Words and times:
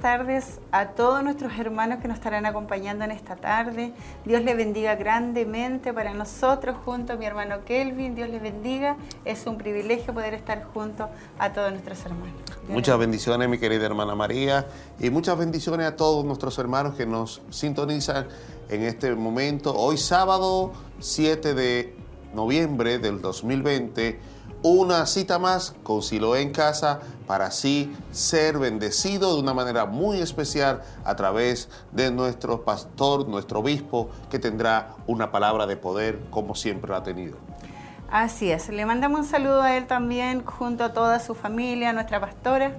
Tardes 0.00 0.60
a 0.72 0.88
todos 0.92 1.22
nuestros 1.22 1.52
hermanos 1.58 1.98
que 2.00 2.08
nos 2.08 2.16
estarán 2.16 2.46
acompañando 2.46 3.04
en 3.04 3.10
esta 3.10 3.36
tarde. 3.36 3.92
Dios 4.24 4.42
les 4.42 4.56
bendiga 4.56 4.94
grandemente 4.94 5.92
para 5.92 6.14
nosotros 6.14 6.74
junto 6.86 7.12
a 7.12 7.16
mi 7.16 7.26
hermano 7.26 7.66
Kelvin. 7.66 8.14
Dios 8.14 8.30
les 8.30 8.40
bendiga. 8.40 8.96
Es 9.26 9.46
un 9.46 9.58
privilegio 9.58 10.14
poder 10.14 10.32
estar 10.32 10.64
junto 10.64 11.10
a 11.38 11.52
todos 11.52 11.70
nuestros 11.72 12.02
hermanos. 12.06 12.32
muchas 12.66 12.98
bendiciones, 12.98 13.46
mi 13.50 13.58
querida 13.58 13.84
hermana 13.84 14.14
María, 14.14 14.66
y 14.98 15.10
muchas 15.10 15.36
bendiciones 15.36 15.86
a 15.86 15.96
todos 15.96 16.24
nuestros 16.24 16.58
hermanos 16.58 16.94
que 16.94 17.04
nos 17.04 17.42
sintonizan 17.50 18.26
en 18.70 18.84
este 18.84 19.14
momento. 19.14 19.74
Hoy 19.76 19.98
sábado 19.98 20.72
7 21.00 21.52
de 21.52 21.94
noviembre 22.32 22.98
del 22.98 23.20
2020 23.20 24.39
una 24.62 25.06
cita 25.06 25.38
más 25.38 25.74
con 25.82 26.02
Siloé 26.02 26.42
en 26.42 26.52
casa 26.52 27.00
para 27.26 27.46
así 27.46 27.94
ser 28.12 28.58
bendecido 28.58 29.34
de 29.34 29.40
una 29.40 29.54
manera 29.54 29.86
muy 29.86 30.20
especial 30.20 30.82
a 31.04 31.16
través 31.16 31.68
de 31.92 32.10
nuestro 32.10 32.62
pastor, 32.62 33.26
nuestro 33.28 33.60
obispo, 33.60 34.10
que 34.30 34.38
tendrá 34.38 34.96
una 35.06 35.30
palabra 35.30 35.66
de 35.66 35.76
poder 35.76 36.18
como 36.30 36.54
siempre 36.54 36.94
ha 36.94 37.02
tenido. 37.02 37.38
Así 38.10 38.50
es, 38.50 38.68
le 38.68 38.84
mandamos 38.84 39.20
un 39.20 39.26
saludo 39.26 39.62
a 39.62 39.76
él 39.76 39.86
también 39.86 40.44
junto 40.44 40.84
a 40.84 40.92
toda 40.92 41.20
su 41.20 41.34
familia, 41.34 41.92
nuestra 41.92 42.20
pastora, 42.20 42.72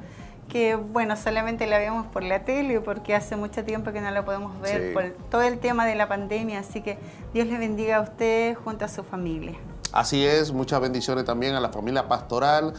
que 0.50 0.76
bueno, 0.76 1.16
solamente 1.16 1.66
la 1.66 1.80
vemos 1.80 2.06
por 2.08 2.24
la 2.24 2.44
tele 2.44 2.82
porque 2.82 3.16
hace 3.16 3.38
mucho 3.38 3.64
tiempo 3.64 3.94
que 3.94 4.02
no 4.02 4.12
la 4.12 4.26
podemos 4.26 4.60
ver 4.60 4.94
por 4.94 5.12
todo 5.30 5.42
el 5.42 5.60
tema 5.60 5.86
de 5.86 5.96
la 5.96 6.10
pandemia, 6.10 6.60
así 6.60 6.82
que 6.82 6.98
Dios 7.34 7.48
le 7.48 7.58
bendiga 7.58 7.98
a 7.98 8.02
usted 8.02 8.56
junto 8.56 8.84
a 8.84 8.90
su 8.90 9.04
familia. 9.04 9.58
Así 9.92 10.26
es, 10.26 10.54
muchas 10.54 10.80
bendiciones 10.82 11.26
también 11.26 11.56
a 11.56 11.60
la 11.60 11.70
familia 11.70 12.08
pastoral, 12.08 12.74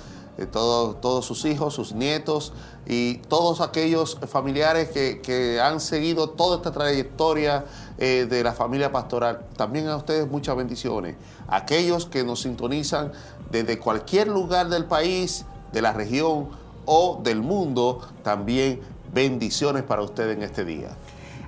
todos, 0.50 1.00
todos 1.00 1.26
sus 1.26 1.44
hijos, 1.44 1.74
sus 1.74 1.92
nietos 1.92 2.52
y 2.86 3.16
todos 3.28 3.60
aquellos 3.60 4.18
familiares 4.26 4.88
que, 4.88 5.60
han 5.62 5.80
seguido 5.80 6.30
toda 6.30 6.56
esta 6.56 6.72
trayectoria 6.72 7.64
eh, 7.98 8.26
de 8.28 8.42
la 8.42 8.52
familia 8.52 8.90
pastoral. 8.90 9.44
También 9.56 9.88
a 9.88 9.96
ustedes 9.96 10.26
muchas 10.28 10.56
bendiciones. 10.56 11.16
Aquellos 11.48 12.06
que 12.06 12.24
nos 12.24 12.40
sintonizan 12.40 13.12
desde 13.50 13.78
cualquier 13.78 14.28
lugar 14.28 14.68
del 14.68 14.86
país, 14.86 15.44
de 15.72 15.82
la 15.82 15.92
región 15.92 16.48
o 16.86 17.20
del 17.22 17.42
mundo, 17.42 18.00
también 18.22 18.80
bendiciones 19.12 19.82
para 19.82 20.02
ustedes 20.02 20.36
en 20.36 20.42
este 20.42 20.64
día. 20.64 20.88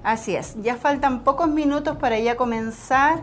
Así 0.02 0.36
es, 0.36 0.54
ya 0.62 0.76
faltan 0.76 1.24
pocos 1.24 1.48
minutos 1.48 1.96
para 1.96 2.18
ya 2.18 2.36
comenzar 2.36 3.22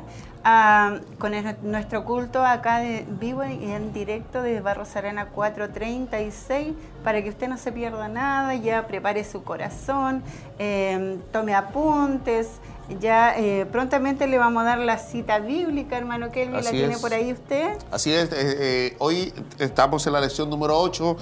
con 1.19 1.33
nuestro 1.61 2.03
culto 2.03 2.43
acá 2.43 2.79
de 2.79 3.05
vivo 3.07 3.45
y 3.45 3.71
en 3.71 3.93
directo 3.93 4.41
de 4.41 4.59
Barros 4.59 4.95
Arena 4.95 5.27
436 5.27 6.73
para 7.03 7.21
que 7.21 7.29
usted 7.29 7.47
no 7.47 7.57
se 7.57 7.71
pierda 7.71 8.07
nada, 8.07 8.55
ya 8.55 8.87
prepare 8.87 9.23
su 9.23 9.43
corazón, 9.43 10.23
em, 10.57 11.19
tome 11.31 11.53
apuntes, 11.53 12.59
ya 12.99 13.37
eh, 13.37 13.67
prontamente 13.71 14.25
le 14.25 14.39
vamos 14.39 14.63
a 14.63 14.65
dar 14.65 14.79
la 14.79 14.97
cita 14.97 15.37
bíblica, 15.39 15.97
hermano 15.97 16.31
Kelvin, 16.31 16.63
¿la 16.63 16.71
tiene 16.71 16.97
por 16.97 17.13
ahí 17.13 17.31
usted? 17.33 17.77
Así 17.91 18.11
es, 18.11 18.31
eh, 18.31 18.35
eh, 18.35 18.95
hoy 18.97 19.33
estamos 19.59 20.05
en 20.07 20.13
la 20.13 20.21
lección 20.21 20.49
número 20.49 20.79
8, 20.79 21.17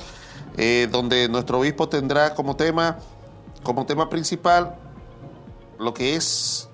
donde 0.92 1.30
nuestro 1.30 1.60
obispo 1.60 1.88
tendrá 1.88 2.34
como 2.36 2.56
tema, 2.56 2.98
como 3.64 3.86
tema 3.86 4.10
principal 4.10 4.76
lo 5.78 5.94
que 5.94 6.16
es 6.16 6.69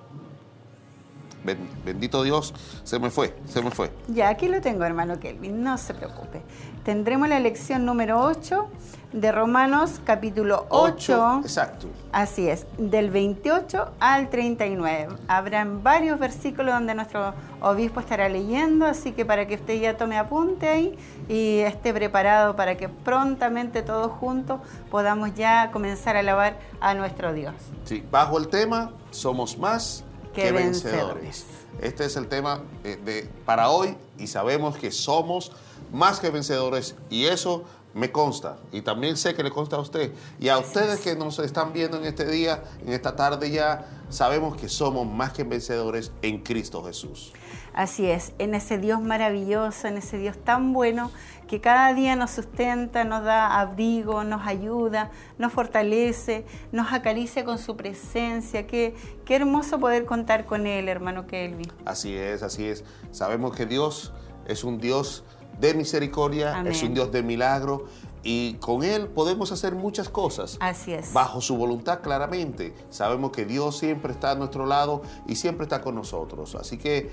bendito 1.83 2.23
Dios, 2.23 2.53
se 2.83 2.99
me 2.99 3.09
fue, 3.09 3.35
se 3.45 3.61
me 3.61 3.71
fue. 3.71 3.91
Ya, 4.07 4.29
aquí 4.29 4.47
lo 4.47 4.61
tengo, 4.61 4.83
hermano 4.83 5.19
Kelvin, 5.19 5.63
no 5.63 5.77
se 5.77 5.93
preocupe. 5.93 6.41
Tendremos 6.83 7.27
la 7.29 7.39
lección 7.39 7.85
número 7.85 8.21
8 8.21 8.67
de 9.11 9.31
Romanos 9.31 10.01
capítulo 10.03 10.65
8. 10.69 11.41
exacto. 11.43 11.87
Así 12.11 12.47
es, 12.47 12.67
del 12.77 13.09
28 13.09 13.93
al 13.99 14.29
39. 14.29 15.15
Habrán 15.27 15.83
varios 15.83 16.19
versículos 16.19 16.73
donde 16.73 16.93
nuestro 16.95 17.33
obispo 17.61 18.01
estará 18.01 18.29
leyendo, 18.29 18.85
así 18.85 19.13
que 19.13 19.25
para 19.25 19.47
que 19.47 19.55
usted 19.55 19.79
ya 19.81 19.97
tome 19.97 20.17
apunte 20.17 20.67
ahí 20.67 20.97
y 21.27 21.59
esté 21.59 21.93
preparado 21.93 22.55
para 22.55 22.77
que 22.77 22.89
prontamente 22.89 23.81
todos 23.81 24.11
juntos 24.11 24.59
podamos 24.91 25.33
ya 25.33 25.71
comenzar 25.71 26.15
a 26.17 26.19
alabar 26.19 26.59
a 26.79 26.93
nuestro 26.93 27.33
Dios. 27.33 27.55
Sí, 27.85 28.03
bajo 28.11 28.37
el 28.37 28.47
tema, 28.47 28.91
somos 29.11 29.57
más 29.57 30.04
que, 30.35 30.51
vencedores. 30.51 31.45
Este 31.81 32.05
es 32.05 32.15
el 32.15 32.27
tema 32.27 32.61
eh, 32.83 32.97
de, 33.03 33.29
para 33.45 33.69
hoy 33.69 33.97
y 34.17 34.27
sabemos 34.27 34.77
que 34.77 34.91
somos 34.91 35.51
más 35.91 36.19
que 36.19 36.29
vencedores 36.29 36.95
y 37.09 37.25
eso 37.25 37.63
me 37.93 38.11
consta 38.11 38.57
y 38.73 38.81
también 38.81 39.15
sé 39.15 39.33
que 39.33 39.43
le 39.43 39.49
consta 39.49 39.77
a 39.77 39.79
usted 39.79 40.11
y 40.37 40.49
a 40.49 40.57
ustedes 40.57 40.99
que 40.99 41.15
nos 41.15 41.39
están 41.39 41.71
viendo 41.71 41.97
en 41.97 42.05
este 42.05 42.25
día, 42.29 42.63
en 42.85 42.91
esta 42.91 43.15
tarde 43.15 43.49
ya, 43.49 43.87
sabemos 44.09 44.57
que 44.57 44.67
somos 44.67 45.07
más 45.07 45.31
que 45.31 45.43
vencedores 45.43 46.11
en 46.21 46.43
Cristo 46.43 46.83
Jesús. 46.83 47.31
Así 47.73 48.05
es, 48.05 48.33
en 48.37 48.53
ese 48.53 48.77
Dios 48.77 49.01
maravilloso, 49.01 49.87
en 49.87 49.97
ese 49.97 50.17
Dios 50.17 50.37
tan 50.37 50.73
bueno 50.73 51.11
que 51.47 51.61
cada 51.61 51.93
día 51.93 52.15
nos 52.15 52.31
sustenta, 52.31 53.03
nos 53.03 53.23
da 53.23 53.59
abrigo, 53.59 54.23
nos 54.23 54.45
ayuda, 54.45 55.11
nos 55.37 55.53
fortalece, 55.53 56.45
nos 56.71 56.91
acaricia 56.91 57.45
con 57.45 57.57
su 57.57 57.75
presencia. 57.77 58.67
Qué, 58.67 58.95
qué 59.25 59.35
hermoso 59.35 59.79
poder 59.79 60.05
contar 60.05 60.45
con 60.45 60.67
Él, 60.67 60.89
hermano 60.89 61.27
Kelvin. 61.27 61.71
Así 61.85 62.15
es, 62.15 62.43
así 62.43 62.65
es. 62.65 62.83
Sabemos 63.11 63.55
que 63.55 63.65
Dios 63.65 64.13
es 64.47 64.63
un 64.63 64.79
Dios 64.79 65.23
de 65.59 65.73
misericordia, 65.73 66.61
es 66.65 66.83
un 66.83 66.93
Dios 66.93 67.11
de 67.11 67.23
milagro 67.23 67.85
y 68.23 68.55
con 68.55 68.83
Él 68.83 69.07
podemos 69.07 69.51
hacer 69.51 69.75
muchas 69.75 70.09
cosas. 70.09 70.57
Así 70.59 70.93
es. 70.93 71.13
Bajo 71.13 71.41
su 71.41 71.55
voluntad, 71.55 72.01
claramente. 72.01 72.73
Sabemos 72.89 73.31
que 73.31 73.45
Dios 73.45 73.77
siempre 73.77 74.11
está 74.11 74.31
a 74.31 74.35
nuestro 74.35 74.65
lado 74.65 75.03
y 75.27 75.35
siempre 75.35 75.63
está 75.63 75.81
con 75.81 75.95
nosotros. 75.95 76.55
Así 76.55 76.77
que 76.77 77.11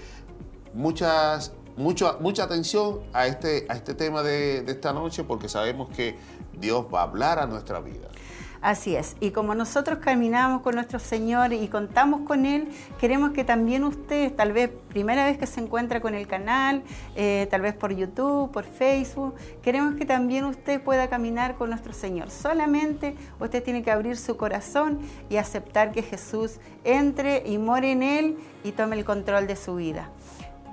muchas, 0.73 1.53
mucha, 1.77 2.17
mucha 2.21 2.45
atención 2.45 3.01
a 3.13 3.27
este, 3.27 3.67
a 3.69 3.75
este 3.75 3.95
tema 3.95 4.23
de, 4.23 4.63
de 4.63 4.73
esta 4.73 4.93
noche 4.93 5.25
porque 5.25 5.49
sabemos 5.49 5.89
que 5.91 6.17
Dios 6.59 6.87
va 6.93 7.01
a 7.01 7.05
hablar 7.05 7.39
a 7.39 7.47
nuestra 7.47 7.81
vida. 7.81 8.09
Así 8.63 8.95
es. 8.95 9.17
Y 9.19 9.33
como 9.33 9.57
nosotros 9.57 9.99
caminamos 9.99 10.63
con 10.63 10.77
nuestro 10.77 11.01
Señor 11.01 11.53
y 11.53 11.67
contamos 11.67 12.21
con 12.21 12.47
Él, 12.47 12.69
queremos 13.01 13.33
que 13.33 13.43
también 13.43 13.83
usted, 13.83 14.33
tal 14.35 14.53
vez 14.53 14.71
primera 14.89 15.25
vez 15.25 15.37
que 15.37 15.49
se 15.49 15.61
encuentra 15.61 16.01
con 16.01 16.15
el 16.15 16.29
canal, 16.29 16.85
eh, 17.17 17.49
tal 17.51 17.63
vez 17.63 17.75
por 17.75 17.93
YouTube, 17.93 18.53
por 18.53 18.63
Facebook, 18.63 19.35
queremos 19.63 19.97
que 19.97 20.05
también 20.05 20.45
usted 20.45 20.81
pueda 20.81 21.11
caminar 21.11 21.57
con 21.57 21.71
nuestro 21.71 21.93
Señor. 21.93 22.31
Solamente 22.31 23.17
usted 23.41 23.65
tiene 23.65 23.83
que 23.83 23.91
abrir 23.91 24.17
su 24.17 24.37
corazón 24.37 25.01
y 25.29 25.39
aceptar 25.39 25.91
que 25.91 26.05
Jesús 26.05 26.61
entre 26.85 27.43
y 27.45 27.59
more 27.59 27.91
en 27.91 28.05
Él 28.05 28.37
y 28.63 28.71
tome 28.71 28.97
el 28.97 29.05
control 29.05 29.49
de 29.49 29.57
su 29.57 29.75
vida 29.75 30.09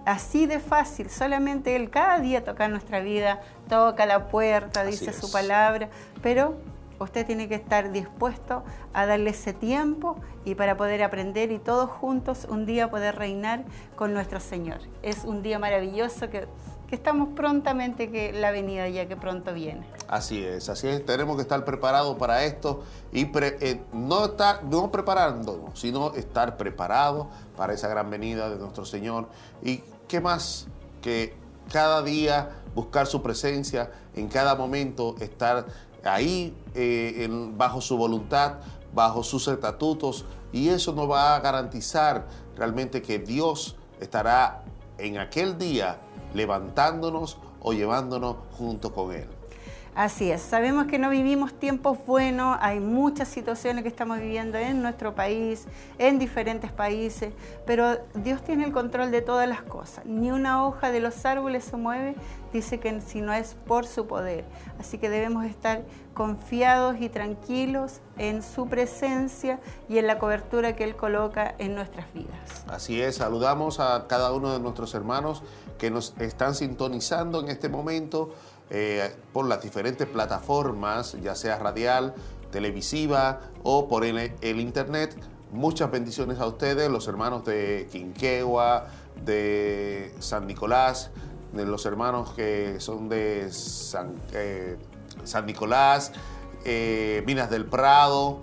así 0.06 0.46
de 0.46 0.60
fácil, 0.60 1.10
solamente 1.10 1.76
Él 1.76 1.90
cada 1.90 2.20
día 2.20 2.44
toca 2.44 2.68
nuestra 2.68 3.00
vida, 3.00 3.42
toca 3.68 4.06
la 4.06 4.28
puerta, 4.28 4.84
dice 4.84 5.14
su 5.14 5.32
palabra, 5.32 5.90
pero 6.22 6.56
usted 7.00 7.26
tiene 7.26 7.48
que 7.48 7.56
estar 7.56 7.92
dispuesto 7.92 8.64
a 8.94 9.06
darle 9.06 9.32
ese 9.32 9.54
tiempo 9.54 10.18
y 10.46 10.56
para 10.56 10.78
poder 10.78 11.04
aprender 11.04 11.52
y 11.52 11.60
todos 11.60 11.90
juntos 11.90 12.46
un 12.50 12.66
día 12.66 12.90
poder 12.90 13.16
reinar 13.16 13.64
con 13.96 14.14
nuestro 14.14 14.40
Señor. 14.40 14.80
Es 15.02 15.24
un 15.24 15.42
día 15.42 15.60
maravilloso 15.60 16.30
que, 16.30 16.48
estamos 16.92 17.30
prontamente 17.36 18.12
que 18.12 18.34
la 18.34 18.52
venida 18.52 18.88
ya 18.90 19.08
que 19.08 19.16
pronto 19.16 19.54
viene. 19.54 19.86
Así 20.08 20.44
es, 20.44 20.70
así 20.70 20.88
es. 20.88 21.06
Tenemos 21.06 21.36
que 21.36 21.44
estar 21.44 21.64
preparados 21.66 22.18
para 22.18 22.44
esto 22.44 22.84
y 23.12 23.30
eh, 23.36 23.82
no 23.94 24.26
estar 24.26 24.64
no 24.64 24.92
preparándonos, 24.92 25.80
sino 25.80 26.14
estar 26.14 26.58
preparados 26.58 27.28
para 27.56 27.74
esa 27.74 27.88
gran 27.88 28.10
venida 28.10 28.50
de 28.50 28.58
nuestro 28.58 28.86
Señor. 28.86 29.30
Y 29.64 29.84
qué 30.08 30.20
más 30.20 30.68
que 31.02 31.36
cada 31.72 32.02
día 32.02 32.62
buscar 32.74 33.08
su 33.08 33.22
presencia, 33.22 33.92
en 34.16 34.28
cada 34.28 34.56
momento 34.56 35.16
estar 35.20 35.66
ahí 36.04 36.56
eh, 36.74 37.28
bajo 37.56 37.82
su 37.82 37.98
voluntad, 37.98 38.56
bajo 38.94 39.24
sus 39.24 39.48
estatutos, 39.48 40.26
y 40.52 40.70
eso 40.70 40.94
nos 40.94 41.10
va 41.10 41.36
a 41.36 41.40
garantizar 41.40 42.28
realmente 42.56 43.02
que 43.02 43.20
Dios 43.20 43.76
estará 44.00 44.64
en 44.98 45.18
aquel 45.18 45.58
día 45.58 46.00
levantándonos 46.34 47.38
o 47.62 47.74
llevándonos 47.74 48.38
junto 48.58 48.94
con 48.94 49.14
Él. 49.14 49.28
Así 49.96 50.32
es, 50.32 50.42
sabemos 50.42 50.86
que 50.86 50.98
no 50.98 51.10
vivimos 51.10 51.54
tiempos 51.54 51.98
buenos, 52.06 52.58
hay 52.62 52.80
muchas 52.80 53.28
situaciones 53.28 53.84
que 53.84 53.90
estamos 53.90 54.20
viviendo 54.20 54.58
en 54.58 54.82
nuestro 54.82 55.14
país, 55.14 55.66
en 55.98 56.20
diferentes 56.20 56.72
países, 56.72 57.34
pero 57.66 57.98
Dios 58.14 58.42
tiene 58.42 58.64
el 58.64 58.72
control 58.72 59.12
de 59.12 59.22
todas 59.22 59.50
las 59.50 59.62
cosas. 59.62 60.06
Ni 60.06 60.32
una 60.32 60.66
hoja 60.66 60.92
de 60.92 61.02
los 61.02 61.26
árboles 61.26 61.66
se 61.66 61.76
mueve, 61.76 62.16
dice 62.54 62.80
que 62.80 63.02
si 63.02 63.20
no 63.20 63.34
es 63.34 63.56
por 63.68 63.86
su 63.86 64.08
poder. 64.08 64.46
Así 64.80 65.00
que 65.00 65.10
debemos 65.10 65.44
estar 65.46 65.82
confiados 66.14 66.96
y 67.02 67.10
tranquilos 67.10 68.00
en 68.18 68.42
su 68.42 68.68
presencia 68.68 69.60
y 69.90 69.98
en 69.98 70.08
la 70.08 70.18
cobertura 70.18 70.78
que 70.78 70.86
Él 70.86 70.96
coloca 70.96 71.56
en 71.58 71.76
nuestras 71.76 72.14
vidas. 72.14 72.64
Así 72.68 73.02
es, 73.02 73.16
saludamos 73.16 73.82
a 73.82 74.08
cada 74.08 74.32
uno 74.32 74.54
de 74.54 74.60
nuestros 74.60 74.94
hermanos 74.94 75.44
que 75.80 75.90
nos 75.90 76.14
están 76.20 76.54
sintonizando 76.54 77.40
en 77.40 77.50
este 77.50 77.70
momento 77.70 78.36
eh, 78.70 79.16
por 79.34 79.48
las 79.48 79.64
diferentes 79.64 80.08
plataformas, 80.08 81.18
ya 81.24 81.34
sea 81.34 81.58
radial 81.58 82.14
televisiva 82.52 83.40
o 83.64 83.88
por 83.88 84.06
el, 84.06 84.32
internet. 84.60 85.16
Muchas 85.52 85.90
bendiciones 85.90 86.40
a 86.40 86.46
ustedes, 86.46 86.92
los 86.92 87.08
hermanos 87.08 87.46
de 87.46 87.88
Quinquegua, 87.92 88.88
de 89.26 90.14
San 90.20 90.46
Nicolás, 90.46 91.10
los 91.54 91.86
hermanos 91.88 92.34
que 92.36 92.80
son 92.80 93.10
de 93.10 93.52
San, 93.52 94.14
eh, 94.34 94.78
Nicolás, 95.46 96.12
eh, 96.66 97.24
Minas 97.26 97.50
del 97.50 97.66
Prado, 97.66 98.42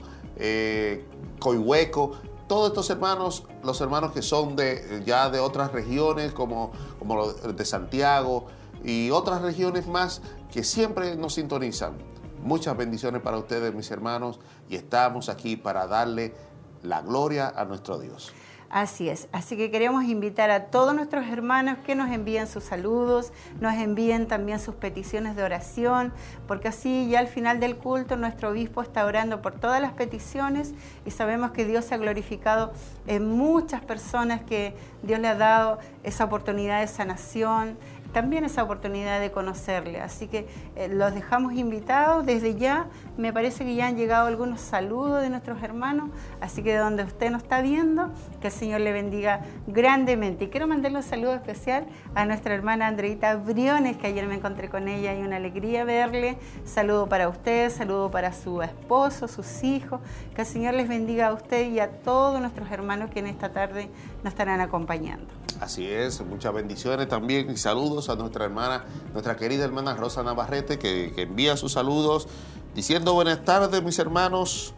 Coihueco, 1.39 2.19
todos 2.47 2.69
estos 2.69 2.89
hermanos, 2.91 3.45
los 3.63 3.81
hermanos 3.81 4.13
que 4.13 4.23
son 4.23 4.57
de, 4.57 5.03
ya 5.05 5.31
de 5.31 5.41
otras 5.41 5.73
regiones 5.73 6.33
como, 6.33 6.73
como 6.99 7.33
de 7.33 7.65
Santiago 7.65 8.47
y 8.85 9.11
otras 9.11 9.43
regiones 9.43 9.87
más 9.87 10.23
que 10.53 10.63
siempre 10.63 11.17
nos 11.17 11.35
sintonizan. 11.35 11.95
Muchas 12.43 12.77
bendiciones 12.77 13.23
para 13.23 13.39
ustedes, 13.39 13.75
mis 13.75 13.91
hermanos, 13.91 14.39
y 14.69 14.77
estamos 14.77 15.29
aquí 15.29 15.57
para 15.57 15.87
darle 15.87 16.35
la 16.83 17.03
gloria 17.03 17.53
a 17.55 17.65
nuestro 17.65 17.99
Dios. 17.99 18.33
Así 18.69 19.09
es, 19.09 19.29
así 19.31 19.57
que 19.57 19.71
queremos 19.71 20.05
invitar 20.05 20.51
a 20.51 20.65
todos 20.65 20.93
nuestros 20.93 21.29
hermanos 21.29 21.79
que 21.87 21.95
nos 21.95 22.11
envíen 22.11 22.49
sus 22.49 22.65
saludos, 22.65 23.33
nos 23.61 23.75
envíen 23.75 24.27
también 24.27 24.59
sus 24.59 24.75
peticiones 24.75 25.37
de 25.37 25.45
oración, 25.45 26.13
porque 26.49 26.67
así 26.67 27.09
ya 27.09 27.21
al 27.21 27.29
final 27.29 27.61
del 27.61 27.77
culto 27.77 28.17
nuestro 28.17 28.51
obispo 28.51 28.83
está 28.83 29.07
orando 29.07 29.41
por 29.41 29.55
todas 29.55 29.81
las 29.81 29.93
peticiones 29.93 30.75
y 31.05 31.13
sabemos 31.13 31.53
que 31.53 31.65
Dios 31.65 31.85
se 31.85 31.95
ha 31.95 31.99
glorificado 31.99 32.73
en 33.07 33.29
muchas 33.29 33.85
personas 33.85 34.43
que 34.43 34.75
Dios 35.05 35.21
le 35.21 35.29
ha 35.29 35.37
dado 35.37 35.79
esa 36.03 36.25
oportunidad 36.25 36.81
de 36.81 36.89
sanación, 36.89 37.79
también 38.17 38.47
esa 38.47 38.63
oportunidad 38.63 39.21
de 39.21 39.31
conocerle. 39.31 40.01
Así 40.01 40.27
que 40.27 40.49
eh, 40.75 40.89
los 40.89 41.13
dejamos 41.13 41.53
invitados 41.53 42.25
desde 42.25 42.55
ya. 42.55 42.87
Me 43.19 43.31
parece 43.31 43.63
que 43.67 43.75
ya 43.75 43.89
han 43.89 43.99
llegado 43.99 44.27
algunos 44.27 44.63
saludos 44.63 45.21
de 45.21 45.29
nuestros 45.29 45.63
hermanos, 45.63 46.09
así 46.41 46.63
que 46.63 46.75
donde 46.77 47.03
usted 47.03 47.31
nos 47.31 47.43
está 47.43 47.61
viendo, 47.61 48.11
que 48.41 48.47
el 48.47 48.55
Señor 48.55 48.81
le 48.81 48.93
bendiga 48.93 49.43
grandemente. 49.67 50.45
Y 50.45 50.49
quiero 50.49 50.67
mandarle 50.67 50.97
un 50.97 51.05
saludo 51.05 51.35
especial 51.35 51.85
a 52.15 52.25
nuestra 52.25 52.55
hermana 52.55 52.87
Andreita 52.87 53.37
Briones, 53.37 53.99
que 53.99 54.07
ayer 54.07 54.27
me 54.27 54.37
encontré 54.37 54.71
con 54.71 54.89
ella 54.89 55.15
y 55.15 55.21
una 55.21 55.37
alegría 55.37 55.85
verle. 55.85 56.39
Saludo 56.65 57.11
para 57.11 57.29
usted, 57.29 57.69
saludo 57.69 58.11
para 58.11 58.33
su 58.33 58.63
esposo, 58.63 59.29
sus 59.29 59.63
hijos. 59.63 60.01
Que 60.35 60.41
el 60.41 60.47
Señor 60.47 60.73
les 60.73 60.89
bendiga 60.89 61.27
a 61.27 61.35
usted 61.35 61.71
y 61.71 61.81
a 61.81 61.91
todos 61.91 62.41
nuestros 62.41 62.71
hermanos 62.71 63.11
que 63.11 63.19
en 63.19 63.27
esta 63.27 63.53
tarde 63.53 63.91
nos 64.25 64.33
estarán 64.33 64.63
acompañando. 64.63 65.46
Así 65.61 65.87
es, 65.87 66.21
muchas 66.21 66.53
bendiciones 66.53 67.09
también 67.09 67.51
y 67.51 67.57
saludos 67.57 68.11
a 68.11 68.17
nuestra 68.17 68.45
hermana, 68.45 68.85
nuestra 69.15 69.37
querida 69.37 69.65
hermana 69.65 69.95
Rosa 69.95 70.23
Navarrete, 70.23 70.79
que, 70.79 71.15
envía 71.17 71.57
sus 71.57 71.73
saludos 71.73 72.29
diciendo 72.75 73.15
buenas 73.15 73.43
tardes, 73.43 73.83
mis 73.83 73.99
hermanos 73.99 74.75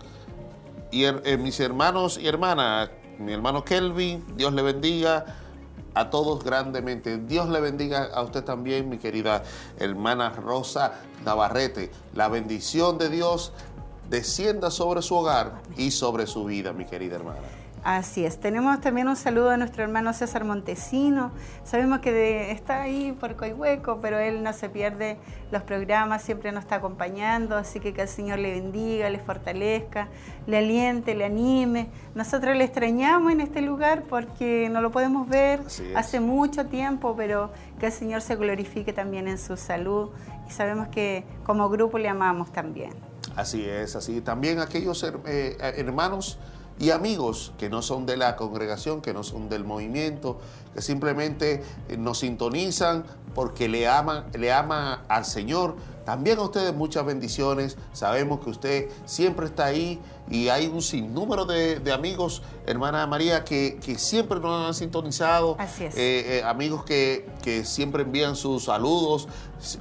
y 0.93 1.05
eh, 1.05 1.37
mis 1.37 1.59
hermanos 1.59 2.19
y 2.19 2.29
hermanas. 2.29 2.91
Mi 3.19 3.33
hermano 3.33 3.65
Kelvin, 3.65 4.25
Dios 4.37 4.53
le 4.53 4.63
bendiga 4.63 5.27
a 5.95 6.11
todos 6.11 6.45
grandemente. 6.45 7.19
Dios 7.19 7.49
le 7.49 7.61
bendiga 7.61 8.11
a 8.15 8.23
usted 8.23 8.45
también, 8.45 8.89
mi 8.89 8.99
querida 8.99 9.43
hermana 9.79 10.31
Rosa 10.31 10.93
Navarrete. 11.25 11.91
La 12.15 12.29
bendición 12.29 12.99
de 12.99 13.09
Dios 13.09 13.53
descienda 14.09 14.71
sobre 14.71 15.03
su 15.03 15.17
hogar 15.17 15.61
y 15.77 15.91
sobre 15.91 16.29
su 16.29 16.45
vida, 16.45 16.73
mi 16.73 16.85
querida 16.85 17.17
hermana. 17.17 17.58
Así 17.85 18.25
es. 18.25 18.39
Tenemos 18.39 18.81
también 18.81 19.09
un 19.09 19.17
saludo 19.17 19.51
a 19.51 19.57
nuestro 19.57 19.83
hermano 19.83 20.13
César 20.13 20.45
Montesino. 20.45 21.31
Sabemos 21.65 22.01
que 22.01 22.51
está 22.51 22.83
ahí 22.83 23.13
por 23.13 23.37
Coihueco, 23.37 24.01
pero 24.01 24.19
él 24.19 24.43
no 24.43 24.53
se 24.53 24.69
pierde 24.69 25.17
los 25.51 25.63
programas, 25.63 26.23
siempre 26.23 26.53
nos 26.53 26.65
está 26.65 26.77
acompañando, 26.77 27.57
así 27.57 27.81
que 27.81 27.95
que 27.95 28.03
el 28.03 28.09
Señor 28.09 28.41
le 28.41 28.51
bendiga, 28.51 29.09
le 29.11 29.19
fortalezca, 29.19 30.09
le 30.47 30.59
aliente, 30.59 31.15
le 31.15 31.25
anime. 31.25 31.89
Nosotros 32.15 32.57
le 32.57 32.65
extrañamos 32.65 33.33
en 33.33 33.41
este 33.41 33.63
lugar 33.63 34.03
porque 34.09 34.69
no 34.71 34.81
lo 34.81 34.91
podemos 34.91 35.29
ver 35.29 35.61
hace 35.95 36.21
mucho 36.21 36.67
tiempo, 36.67 37.15
pero 37.17 37.51
que 37.79 37.87
el 37.87 37.93
Señor 37.93 38.23
se 38.23 38.37
glorifique 38.37 38.93
también 38.93 39.29
en 39.29 39.39
su 39.39 39.57
salud 39.57 40.11
y 40.49 40.53
sabemos 40.53 40.89
que 40.89 41.25
como 41.45 41.69
grupo 41.69 41.99
le 41.99 42.09
amamos 42.09 42.53
también. 42.53 42.93
Así 43.37 43.65
es, 43.65 43.95
así. 43.95 44.21
También 44.21 44.59
aquellos 44.59 45.05
eh, 45.05 45.57
hermanos 45.77 46.39
y 46.79 46.91
amigos 46.91 47.53
que 47.59 47.69
no 47.69 47.83
son 47.83 48.07
de 48.07 48.17
la 48.17 48.37
congregación, 48.37 49.01
que 49.01 49.13
no 49.13 49.25
son 49.25 49.49
del 49.49 49.65
movimiento, 49.65 50.39
que 50.75 50.83
simplemente 50.83 51.63
eh, 51.89 51.97
nos 51.97 52.19
sintonizan 52.19 53.05
porque 53.35 53.69
le 53.69 53.89
ama, 53.89 54.27
le 54.37 54.53
ama 54.53 55.05
al 55.09 55.25
Señor. 55.25 55.77
También 56.05 56.39
a 56.39 56.43
ustedes 56.43 56.75
muchas 56.75 57.05
bendiciones. 57.05 57.77
Sabemos 57.93 58.41
que 58.41 58.51
usted 58.51 58.89
siempre 59.05 59.47
está 59.47 59.67
ahí 59.67 60.01
y 60.31 60.49
hay 60.49 60.67
un 60.67 60.81
sinnúmero 60.81 61.45
de, 61.45 61.93
amigos, 61.93 62.43
hermana 62.67 63.07
María, 63.07 63.45
que, 63.45 63.79
siempre 63.99 64.41
nos 64.41 64.69
han 64.69 64.75
sintonizado. 64.75 65.57
Así 65.59 65.85
es. 65.85 65.97
Eh, 65.97 66.39
eh, 66.39 66.43
amigos 66.45 66.85
que, 66.85 67.29
siempre 67.65 68.05
envían 68.05 68.37
sus 68.37 68.65
saludos, 68.65 69.29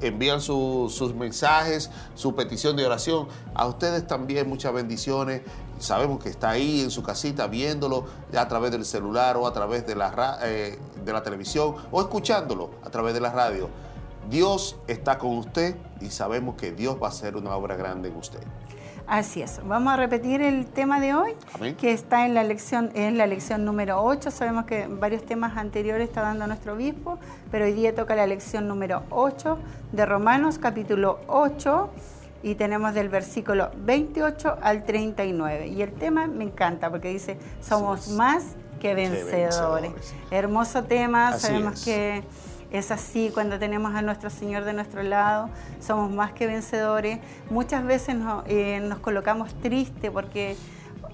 envían 0.01 0.41
sus 0.41 1.13
mensajes, 1.15 1.89
su 2.15 2.35
petición 2.35 2.75
de 2.75 2.85
oración. 2.85 3.27
A 3.53 3.67
ustedes 3.67 4.05
también 4.05 4.49
muchas 4.49 4.73
bendiciones 4.73 5.41
sabemos 5.79 6.21
que 6.21 6.29
está 6.29 6.51
ahí 6.51 6.81
en 6.81 6.91
su 6.91 7.03
casita 7.03 7.47
viéndolo 7.47 8.05
a 8.35 8.47
través 8.47 8.71
del 8.71 8.85
celular 8.85 9.37
o 9.37 9.47
a 9.47 9.53
través 9.53 9.85
de 9.85 9.95
la, 9.95 10.39
eh, 10.43 10.77
de 11.03 11.13
la 11.13 11.23
televisión 11.23 11.75
o 11.91 12.01
escuchándolo 12.01 12.71
a 12.83 12.89
través 12.89 13.13
de 13.13 13.21
la 13.21 13.31
radio. 13.31 13.69
Dios 14.29 14.75
está 14.87 15.17
con 15.17 15.37
usted 15.37 15.75
y 16.01 16.09
sabemos 16.09 16.55
que 16.55 16.71
Dios 16.71 16.97
va 17.01 17.07
a 17.07 17.09
hacer 17.09 17.35
una 17.35 17.55
obra 17.55 17.75
grande 17.75 18.09
en 18.09 18.17
usted. 18.17 18.41
Así 19.07 19.41
es. 19.41 19.61
Vamos 19.65 19.93
a 19.93 19.95
repetir 19.95 20.41
el 20.41 20.65
tema 20.65 20.99
de 20.99 21.13
hoy, 21.13 21.33
que 21.79 21.93
está 21.93 22.25
en 22.25 22.33
la 22.33 22.43
lección, 22.43 22.91
en 22.93 23.17
la 23.17 23.25
lección 23.25 23.63
número 23.63 24.03
8. 24.03 24.31
Sabemos 24.31 24.65
que 24.65 24.85
varios 24.87 25.25
temas 25.25 25.55
anteriores 25.55 26.09
está 26.09 26.21
dando 26.21 26.45
nuestro 26.45 26.73
obispo, 26.73 27.17
pero 27.49 27.63
hoy 27.63 27.71
día 27.71 27.95
toca 27.95 28.15
la 28.15 28.27
lección 28.27 28.67
número 28.67 29.03
8 29.09 29.57
de 29.93 30.05
Romanos, 30.05 30.57
capítulo 30.57 31.21
8 31.27 31.89
y 32.43 32.55
tenemos 32.55 32.93
del 32.93 33.09
versículo 33.09 33.71
28 33.77 34.57
al 34.61 34.85
39. 34.85 35.67
Y 35.67 35.81
el 35.81 35.91
tema 35.93 36.27
me 36.27 36.43
encanta 36.43 36.89
porque 36.89 37.09
dice, 37.09 37.37
somos 37.61 38.09
más 38.09 38.55
que 38.79 38.93
vencedores. 38.93 39.91
Hermoso 40.31 40.83
tema, 40.83 41.37
sabemos 41.37 41.83
que 41.83 42.23
es 42.71 42.91
así 42.91 43.31
cuando 43.33 43.57
tenemos 43.59 43.95
a 43.95 44.01
nuestro 44.01 44.29
Señor 44.29 44.65
de 44.65 44.73
nuestro 44.73 45.01
lado, 45.03 45.49
somos 45.79 46.11
más 46.11 46.33
que 46.33 46.47
vencedores. 46.47 47.19
Muchas 47.49 47.85
veces 47.85 48.15
eh, 48.47 48.79
nos 48.81 48.99
colocamos 48.99 49.53
tristes 49.61 50.11
porque 50.11 50.55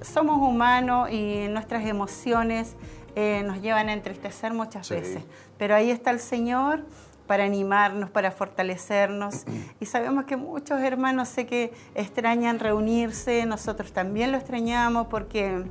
somos 0.02 0.38
humanos 0.38 1.10
y 1.12 1.48
nuestras 1.50 1.86
emociones 1.86 2.76
eh, 3.16 3.44
nos 3.46 3.62
llevan 3.62 3.90
a 3.90 3.94
entristecer 3.94 4.54
muchas 4.54 4.90
veces. 4.90 5.24
Pero 5.58 5.76
ahí 5.76 5.92
está 5.92 6.12
el 6.12 6.20
Señor 6.20 6.84
para 7.28 7.44
animarnos, 7.46 8.10
para 8.10 8.32
fortalecernos. 8.32 9.46
Y 9.80 9.86
sabemos 9.86 10.26
que 10.26 10.38
muchos 10.38 10.82
hermanos 10.82 11.30
sé 11.30 11.46
que 11.46 11.74
extrañan 11.96 12.60
reunirse, 12.60 13.46
nosotros 13.46 13.94
también 13.94 14.32
lo 14.32 14.38
extrañamos 14.38 15.08
porque 15.08 15.66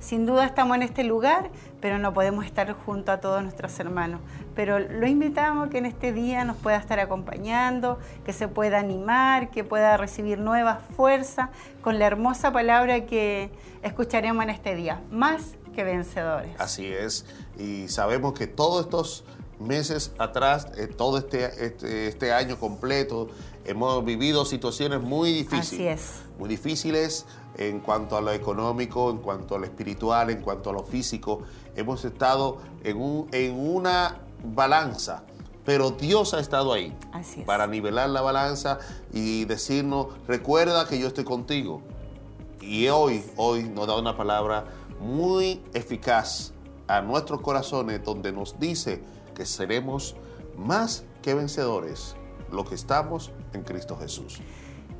sin 0.00 0.26
duda 0.26 0.44
estamos 0.44 0.76
en 0.76 0.84
este 0.84 1.02
lugar, 1.02 1.50
pero 1.80 1.98
no 1.98 2.14
podemos 2.14 2.44
estar 2.44 2.72
junto 2.72 3.10
a 3.10 3.20
todos 3.20 3.42
nuestros 3.42 3.78
hermanos. 3.80 4.20
Pero 4.54 4.78
lo 4.78 5.06
invitamos 5.06 5.70
que 5.70 5.78
en 5.78 5.86
este 5.86 6.12
día 6.12 6.44
nos 6.44 6.56
pueda 6.56 6.76
estar 6.76 7.00
acompañando, 7.00 7.98
que 8.24 8.32
se 8.32 8.48
pueda 8.48 8.78
animar, 8.78 9.50
que 9.50 9.64
pueda 9.64 9.96
recibir 9.96 10.38
nuevas 10.38 10.78
fuerzas 10.96 11.48
con 11.82 11.98
la 11.98 12.06
hermosa 12.06 12.52
palabra 12.52 13.06
que 13.06 13.50
escucharemos 13.82 14.44
en 14.44 14.50
este 14.50 14.76
día, 14.76 15.00
más 15.10 15.56
que 15.74 15.84
vencedores. 15.84 16.60
Así 16.60 16.86
es, 16.86 17.26
y 17.58 17.88
sabemos 17.88 18.34
que 18.34 18.46
todos 18.46 18.84
estos 18.84 19.24
meses 19.60 20.12
atrás, 20.18 20.68
eh, 20.76 20.86
todo 20.86 21.18
este, 21.18 21.66
este, 21.66 22.08
este, 22.08 22.32
año 22.32 22.58
completo, 22.58 23.28
hemos 23.64 24.04
vivido 24.04 24.44
situaciones 24.44 25.00
muy 25.00 25.32
difíciles. 25.32 26.22
Muy 26.38 26.48
difíciles 26.48 27.26
en 27.56 27.80
cuanto 27.80 28.16
a 28.16 28.20
lo 28.20 28.32
económico, 28.32 29.10
en 29.10 29.18
cuanto 29.18 29.56
a 29.56 29.58
lo 29.58 29.64
espiritual, 29.64 30.30
en 30.30 30.40
cuanto 30.40 30.70
a 30.70 30.72
lo 30.72 30.84
físico. 30.84 31.42
Hemos 31.76 32.04
estado 32.04 32.58
en, 32.84 32.96
un, 32.96 33.28
en 33.32 33.58
una 33.58 34.20
balanza, 34.44 35.24
pero 35.64 35.90
Dios 35.90 36.34
ha 36.34 36.40
estado 36.40 36.72
ahí 36.72 36.96
para 37.44 37.66
nivelar 37.66 38.10
la 38.10 38.20
balanza 38.20 38.78
y 39.12 39.44
decirnos, 39.44 40.06
recuerda 40.26 40.86
que 40.86 40.98
yo 40.98 41.08
estoy 41.08 41.24
contigo. 41.24 41.82
Y 42.60 42.88
hoy, 42.88 43.24
hoy 43.36 43.64
nos 43.64 43.86
da 43.86 43.96
una 43.96 44.16
palabra 44.16 44.66
muy 45.00 45.62
eficaz 45.74 46.52
a 46.86 47.02
nuestros 47.02 47.40
corazones 47.40 48.02
donde 48.02 48.32
nos 48.32 48.58
dice, 48.58 49.02
que 49.38 49.46
seremos 49.46 50.16
más 50.56 51.04
que 51.22 51.32
vencedores, 51.32 52.16
lo 52.50 52.64
que 52.64 52.74
estamos 52.74 53.32
en 53.52 53.62
Cristo 53.62 53.96
Jesús. 53.96 54.40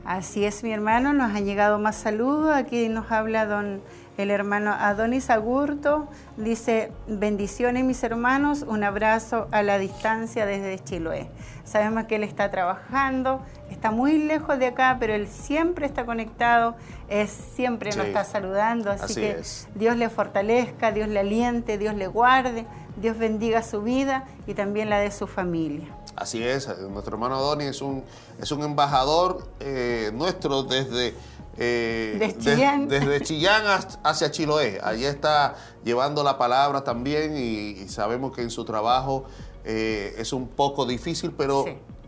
Así 0.04 0.44
es, 0.44 0.62
mi 0.62 0.72
hermano, 0.72 1.12
nos 1.12 1.34
han 1.34 1.44
llegado 1.44 1.78
más 1.78 1.96
saludos. 1.96 2.54
Aquí 2.54 2.88
nos 2.88 3.10
habla 3.10 3.44
don 3.44 3.82
El 4.16 4.30
hermano 4.30 4.72
Adonis 4.72 5.28
Agurto 5.28 6.08
dice, 6.36 6.92
bendiciones 7.06 7.84
mis 7.84 8.02
hermanos, 8.02 8.64
un 8.66 8.84
abrazo 8.84 9.48
a 9.50 9.62
la 9.62 9.78
distancia 9.78 10.46
desde 10.46 10.78
Chiloé. 10.82 11.28
Sabemos 11.64 12.04
que 12.04 12.16
él 12.16 12.24
está 12.24 12.50
trabajando, 12.50 13.42
está 13.70 13.90
muy 13.90 14.18
lejos 14.18 14.58
de 14.58 14.68
acá, 14.68 14.96
pero 14.98 15.14
él 15.14 15.28
siempre 15.28 15.84
está 15.84 16.06
conectado, 16.06 16.74
es, 17.08 17.30
siempre 17.30 17.90
nos 17.94 18.06
está 18.06 18.24
saludando, 18.24 18.90
así, 18.90 19.14
que 19.14 19.42
Dios 19.74 19.96
le 19.96 20.08
fortalezca, 20.08 20.90
Dios 20.90 21.08
le 21.08 21.20
aliente, 21.20 21.76
Dios 21.76 21.94
le 21.94 22.06
guarde, 22.06 22.66
Dios 23.00 23.18
bendiga 23.18 23.62
su 23.62 23.82
vida 23.82 24.26
y 24.46 24.54
también 24.54 24.90
la 24.90 24.98
de 24.98 25.10
su 25.10 25.26
familia. 25.26 25.88
Así 26.16 26.42
es, 26.42 26.68
nuestro 26.90 27.14
hermano 27.14 27.36
Adonis 27.36 27.68
es 27.68 27.82
un, 27.82 28.02
es 28.40 28.50
un 28.50 28.62
embajador 28.62 29.46
eh, 29.60 30.10
nuestro 30.12 30.64
desde 30.64 31.14
eh, 31.56 32.34
desde 32.88 33.20
Chillán 33.22 33.64
hacia 34.02 34.30
Chiloé. 34.30 34.80
Allí 34.82 35.04
está 35.04 35.56
llevando 35.84 36.22
la 36.22 36.38
palabra 36.38 36.82
también 36.82 37.36
y, 37.36 37.88
sabemos 37.88 38.32
que 38.32 38.42
en 38.42 38.50
su 38.50 38.64
trabajo 38.64 39.24
eh, 39.64 40.14
es 40.18 40.32
un 40.32 40.48
poco 40.48 40.86
difícil, 40.86 41.32
pero 41.36 41.64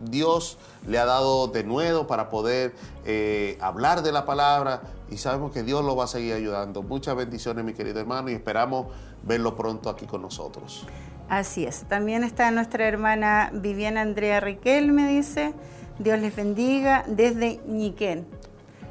Dios 0.09 0.57
le 0.87 0.97
ha 0.99 1.05
dado 1.05 1.47
de 1.47 1.63
nuevo 1.63 2.07
para 2.07 2.29
poder 2.29 2.73
eh, 3.05 3.57
hablar 3.61 4.03
de 4.03 4.11
la 4.11 4.25
palabra 4.25 4.81
y 5.09 5.17
sabemos 5.17 5.51
que 5.51 5.63
Dios 5.63 5.83
lo 5.83 5.95
va 5.95 6.05
a 6.05 6.07
seguir 6.07 6.33
ayudando. 6.33 6.83
Muchas 6.83 7.15
bendiciones, 7.15 7.63
mi 7.65 7.73
querido 7.73 7.99
hermano, 7.99 8.29
y 8.29 8.33
esperamos 8.33 8.87
verlo 9.23 9.55
pronto 9.55 9.89
aquí 9.89 10.05
con 10.05 10.21
nosotros. 10.21 10.85
Así 11.29 11.65
es. 11.65 11.83
También 11.83 12.23
está 12.23 12.51
nuestra 12.51 12.87
hermana 12.87 13.51
Viviana 13.53 14.01
Andrea 14.01 14.39
Riquel, 14.39 14.91
me 14.91 15.07
dice. 15.07 15.53
Dios 15.99 16.19
les 16.19 16.35
bendiga 16.35 17.03
desde 17.07 17.61
Ñiquén. 17.67 18.25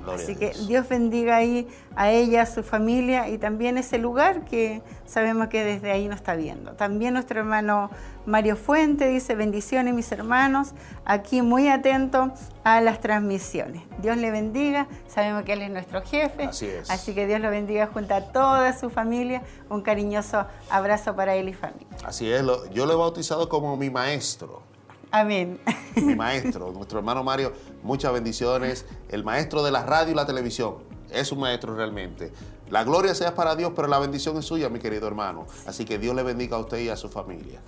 Así 0.08 0.36
que 0.36 0.52
Dios 0.66 0.88
bendiga 0.88 1.36
ahí 1.36 1.68
a 1.96 2.10
ella, 2.10 2.42
a 2.42 2.46
su 2.46 2.62
familia 2.62 3.28
y 3.28 3.38
también 3.38 3.78
ese 3.78 3.98
lugar 3.98 4.44
que 4.44 4.82
sabemos 5.06 5.48
que 5.48 5.64
desde 5.64 5.90
ahí 5.90 6.08
nos 6.08 6.16
está 6.16 6.34
viendo. 6.34 6.72
También 6.72 7.14
nuestro 7.14 7.40
hermano 7.40 7.90
Mario 8.26 8.56
Fuente 8.56 9.08
dice, 9.08 9.34
bendiciones 9.34 9.94
mis 9.94 10.10
hermanos, 10.12 10.72
aquí 11.04 11.42
muy 11.42 11.68
atento 11.68 12.32
a 12.64 12.80
las 12.80 13.00
transmisiones. 13.00 13.82
Dios 14.00 14.16
le 14.16 14.30
bendiga, 14.30 14.88
sabemos 15.08 15.42
que 15.44 15.54
Él 15.54 15.62
es 15.62 15.70
nuestro 15.70 16.02
jefe, 16.02 16.44
así, 16.44 16.66
es. 16.66 16.90
así 16.90 17.14
que 17.14 17.26
Dios 17.26 17.40
lo 17.40 17.50
bendiga 17.50 17.86
junto 17.86 18.14
a 18.14 18.20
toda 18.20 18.76
su 18.78 18.90
familia. 18.90 19.42
Un 19.68 19.82
cariñoso 19.82 20.46
abrazo 20.70 21.14
para 21.14 21.34
él 21.34 21.48
y 21.48 21.54
familia. 21.54 21.86
Así 22.04 22.30
es, 22.30 22.42
yo 22.72 22.86
lo 22.86 22.92
he 22.92 22.96
bautizado 22.96 23.48
como 23.48 23.76
mi 23.76 23.90
maestro. 23.90 24.69
Amén. 25.10 25.60
Mi 25.96 26.14
maestro, 26.14 26.72
nuestro 26.72 26.98
hermano 26.98 27.24
Mario, 27.24 27.52
muchas 27.82 28.12
bendiciones. 28.12 28.86
El 29.08 29.24
maestro 29.24 29.62
de 29.62 29.70
la 29.70 29.84
radio 29.84 30.12
y 30.12 30.14
la 30.14 30.26
televisión. 30.26 30.76
Es 31.10 31.32
un 31.32 31.40
maestro 31.40 31.74
realmente. 31.74 32.32
La 32.70 32.84
gloria 32.84 33.14
sea 33.14 33.34
para 33.34 33.56
Dios, 33.56 33.72
pero 33.74 33.88
la 33.88 33.98
bendición 33.98 34.36
es 34.36 34.44
suya, 34.44 34.68
mi 34.68 34.78
querido 34.78 35.08
hermano. 35.08 35.46
Así 35.66 35.84
que 35.84 35.98
Dios 35.98 36.14
le 36.14 36.22
bendiga 36.22 36.56
a 36.56 36.60
usted 36.60 36.78
y 36.78 36.88
a 36.88 36.96
su 36.96 37.08
familia. 37.08 37.60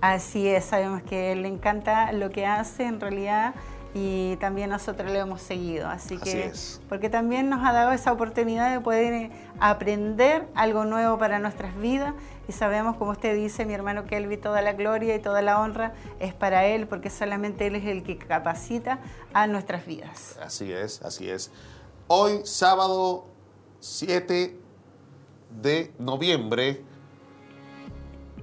Así 0.00 0.48
es, 0.48 0.64
sabemos 0.64 1.02
que 1.02 1.32
él 1.32 1.42
le 1.42 1.48
encanta 1.48 2.12
lo 2.12 2.30
que 2.30 2.44
hace 2.44 2.84
en 2.84 3.00
realidad 3.00 3.54
y 3.94 4.36
también 4.36 4.70
nosotros 4.70 5.10
lo 5.10 5.18
hemos 5.18 5.40
seguido. 5.40 5.88
Así, 5.88 6.18
que, 6.18 6.52
porque 6.88 7.08
también 7.08 7.48
nos 7.48 7.64
ha 7.64 7.72
dado 7.72 7.92
esa 7.92 8.12
oportunidad 8.12 8.72
de 8.72 8.80
poder 8.80 9.30
aprender 9.60 10.48
algo 10.56 10.84
nuevo 10.84 11.16
para 11.16 11.38
nuestras 11.38 11.76
vidas 11.76 12.12
y 12.46 12.52
sabemos, 12.52 12.96
como 12.96 13.12
usted 13.12 13.34
dice, 13.34 13.64
mi 13.64 13.72
hermano 13.72 14.04
Kelvin, 14.04 14.40
toda 14.40 14.60
la 14.60 14.74
gloria 14.74 15.14
y 15.14 15.18
toda 15.20 15.40
la 15.42 15.60
honra 15.60 15.94
es 16.20 16.34
para 16.34 16.66
él, 16.66 16.86
porque 16.86 17.10
solamente 17.10 17.66
él 17.66 17.76
es 17.76 17.84
el 17.86 18.02
que 18.02 18.18
capacita 18.18 19.00
a 19.32 19.46
nuestras 19.46 19.86
vidas. 19.86 20.38
Así 20.42 20.70
es, 20.70 21.00
así 21.02 21.30
es. 21.30 21.50
Hoy, 22.06 22.40
sábado 22.44 23.26
7 23.80 24.58
de 25.62 25.92
noviembre, 25.98 26.84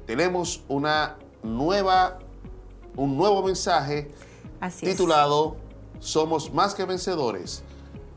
tenemos 0.06 0.64
una 0.68 1.18
nueva, 1.44 2.20
un 2.96 3.18
nuevo 3.18 3.44
mensaje 3.44 4.12
titulado 4.80 5.58
Somos 6.00 6.52
más 6.54 6.74
que 6.74 6.86
vencedores. 6.86 7.64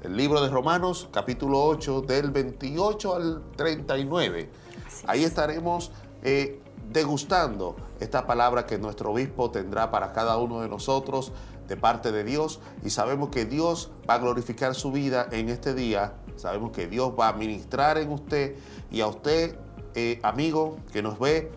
El 0.03 0.17
libro 0.17 0.43
de 0.43 0.49
Romanos, 0.49 1.09
capítulo 1.13 1.63
8, 1.65 2.03
del 2.03 2.31
28 2.31 3.15
al 3.15 3.43
39. 3.57 4.64
Ahí 5.07 5.25
estaremos 5.25 5.93
eh, 6.23 6.61
degustando 6.93 7.77
esta 8.01 8.27
palabra 8.27 8.67
que 8.67 8.79
nuestro 8.79 9.13
obispo 9.13 9.51
tendrá 9.51 9.91
para 9.91 10.13
cada 10.13 10.37
uno 10.39 10.61
de 10.61 10.69
nosotros 10.69 11.33
de 11.69 11.77
parte 11.77 12.13
de 12.13 12.25
Dios 12.25 12.61
y 12.85 12.91
sabemos 12.91 13.31
que 13.31 13.45
Dios 13.45 13.91
va 14.09 14.15
a 14.15 14.19
glorificar 14.19 14.75
su 14.75 14.93
vida 14.93 15.27
en 15.31 15.49
este 15.49 15.75
día. 15.75 16.15
Sabemos 16.37 16.73
que 16.73 16.87
Dios 16.87 17.13
va 17.19 17.29
a 17.29 17.33
ministrar 17.33 17.99
en 17.99 18.11
usted 18.11 18.57
y 18.91 19.01
a 19.01 19.07
usted, 19.07 19.57
eh, 19.95 20.19
amigo, 20.23 20.77
que 20.93 21.03
nos 21.03 21.19
ve 21.19 21.51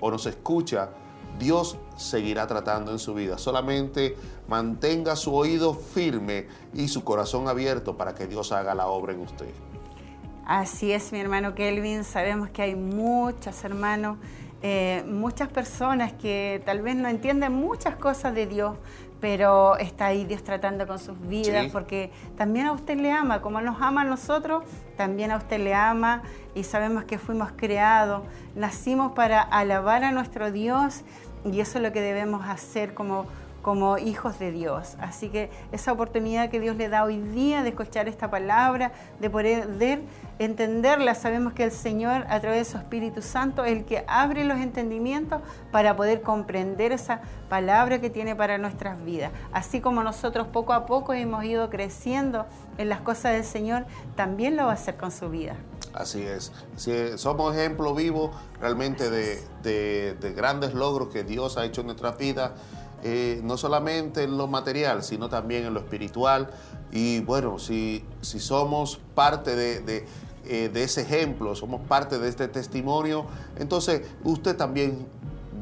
o 0.00 0.10
nos 0.10 0.26
escucha, 0.26 0.90
Dios 1.38 1.78
seguirá 1.96 2.46
tratando 2.46 2.92
en 2.92 2.98
su 2.98 3.14
vida. 3.14 3.38
Solamente 3.38 4.16
mantenga 4.48 5.16
su 5.16 5.34
oído 5.34 5.74
firme 5.74 6.48
y 6.74 6.88
su 6.88 7.04
corazón 7.04 7.48
abierto 7.48 7.96
para 7.96 8.14
que 8.14 8.26
Dios 8.26 8.52
haga 8.52 8.74
la 8.74 8.86
obra 8.88 9.12
en 9.12 9.20
usted. 9.20 9.50
Así 10.46 10.92
es, 10.92 11.12
mi 11.12 11.20
hermano 11.20 11.54
Kelvin. 11.54 12.04
Sabemos 12.04 12.50
que 12.50 12.62
hay 12.62 12.74
muchos 12.74 13.62
hermanos, 13.64 14.18
eh, 14.62 15.04
muchas 15.06 15.48
personas 15.48 16.12
que 16.12 16.62
tal 16.64 16.82
vez 16.82 16.96
no 16.96 17.08
entienden 17.08 17.52
muchas 17.52 17.96
cosas 17.96 18.34
de 18.34 18.46
Dios, 18.46 18.76
pero 19.20 19.76
está 19.76 20.06
ahí 20.06 20.24
Dios 20.24 20.42
tratando 20.42 20.86
con 20.86 20.98
sus 20.98 21.20
vidas, 21.20 21.66
porque 21.70 22.10
también 22.36 22.66
a 22.66 22.72
usted 22.72 22.98
le 22.98 23.12
ama, 23.12 23.42
como 23.42 23.60
nos 23.60 23.80
ama 23.80 24.00
a 24.00 24.04
nosotros, 24.04 24.64
también 24.96 25.30
a 25.30 25.36
usted 25.36 25.60
le 25.60 25.74
ama 25.74 26.22
y 26.54 26.64
sabemos 26.64 27.04
que 27.04 27.18
fuimos 27.18 27.52
creados, 27.52 28.22
nacimos 28.54 29.12
para 29.12 29.40
alabar 29.40 30.04
a 30.04 30.10
nuestro 30.10 30.50
Dios 30.50 31.02
y 31.44 31.60
eso 31.60 31.78
es 31.78 31.84
lo 31.84 31.92
que 31.92 32.00
debemos 32.00 32.46
hacer 32.46 32.94
como 32.94 33.26
como 33.62 33.98
hijos 33.98 34.38
de 34.38 34.52
Dios. 34.52 34.96
Así 35.00 35.28
que 35.28 35.50
esa 35.72 35.92
oportunidad 35.92 36.50
que 36.50 36.60
Dios 36.60 36.76
le 36.76 36.88
da 36.88 37.04
hoy 37.04 37.20
día 37.20 37.62
de 37.62 37.70
escuchar 37.70 38.08
esta 38.08 38.30
palabra, 38.30 38.92
de 39.18 39.30
poder 39.30 40.02
entenderla, 40.38 41.14
sabemos 41.14 41.52
que 41.52 41.64
el 41.64 41.72
Señor 41.72 42.24
a 42.28 42.40
través 42.40 42.66
de 42.66 42.72
su 42.72 42.78
Espíritu 42.78 43.20
Santo 43.22 43.64
es 43.64 43.72
el 43.72 43.84
que 43.84 44.04
abre 44.08 44.44
los 44.44 44.58
entendimientos 44.58 45.42
para 45.70 45.96
poder 45.96 46.22
comprender 46.22 46.92
esa 46.92 47.20
palabra 47.48 48.00
que 48.00 48.08
tiene 48.08 48.34
para 48.34 48.56
nuestras 48.56 49.04
vidas. 49.04 49.32
Así 49.52 49.80
como 49.80 50.02
nosotros 50.02 50.46
poco 50.46 50.72
a 50.72 50.86
poco 50.86 51.12
hemos 51.12 51.44
ido 51.44 51.68
creciendo 51.68 52.46
en 52.78 52.88
las 52.88 53.00
cosas 53.00 53.32
del 53.32 53.44
Señor, 53.44 53.84
también 54.16 54.56
lo 54.56 54.64
va 54.64 54.70
a 54.70 54.74
hacer 54.74 54.96
con 54.96 55.10
su 55.10 55.28
vida. 55.28 55.56
Así 55.92 56.22
es. 56.22 56.52
somos 57.16 57.54
ejemplo 57.54 57.94
vivo 57.94 58.30
realmente 58.60 59.10
de, 59.10 60.14
de 60.14 60.32
grandes 60.32 60.72
logros 60.72 61.08
que 61.08 61.24
Dios 61.24 61.58
ha 61.58 61.64
hecho 61.64 61.80
en 61.80 61.88
nuestras 61.88 62.16
vidas 62.16 62.52
eh, 63.02 63.40
no 63.42 63.56
solamente 63.56 64.24
en 64.24 64.36
lo 64.36 64.46
material, 64.46 65.02
sino 65.02 65.28
también 65.28 65.64
en 65.64 65.74
lo 65.74 65.80
espiritual. 65.80 66.50
Y 66.92 67.20
bueno, 67.20 67.58
si, 67.58 68.04
si 68.20 68.40
somos 68.40 69.00
parte 69.14 69.56
de, 69.56 70.06
eh, 70.44 70.68
de, 70.72 70.82
ese 70.82 71.02
ejemplo, 71.02 71.54
somos 71.54 71.80
parte 71.82 72.18
de 72.18 72.28
este 72.28 72.48
testimonio, 72.48 73.26
entonces 73.58 74.02
usted 74.24 74.56
también 74.56 75.06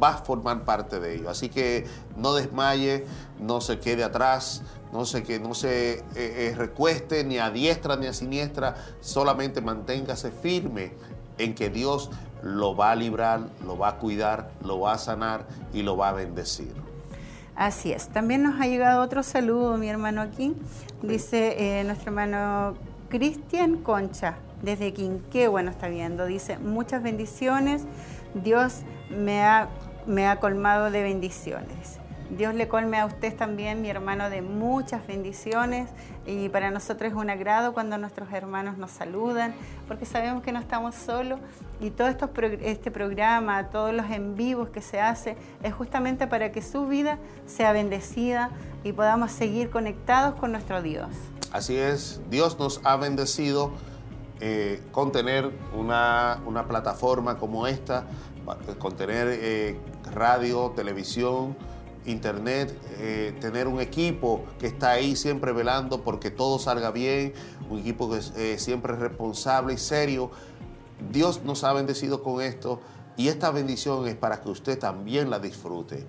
va 0.02 0.10
a 0.10 0.18
formar 0.18 0.64
parte 0.64 1.00
de 1.00 1.16
ello. 1.16 1.30
Así 1.30 1.48
que 1.48 1.86
no 2.16 2.34
desmaye, 2.34 3.04
no 3.40 3.60
se 3.60 3.78
quede 3.78 4.04
atrás, 4.04 4.62
no 4.92 5.04
se, 5.04 5.22
que 5.22 5.38
no 5.38 5.54
se 5.54 6.04
eh, 6.14 6.54
recueste 6.56 7.24
ni 7.24 7.38
a 7.38 7.50
diestra 7.50 7.96
ni 7.96 8.06
a 8.06 8.12
siniestra, 8.12 8.74
solamente 9.00 9.60
manténgase 9.60 10.30
firme 10.30 10.92
en 11.36 11.54
que 11.54 11.70
Dios 11.70 12.10
lo 12.42 12.76
va 12.76 12.92
a 12.92 12.96
librar, 12.96 13.48
lo 13.66 13.76
va 13.76 13.88
a 13.88 13.98
cuidar, 13.98 14.50
lo 14.64 14.80
va 14.80 14.94
a 14.94 14.98
sanar 14.98 15.46
y 15.72 15.82
lo 15.82 15.96
va 15.96 16.10
a 16.10 16.12
bendecir. 16.12 16.87
Así 17.58 17.90
es. 17.90 18.06
También 18.06 18.44
nos 18.44 18.60
ha 18.60 18.68
llegado 18.68 19.02
otro 19.02 19.24
saludo, 19.24 19.76
mi 19.78 19.88
hermano 19.88 20.20
aquí. 20.20 20.54
Dice 21.02 21.80
eh, 21.80 21.82
nuestro 21.82 22.10
hermano 22.10 22.74
Cristian 23.08 23.78
Concha, 23.78 24.36
desde 24.62 24.92
Quinqué, 24.92 25.48
bueno, 25.48 25.72
está 25.72 25.88
viendo. 25.88 26.26
Dice, 26.26 26.56
muchas 26.58 27.02
bendiciones. 27.02 27.82
Dios 28.32 28.82
me 29.10 29.42
ha, 29.42 29.70
me 30.06 30.28
ha 30.28 30.38
colmado 30.38 30.92
de 30.92 31.02
bendiciones. 31.02 31.98
Dios 32.30 32.54
le 32.54 32.68
colme 32.68 32.98
a 32.98 33.06
usted 33.06 33.34
también, 33.34 33.80
mi 33.80 33.88
hermano, 33.88 34.28
de 34.28 34.42
muchas 34.42 35.06
bendiciones 35.06 35.88
y 36.26 36.50
para 36.50 36.70
nosotros 36.70 37.12
es 37.12 37.16
un 37.16 37.30
agrado 37.30 37.72
cuando 37.72 37.96
nuestros 37.96 38.30
hermanos 38.32 38.76
nos 38.76 38.90
saludan, 38.90 39.54
porque 39.86 40.04
sabemos 40.04 40.42
que 40.42 40.52
no 40.52 40.58
estamos 40.58 40.94
solos 40.94 41.40
y 41.80 41.90
todo 41.90 42.08
este 42.08 42.90
programa, 42.90 43.70
todos 43.70 43.94
los 43.94 44.10
en 44.10 44.36
vivos 44.36 44.68
que 44.68 44.82
se 44.82 45.00
hace, 45.00 45.36
es 45.62 45.72
justamente 45.72 46.26
para 46.26 46.52
que 46.52 46.60
su 46.60 46.86
vida 46.86 47.18
sea 47.46 47.72
bendecida 47.72 48.50
y 48.84 48.92
podamos 48.92 49.32
seguir 49.32 49.70
conectados 49.70 50.38
con 50.38 50.52
nuestro 50.52 50.82
Dios. 50.82 51.08
Así 51.50 51.76
es, 51.76 52.20
Dios 52.28 52.58
nos 52.58 52.82
ha 52.84 52.96
bendecido 52.96 53.72
eh, 54.40 54.82
con 54.92 55.12
tener 55.12 55.50
una, 55.74 56.42
plataforma 56.68 57.38
como 57.38 57.66
esta, 57.66 58.04
con 58.78 58.96
tener 58.96 59.28
eh, 59.30 59.80
radio, 60.12 60.72
televisión, 60.76 61.56
internet, 62.10 62.76
eh, 62.98 63.36
tener 63.40 63.68
un 63.68 63.80
equipo 63.80 64.44
que 64.58 64.66
está 64.66 64.92
ahí 64.92 65.16
siempre 65.16 65.52
velando 65.52 66.02
porque 66.02 66.30
todo 66.30 66.58
salga 66.58 66.90
bien, 66.90 67.34
un 67.70 67.78
equipo 67.78 68.10
que 68.10 68.20
eh, 68.36 68.58
siempre 68.58 68.94
es 68.94 68.98
responsable 68.98 69.74
y 69.74 69.78
serio. 69.78 70.30
Dios 71.10 71.42
nos 71.44 71.64
ha 71.64 71.72
bendecido 71.72 72.22
con 72.22 72.40
esto 72.42 72.80
y 73.16 73.28
esta 73.28 73.50
bendición 73.50 74.06
es 74.06 74.16
para 74.16 74.40
que 74.40 74.48
usted 74.48 74.78
también 74.78 75.30
la 75.30 75.38
disfrute. 75.38 76.06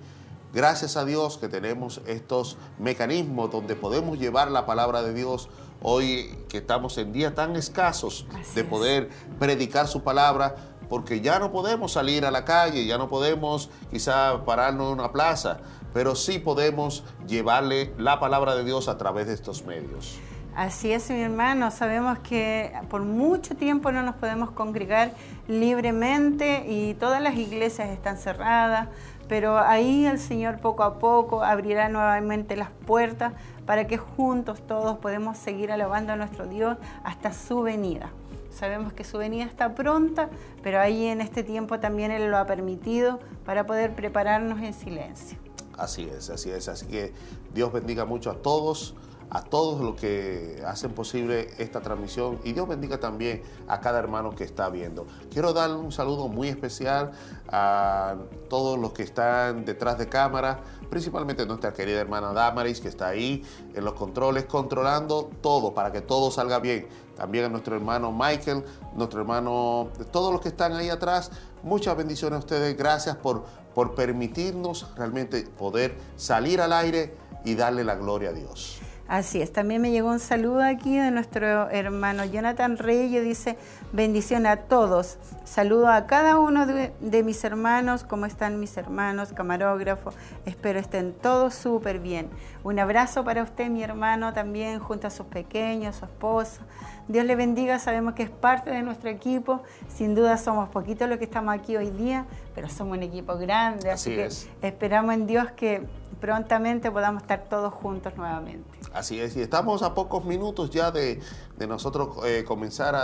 Gracias 0.52 0.98
a 0.98 1.06
Dios 1.06 1.38
que 1.38 1.48
tenemos 1.48 2.02
estos 2.08 2.58
mecanismos 2.80 3.52
donde 3.52 3.76
podemos 3.76 4.18
llevar 4.18 4.50
la 4.50 4.66
palabra 4.66 5.04
de 5.04 5.14
Dios 5.14 5.48
hoy 5.82 6.36
que 6.50 6.58
estamos 6.58 6.98
en 6.98 7.14
días 7.14 7.36
tan 7.36 7.56
escasos 7.56 8.26
de 8.56 8.64
poder 8.64 9.10
predicar 9.38 9.88
su 9.88 10.02
palabra, 10.02 10.56
porque 10.90 11.22
ya 11.22 11.38
no 11.38 11.52
podemos 11.52 11.92
salir 11.92 12.26
a 12.26 12.32
la 12.32 12.46
calle, 12.46 12.86
ya 12.86 12.98
no 12.98 13.10
podemos 13.10 13.70
quizá 13.92 14.44
pararnos 14.44 14.88
en 14.88 15.00
una 15.00 15.12
plaza, 15.12 15.60
pero 15.94 16.16
sí 16.16 16.40
podemos 16.40 17.04
llevarle 17.28 17.94
la 17.98 18.20
palabra 18.20 18.56
de 18.56 18.64
Dios 18.64 18.88
a 18.88 18.98
través 18.98 19.28
de 19.28 19.34
estos 19.34 19.66
medios. 19.66 20.20
Así 20.56 20.92
es, 20.92 21.10
mi 21.10 21.22
hermano. 21.22 21.72
Sabemos 21.72 22.20
que 22.20 22.74
por 22.90 23.04
mucho 23.04 23.56
tiempo 23.56 23.92
no 23.92 24.04
nos 24.04 24.16
podemos 24.16 24.52
congregar 24.52 25.14
libremente 25.48 26.66
y 26.68 26.96
todas 26.96 27.22
las 27.22 27.36
iglesias 27.36 27.90
están 27.90 28.18
cerradas 28.18 28.90
pero 29.30 29.60
ahí 29.60 30.08
el 30.08 30.20
Señor 30.20 30.58
poco 30.58 30.84
a 30.84 30.98
poco 30.98 31.44
abrirá 31.44 31.88
nuevamente 31.88 32.58
las 32.58 32.72
puertas 32.72 33.34
para 33.66 33.86
que 33.86 33.98
juntos 33.98 34.66
todos 34.66 34.98
podemos 34.98 35.38
seguir 35.38 35.72
alabando 35.72 36.12
a 36.14 36.16
nuestro 36.16 36.48
Dios 36.48 36.78
hasta 37.04 37.32
su 37.32 37.62
venida. 37.62 38.10
Sabemos 38.50 38.92
que 38.92 39.04
su 39.04 39.20
venida 39.20 39.46
está 39.46 39.76
pronta, 39.76 40.30
pero 40.64 40.80
ahí 40.82 41.06
en 41.06 41.22
este 41.22 41.44
tiempo 41.44 41.80
también 41.80 42.10
Él 42.10 42.32
lo 42.32 42.38
ha 42.40 42.48
permitido 42.48 43.20
para 43.46 43.68
poder 43.68 43.94
prepararnos 43.94 44.60
en 44.62 44.74
silencio. 44.74 45.38
Así 45.80 46.04
es, 46.04 46.30
así 46.30 46.52
es. 46.52 46.68
Así 46.68 46.86
que 46.86 47.14
Dios 47.54 47.72
bendiga 47.72 48.06
mucho 48.06 48.32
a 48.32 48.36
todos 48.36 48.96
a 49.32 49.42
todos 49.44 49.80
los 49.82 49.96
que 49.96 50.62
hacen 50.66 50.92
posible 50.94 51.50
esta 51.58 51.82
transmisión 51.82 52.40
y 52.44 52.54
Dios 52.54 52.68
bendiga 52.68 53.00
también 53.00 53.44
a 53.68 53.80
cada 53.80 54.00
hermano 54.00 54.36
que 54.36 54.44
está 54.44 54.70
viendo. 54.70 55.06
Quiero 55.32 55.54
dar 55.54 55.72
un 55.72 55.92
saludo 55.92 56.28
muy 56.28 56.48
especial 56.48 57.12
a 57.48 58.16
todos 58.50 58.80
los 58.80 58.94
que 58.94 59.04
están 59.04 59.66
detrás 59.66 59.98
de 59.98 60.10
cámara, 60.10 60.62
principalmente 60.90 61.46
nuestra 61.46 61.74
querida 61.74 62.00
hermana 62.00 62.34
Damaris 62.34 62.82
que 62.82 62.88
está 62.88 63.10
ahí 63.10 63.44
en 63.76 63.86
los 63.86 63.94
controles 63.94 64.46
controlando 64.46 65.30
todo 65.42 65.74
para 65.74 65.92
que 65.92 66.02
todo 66.02 66.32
salga 66.32 66.60
bien. 66.60 66.88
También 67.16 67.46
a 67.46 67.50
nuestro 67.50 67.76
hermano 67.76 68.14
Michael, 68.14 68.64
nuestro 68.96 69.20
hermano, 69.20 69.90
todos 70.10 70.32
los 70.32 70.42
que 70.42 70.48
están 70.48 70.74
ahí 70.74 70.90
atrás. 70.90 71.32
Muchas 71.64 71.98
bendiciones 71.98 72.38
a 72.38 72.40
ustedes. 72.40 72.78
Gracias 72.78 73.18
por, 73.18 73.44
por 73.74 73.96
permitirnos 73.96 74.94
realmente 74.96 75.44
poder 75.58 75.96
salir 76.16 76.62
al 76.62 76.74
aire 76.74 77.14
y 77.46 77.56
darle 77.56 77.84
la 77.84 77.96
gloria 77.96 78.30
a 78.30 78.34
Dios. 78.34 78.82
Así 79.10 79.42
es, 79.42 79.52
también 79.52 79.82
me 79.82 79.90
llegó 79.90 80.10
un 80.10 80.20
saludo 80.20 80.62
aquí 80.62 80.96
de 80.96 81.10
nuestro 81.10 81.68
hermano 81.72 82.26
Jonathan 82.26 82.78
Reyes, 82.78 83.24
dice, 83.24 83.58
bendición 83.92 84.46
a 84.46 84.58
todos, 84.58 85.18
saludo 85.46 85.88
a 85.88 86.06
cada 86.06 86.38
uno 86.38 86.68
de, 86.68 87.24
mis 87.24 87.44
hermanos, 87.44 88.04
¿cómo 88.04 88.28
están 88.28 88.60
mis 88.60 88.78
hermanos, 88.78 89.34
camarógrafo? 89.34 90.12
Espero 90.46 90.78
estén 90.78 91.14
todos 91.14 91.56
súper 91.56 91.98
bien. 91.98 92.30
Un 92.64 92.78
abrazo 92.78 93.24
para 93.24 93.42
usted, 93.42 93.68
mi 93.72 93.82
hermano, 93.82 94.32
también 94.32 94.78
junto 94.78 95.08
a 95.08 95.10
sus 95.10 95.26
pequeños, 95.26 95.96
su 95.96 96.06
esposa. 96.06 96.62
Dios 97.10 97.26
le 97.26 97.36
bendiga, 97.36 97.80
sabemos 97.80 98.14
que 98.14 98.22
es 98.22 98.30
parte 98.30 98.70
de 98.70 98.84
nuestro 98.84 99.10
equipo, 99.10 99.64
sin 99.88 100.14
duda 100.14 100.38
somos 100.38 100.70
poquitos 100.70 101.10
los 101.10 101.18
que 101.18 101.24
estamos 101.24 101.56
aquí 101.56 101.76
hoy 101.76 101.90
día, 101.90 102.28
pero 102.54 102.70
somos 102.70 102.98
un 102.98 103.04
equipo 103.04 103.36
grande, 103.36 103.90
así, 103.90 104.12
que 104.12 104.30
esperamos 104.62 105.16
en 105.16 105.26
Dios 105.26 105.48
que 105.56 105.82
prontamente 106.22 106.92
podamos 106.92 107.24
estar 107.24 107.46
todos 107.50 107.74
juntos 107.74 108.16
nuevamente. 108.16 108.70
Así 108.94 109.20
es, 109.20 109.36
y 109.36 109.42
estamos 109.42 109.82
a 109.82 109.96
pocos 109.96 110.24
minutos 110.24 110.70
ya 110.70 110.92
de, 110.92 111.20
nosotros 111.68 112.10
eh, 112.26 112.44
comenzar 112.48 112.96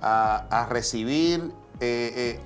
a, 0.00 0.66
recibir... 0.70 1.52
Eh, 1.80 2.38
eh, 2.38 2.40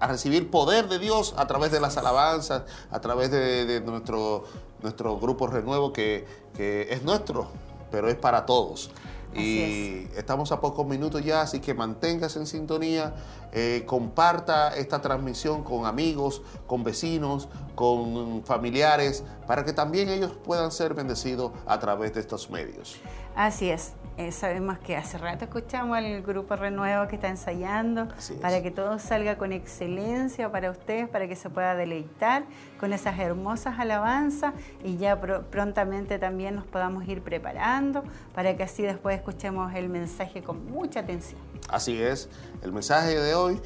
a 0.00 0.08
recibir 0.08 0.50
poder 0.50 0.88
de 0.88 0.98
Dios 0.98 1.32
a 1.36 1.46
través 1.46 1.70
de 1.70 1.78
las 1.78 1.96
alabanzas, 1.96 2.64
a 2.90 3.00
través 3.00 3.30
de, 3.30 3.80
nuestro, 3.84 4.42
nuestro 4.82 5.16
grupo 5.20 5.46
Renuevo 5.46 5.92
que, 5.92 6.26
que 6.56 6.88
es 6.90 7.04
nuestro, 7.04 7.46
pero 7.92 8.08
es 8.08 8.16
para 8.16 8.44
todos 8.44 8.90
y 9.34 10.08
estamos 10.16 10.52
a 10.52 10.60
pocos 10.60 10.86
minutos 10.86 11.24
ya, 11.24 11.42
así 11.42 11.60
que 11.60 11.74
manténgase 11.74 12.38
en 12.38 12.46
sintonía, 12.46 13.14
eh, 13.52 13.84
comparta 13.86 14.76
esta 14.76 15.00
transmisión 15.00 15.62
con 15.64 15.86
amigos, 15.86 16.42
con 16.66 16.84
vecinos, 16.84 17.48
con 17.74 18.44
familiares, 18.44 19.24
para 19.46 19.64
que 19.64 19.72
también 19.72 20.08
ellos 20.08 20.32
puedan 20.44 20.70
ser 20.72 20.94
bendecidos 20.94 21.52
a 21.66 21.78
través 21.78 22.14
de 22.14 22.20
estos 22.20 22.50
medios. 22.50 22.96
Así 23.34 23.70
es. 23.70 23.92
Eh, 24.18 24.30
sabemos 24.30 24.78
que 24.78 24.94
hace 24.94 25.16
rato 25.16 25.46
escuchamos 25.46 25.96
al 25.96 26.20
grupo 26.20 26.54
Renuevo 26.54 27.08
que 27.08 27.16
está 27.16 27.28
ensayando 27.28 28.08
para 28.42 28.62
que 28.62 28.70
todo 28.70 28.98
salga 28.98 29.38
con 29.38 29.52
excelencia 29.52 30.52
para 30.52 30.70
ustedes, 30.70 31.08
para 31.08 31.26
que 31.26 31.34
se 31.34 31.48
pueda 31.48 31.74
deleitar 31.74 32.44
con 32.78 32.92
esas 32.92 33.18
hermosas 33.18 33.78
alabanzas 33.78 34.52
y 34.84 34.98
ya 34.98 35.18
prontamente 35.18 36.18
también 36.18 36.56
nos 36.56 36.66
podamos 36.66 37.08
ir 37.08 37.22
preparando 37.22 38.04
para 38.34 38.54
que 38.54 38.62
así 38.62 38.82
después 38.82 39.16
escuchemos 39.16 39.74
el 39.74 39.88
mensaje 39.88 40.42
con 40.42 40.70
mucha 40.70 41.00
atención. 41.00 41.40
Así 41.70 42.02
es, 42.02 42.28
el 42.62 42.70
mensaje 42.70 43.18
de 43.18 43.34
hoy, 43.34 43.60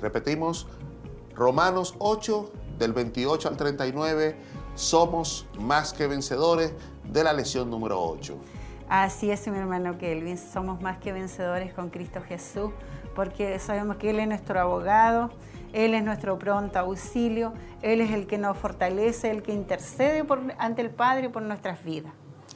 repetimos, 0.00 0.66
Romanos 1.36 1.94
8, 2.00 2.52
del 2.80 2.92
28 2.92 3.48
al 3.48 3.56
39, 3.56 4.36
somos 4.74 5.46
más 5.60 5.92
que 5.92 6.08
vencedores 6.08 6.72
de 7.04 7.22
la 7.22 7.32
lección 7.32 7.70
número 7.70 8.02
8. 8.02 8.36
Así 8.94 9.30
es, 9.30 9.48
mi 9.48 9.56
hermano 9.56 9.96
Kelvin, 9.96 10.36
somos 10.36 10.82
más 10.82 10.98
que 10.98 11.14
vencedores 11.14 11.72
con 11.72 11.88
Cristo 11.88 12.20
Jesús, 12.20 12.72
porque 13.14 13.58
sabemos 13.58 13.96
que 13.96 14.10
Él 14.10 14.20
es 14.20 14.28
nuestro 14.28 14.60
abogado, 14.60 15.30
Él 15.72 15.94
es 15.94 16.04
nuestro 16.04 16.38
pronto 16.38 16.78
auxilio, 16.78 17.54
Él 17.80 18.02
es 18.02 18.10
el 18.10 18.26
que 18.26 18.36
nos 18.36 18.58
fortalece, 18.58 19.30
el 19.30 19.42
que 19.42 19.54
intercede 19.54 20.26
ante 20.58 20.82
el 20.82 20.90
Padre 20.90 21.30
por 21.30 21.40
nuestras 21.40 21.82
vidas. 21.82 22.12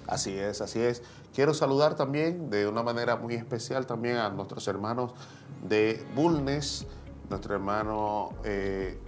Así 0.07 0.38
es, 0.38 0.61
así 0.61 0.79
es. 0.79 1.03
Quiero 1.35 1.55
saludar 1.55 1.94
también 1.94 2.51
de 2.51 2.68
una 2.68 2.83
manera 2.83 3.16
muy 3.16 3.33
especial 3.33 3.87
también 3.87 4.16
a 4.16 4.29
nuestros 4.29 4.68
hermanos 4.68 5.14
de 5.66 6.07
Bulnes, 6.14 6.87
nuestro 7.31 7.55
hermano 7.55 8.35
eh, 8.44 9.01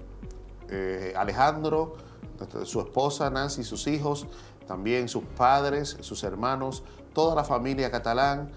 eh, 0.71 1.13
Alejandro, 1.15 1.95
su 2.65 2.81
esposa 2.81 3.29
Nancy, 3.29 3.65
sus 3.65 3.87
hijos, 3.87 4.27
también 4.67 5.09
sus 5.09 5.25
padres, 5.25 5.97
sus 6.01 6.23
hermanos, 6.23 6.85
toda 7.19 7.35
la 7.35 7.43
familia 7.43 7.91
catalán. 7.91 8.49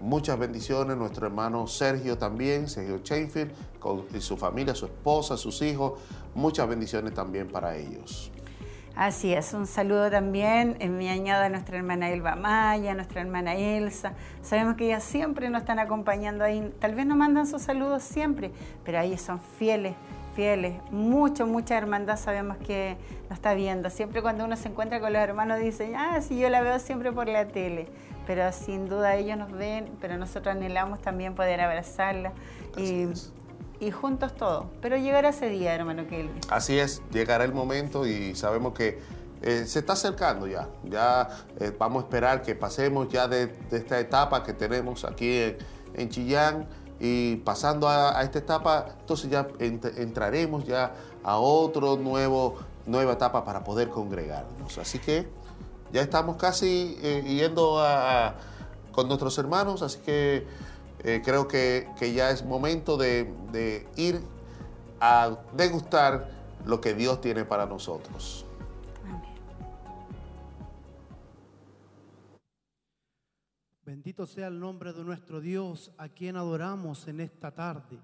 Muchas 0.00 0.38
bendiciones, 0.38 0.96
nuestro 0.96 1.26
hermano 1.26 1.66
Sergio 1.66 2.16
también, 2.16 2.68
Sergio 2.68 3.00
Chainfield, 3.00 3.50
con 3.80 4.04
su 4.20 4.36
familia, 4.36 4.76
su 4.76 4.86
esposa, 4.86 5.36
sus 5.36 5.60
hijos. 5.60 5.98
Muchas 6.32 6.68
bendiciones 6.68 7.14
también 7.14 7.48
para 7.48 7.74
ellos. 7.74 8.30
Así 8.94 9.34
es, 9.34 9.52
un 9.54 9.66
saludo 9.66 10.08
también, 10.08 10.76
en 10.78 10.96
mi 10.96 11.08
añado 11.08 11.42
a 11.42 11.48
nuestra 11.48 11.78
hermana 11.78 12.08
Elba 12.10 12.36
Maya, 12.36 12.92
a 12.92 12.94
nuestra 12.94 13.22
hermana 13.22 13.56
Elsa. 13.56 14.12
Sabemos 14.40 14.76
que 14.76 14.86
ellas 14.86 15.02
siempre 15.02 15.50
nos 15.50 15.62
están 15.62 15.80
acompañando 15.80 16.44
ahí. 16.44 16.72
Tal 16.78 16.94
vez 16.94 17.06
no 17.06 17.16
mandan 17.16 17.44
sus 17.44 17.62
saludos 17.62 18.04
siempre, 18.04 18.52
pero 18.84 19.00
ahí 19.00 19.18
son 19.18 19.40
fieles 19.40 19.96
fieles, 20.36 20.74
mucho, 20.90 21.46
mucha 21.46 21.78
hermandad 21.78 22.18
sabemos 22.18 22.58
que 22.58 22.98
nos 23.30 23.38
está 23.38 23.54
viendo. 23.54 23.88
Siempre 23.88 24.20
cuando 24.20 24.44
uno 24.44 24.54
se 24.56 24.68
encuentra 24.68 25.00
con 25.00 25.14
los 25.14 25.22
hermanos 25.22 25.58
dicen, 25.58 25.96
ah, 25.96 26.20
sí, 26.20 26.38
yo 26.38 26.50
la 26.50 26.60
veo 26.60 26.78
siempre 26.78 27.10
por 27.10 27.26
la 27.26 27.48
tele, 27.48 27.88
pero 28.26 28.52
sin 28.52 28.86
duda 28.86 29.16
ellos 29.16 29.38
nos 29.38 29.50
ven, 29.50 29.90
pero 29.98 30.18
nosotros 30.18 30.54
anhelamos 30.54 31.00
también 31.00 31.34
poder 31.34 31.62
abrazarla 31.62 32.34
y, 32.76 33.06
y, 33.80 33.90
juntos 33.90 34.34
todos. 34.36 34.66
Pero 34.82 34.98
llegará 34.98 35.30
ese 35.30 35.48
día, 35.48 35.74
hermano 35.74 36.06
Kelvin. 36.06 36.38
Así 36.50 36.78
es, 36.78 37.02
llegará 37.10 37.44
el 37.44 37.54
momento 37.54 38.06
y 38.06 38.34
sabemos 38.34 38.74
que 38.74 39.00
eh, 39.40 39.64
se 39.66 39.78
está 39.78 39.94
acercando 39.94 40.46
ya. 40.46 40.68
Ya 40.84 41.30
eh, 41.58 41.72
vamos 41.78 42.02
a 42.02 42.06
esperar 42.06 42.42
que 42.42 42.54
pasemos 42.54 43.08
ya 43.08 43.26
de, 43.26 43.54
esta 43.70 43.98
etapa 43.98 44.42
que 44.42 44.52
tenemos 44.52 45.06
aquí 45.06 45.40
en, 45.40 45.56
en 45.94 46.08
Chillán 46.10 46.68
y 46.98 47.36
pasando 47.36 47.88
a, 47.88 48.22
esta 48.22 48.38
etapa, 48.38 48.86
entonces 49.00 49.30
ya 49.30 49.46
entraremos 49.60 50.64
ya 50.64 50.94
a 51.22 51.38
otro 51.38 51.96
nuevo, 51.96 52.56
nueva 52.86 53.12
etapa 53.12 53.44
para 53.44 53.64
poder 53.64 53.90
congregarnos. 53.90 54.78
Así 54.78 54.98
que 54.98 55.28
ya 55.92 56.00
estamos 56.00 56.36
casi 56.36 56.98
eh, 57.02 57.22
yendo 57.26 57.82
con 58.92 59.08
nuestros 59.08 59.36
hermanos, 59.38 59.82
así 59.82 59.98
que 59.98 60.46
eh, 61.04 61.20
creo 61.22 61.46
que, 61.48 61.86
ya 62.14 62.30
es 62.30 62.44
momento 62.44 62.96
de, 62.96 63.30
de 63.52 63.86
ir 63.96 64.22
a 65.00 65.36
degustar 65.52 66.30
lo 66.64 66.80
que 66.80 66.94
Dios 66.94 67.20
tiene 67.20 67.44
para 67.44 67.66
nosotros. 67.66 68.45
Bendito 73.86 74.26
sea 74.26 74.48
el 74.48 74.58
nombre 74.58 74.92
de 74.92 75.04
nuestro 75.04 75.40
Dios, 75.40 75.92
a 75.96 76.08
quien 76.08 76.34
adoramos 76.34 77.06
en 77.06 77.20
esta 77.20 77.52
tarde. 77.52 78.00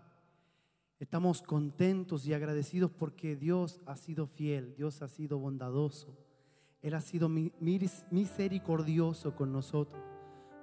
Estamos 1.00 1.42
contentos 1.42 2.24
y 2.24 2.32
agradecidos 2.32 2.92
porque 2.92 3.34
Dios 3.34 3.80
ha 3.84 3.96
sido 3.96 4.28
fiel, 4.28 4.76
Dios 4.76 5.02
ha 5.02 5.08
sido 5.08 5.40
bondadoso, 5.40 6.16
Él 6.82 6.94
ha 6.94 7.00
sido 7.00 7.28
misericordioso 7.28 9.34
con 9.34 9.50
nosotros, 9.50 10.00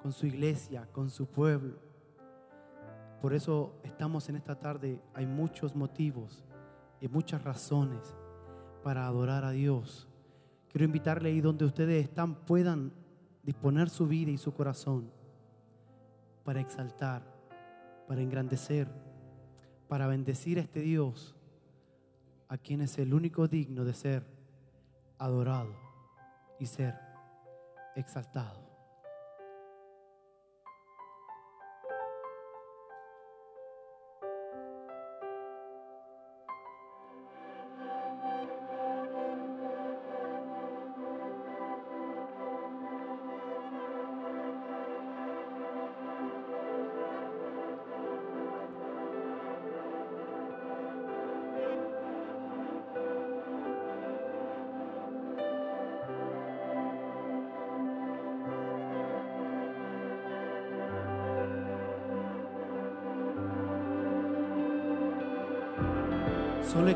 con 0.02 0.14
su 0.14 0.26
iglesia, 0.26 0.88
con 0.94 1.10
su 1.10 1.26
pueblo. 1.26 1.78
Por 3.22 3.34
eso 3.34 3.76
estamos 3.84 4.30
en 4.30 4.38
esta 4.38 4.58
tarde, 4.58 5.02
hay 5.14 5.26
muchos 5.26 5.76
motivos 5.76 6.46
y 7.02 7.10
muchas 7.10 7.44
razones 7.44 8.16
para 8.86 9.06
adorar 9.06 9.44
a 9.44 9.52
Dios. 9.52 10.08
Quiero 10.70 10.86
invitarle 10.86 11.28
ahí 11.28 11.42
donde 11.42 11.66
ustedes 11.66 12.06
están, 12.06 12.36
puedan 12.46 12.94
disponer 13.44 13.90
su 13.90 14.08
vida 14.08 14.32
y 14.32 14.38
su 14.38 14.54
corazón 14.54 15.12
para 16.44 16.60
exaltar, 16.60 17.24
para 18.08 18.22
engrandecer 18.22 18.88
para 19.90 20.06
bendecir 20.06 20.60
a 20.60 20.62
este 20.62 20.82
Dios, 20.82 21.36
a 22.48 22.58
quien 22.58 22.82
es 22.82 22.98
el 23.00 23.14
único 23.14 23.48
digno 23.48 23.84
de 23.84 23.96
ser 23.96 24.24
adorado 25.18 25.76
y 26.60 26.68
ser 26.68 26.96
exaltado. 27.96 28.69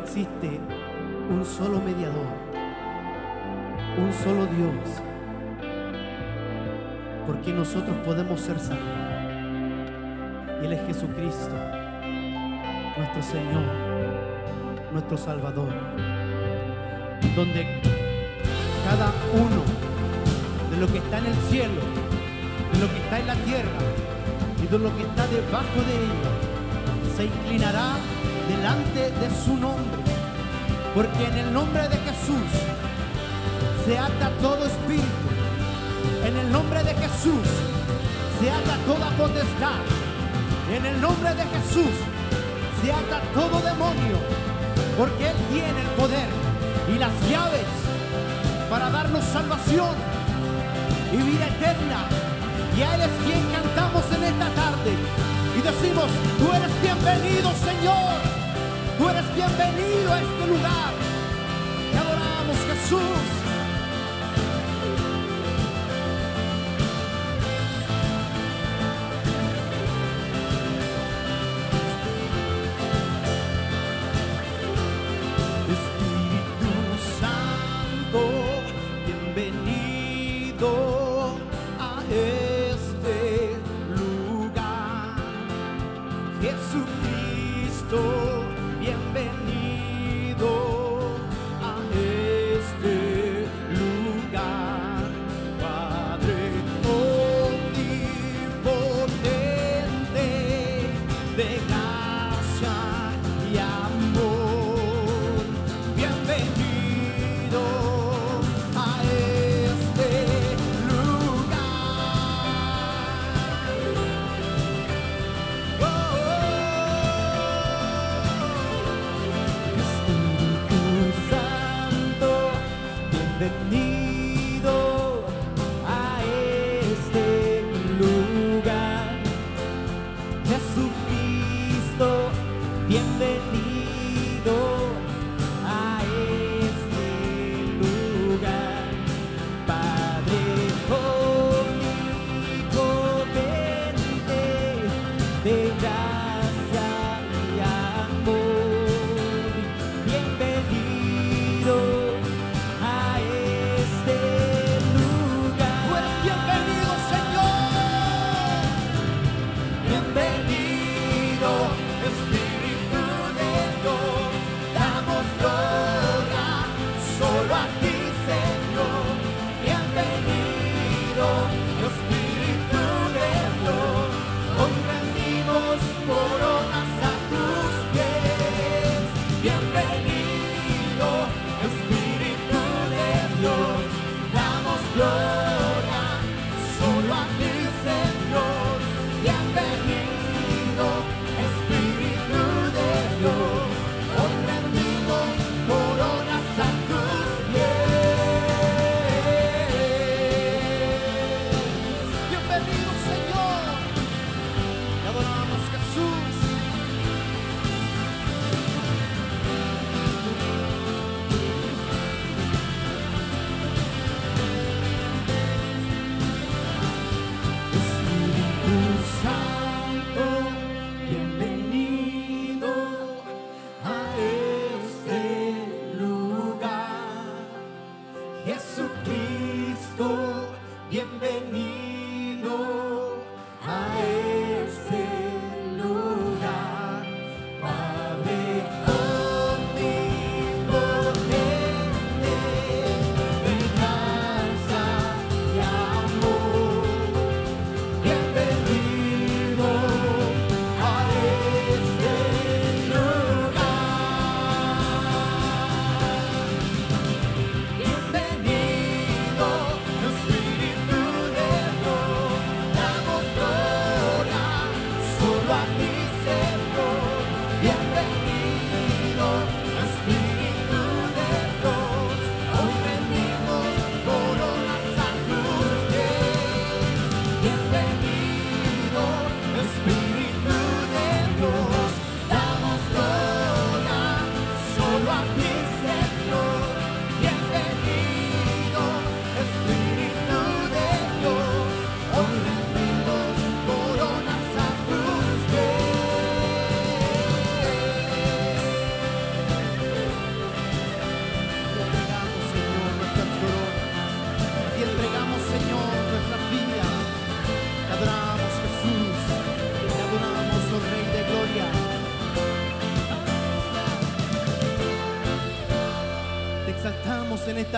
Existe 0.03 0.59
un 1.29 1.45
solo 1.45 1.79
mediador, 1.79 2.27
un 3.97 4.11
solo 4.11 4.45
Dios, 4.45 5.01
porque 7.25 7.53
nosotros 7.53 7.95
podemos 8.05 8.39
ser 8.41 8.59
salvos. 8.59 8.83
Y 10.61 10.65
Él 10.65 10.73
es 10.73 10.85
Jesucristo, 10.87 11.55
nuestro 12.97 13.23
Señor, 13.23 13.63
nuestro 14.91 15.17
Salvador, 15.17 15.73
donde 17.35 17.65
cada 18.83 19.11
uno 19.33 19.63
de 20.69 20.77
lo 20.77 20.87
que 20.87 20.97
está 20.97 21.17
en 21.19 21.25
el 21.27 21.35
cielo, 21.49 21.81
de 22.73 22.79
lo 22.79 22.87
que 22.91 22.97
está 22.97 23.19
en 23.19 23.27
la 23.27 23.35
tierra 23.35 23.79
y 24.61 24.67
de 24.67 24.79
lo 24.79 24.95
que 24.97 25.03
está 25.03 25.27
debajo 25.27 25.79
de 25.87 25.95
ella, 25.95 27.15
se 27.15 27.25
inclinará 27.25 27.95
delante 28.47 29.11
de 29.11 29.29
su 29.45 29.55
nombre, 29.57 30.01
porque 30.93 31.25
en 31.25 31.37
el 31.37 31.53
nombre 31.53 31.83
de 31.83 31.97
Jesús 31.97 32.49
se 33.85 33.97
ata 33.97 34.29
todo 34.41 34.65
espíritu, 34.65 35.27
en 36.25 36.37
el 36.37 36.51
nombre 36.51 36.83
de 36.83 36.93
Jesús 36.95 37.47
se 38.39 38.51
ata 38.51 38.77
toda 38.85 39.09
potestad, 39.17 39.81
en 40.75 40.85
el 40.85 41.01
nombre 41.01 41.29
de 41.35 41.43
Jesús 41.43 41.93
se 42.81 42.91
ata 42.91 43.21
todo 43.33 43.61
demonio, 43.61 44.17
porque 44.97 45.29
Él 45.29 45.37
tiene 45.51 45.81
el 45.81 45.89
poder 45.95 46.27
y 46.93 46.99
las 46.99 47.13
llaves 47.29 47.67
para 48.69 48.89
darnos 48.89 49.23
salvación 49.25 49.95
y 51.11 51.17
vida 51.17 51.47
eterna. 51.47 52.07
Y 52.75 52.81
a 52.81 52.95
Él 52.95 53.01
es 53.01 53.25
quien 53.25 53.41
cantamos 53.51 54.03
en 54.15 54.23
esta 54.23 54.49
tarde 54.55 54.91
y 55.55 55.61
decimos, 55.61 56.05
tú 56.39 56.51
eres 56.51 56.81
bienvenido 56.81 57.51
Señor. 57.53 58.32
Tú 59.03 59.09
eres 59.09 59.35
bienvenido 59.35 60.13
a 60.13 60.21
este 60.21 60.47
lugar. 60.47 60.93
Te 61.91 61.97
adoramos, 61.97 62.57
Jesús. 62.69 63.42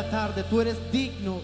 Tarde. 0.10 0.44
Tú 0.50 0.62
eres 0.62 0.78
digno 0.92 1.40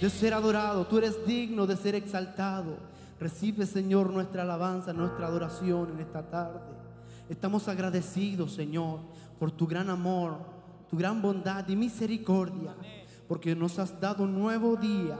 de 0.00 0.10
ser 0.10 0.34
adorado. 0.34 0.86
Tú 0.86 0.98
eres 0.98 1.24
digno 1.26 1.66
de 1.66 1.76
ser 1.76 1.94
exaltado. 1.94 2.76
Recibe, 3.20 3.66
Señor, 3.66 4.10
nuestra 4.10 4.42
alabanza, 4.42 4.92
nuestra 4.92 5.26
adoración 5.26 5.90
en 5.90 6.00
esta 6.00 6.22
tarde. 6.22 6.60
Estamos 7.28 7.68
agradecidos, 7.68 8.52
Señor, 8.52 9.00
por 9.38 9.50
tu 9.50 9.66
gran 9.66 9.90
amor, 9.90 10.38
tu 10.88 10.96
gran 10.96 11.20
bondad 11.20 11.68
y 11.68 11.76
misericordia, 11.76 12.74
porque 13.26 13.54
nos 13.54 13.78
has 13.78 14.00
dado 14.00 14.24
un 14.24 14.38
nuevo 14.38 14.76
día 14.76 15.18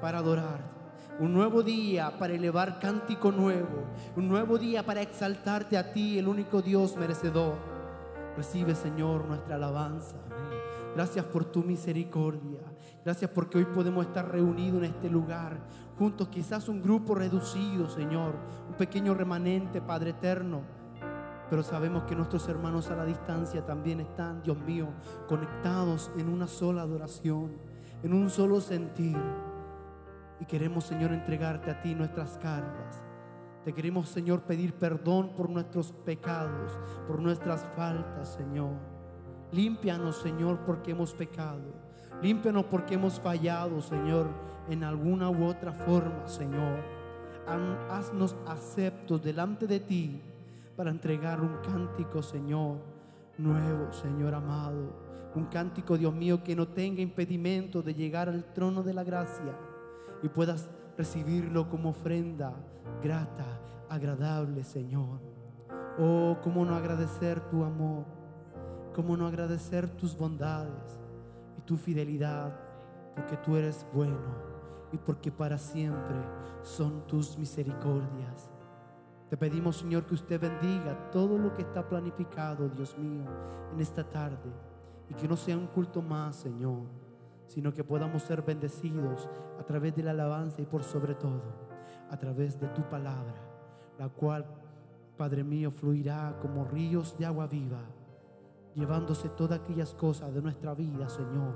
para 0.00 0.18
adorar. 0.18 0.74
Un 1.20 1.32
nuevo 1.32 1.62
día 1.62 2.18
para 2.18 2.34
elevar 2.34 2.80
cántico 2.80 3.30
nuevo. 3.30 3.84
Un 4.16 4.28
nuevo 4.28 4.58
día 4.58 4.84
para 4.84 5.02
exaltarte 5.02 5.78
a 5.78 5.92
ti, 5.92 6.18
el 6.18 6.26
único 6.26 6.60
Dios 6.60 6.96
merecedor. 6.96 7.56
Recibe, 8.36 8.74
Señor, 8.74 9.24
nuestra 9.26 9.54
alabanza. 9.54 10.16
Gracias 10.94 11.24
por 11.24 11.44
tu 11.44 11.62
misericordia. 11.64 12.60
Gracias 13.04 13.30
porque 13.30 13.58
hoy 13.58 13.64
podemos 13.64 14.06
estar 14.06 14.30
reunidos 14.30 14.78
en 14.78 14.90
este 14.90 15.10
lugar, 15.10 15.58
juntos, 15.98 16.28
quizás 16.28 16.68
un 16.68 16.80
grupo 16.80 17.14
reducido, 17.14 17.88
Señor, 17.90 18.36
un 18.68 18.76
pequeño 18.76 19.12
remanente, 19.12 19.82
Padre 19.82 20.10
eterno. 20.10 20.62
Pero 21.50 21.62
sabemos 21.62 22.04
que 22.04 22.14
nuestros 22.14 22.48
hermanos 22.48 22.90
a 22.90 22.96
la 22.96 23.04
distancia 23.04 23.66
también 23.66 24.00
están, 24.00 24.42
Dios 24.42 24.56
mío, 24.58 24.88
conectados 25.28 26.10
en 26.16 26.28
una 26.28 26.46
sola 26.46 26.82
adoración, 26.82 27.52
en 28.02 28.14
un 28.14 28.30
solo 28.30 28.60
sentir. 28.60 29.18
Y 30.40 30.46
queremos, 30.46 30.84
Señor, 30.84 31.12
entregarte 31.12 31.70
a 31.70 31.82
ti 31.82 31.94
nuestras 31.94 32.38
cargas. 32.38 33.02
Te 33.64 33.72
queremos, 33.72 34.08
Señor, 34.08 34.42
pedir 34.42 34.74
perdón 34.74 35.32
por 35.36 35.50
nuestros 35.50 35.92
pecados, 35.92 36.78
por 37.06 37.20
nuestras 37.20 37.64
faltas, 37.76 38.34
Señor. 38.34 38.93
Límpianos, 39.54 40.16
Señor, 40.16 40.58
porque 40.66 40.90
hemos 40.90 41.14
pecado. 41.14 41.62
Límpianos 42.20 42.64
porque 42.64 42.94
hemos 42.94 43.20
fallado, 43.20 43.80
Señor, 43.80 44.26
en 44.68 44.82
alguna 44.82 45.30
u 45.30 45.44
otra 45.44 45.72
forma, 45.72 46.26
Señor. 46.26 46.82
Haznos 47.88 48.34
aceptos 48.48 49.22
delante 49.22 49.68
de 49.68 49.78
ti 49.78 50.20
para 50.76 50.90
entregar 50.90 51.40
un 51.40 51.58
cántico, 51.62 52.20
Señor, 52.20 52.78
nuevo, 53.38 53.92
Señor 53.92 54.34
amado. 54.34 55.04
Un 55.36 55.44
cántico, 55.44 55.96
Dios 55.96 56.12
mío, 56.12 56.42
que 56.42 56.56
no 56.56 56.66
tenga 56.66 57.00
impedimento 57.00 57.80
de 57.80 57.94
llegar 57.94 58.28
al 58.28 58.52
trono 58.54 58.82
de 58.82 58.92
la 58.92 59.04
gracia 59.04 59.56
y 60.20 60.28
puedas 60.28 60.68
recibirlo 60.98 61.68
como 61.70 61.90
ofrenda 61.90 62.54
grata, 63.00 63.60
agradable, 63.88 64.64
Señor. 64.64 65.20
Oh, 65.96 66.38
cómo 66.42 66.64
no 66.64 66.74
agradecer 66.74 67.38
tu 67.50 67.62
amor, 67.62 68.04
cómo 68.94 69.16
no 69.16 69.26
agradecer 69.26 69.88
tus 69.88 70.16
bondades 70.16 70.98
y 71.58 71.60
tu 71.62 71.76
fidelidad, 71.76 72.58
porque 73.14 73.36
tú 73.36 73.56
eres 73.56 73.86
bueno 73.92 74.54
y 74.92 74.96
porque 74.96 75.30
para 75.30 75.58
siempre 75.58 76.16
son 76.62 77.06
tus 77.06 77.36
misericordias. 77.36 78.50
Te 79.28 79.36
pedimos, 79.36 79.78
Señor, 79.78 80.04
que 80.06 80.14
usted 80.14 80.40
bendiga 80.40 81.10
todo 81.10 81.36
lo 81.36 81.52
que 81.54 81.62
está 81.62 81.86
planificado, 81.86 82.68
Dios 82.68 82.96
mío, 82.96 83.24
en 83.72 83.80
esta 83.80 84.08
tarde. 84.08 84.52
Y 85.10 85.14
que 85.14 85.26
no 85.26 85.36
sea 85.36 85.58
un 85.58 85.66
culto 85.66 86.00
más, 86.00 86.36
Señor, 86.36 86.84
sino 87.46 87.74
que 87.74 87.84
podamos 87.84 88.22
ser 88.22 88.42
bendecidos 88.42 89.28
a 89.58 89.64
través 89.64 89.94
de 89.96 90.02
la 90.02 90.12
alabanza 90.12 90.62
y 90.62 90.66
por 90.66 90.84
sobre 90.84 91.14
todo 91.14 91.42
a 92.10 92.16
través 92.16 92.60
de 92.60 92.68
tu 92.68 92.82
palabra, 92.82 93.34
la 93.98 94.08
cual, 94.08 94.46
Padre 95.16 95.42
mío, 95.42 95.70
fluirá 95.70 96.36
como 96.40 96.64
ríos 96.64 97.16
de 97.18 97.26
agua 97.26 97.46
viva, 97.46 97.82
llevándose 98.74 99.28
todas 99.28 99.60
aquellas 99.60 99.94
cosas 99.94 100.34
de 100.34 100.42
nuestra 100.42 100.74
vida, 100.74 101.08
Señor, 101.08 101.54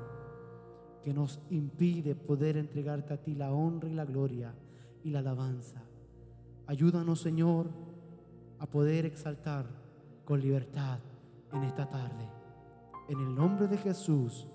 que 1.02 1.12
nos 1.12 1.40
impide 1.50 2.14
poder 2.14 2.56
entregarte 2.56 3.14
a 3.14 3.16
ti 3.16 3.34
la 3.34 3.52
honra 3.52 3.88
y 3.88 3.94
la 3.94 4.04
gloria 4.04 4.54
y 5.04 5.10
la 5.10 5.20
alabanza. 5.20 5.82
Ayúdanos, 6.66 7.20
Señor, 7.20 7.70
a 8.58 8.66
poder 8.66 9.06
exaltar 9.06 9.66
con 10.24 10.40
libertad 10.40 10.98
en 11.52 11.64
esta 11.64 11.88
tarde. 11.88 12.28
En 13.08 13.18
el 13.20 13.34
nombre 13.34 13.66
de 13.68 13.78
Jesús 13.78 14.46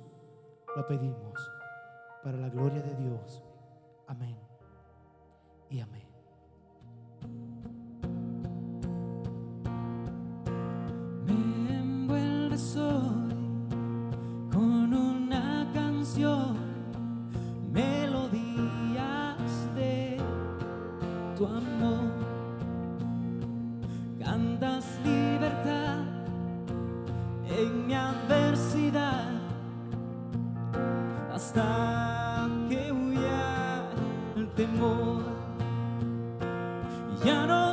lo 0.76 0.88
pedimos 0.88 1.34
para 2.24 2.38
la 2.38 2.50
gloria 2.50 2.82
de 2.82 2.96
Dios. 2.96 3.44
Amén. 4.08 4.38
Y 5.70 5.80
amén. 5.80 6.03
Con 14.52 14.94
una 14.94 15.68
canción, 15.74 16.56
melodías 17.72 19.40
de 19.74 20.20
tu 21.36 21.48
amor. 21.48 22.12
Cantas 24.20 24.86
libertad 25.04 25.98
en 27.48 27.88
mi 27.88 27.96
adversidad 27.96 29.32
hasta 31.34 32.48
que 32.70 32.92
huya 32.92 33.82
el 34.36 34.48
temor. 34.50 35.24
Ya 37.26 37.48
no 37.48 37.73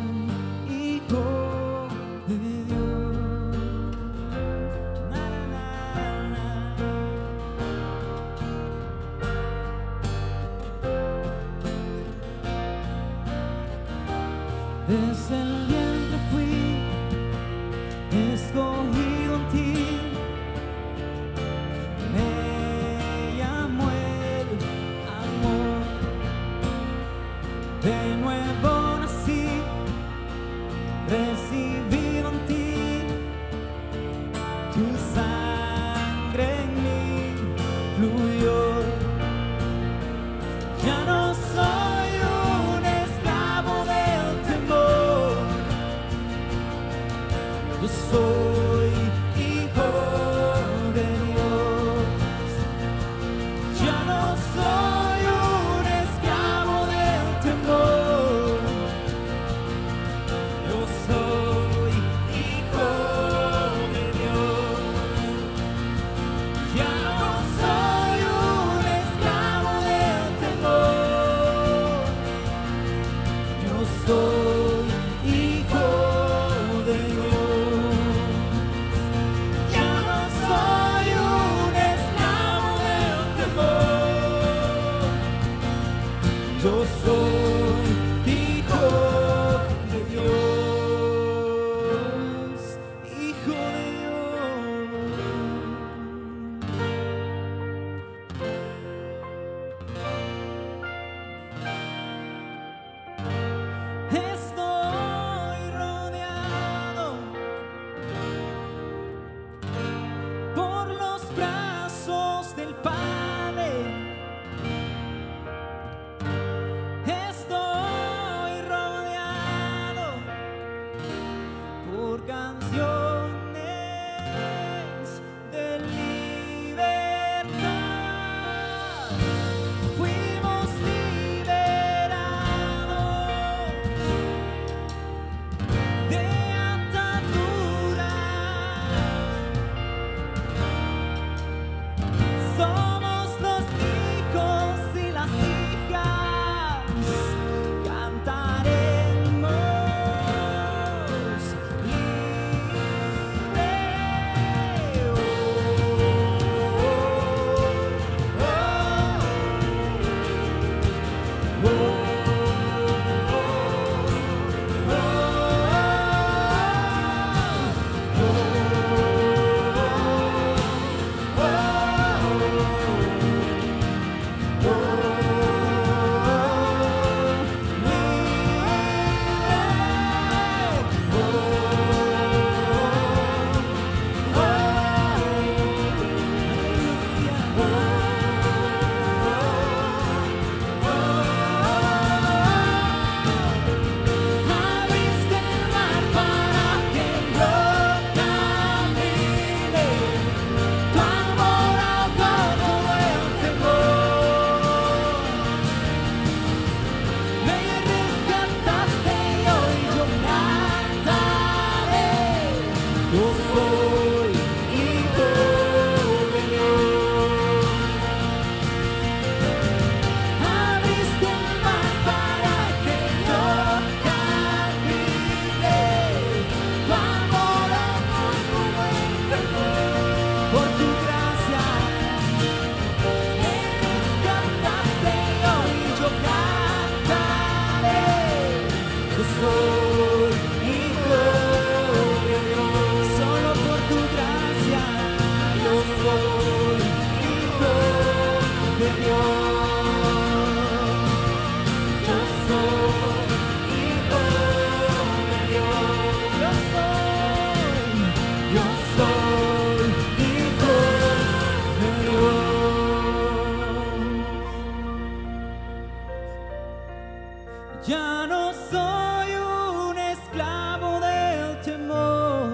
soy 268.69 269.35
un 269.35 269.97
esclavo 269.97 270.99
del 270.99 271.61
temor, 271.61 272.53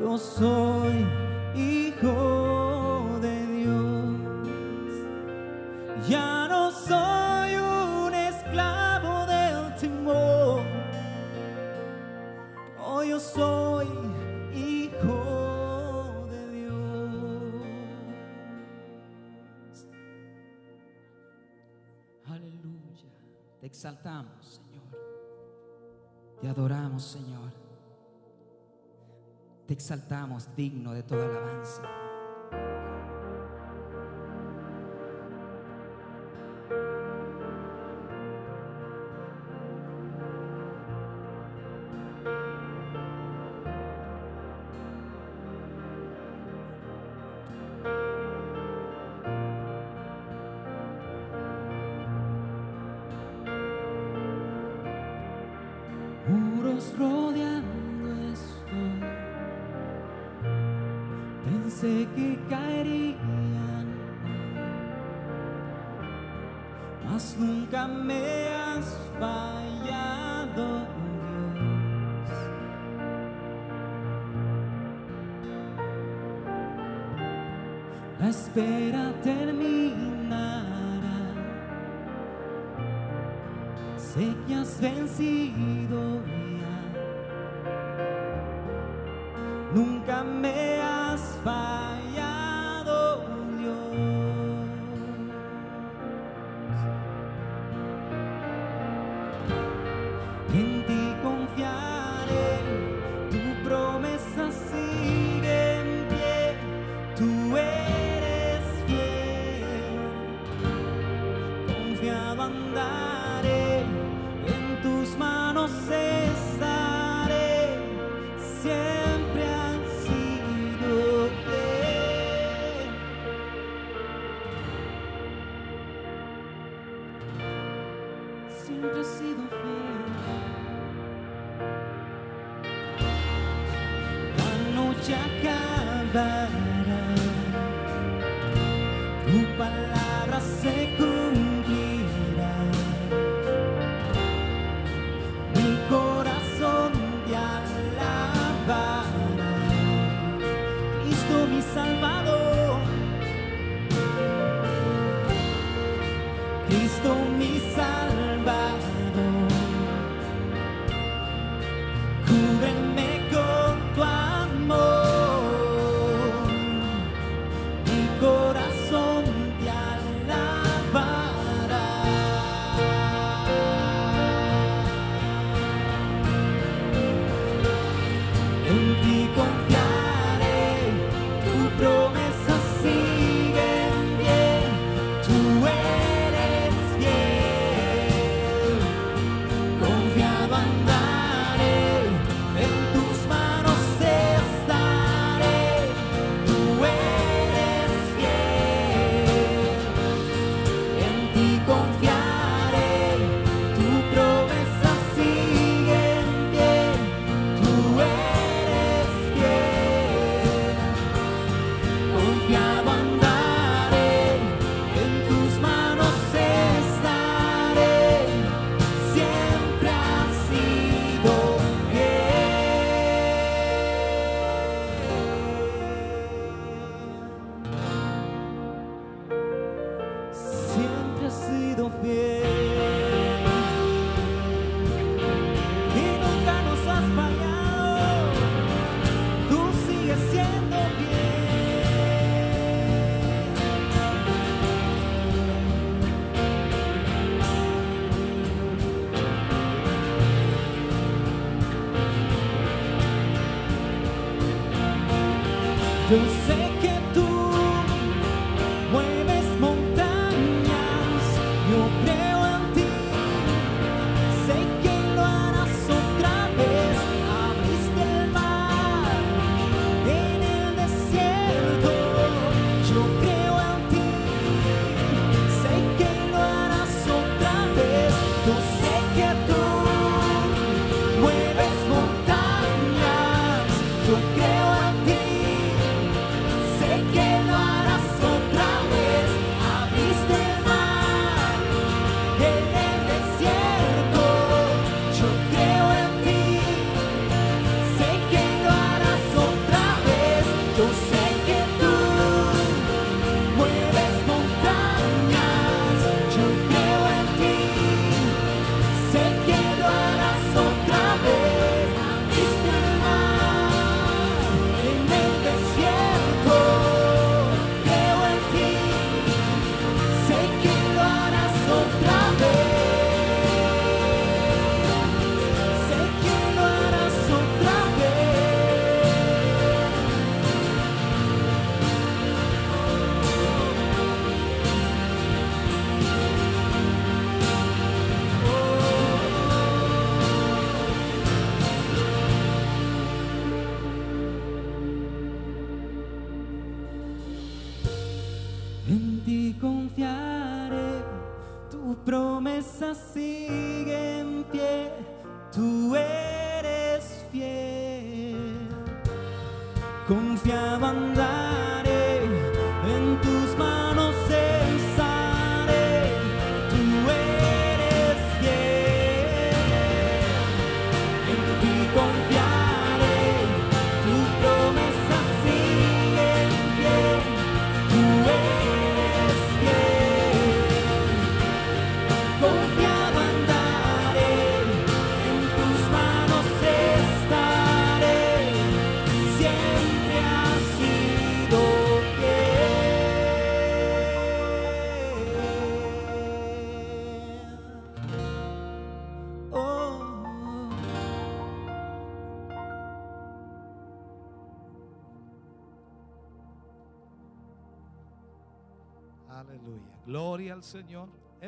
yo 0.00 0.18
soy 0.18 1.19
exaltamos, 23.80 24.60
Señor. 24.60 25.00
Te 26.38 26.48
adoramos, 26.48 27.02
Señor. 27.02 27.50
Te 29.66 29.72
exaltamos 29.72 30.54
digno 30.54 30.92
de 30.92 31.02
toda 31.02 31.24
alabanza. 31.24 32.09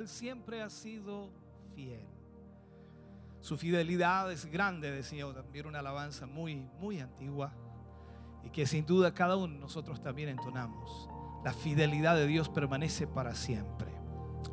Él 0.03 0.09
siempre 0.09 0.61
ha 0.62 0.68
sido 0.68 1.30
fiel. 1.76 2.05
Su 3.40 3.57
fidelidad 3.57 4.32
es 4.32 4.46
grande, 4.46 4.90
decía 4.90 5.32
también 5.32 5.66
una 5.66 5.78
alabanza 5.78 6.26
muy, 6.26 6.57
muy 6.80 6.98
antigua 6.98 7.53
y 8.44 8.50
que 8.50 8.66
sin 8.66 8.84
duda 8.84 9.14
cada 9.14 9.36
uno 9.36 9.55
de 9.55 9.61
nosotros 9.61 10.00
también 10.00 10.28
entonamos. 10.28 11.09
La 11.44 11.53
fidelidad 11.53 12.16
de 12.16 12.26
Dios 12.26 12.48
permanece 12.48 13.07
para 13.07 13.36
siempre, 13.36 13.92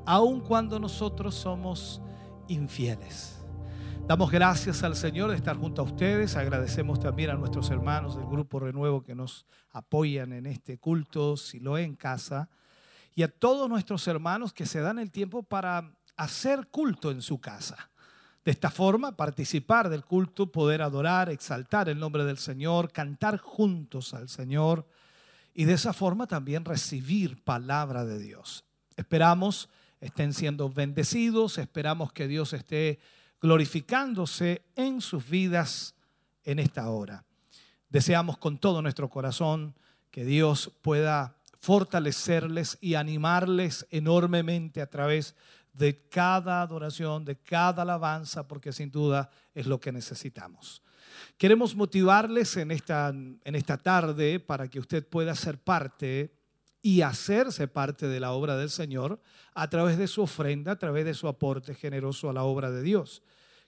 aun 0.06 0.40
cuando 0.42 0.80
nosotros 0.80 1.34
somos 1.34 2.00
infieles. 2.48 3.44
Damos 4.06 4.30
gracias 4.30 4.84
al 4.84 4.96
Señor 4.96 5.32
de 5.32 5.36
estar 5.36 5.58
junto 5.58 5.82
a 5.82 5.86
ustedes. 5.86 6.36
Agradecemos 6.36 7.00
también 7.00 7.32
a 7.32 7.34
nuestros 7.34 7.72
hermanos 7.72 8.16
del 8.16 8.28
Grupo 8.28 8.60
Renuevo 8.60 9.02
que 9.02 9.16
nos 9.16 9.48
apoyan 9.72 10.32
en 10.32 10.46
este 10.46 10.78
culto, 10.78 11.38
si 11.38 11.60
lo 11.60 11.76
en 11.80 11.96
casa, 11.96 12.50
y 13.20 13.24
a 13.24 13.28
todos 13.28 13.68
nuestros 13.68 14.08
hermanos 14.08 14.54
que 14.54 14.66
se 14.66 14.80
dan 14.80 14.98
el 14.98 15.12
tiempo 15.12 15.44
para 15.44 15.94
hacer 16.16 16.70
culto 16.70 17.12
en 17.12 17.22
su 17.22 17.42
casa. 17.42 17.90
De 18.46 18.52
esta 18.52 18.72
forma, 18.72 19.18
participar 19.18 19.90
del 19.90 20.06
culto, 20.06 20.54
poder 20.54 20.82
adorar, 20.82 21.30
exaltar 21.30 21.90
el 21.90 22.00
nombre 22.00 22.24
del 22.24 22.38
Señor, 22.38 22.94
cantar 22.94 23.38
juntos 23.38 24.14
al 24.14 24.30
Señor 24.30 24.88
y 25.54 25.66
de 25.66 25.74
esa 25.74 25.92
forma 25.92 26.28
también 26.28 26.64
recibir 26.64 27.44
palabra 27.44 28.06
de 28.06 28.20
Dios. 28.20 28.64
Esperamos 28.96 29.68
estén 30.00 30.32
siendo 30.34 30.70
bendecidos, 30.70 31.58
esperamos 31.58 32.14
que 32.14 32.26
Dios 32.26 32.54
esté 32.54 33.00
glorificándose 33.42 34.64
en 34.78 35.02
sus 35.02 35.30
vidas 35.30 35.94
en 36.46 36.60
esta 36.60 36.90
hora. 36.90 37.26
Deseamos 37.90 38.38
con 38.38 38.60
todo 38.60 38.82
nuestro 38.82 39.10
corazón 39.10 39.76
que 40.10 40.24
Dios 40.24 40.72
pueda 40.82 41.36
fortalecerles 41.60 42.78
y 42.82 42.96
animarles 42.96 43.86
enormemente 43.92 44.82
a 44.82 44.90
través 44.90 45.36
de 45.74 46.08
cada 46.10 46.62
adoración, 46.62 47.26
de 47.26 47.38
cada 47.38 47.84
alabanza, 47.84 48.48
porque 48.48 48.72
sin 48.72 48.92
duda 48.92 49.30
es 49.54 49.68
lo 49.68 49.80
que 49.80 49.92
necesitamos. 49.92 50.82
Queremos 51.38 51.76
motivarles 51.76 52.58
en 52.58 52.72
esta, 52.72 53.10
en 53.10 53.56
esta 53.56 53.78
tarde 53.78 54.40
para 54.40 54.68
que 54.68 54.80
usted 54.80 55.08
pueda 55.08 55.36
ser 55.36 55.58
parte 55.58 56.34
y 56.82 57.02
hacerse 57.02 57.68
parte 57.68 58.08
de 58.08 58.20
la 58.20 58.32
obra 58.32 58.56
del 58.58 58.70
Señor 58.70 59.22
a 59.54 59.70
través 59.70 59.98
de 59.98 60.08
su 60.08 60.22
ofrenda, 60.22 60.74
a 60.74 60.80
través 60.80 61.06
de 61.06 61.14
su 61.14 61.28
aporte 61.28 61.76
generoso 61.76 62.30
a 62.30 62.34
la 62.34 62.44
obra 62.44 62.72
de 62.72 62.82
Dios. 62.82 63.22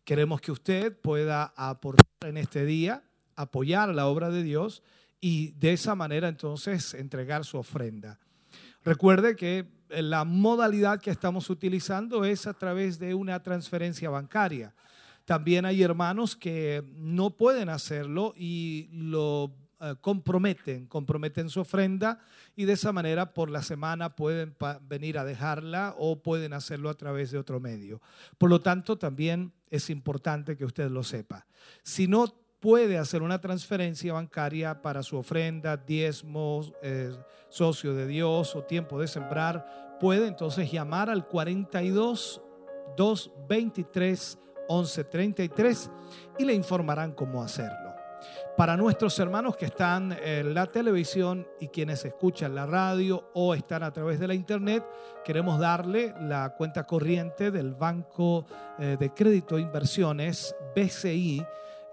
Queremos 0.04 0.42
que 0.42 0.52
usted 0.52 0.98
pueda 1.00 1.54
aportar 1.56 2.06
en 2.24 2.38
este 2.38 2.66
día, 2.66 3.04
apoyar 3.36 3.90
la 3.94 4.08
obra 4.08 4.30
de 4.30 4.44
Dios 4.44 4.82
y 5.22 5.52
de 5.52 5.74
esa 5.74 5.96
manera 5.96 6.28
entonces 6.28 6.96
entregar 6.96 7.46
su 7.46 7.58
ofrenda. 7.58 8.20
Recuerde 8.84 9.36
que 9.36 9.68
la 9.90 10.26
modalidad 10.26 11.00
que 11.00 11.12
estamos 11.12 11.50
utilizando 11.50 12.26
es 12.26 12.48
a 12.48 12.54
través 12.54 12.98
de 12.98 13.14
una 13.14 13.42
transferencia 13.44 14.10
bancaria. 14.10 14.74
También 15.26 15.66
hay 15.66 15.84
hermanos 15.84 16.36
que 16.36 16.84
no 16.98 17.38
pueden 17.38 17.70
hacerlo 17.70 18.34
y 18.36 18.90
lo 18.92 19.54
eh, 19.80 19.96
comprometen, 20.02 20.88
comprometen 20.88 21.50
su 21.50 21.60
ofrenda 21.62 22.20
y 22.56 22.66
de 22.66 22.74
esa 22.74 22.92
manera 22.92 23.34
por 23.34 23.50
la 23.50 23.62
semana 23.62 24.16
pueden 24.16 24.56
venir 24.82 25.20
a 25.20 25.26
dejarla 25.26 25.94
o 25.98 26.22
pueden 26.22 26.54
hacerlo 26.54 26.90
a 26.90 26.96
través 26.96 27.32
de 27.32 27.38
otro 27.38 27.60
medio. 27.60 28.02
Por 28.38 28.50
lo 28.50 28.62
tanto, 28.62 28.98
también 28.98 29.54
es 29.70 29.90
importante 29.90 30.58
que 30.58 30.66
usted 30.66 30.90
lo 30.90 31.04
sepa. 31.04 31.46
Si 31.84 32.08
no 32.08 32.41
puede 32.62 33.00
hacer 33.00 33.24
una 33.24 33.42
transferencia 33.42 34.14
bancaria 34.14 34.82
para 34.82 35.04
su 35.04 35.18
ofrenda, 35.18 35.76
diezmos, 35.76 36.72
eh, 36.84 37.12
socio 37.50 37.94
de 37.94 38.08
Dios 38.08 38.56
o 38.56 38.64
tiempo 38.64 39.00
de 39.00 39.08
sembrar, 39.08 39.98
puede 40.00 40.28
entonces 40.28 40.72
llamar 40.72 41.10
al 41.10 41.28
42 41.28 42.42
223 42.96 44.38
1133 44.70 45.92
y 46.38 46.46
le 46.46 46.54
informarán 46.54 47.12
cómo 47.14 47.44
hacerlo. 47.44 47.92
Para 48.56 48.78
nuestros 48.78 49.18
hermanos 49.18 49.58
que 49.58 49.66
están 49.66 50.16
en 50.24 50.54
la 50.54 50.68
televisión 50.68 51.48
y 51.60 51.70
quienes 51.70 52.06
escuchan 52.06 52.54
la 52.54 52.68
radio 52.68 53.32
o 53.34 53.56
están 53.56 53.82
a 53.82 53.92
través 53.92 54.20
de 54.20 54.28
la 54.28 54.36
internet, 54.36 54.86
queremos 55.26 55.60
darle 55.60 56.14
la 56.22 56.54
cuenta 56.56 56.86
corriente 56.86 57.50
del 57.50 57.74
Banco 57.74 58.46
eh, 58.78 58.98
de 59.00 59.10
Crédito 59.14 59.58
e 59.58 59.62
Inversiones, 59.62 60.56
BCI, 60.76 61.44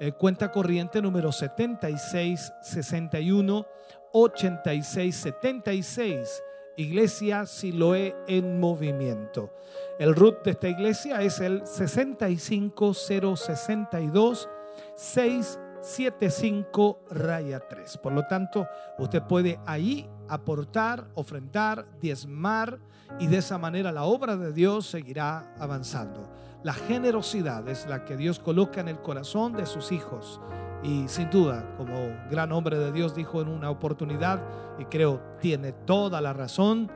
eh, 0.00 0.12
cuenta 0.12 0.52
corriente 0.52 1.02
número 1.02 1.32
7661 1.32 3.66
8676. 4.12 6.44
Iglesia 6.76 7.46
Siloé 7.46 8.14
en 8.28 8.60
movimiento. 8.60 9.52
El 9.98 10.14
root 10.14 10.44
de 10.44 10.52
esta 10.52 10.68
iglesia 10.68 11.20
es 11.22 11.40
el 11.40 11.66
65062 11.66 14.48
675 14.94 17.00
raya 17.10 17.58
3. 17.68 17.98
Por 17.98 18.12
lo 18.12 18.28
tanto, 18.28 18.68
usted 18.96 19.24
puede 19.24 19.58
ahí 19.66 20.08
aportar, 20.28 21.08
ofrendar, 21.14 21.84
diezmar 22.00 22.78
y 23.18 23.26
de 23.26 23.38
esa 23.38 23.58
manera 23.58 23.90
la 23.90 24.04
obra 24.04 24.36
de 24.36 24.52
Dios 24.52 24.86
seguirá 24.86 25.52
avanzando. 25.58 26.30
La 26.64 26.72
generosidad 26.72 27.68
es 27.68 27.86
la 27.86 28.04
que 28.04 28.16
Dios 28.16 28.40
coloca 28.40 28.80
en 28.80 28.88
el 28.88 29.00
corazón 29.00 29.52
de 29.52 29.64
sus 29.64 29.92
hijos. 29.92 30.40
Y 30.82 31.06
sin 31.06 31.30
duda, 31.30 31.64
como 31.76 31.94
gran 32.30 32.50
hombre 32.50 32.78
de 32.78 32.90
Dios 32.90 33.14
dijo 33.14 33.40
en 33.40 33.48
una 33.48 33.70
oportunidad, 33.70 34.40
y 34.78 34.84
creo 34.86 35.20
tiene 35.40 35.72
toda 35.72 36.20
la 36.20 36.32
razón, 36.32 36.90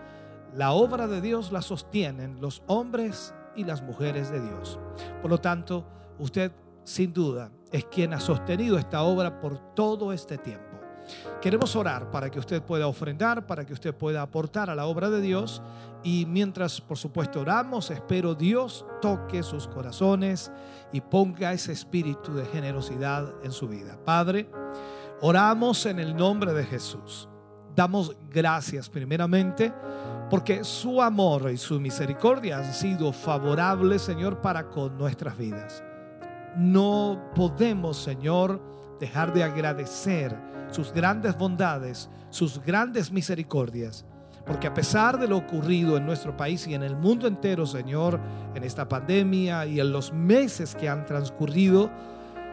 la 0.54 0.72
obra 0.72 1.06
de 1.06 1.20
Dios 1.20 1.52
la 1.52 1.62
sostienen 1.62 2.40
los 2.40 2.62
hombres 2.66 3.34
y 3.54 3.64
las 3.64 3.82
mujeres 3.82 4.30
de 4.30 4.40
Dios. 4.40 4.78
Por 5.20 5.30
lo 5.30 5.38
tanto, 5.38 5.84
usted 6.18 6.52
sin 6.84 7.12
duda 7.12 7.50
es 7.70 7.84
quien 7.84 8.14
ha 8.14 8.20
sostenido 8.20 8.78
esta 8.78 9.02
obra 9.02 9.40
por 9.40 9.74
todo 9.74 10.12
este 10.12 10.38
tiempo. 10.38 10.72
Queremos 11.40 11.74
orar 11.76 12.10
para 12.10 12.30
que 12.30 12.38
usted 12.38 12.62
pueda 12.62 12.86
ofrendar, 12.86 13.46
para 13.46 13.64
que 13.64 13.72
usted 13.72 13.94
pueda 13.94 14.22
aportar 14.22 14.70
a 14.70 14.74
la 14.74 14.86
obra 14.86 15.10
de 15.10 15.20
Dios. 15.20 15.62
Y 16.04 16.26
mientras, 16.26 16.80
por 16.80 16.98
supuesto, 16.98 17.40
oramos, 17.40 17.90
espero 17.90 18.34
Dios 18.34 18.86
toque 19.00 19.42
sus 19.42 19.66
corazones 19.68 20.50
y 20.92 21.00
ponga 21.00 21.52
ese 21.52 21.72
espíritu 21.72 22.34
de 22.34 22.44
generosidad 22.46 23.32
en 23.42 23.52
su 23.52 23.68
vida. 23.68 23.98
Padre, 24.04 24.48
oramos 25.20 25.86
en 25.86 25.98
el 25.98 26.16
nombre 26.16 26.52
de 26.52 26.64
Jesús. 26.64 27.28
Damos 27.74 28.14
gracias 28.30 28.88
primeramente 28.88 29.72
porque 30.28 30.64
su 30.64 31.02
amor 31.02 31.50
y 31.50 31.58
su 31.58 31.78
misericordia 31.78 32.58
han 32.58 32.72
sido 32.72 33.12
favorables, 33.12 34.02
Señor, 34.02 34.40
para 34.40 34.70
con 34.70 34.96
nuestras 34.96 35.36
vidas. 35.36 35.82
No 36.56 37.30
podemos, 37.34 37.96
Señor, 37.98 38.60
dejar 38.98 39.32
de 39.32 39.42
agradecer 39.42 40.51
sus 40.73 40.93
grandes 40.93 41.37
bondades, 41.37 42.11
sus 42.31 42.62
grandes 42.62 43.12
misericordias. 43.12 44.05
Porque 44.45 44.66
a 44.66 44.75
pesar 44.75 45.20
de 45.20 45.29
lo 45.29 45.37
ocurrido 45.37 45.97
en 45.97 46.05
nuestro 46.05 46.37
país 46.37 46.66
y 46.66 46.75
en 46.75 46.83
el 46.83 46.97
mundo 46.97 47.29
entero, 47.29 47.64
Señor, 47.64 48.18
en 48.55 48.64
esta 48.64 48.89
pandemia 48.89 49.66
y 49.66 49.79
en 49.79 49.93
los 49.93 50.12
meses 50.12 50.75
que 50.75 50.89
han 50.89 51.07
transcurrido, 51.07 51.91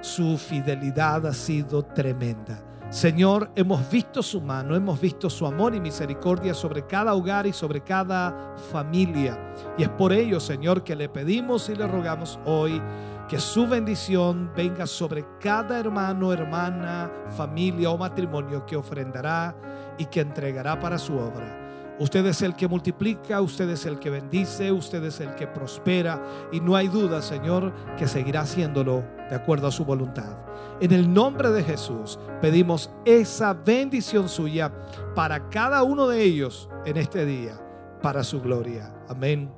su 0.01 0.37
fidelidad 0.37 1.25
ha 1.25 1.33
sido 1.33 1.83
tremenda. 1.83 2.63
Señor, 2.89 3.51
hemos 3.55 3.87
visto 3.91 4.23
su 4.23 4.41
mano, 4.41 4.75
hemos 4.75 4.99
visto 4.99 5.29
su 5.29 5.45
amor 5.45 5.75
y 5.75 5.79
misericordia 5.79 6.55
sobre 6.55 6.87
cada 6.87 7.13
hogar 7.13 7.45
y 7.45 7.53
sobre 7.53 7.81
cada 7.81 8.55
familia. 8.71 9.53
Y 9.77 9.83
es 9.83 9.89
por 9.89 10.11
ello, 10.11 10.39
Señor, 10.39 10.83
que 10.83 10.95
le 10.95 11.07
pedimos 11.07 11.69
y 11.69 11.75
le 11.75 11.87
rogamos 11.87 12.39
hoy 12.45 12.81
que 13.29 13.39
su 13.39 13.67
bendición 13.67 14.51
venga 14.55 14.87
sobre 14.87 15.23
cada 15.39 15.79
hermano, 15.79 16.33
hermana, 16.33 17.11
familia 17.37 17.91
o 17.91 17.97
matrimonio 17.97 18.65
que 18.65 18.75
ofrendará 18.75 19.55
y 19.99 20.05
que 20.05 20.21
entregará 20.21 20.79
para 20.79 20.97
su 20.97 21.15
obra. 21.15 21.95
Usted 21.99 22.25
es 22.25 22.41
el 22.41 22.55
que 22.55 22.67
multiplica, 22.67 23.39
usted 23.41 23.69
es 23.69 23.85
el 23.85 23.99
que 23.99 24.09
bendice, 24.09 24.71
usted 24.71 25.03
es 25.03 25.19
el 25.19 25.35
que 25.35 25.45
prospera 25.45 26.23
y 26.51 26.59
no 26.59 26.75
hay 26.75 26.87
duda, 26.87 27.21
Señor, 27.21 27.71
que 27.97 28.07
seguirá 28.07 28.41
haciéndolo 28.41 29.03
de 29.29 29.35
acuerdo 29.35 29.67
a 29.67 29.71
su 29.71 29.85
voluntad. 29.85 30.37
En 30.79 30.91
el 30.91 31.13
nombre 31.13 31.51
de 31.51 31.63
Jesús 31.63 32.17
pedimos 32.41 32.89
esa 33.05 33.53
bendición 33.53 34.27
suya 34.27 34.71
para 35.13 35.49
cada 35.49 35.83
uno 35.83 36.07
de 36.07 36.23
ellos 36.23 36.67
en 36.85 36.97
este 36.97 37.25
día, 37.25 37.61
para 38.01 38.23
su 38.23 38.41
gloria. 38.41 38.91
Amén 39.07 39.51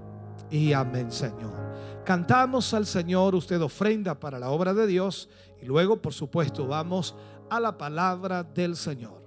y 0.49 0.73
amén, 0.73 1.09
Señor. 1.11 1.70
Cantamos 2.03 2.73
al 2.73 2.85
Señor, 2.85 3.35
usted 3.35 3.61
ofrenda 3.61 4.19
para 4.19 4.39
la 4.39 4.49
obra 4.49 4.73
de 4.73 4.87
Dios 4.87 5.29
y 5.61 5.65
luego, 5.65 6.01
por 6.01 6.13
supuesto, 6.13 6.67
vamos 6.67 7.15
a 7.49 7.59
la 7.59 7.77
palabra 7.77 8.43
del 8.43 8.75
Señor. 8.75 9.20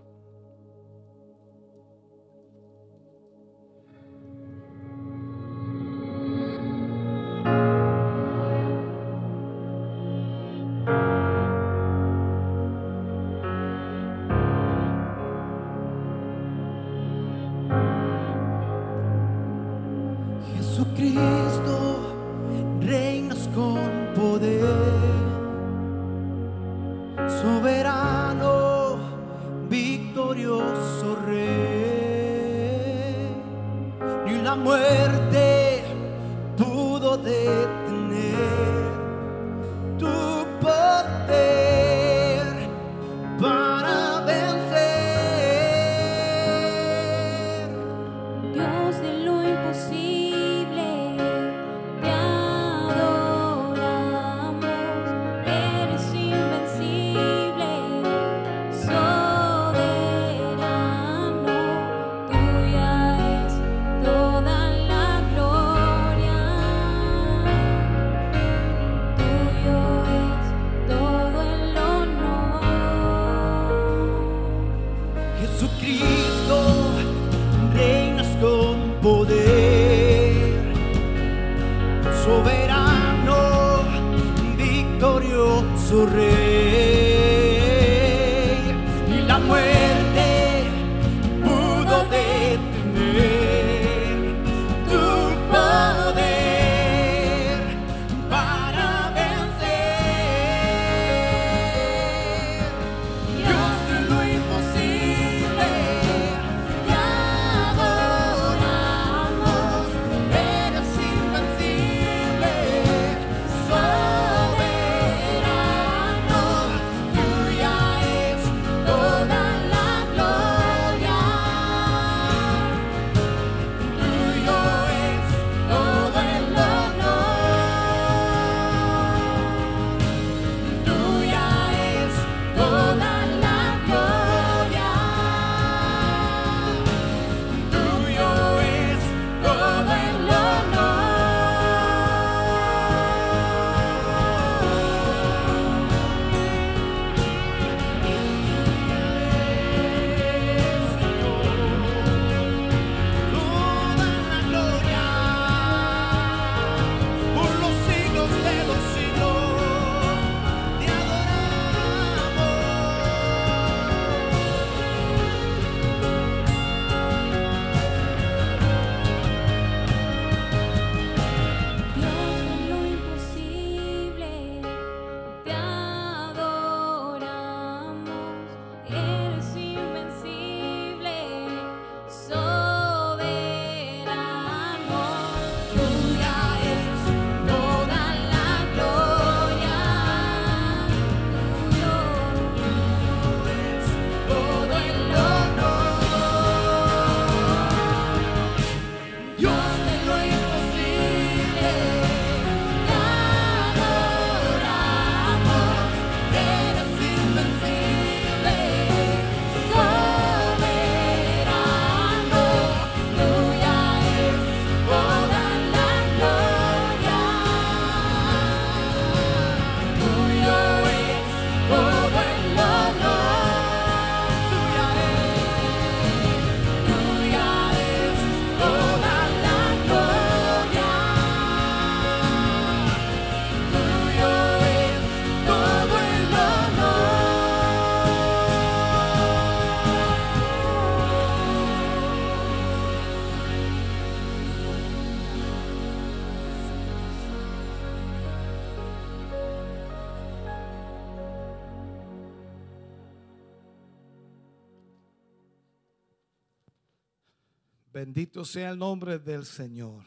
Sea 258.42 258.70
el 258.70 258.78
nombre 258.78 259.20
del 259.20 259.44
Señor. 259.44 260.04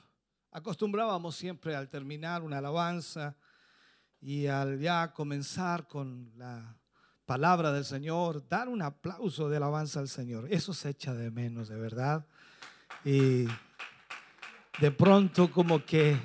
Acostumbrábamos 0.51 1.33
siempre 1.35 1.75
al 1.75 1.87
terminar 1.87 2.43
una 2.43 2.57
alabanza 2.57 3.37
y 4.19 4.47
al 4.47 4.79
ya 4.79 5.13
comenzar 5.13 5.87
con 5.87 6.33
la 6.35 6.77
palabra 7.25 7.71
del 7.71 7.85
Señor, 7.85 8.45
dar 8.49 8.67
un 8.67 8.81
aplauso 8.81 9.47
de 9.47 9.57
alabanza 9.57 10.01
al 10.01 10.09
Señor. 10.09 10.45
Eso 10.51 10.73
se 10.73 10.89
echa 10.89 11.13
de 11.13 11.31
menos, 11.31 11.69
de 11.69 11.77
verdad. 11.77 12.27
Y 13.05 13.45
de 14.81 14.91
pronto 14.91 15.49
como 15.49 15.85
que, 15.85 16.19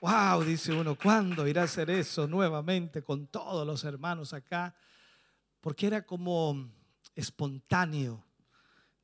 wow, 0.00 0.42
dice 0.42 0.72
uno, 0.72 0.96
¿cuándo 0.96 1.46
irá 1.46 1.62
a 1.62 1.66
hacer 1.66 1.90
eso 1.90 2.26
nuevamente 2.26 3.04
con 3.04 3.28
todos 3.28 3.64
los 3.64 3.84
hermanos 3.84 4.34
acá? 4.34 4.74
Porque 5.60 5.86
era 5.86 6.04
como 6.04 6.70
espontáneo. 7.14 8.22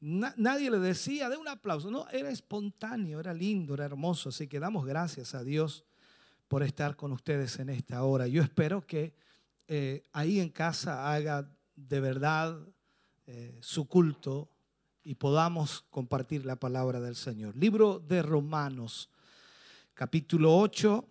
Na- 0.01 0.35
nadie 0.37 0.71
le 0.71 0.79
decía, 0.79 1.29
de 1.29 1.37
un 1.37 1.47
aplauso. 1.49 1.91
No, 1.91 2.09
era 2.09 2.31
espontáneo, 2.31 3.21
era 3.21 3.35
lindo, 3.35 3.75
era 3.75 3.85
hermoso. 3.85 4.31
Así 4.31 4.49
que 4.49 4.59
damos 4.59 4.87
gracias 4.87 5.35
a 5.35 5.45
Dios 5.45 5.85
por 6.49 6.63
estar 6.63 6.97
con 6.97 7.13
ustedes 7.13 7.59
en 7.59 7.69
esta 7.69 8.03
hora. 8.03 8.27
Yo 8.27 8.43
espero 8.43 8.87
que 8.87 9.15
eh, 9.69 10.03
ahí 10.13 10.41
en 10.41 10.49
casa 10.49 11.13
haga 11.15 11.49
de 11.77 12.01
verdad 12.01 12.59
eh, 13.27 13.57
su 13.61 13.87
culto 13.87 14.49
y 15.05 15.15
podamos 15.15 15.83
compartir 15.91 16.45
la 16.45 16.57
palabra 16.57 17.01
del 17.01 17.15
Señor. 17.15 17.57
Libro 17.57 17.99
de 18.01 18.23
Romanos, 18.23 19.09
capítulo 19.95 20.57
8, 20.59 21.07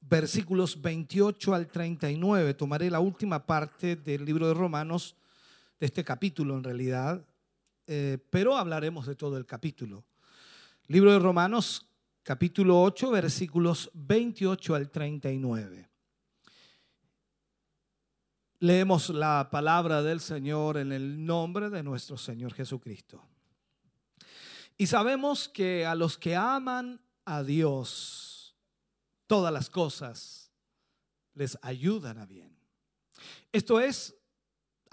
versículos 0.00 0.80
28 0.80 1.54
al 1.54 1.68
39. 1.68 2.54
Tomaré 2.54 2.90
la 2.90 3.00
última 3.00 3.44
parte 3.44 3.96
del 3.96 4.24
libro 4.24 4.48
de 4.48 4.54
Romanos 4.54 5.16
de 5.78 5.86
este 5.86 6.04
capítulo 6.04 6.56
en 6.56 6.64
realidad, 6.64 7.26
eh, 7.86 8.18
pero 8.30 8.56
hablaremos 8.56 9.06
de 9.06 9.14
todo 9.14 9.36
el 9.36 9.46
capítulo. 9.46 10.04
Libro 10.86 11.12
de 11.12 11.18
Romanos, 11.18 11.86
capítulo 12.22 12.82
8, 12.82 13.10
versículos 13.10 13.90
28 13.94 14.74
al 14.74 14.90
39. 14.90 15.90
Leemos 18.60 19.10
la 19.10 19.48
palabra 19.50 20.02
del 20.02 20.20
Señor 20.20 20.78
en 20.78 20.92
el 20.92 21.24
nombre 21.24 21.68
de 21.68 21.82
nuestro 21.82 22.16
Señor 22.16 22.54
Jesucristo. 22.54 23.22
Y 24.76 24.86
sabemos 24.86 25.48
que 25.48 25.84
a 25.84 25.94
los 25.94 26.16
que 26.16 26.34
aman 26.34 27.00
a 27.24 27.42
Dios, 27.42 28.56
todas 29.26 29.52
las 29.52 29.70
cosas 29.70 30.50
les 31.34 31.58
ayudan 31.62 32.18
a 32.18 32.26
bien. 32.26 32.56
Esto 33.52 33.80
es, 33.80 34.14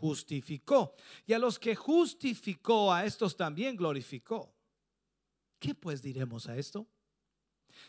justificó, 0.00 0.94
y 1.26 1.34
a 1.34 1.38
los 1.38 1.58
que 1.58 1.76
justificó, 1.76 2.92
a 2.92 3.04
estos 3.04 3.36
también 3.36 3.76
glorificó. 3.76 4.54
¿Qué 5.58 5.74
pues 5.74 6.02
diremos 6.02 6.48
a 6.48 6.56
esto? 6.56 6.86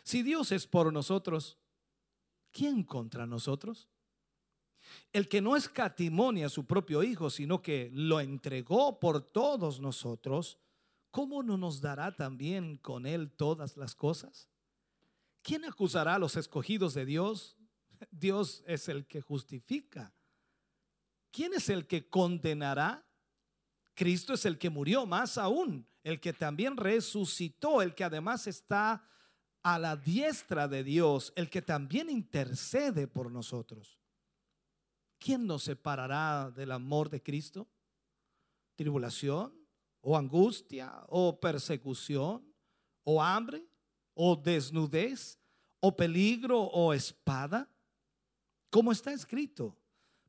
Si 0.02 0.22
Dios 0.22 0.52
es 0.52 0.66
por 0.66 0.92
nosotros, 0.92 1.58
¿quién 2.50 2.82
contra 2.84 3.26
nosotros? 3.26 3.88
El 5.12 5.28
que 5.28 5.40
no 5.40 5.56
escatimonia 5.56 6.46
a 6.46 6.50
su 6.50 6.66
propio 6.66 7.02
Hijo, 7.02 7.30
sino 7.30 7.62
que 7.62 7.90
lo 7.92 8.20
entregó 8.20 9.00
por 9.00 9.22
todos 9.22 9.80
nosotros, 9.80 10.58
¿cómo 11.10 11.42
no 11.42 11.56
nos 11.56 11.80
dará 11.80 12.14
también 12.14 12.76
con 12.76 13.06
Él 13.06 13.30
todas 13.30 13.76
las 13.76 13.94
cosas? 13.94 14.48
¿Quién 15.42 15.64
acusará 15.64 16.16
a 16.16 16.18
los 16.18 16.36
escogidos 16.36 16.94
de 16.94 17.06
Dios? 17.06 17.56
Dios 18.10 18.62
es 18.66 18.88
el 18.88 19.06
que 19.06 19.20
justifica. 19.20 20.12
¿Quién 21.32 21.54
es 21.54 21.70
el 21.70 21.86
que 21.86 22.08
condenará? 22.08 23.04
Cristo 23.94 24.34
es 24.34 24.44
el 24.44 24.58
que 24.58 24.70
murió, 24.70 25.06
más 25.06 25.38
aún, 25.38 25.88
el 26.04 26.20
que 26.20 26.32
también 26.32 26.76
resucitó, 26.76 27.82
el 27.82 27.94
que 27.94 28.04
además 28.04 28.46
está 28.46 29.08
a 29.62 29.78
la 29.78 29.96
diestra 29.96 30.68
de 30.68 30.84
Dios, 30.84 31.32
el 31.36 31.48
que 31.48 31.62
también 31.62 32.10
intercede 32.10 33.06
por 33.06 33.30
nosotros. 33.30 33.98
¿Quién 35.18 35.46
nos 35.46 35.62
separará 35.62 36.50
del 36.50 36.72
amor 36.72 37.08
de 37.08 37.22
Cristo? 37.22 37.68
¿Tribulación? 38.74 39.54
¿O 40.00 40.16
angustia? 40.18 41.04
¿O 41.08 41.38
persecución? 41.38 42.44
¿O 43.04 43.22
hambre? 43.22 43.64
¿O 44.14 44.34
desnudez? 44.34 45.38
¿O 45.80 45.96
peligro? 45.96 46.60
¿O 46.60 46.92
espada? 46.92 47.70
Como 48.68 48.90
está 48.90 49.12
escrito, 49.12 49.76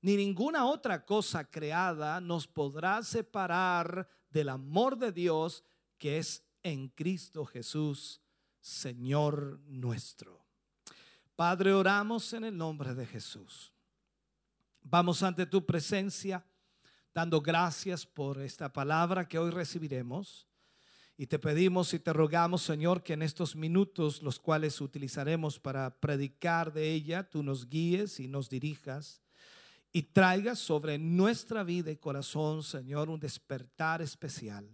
ni 0.00 0.16
ninguna 0.16 0.66
otra 0.66 1.04
cosa 1.04 1.44
creada 1.44 2.20
nos 2.20 2.46
podrá 2.46 3.02
separar 3.02 4.08
del 4.30 4.48
amor 4.48 4.98
de 4.98 5.12
Dios 5.12 5.64
que 5.98 6.18
es 6.18 6.44
en 6.62 6.88
Cristo 6.88 7.44
Jesús, 7.44 8.20
Señor 8.60 9.60
nuestro. 9.66 10.44
Padre, 11.34 11.72
oramos 11.72 12.32
en 12.32 12.44
el 12.44 12.56
nombre 12.56 12.94
de 12.94 13.06
Jesús. 13.06 13.72
Vamos 14.82 15.22
ante 15.22 15.46
tu 15.46 15.64
presencia 15.64 16.44
dando 17.12 17.40
gracias 17.40 18.04
por 18.04 18.40
esta 18.42 18.72
palabra 18.72 19.26
que 19.26 19.38
hoy 19.38 19.50
recibiremos. 19.50 20.46
Y 21.16 21.26
te 21.26 21.38
pedimos 21.38 21.94
y 21.94 21.98
te 21.98 22.12
rogamos, 22.12 22.62
Señor, 22.62 23.02
que 23.02 23.14
en 23.14 23.22
estos 23.22 23.56
minutos, 23.56 24.22
los 24.22 24.38
cuales 24.38 24.80
utilizaremos 24.82 25.58
para 25.58 25.98
predicar 25.98 26.74
de 26.74 26.92
ella, 26.92 27.28
tú 27.28 27.42
nos 27.42 27.70
guíes 27.70 28.20
y 28.20 28.28
nos 28.28 28.50
dirijas 28.50 29.22
y 29.96 30.02
traigas 30.02 30.58
sobre 30.58 30.98
nuestra 30.98 31.64
vida 31.64 31.90
y 31.90 31.96
corazón, 31.96 32.62
Señor, 32.62 33.08
un 33.08 33.18
despertar 33.18 34.02
especial. 34.02 34.68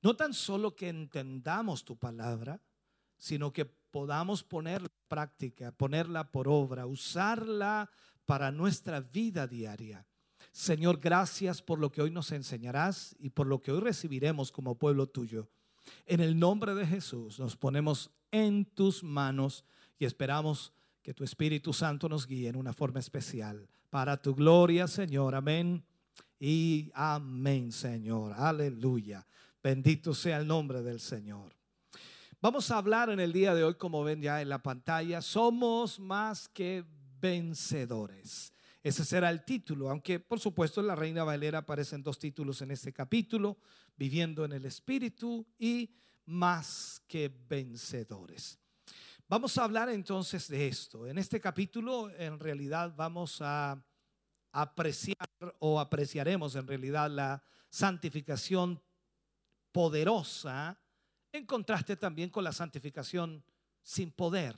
No 0.00 0.14
tan 0.14 0.32
solo 0.32 0.76
que 0.76 0.88
entendamos 0.88 1.84
tu 1.84 1.98
palabra, 1.98 2.62
sino 3.18 3.52
que 3.52 3.64
podamos 3.64 4.44
ponerla 4.44 4.86
en 4.86 5.08
práctica, 5.08 5.72
ponerla 5.72 6.30
por 6.30 6.46
obra, 6.46 6.86
usarla 6.86 7.90
para 8.26 8.52
nuestra 8.52 9.00
vida 9.00 9.48
diaria. 9.48 10.06
Señor, 10.52 11.00
gracias 11.00 11.60
por 11.60 11.80
lo 11.80 11.90
que 11.90 12.02
hoy 12.02 12.12
nos 12.12 12.30
enseñarás 12.30 13.16
y 13.18 13.30
por 13.30 13.48
lo 13.48 13.60
que 13.60 13.72
hoy 13.72 13.80
recibiremos 13.80 14.52
como 14.52 14.78
pueblo 14.78 15.08
tuyo. 15.08 15.50
En 16.04 16.20
el 16.20 16.38
nombre 16.38 16.76
de 16.76 16.86
Jesús 16.86 17.40
nos 17.40 17.56
ponemos 17.56 18.12
en 18.30 18.66
tus 18.66 19.02
manos 19.02 19.64
y 19.98 20.04
esperamos 20.04 20.72
que 21.02 21.12
tu 21.12 21.24
Espíritu 21.24 21.72
Santo 21.72 22.08
nos 22.08 22.28
guíe 22.28 22.48
en 22.48 22.56
una 22.56 22.72
forma 22.72 23.00
especial. 23.00 23.68
Para 23.96 24.18
tu 24.18 24.34
gloria, 24.34 24.86
Señor. 24.86 25.34
Amén. 25.34 25.82
Y 26.38 26.90
amén, 26.92 27.72
Señor. 27.72 28.34
Aleluya. 28.34 29.26
Bendito 29.62 30.12
sea 30.12 30.36
el 30.36 30.46
nombre 30.46 30.82
del 30.82 31.00
Señor. 31.00 31.56
Vamos 32.42 32.70
a 32.70 32.76
hablar 32.76 33.08
en 33.08 33.20
el 33.20 33.32
día 33.32 33.54
de 33.54 33.64
hoy, 33.64 33.76
como 33.76 34.04
ven 34.04 34.20
ya 34.20 34.42
en 34.42 34.50
la 34.50 34.62
pantalla, 34.62 35.22
somos 35.22 35.98
más 35.98 36.46
que 36.46 36.84
vencedores. 37.22 38.52
Ese 38.82 39.02
será 39.02 39.30
el 39.30 39.46
título, 39.46 39.88
aunque 39.88 40.20
por 40.20 40.40
supuesto 40.40 40.82
en 40.82 40.88
la 40.88 40.94
Reina 40.94 41.24
Valera 41.24 41.60
aparecen 41.60 42.02
dos 42.02 42.18
títulos 42.18 42.60
en 42.60 42.72
este 42.72 42.92
capítulo, 42.92 43.56
viviendo 43.96 44.44
en 44.44 44.52
el 44.52 44.66
Espíritu 44.66 45.46
y 45.58 45.88
más 46.26 47.00
que 47.08 47.34
vencedores. 47.48 48.58
Vamos 49.28 49.58
a 49.58 49.64
hablar 49.64 49.88
entonces 49.88 50.46
de 50.46 50.68
esto. 50.68 51.04
En 51.08 51.18
este 51.18 51.40
capítulo 51.40 52.10
en 52.10 52.38
realidad 52.38 52.94
vamos 52.96 53.38
a 53.40 53.76
apreciar 54.52 55.28
o 55.58 55.80
apreciaremos 55.80 56.54
en 56.54 56.64
realidad 56.64 57.10
la 57.10 57.42
santificación 57.68 58.80
poderosa 59.72 60.78
en 61.32 61.44
contraste 61.44 61.96
también 61.96 62.30
con 62.30 62.44
la 62.44 62.52
santificación 62.52 63.44
sin 63.82 64.12
poder. 64.12 64.54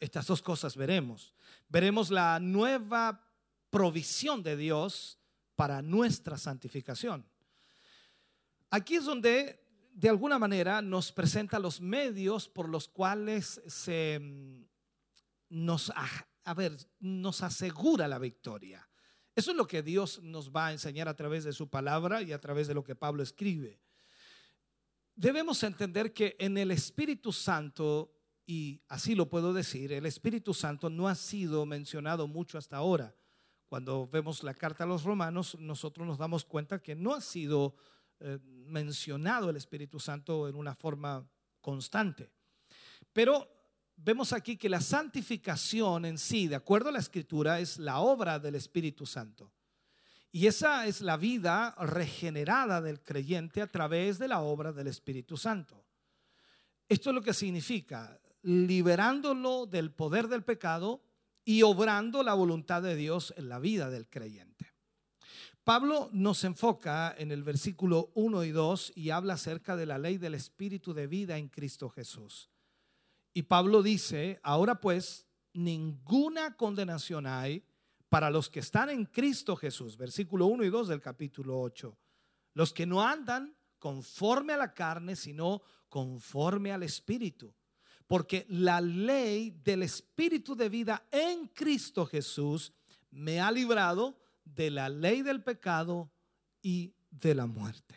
Estas 0.00 0.26
dos 0.26 0.42
cosas 0.42 0.76
veremos. 0.76 1.32
Veremos 1.68 2.10
la 2.10 2.40
nueva 2.40 3.24
provisión 3.70 4.42
de 4.42 4.56
Dios 4.56 5.16
para 5.54 5.80
nuestra 5.80 6.36
santificación. 6.38 7.24
Aquí 8.68 8.96
es 8.96 9.04
donde 9.04 9.64
de 9.96 10.10
alguna 10.10 10.38
manera 10.38 10.82
nos 10.82 11.10
presenta 11.10 11.58
los 11.58 11.80
medios 11.80 12.50
por 12.50 12.68
los 12.68 12.86
cuales 12.86 13.62
se 13.66 14.18
mm, 14.20 14.64
nos, 15.48 15.90
a 16.44 16.54
ver, 16.54 16.76
nos 17.00 17.42
asegura 17.42 18.06
la 18.06 18.18
victoria. 18.18 18.86
Eso 19.34 19.52
es 19.52 19.56
lo 19.56 19.66
que 19.66 19.82
Dios 19.82 20.22
nos 20.22 20.50
va 20.50 20.66
a 20.66 20.72
enseñar 20.72 21.08
a 21.08 21.16
través 21.16 21.44
de 21.44 21.52
su 21.54 21.70
palabra 21.70 22.20
y 22.20 22.32
a 22.32 22.40
través 22.40 22.68
de 22.68 22.74
lo 22.74 22.84
que 22.84 22.94
Pablo 22.94 23.22
escribe. 23.22 23.80
Debemos 25.14 25.62
entender 25.62 26.12
que 26.12 26.36
en 26.38 26.58
el 26.58 26.72
Espíritu 26.72 27.32
Santo, 27.32 28.12
y 28.44 28.82
así 28.88 29.14
lo 29.14 29.30
puedo 29.30 29.54
decir, 29.54 29.94
el 29.94 30.04
Espíritu 30.04 30.52
Santo 30.52 30.90
no 30.90 31.08
ha 31.08 31.14
sido 31.14 31.64
mencionado 31.64 32.28
mucho 32.28 32.58
hasta 32.58 32.76
ahora. 32.76 33.16
Cuando 33.66 34.06
vemos 34.06 34.42
la 34.42 34.52
carta 34.52 34.84
a 34.84 34.86
los 34.86 35.04
romanos, 35.04 35.56
nosotros 35.58 36.06
nos 36.06 36.18
damos 36.18 36.44
cuenta 36.44 36.82
que 36.82 36.94
no 36.94 37.14
ha 37.14 37.22
sido 37.22 37.76
eh, 38.20 38.38
mencionado 38.42 39.50
el 39.50 39.56
Espíritu 39.56 40.00
Santo 40.00 40.48
en 40.48 40.56
una 40.56 40.74
forma 40.74 41.28
constante. 41.60 42.30
Pero 43.12 43.48
vemos 43.96 44.32
aquí 44.32 44.56
que 44.56 44.68
la 44.68 44.80
santificación 44.80 46.04
en 46.04 46.18
sí, 46.18 46.48
de 46.48 46.56
acuerdo 46.56 46.88
a 46.88 46.92
la 46.92 46.98
Escritura, 46.98 47.60
es 47.60 47.78
la 47.78 47.98
obra 47.98 48.38
del 48.38 48.54
Espíritu 48.54 49.06
Santo. 49.06 49.52
Y 50.32 50.46
esa 50.46 50.86
es 50.86 51.00
la 51.00 51.16
vida 51.16 51.74
regenerada 51.78 52.80
del 52.80 53.02
creyente 53.02 53.62
a 53.62 53.70
través 53.70 54.18
de 54.18 54.28
la 54.28 54.40
obra 54.40 54.72
del 54.72 54.86
Espíritu 54.86 55.36
Santo. 55.36 55.84
Esto 56.88 57.10
es 57.10 57.14
lo 57.14 57.22
que 57.22 57.34
significa 57.34 58.20
liberándolo 58.42 59.66
del 59.66 59.92
poder 59.92 60.28
del 60.28 60.44
pecado 60.44 61.02
y 61.44 61.62
obrando 61.62 62.22
la 62.22 62.34
voluntad 62.34 62.82
de 62.82 62.96
Dios 62.96 63.34
en 63.36 63.48
la 63.48 63.58
vida 63.58 63.90
del 63.90 64.08
creyente. 64.08 64.55
Pablo 65.66 66.10
nos 66.12 66.44
enfoca 66.44 67.12
en 67.18 67.32
el 67.32 67.42
versículo 67.42 68.12
1 68.14 68.44
y 68.44 68.52
2 68.52 68.92
y 68.94 69.10
habla 69.10 69.34
acerca 69.34 69.74
de 69.74 69.84
la 69.84 69.98
ley 69.98 70.16
del 70.16 70.36
espíritu 70.36 70.94
de 70.94 71.08
vida 71.08 71.38
en 71.38 71.48
Cristo 71.48 71.90
Jesús. 71.90 72.48
Y 73.34 73.42
Pablo 73.42 73.82
dice, 73.82 74.38
ahora 74.44 74.80
pues, 74.80 75.26
ninguna 75.54 76.56
condenación 76.56 77.26
hay 77.26 77.64
para 78.08 78.30
los 78.30 78.48
que 78.48 78.60
están 78.60 78.90
en 78.90 79.06
Cristo 79.06 79.56
Jesús, 79.56 79.96
versículo 79.96 80.46
1 80.46 80.62
y 80.62 80.70
2 80.70 80.86
del 80.86 81.00
capítulo 81.00 81.60
8, 81.60 81.98
los 82.54 82.72
que 82.72 82.86
no 82.86 83.02
andan 83.02 83.56
conforme 83.80 84.52
a 84.52 84.58
la 84.58 84.72
carne, 84.72 85.16
sino 85.16 85.62
conforme 85.88 86.70
al 86.70 86.84
espíritu. 86.84 87.52
Porque 88.06 88.46
la 88.50 88.80
ley 88.80 89.50
del 89.64 89.82
espíritu 89.82 90.54
de 90.54 90.68
vida 90.68 91.08
en 91.10 91.48
Cristo 91.48 92.06
Jesús 92.06 92.72
me 93.10 93.40
ha 93.40 93.50
librado 93.50 94.16
de 94.46 94.70
la 94.70 94.88
ley 94.88 95.22
del 95.22 95.42
pecado 95.42 96.10
y 96.62 96.94
de 97.10 97.34
la 97.34 97.46
muerte. 97.46 97.94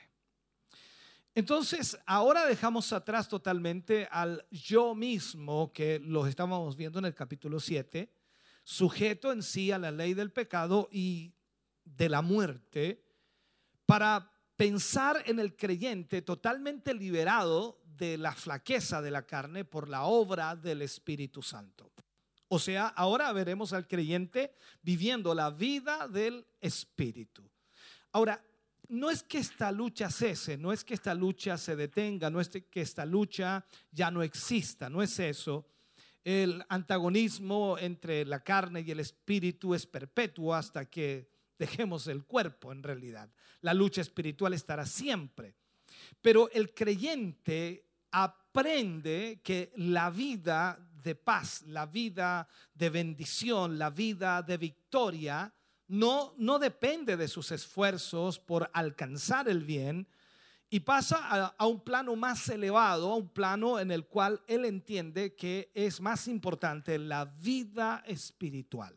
Entonces, 1.35 1.97
ahora 2.05 2.45
dejamos 2.45 2.91
atrás 2.91 3.29
totalmente 3.29 4.09
al 4.11 4.45
yo 4.51 4.95
mismo 4.95 5.71
que 5.71 5.99
lo 5.99 6.27
estábamos 6.27 6.75
viendo 6.75 6.99
en 6.99 7.05
el 7.05 7.13
capítulo 7.13 7.59
7, 7.59 8.11
sujeto 8.63 9.31
en 9.31 9.41
sí 9.41 9.71
a 9.71 9.77
la 9.77 9.91
ley 9.91 10.13
del 10.13 10.31
pecado 10.31 10.89
y 10.91 11.33
de 11.85 12.09
la 12.09 12.21
muerte, 12.21 13.05
para 13.85 14.31
pensar 14.55 15.23
en 15.25 15.39
el 15.39 15.55
creyente 15.55 16.21
totalmente 16.21 16.93
liberado 16.93 17.81
de 17.85 18.17
la 18.17 18.33
flaqueza 18.33 19.01
de 19.01 19.11
la 19.11 19.25
carne 19.25 19.63
por 19.63 19.87
la 19.87 20.03
obra 20.03 20.55
del 20.55 20.81
Espíritu 20.81 21.41
Santo. 21.41 21.91
O 22.49 22.59
sea, 22.59 22.87
ahora 22.87 23.31
veremos 23.31 23.73
al 23.73 23.87
creyente 23.87 24.53
viviendo 24.81 25.33
la 25.33 25.51
vida 25.51 26.07
del 26.07 26.45
Espíritu. 26.59 27.49
Ahora, 28.11 28.43
no 28.89 29.11
es 29.11 29.21
que 29.21 29.37
esta 29.37 29.71
lucha 29.71 30.09
cese, 30.09 30.57
no 30.57 30.73
es 30.73 30.83
que 30.83 30.95
esta 30.95 31.13
lucha 31.13 31.59
se 31.59 31.75
detenga, 31.75 32.31
no 32.31 32.41
es 32.41 32.49
que 32.49 32.81
esta 32.81 33.05
lucha 33.05 33.63
ya 33.91 34.09
no 34.09 34.23
exista, 34.23 34.89
no 34.89 35.03
es 35.03 35.19
eso. 35.19 35.67
El 36.23 36.65
antagonismo 36.69 37.77
entre 37.77 38.25
la 38.25 38.43
carne 38.43 38.81
y 38.81 38.89
el 38.89 38.99
espíritu 38.99 39.75
es 39.75 39.85
perpetuo 39.85 40.55
hasta 40.55 40.85
que 40.85 41.29
dejemos 41.59 42.07
el 42.07 42.25
cuerpo 42.25 42.71
en 42.71 42.81
realidad. 42.81 43.29
La 43.61 43.75
lucha 43.75 44.01
espiritual 44.01 44.53
estará 44.55 44.87
siempre. 44.87 45.53
Pero 46.21 46.49
el 46.51 46.73
creyente 46.73 47.85
aprende 48.11 49.39
que 49.43 49.71
la 49.75 50.09
vida 50.09 50.88
de 51.01 51.15
paz, 51.15 51.63
la 51.63 51.85
vida 51.85 52.47
de 52.73 52.89
bendición, 52.89 53.77
la 53.77 53.89
vida 53.89 54.41
de 54.41 54.57
victoria, 54.57 55.53
no, 55.87 56.33
no 56.37 56.59
depende 56.59 57.17
de 57.17 57.27
sus 57.27 57.51
esfuerzos 57.51 58.39
por 58.39 58.69
alcanzar 58.73 59.49
el 59.49 59.63
bien 59.63 60.07
y 60.69 60.81
pasa 60.81 61.17
a, 61.21 61.55
a 61.57 61.65
un 61.65 61.83
plano 61.83 62.15
más 62.15 62.47
elevado, 62.49 63.11
a 63.11 63.15
un 63.15 63.29
plano 63.29 63.79
en 63.79 63.89
el 63.89 64.05
cual 64.05 64.41
él 64.47 64.65
entiende 64.65 65.35
que 65.35 65.71
es 65.73 65.99
más 65.99 66.27
importante 66.27 66.99
la 66.99 67.25
vida 67.25 68.03
espiritual. 68.05 68.95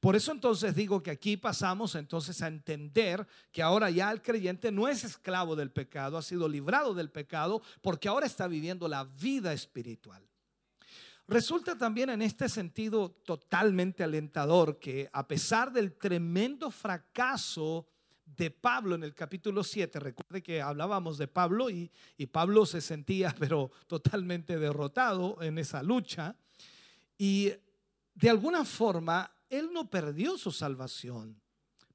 Por 0.00 0.16
eso 0.16 0.32
entonces 0.32 0.74
digo 0.74 1.02
que 1.02 1.10
aquí 1.10 1.36
pasamos 1.36 1.94
entonces 1.94 2.40
a 2.42 2.48
entender 2.48 3.26
que 3.52 3.62
ahora 3.62 3.90
ya 3.90 4.10
el 4.10 4.22
creyente 4.22 4.72
no 4.72 4.88
es 4.88 5.04
esclavo 5.04 5.56
del 5.56 5.70
pecado, 5.70 6.16
ha 6.18 6.22
sido 6.22 6.48
librado 6.48 6.94
del 6.94 7.10
pecado 7.10 7.62
porque 7.82 8.08
ahora 8.08 8.26
está 8.26 8.46
viviendo 8.48 8.88
la 8.88 9.04
vida 9.04 9.52
espiritual. 9.52 10.26
Resulta 11.28 11.76
también 11.76 12.10
en 12.10 12.22
este 12.22 12.48
sentido 12.48 13.10
totalmente 13.10 14.04
alentador 14.04 14.78
que 14.78 15.10
a 15.12 15.26
pesar 15.26 15.72
del 15.72 15.94
tremendo 15.94 16.70
fracaso 16.70 17.88
de 18.24 18.52
Pablo 18.52 18.94
en 18.94 19.02
el 19.02 19.12
capítulo 19.12 19.64
7, 19.64 19.98
recuerde 19.98 20.42
que 20.42 20.62
hablábamos 20.62 21.18
de 21.18 21.26
Pablo 21.26 21.68
y, 21.68 21.90
y 22.16 22.26
Pablo 22.26 22.64
se 22.64 22.80
sentía 22.80 23.34
pero 23.38 23.72
totalmente 23.88 24.56
derrotado 24.58 25.42
en 25.42 25.58
esa 25.58 25.82
lucha 25.82 26.36
y 27.18 27.52
de 28.14 28.30
alguna 28.30 28.64
forma 28.64 29.32
él 29.50 29.70
no 29.72 29.90
perdió 29.90 30.38
su 30.38 30.52
salvación. 30.52 31.40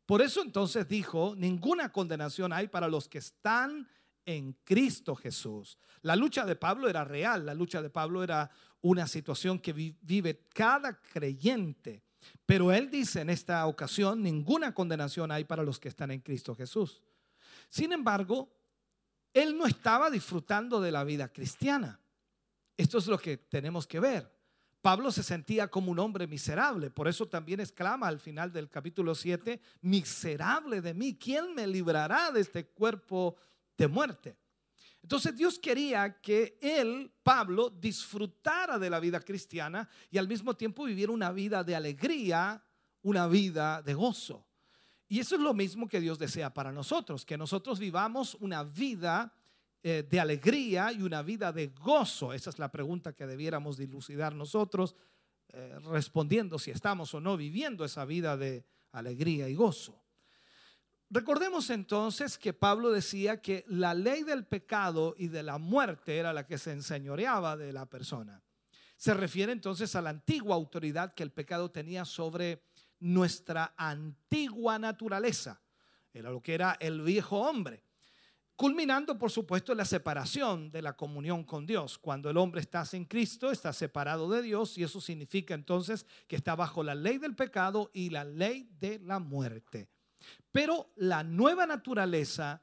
Por 0.05 0.21
eso 0.21 0.41
entonces 0.41 0.89
dijo, 0.89 1.35
ninguna 1.37 1.89
condenación 1.93 2.51
hay 2.51 2.67
para 2.67 2.89
los 2.89 3.07
que 3.07 3.19
están 3.19 3.87
en 4.25 4.53
Cristo 4.63 5.15
Jesús. 5.15 5.77
La 6.01 6.15
lucha 6.15 6.45
de 6.45 6.55
Pablo 6.55 6.89
era 6.89 7.03
real, 7.03 7.45
la 7.45 7.53
lucha 7.53 7.81
de 7.81 7.89
Pablo 7.89 8.23
era 8.23 8.49
una 8.81 9.07
situación 9.07 9.59
que 9.59 9.73
vi- 9.73 9.95
vive 10.01 10.47
cada 10.53 10.99
creyente. 10.99 12.03
Pero 12.45 12.71
él 12.71 12.89
dice 12.91 13.21
en 13.21 13.29
esta 13.29 13.65
ocasión, 13.67 14.21
ninguna 14.21 14.73
condenación 14.73 15.31
hay 15.31 15.43
para 15.43 15.63
los 15.63 15.79
que 15.79 15.89
están 15.89 16.11
en 16.11 16.21
Cristo 16.21 16.55
Jesús. 16.55 17.01
Sin 17.69 17.91
embargo, 17.93 18.51
él 19.33 19.57
no 19.57 19.65
estaba 19.65 20.09
disfrutando 20.09 20.81
de 20.81 20.91
la 20.91 21.03
vida 21.03 21.29
cristiana. 21.31 21.99
Esto 22.77 22.97
es 22.97 23.07
lo 23.07 23.17
que 23.17 23.37
tenemos 23.37 23.87
que 23.87 23.99
ver. 23.99 24.31
Pablo 24.81 25.11
se 25.11 25.21
sentía 25.21 25.67
como 25.67 25.91
un 25.91 25.99
hombre 25.99 26.25
miserable, 26.25 26.89
por 26.89 27.07
eso 27.07 27.27
también 27.27 27.59
exclama 27.59 28.07
al 28.07 28.19
final 28.19 28.51
del 28.51 28.67
capítulo 28.67 29.13
7, 29.13 29.61
miserable 29.81 30.81
de 30.81 30.93
mí, 30.95 31.15
¿quién 31.15 31.53
me 31.53 31.67
librará 31.67 32.31
de 32.31 32.41
este 32.41 32.65
cuerpo 32.65 33.35
de 33.77 33.87
muerte? 33.87 34.37
Entonces 35.01 35.35
Dios 35.35 35.57
quería 35.59 36.21
que 36.21 36.57
él, 36.61 37.11
Pablo, 37.23 37.69
disfrutara 37.69 38.77
de 38.77 38.89
la 38.89 38.99
vida 38.99 39.19
cristiana 39.19 39.89
y 40.09 40.17
al 40.17 40.27
mismo 40.27 40.55
tiempo 40.55 40.83
viviera 40.83 41.11
una 41.11 41.31
vida 41.31 41.63
de 41.63 41.75
alegría, 41.75 42.63
una 43.01 43.27
vida 43.27 43.81
de 43.81 43.93
gozo. 43.93 44.47
Y 45.07 45.19
eso 45.19 45.35
es 45.35 45.41
lo 45.41 45.53
mismo 45.53 45.87
que 45.89 45.99
Dios 45.99 46.19
desea 46.19 46.53
para 46.53 46.71
nosotros, 46.71 47.25
que 47.25 47.37
nosotros 47.37 47.79
vivamos 47.79 48.35
una 48.35 48.63
vida 48.63 49.33
eh, 49.83 50.07
de 50.07 50.19
alegría 50.19 50.93
y 50.93 51.01
una 51.01 51.23
vida 51.23 51.51
de 51.51 51.67
gozo. 51.67 52.33
Esa 52.33 52.51
es 52.51 52.59
la 52.59 52.71
pregunta 52.71 53.13
que 53.13 53.25
debiéramos 53.25 53.77
dilucidar 53.77 54.35
nosotros, 54.35 54.95
eh, 55.49 55.79
respondiendo 55.89 56.59
si 56.59 56.71
estamos 56.71 57.13
o 57.13 57.19
no 57.19 57.35
viviendo 57.35 57.83
esa 57.83 58.05
vida 58.05 58.37
de 58.37 58.63
alegría 58.91 59.49
y 59.49 59.55
gozo. 59.55 60.00
Recordemos 61.13 61.69
entonces 61.69 62.37
que 62.37 62.53
Pablo 62.53 62.89
decía 62.89 63.41
que 63.41 63.65
la 63.67 63.93
ley 63.93 64.23
del 64.23 64.45
pecado 64.45 65.13
y 65.17 65.27
de 65.27 65.43
la 65.43 65.57
muerte 65.57 66.15
era 66.15 66.31
la 66.31 66.47
que 66.47 66.57
se 66.57 66.71
enseñoreaba 66.71 67.57
de 67.57 67.73
la 67.73 67.85
persona. 67.85 68.41
Se 68.95 69.13
refiere 69.13 69.51
entonces 69.51 69.93
a 69.97 70.01
la 70.01 70.11
antigua 70.11 70.55
autoridad 70.55 71.11
que 71.11 71.23
el 71.23 71.33
pecado 71.33 71.69
tenía 71.69 72.05
sobre 72.05 72.63
nuestra 73.01 73.73
antigua 73.75 74.79
naturaleza. 74.79 75.61
Era 76.13 76.29
lo 76.29 76.41
que 76.41 76.53
era 76.53 76.77
el 76.79 77.01
viejo 77.01 77.41
hombre. 77.41 77.83
Culminando, 78.55 79.17
por 79.17 79.31
supuesto, 79.31 79.75
la 79.75 79.83
separación 79.83 80.71
de 80.71 80.81
la 80.81 80.95
comunión 80.95 81.43
con 81.43 81.65
Dios. 81.65 81.97
Cuando 81.97 82.29
el 82.29 82.37
hombre 82.37 82.61
está 82.61 82.85
sin 82.85 83.03
Cristo, 83.03 83.51
está 83.51 83.73
separado 83.73 84.29
de 84.29 84.41
Dios 84.41 84.77
y 84.77 84.83
eso 84.83 85.01
significa 85.01 85.55
entonces 85.55 86.05
que 86.29 86.37
está 86.37 86.55
bajo 86.55 86.83
la 86.83 86.95
ley 86.95 87.17
del 87.17 87.35
pecado 87.35 87.91
y 87.93 88.11
la 88.11 88.23
ley 88.23 88.69
de 88.79 88.99
la 88.99 89.19
muerte. 89.19 89.89
Pero 90.51 90.91
la 90.95 91.23
nueva 91.23 91.65
naturaleza, 91.65 92.61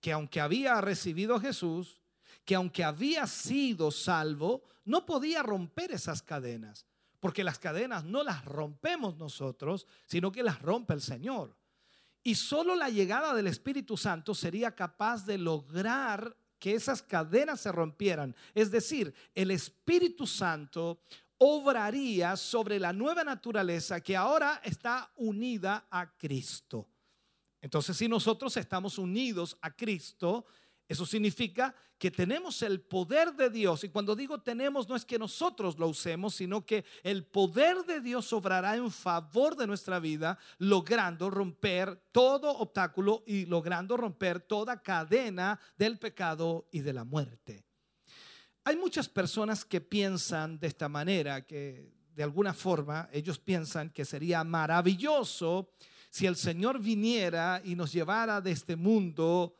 que 0.00 0.12
aunque 0.12 0.40
había 0.40 0.80
recibido 0.80 1.34
a 1.36 1.40
Jesús, 1.40 2.00
que 2.44 2.54
aunque 2.54 2.84
había 2.84 3.26
sido 3.26 3.90
salvo, 3.90 4.64
no 4.84 5.06
podía 5.06 5.42
romper 5.42 5.92
esas 5.92 6.22
cadenas, 6.22 6.86
porque 7.20 7.44
las 7.44 7.58
cadenas 7.58 8.04
no 8.04 8.22
las 8.22 8.44
rompemos 8.44 9.16
nosotros, 9.16 9.86
sino 10.06 10.30
que 10.30 10.42
las 10.42 10.60
rompe 10.60 10.94
el 10.94 11.00
Señor. 11.00 11.56
Y 12.22 12.34
solo 12.34 12.74
la 12.74 12.88
llegada 12.88 13.34
del 13.34 13.46
Espíritu 13.46 13.96
Santo 13.96 14.34
sería 14.34 14.74
capaz 14.74 15.26
de 15.26 15.38
lograr 15.38 16.36
que 16.58 16.74
esas 16.74 17.02
cadenas 17.02 17.60
se 17.60 17.70
rompieran. 17.72 18.34
Es 18.54 18.70
decir, 18.70 19.14
el 19.34 19.50
Espíritu 19.50 20.26
Santo 20.26 21.02
obraría 21.38 22.36
sobre 22.36 22.78
la 22.78 22.92
nueva 22.92 23.24
naturaleza 23.24 24.00
que 24.00 24.16
ahora 24.16 24.60
está 24.64 25.10
unida 25.16 25.86
a 25.90 26.16
Cristo. 26.16 26.88
Entonces, 27.60 27.96
si 27.96 28.08
nosotros 28.08 28.56
estamos 28.56 28.98
unidos 28.98 29.56
a 29.62 29.74
Cristo, 29.74 30.44
eso 30.86 31.06
significa 31.06 31.74
que 31.98 32.10
tenemos 32.10 32.60
el 32.62 32.82
poder 32.82 33.32
de 33.32 33.48
Dios. 33.48 33.84
Y 33.84 33.88
cuando 33.88 34.14
digo 34.14 34.42
tenemos, 34.42 34.88
no 34.88 34.96
es 34.96 35.04
que 35.04 35.18
nosotros 35.18 35.78
lo 35.78 35.88
usemos, 35.88 36.34
sino 36.34 36.66
que 36.66 36.84
el 37.02 37.24
poder 37.24 37.84
de 37.86 38.00
Dios 38.00 38.32
obrará 38.32 38.76
en 38.76 38.90
favor 38.90 39.56
de 39.56 39.66
nuestra 39.66 39.98
vida, 39.98 40.38
logrando 40.58 41.30
romper 41.30 42.02
todo 42.12 42.50
obstáculo 42.50 43.22
y 43.26 43.46
logrando 43.46 43.96
romper 43.96 44.40
toda 44.40 44.82
cadena 44.82 45.58
del 45.78 45.98
pecado 45.98 46.68
y 46.70 46.80
de 46.80 46.92
la 46.92 47.04
muerte. 47.04 47.64
Hay 48.66 48.76
muchas 48.76 49.10
personas 49.10 49.62
que 49.64 49.82
piensan 49.82 50.58
de 50.58 50.68
esta 50.68 50.88
manera, 50.88 51.44
que 51.44 51.92
de 52.16 52.22
alguna 52.22 52.54
forma 52.54 53.10
ellos 53.12 53.38
piensan 53.38 53.90
que 53.90 54.06
sería 54.06 54.42
maravilloso 54.42 55.70
si 56.08 56.26
el 56.26 56.34
Señor 56.36 56.80
viniera 56.80 57.60
y 57.62 57.74
nos 57.74 57.92
llevara 57.92 58.40
de 58.40 58.52
este 58.52 58.74
mundo 58.74 59.54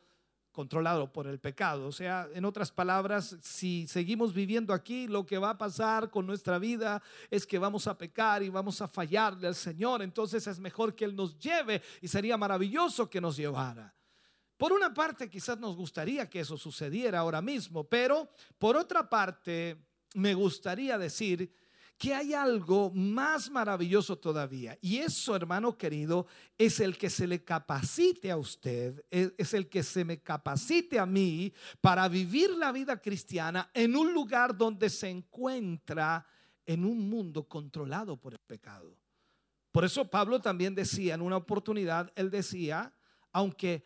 controlado 0.51 1.11
por 1.13 1.27
el 1.27 1.37
pecado. 1.37 1.87
O 1.87 1.91
sea, 1.91 2.27
en 2.33 2.45
otras 2.45 2.71
palabras, 2.71 3.37
si 3.43 3.85
seguimos 3.87 4.33
viviendo 4.33 4.73
aquí, 4.73 5.07
lo 5.07 5.23
que 5.23 5.37
va 5.37 5.51
a 5.51 5.57
pasar 5.57 6.09
con 6.09 6.25
nuestra 6.25 6.57
vida 6.57 7.03
es 7.29 7.45
que 7.45 7.59
vamos 7.59 7.85
a 7.87 7.97
pecar 7.97 8.41
y 8.41 8.49
vamos 8.49 8.81
a 8.81 8.87
fallarle 8.87 9.47
al 9.47 9.55
Señor. 9.55 10.01
Entonces 10.01 10.47
es 10.47 10.57
mejor 10.57 10.95
que 10.95 11.05
Él 11.05 11.15
nos 11.15 11.37
lleve 11.37 11.83
y 12.01 12.07
sería 12.07 12.37
maravilloso 12.37 13.07
que 13.07 13.21
nos 13.21 13.37
llevara. 13.37 13.93
Por 14.57 14.71
una 14.71 14.93
parte, 14.93 15.29
quizás 15.29 15.59
nos 15.59 15.75
gustaría 15.75 16.29
que 16.29 16.39
eso 16.39 16.57
sucediera 16.57 17.19
ahora 17.19 17.41
mismo, 17.41 17.83
pero 17.83 18.29
por 18.57 18.77
otra 18.77 19.09
parte, 19.09 19.77
me 20.13 20.33
gustaría 20.33 20.97
decir 20.97 21.51
que 21.97 22.13
hay 22.13 22.33
algo 22.33 22.91
más 22.91 23.49
maravilloso 23.49 24.17
todavía. 24.17 24.77
Y 24.81 24.97
eso, 24.97 25.35
hermano 25.35 25.77
querido, 25.77 26.27
es 26.57 26.79
el 26.79 26.97
que 26.97 27.09
se 27.09 27.27
le 27.27 27.43
capacite 27.43 28.31
a 28.31 28.37
usted, 28.37 29.03
es, 29.09 29.33
es 29.37 29.53
el 29.53 29.69
que 29.69 29.83
se 29.83 30.03
me 30.03 30.21
capacite 30.21 30.99
a 30.99 31.05
mí 31.05 31.53
para 31.81 32.07
vivir 32.07 32.51
la 32.51 32.71
vida 32.71 33.01
cristiana 33.01 33.69
en 33.73 33.95
un 33.95 34.13
lugar 34.13 34.57
donde 34.57 34.89
se 34.89 35.09
encuentra 35.09 36.25
en 36.65 36.83
un 36.83 37.09
mundo 37.09 37.47
controlado 37.47 38.17
por 38.17 38.33
el 38.33 38.39
pecado. 38.39 38.97
Por 39.71 39.85
eso 39.85 40.09
Pablo 40.09 40.41
también 40.41 40.75
decía 40.75 41.15
en 41.15 41.21
una 41.21 41.37
oportunidad, 41.37 42.11
él 42.15 42.29
decía, 42.29 42.93
aunque 43.35 43.83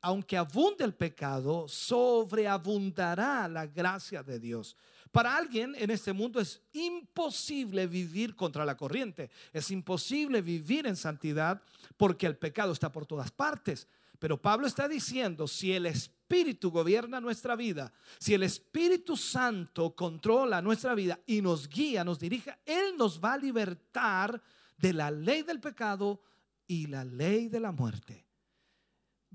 aunque 0.00 0.36
abunde 0.36 0.84
el 0.84 0.94
pecado, 0.94 1.66
sobreabundará 1.66 3.48
la 3.48 3.66
gracia 3.66 4.22
de 4.22 4.38
Dios. 4.38 4.76
Para 5.10 5.36
alguien 5.36 5.74
en 5.76 5.90
este 5.90 6.12
mundo 6.12 6.40
es 6.40 6.62
imposible 6.72 7.88
vivir 7.88 8.36
contra 8.36 8.64
la 8.64 8.76
corriente, 8.76 9.30
es 9.52 9.70
imposible 9.72 10.42
vivir 10.42 10.86
en 10.86 10.94
santidad 10.94 11.60
porque 11.96 12.26
el 12.26 12.36
pecado 12.36 12.72
está 12.72 12.92
por 12.92 13.04
todas 13.04 13.32
partes. 13.32 13.88
Pero 14.20 14.40
Pablo 14.40 14.68
está 14.68 14.86
diciendo, 14.86 15.48
si 15.48 15.72
el 15.72 15.86
Espíritu 15.86 16.70
gobierna 16.70 17.20
nuestra 17.20 17.56
vida, 17.56 17.92
si 18.20 18.32
el 18.32 18.44
Espíritu 18.44 19.16
Santo 19.16 19.96
controla 19.96 20.62
nuestra 20.62 20.94
vida 20.94 21.18
y 21.26 21.42
nos 21.42 21.68
guía, 21.68 22.04
nos 22.04 22.20
dirige, 22.20 22.56
Él 22.64 22.96
nos 22.96 23.20
va 23.20 23.32
a 23.32 23.38
libertar 23.38 24.40
de 24.78 24.92
la 24.92 25.10
ley 25.10 25.42
del 25.42 25.60
pecado 25.60 26.22
y 26.68 26.86
la 26.86 27.04
ley 27.04 27.48
de 27.48 27.58
la 27.58 27.72
muerte. 27.72 28.25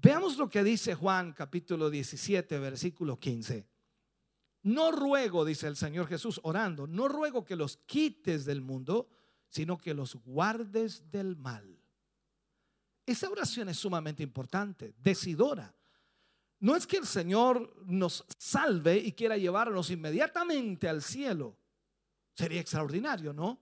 Veamos 0.01 0.35
lo 0.37 0.49
que 0.49 0.63
dice 0.63 0.95
Juan 0.95 1.31
capítulo 1.31 1.91
17, 1.91 2.57
versículo 2.57 3.19
15. 3.19 3.67
No 4.63 4.91
ruego, 4.91 5.45
dice 5.45 5.67
el 5.67 5.75
Señor 5.75 6.07
Jesús 6.07 6.39
orando, 6.43 6.87
no 6.87 7.07
ruego 7.07 7.45
que 7.45 7.55
los 7.55 7.77
quites 7.77 8.45
del 8.45 8.61
mundo, 8.61 9.09
sino 9.47 9.77
que 9.77 9.93
los 9.93 10.15
guardes 10.15 11.11
del 11.11 11.35
mal. 11.35 11.79
Esa 13.05 13.29
oración 13.29 13.69
es 13.69 13.77
sumamente 13.77 14.23
importante, 14.23 14.95
decidora. 14.97 15.75
No 16.59 16.75
es 16.75 16.87
que 16.87 16.97
el 16.97 17.05
Señor 17.05 17.83
nos 17.85 18.25
salve 18.39 18.97
y 18.97 19.11
quiera 19.11 19.37
llevarnos 19.37 19.91
inmediatamente 19.91 20.89
al 20.89 21.03
cielo. 21.03 21.57
Sería 22.33 22.61
extraordinario, 22.61 23.33
¿no? 23.33 23.61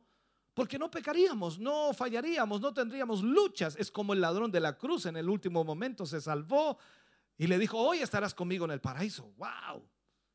Porque 0.54 0.80
no 0.80 0.90
pecaríamos, 0.90 1.60
no 1.60 1.94
fallaríamos, 1.94 2.60
no 2.60 2.74
tendríamos 2.74 3.24
luchas. 3.24 3.76
Es 3.78 3.92
como 3.92 4.14
el 4.14 4.22
ladrón 4.22 4.52
de 4.52 4.60
la 4.60 4.78
cruz 4.78 5.06
en 5.06 5.18
el 5.18 5.30
último 5.30 5.64
momento 5.64 6.06
se 6.06 6.20
salvó 6.20 6.78
y 7.38 7.48
le 7.48 7.58
dijo, 7.58 7.78
hoy 7.78 8.00
estarás 8.00 8.34
conmigo 8.34 8.66
en 8.66 8.72
el 8.72 8.82
paraíso. 8.82 9.32
¡Wow! 9.38 9.88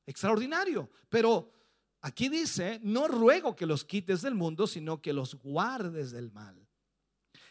Extraordinario. 0.06 0.90
Pero 1.08 1.52
aquí 2.00 2.28
dice, 2.28 2.80
no 2.82 3.08
ruego 3.08 3.54
que 3.54 3.66
los 3.66 3.84
quites 3.84 4.22
del 4.22 4.34
mundo, 4.34 4.66
sino 4.66 5.02
que 5.02 5.12
los 5.12 5.34
guardes 5.34 6.12
del 6.12 6.30
mal. 6.32 6.66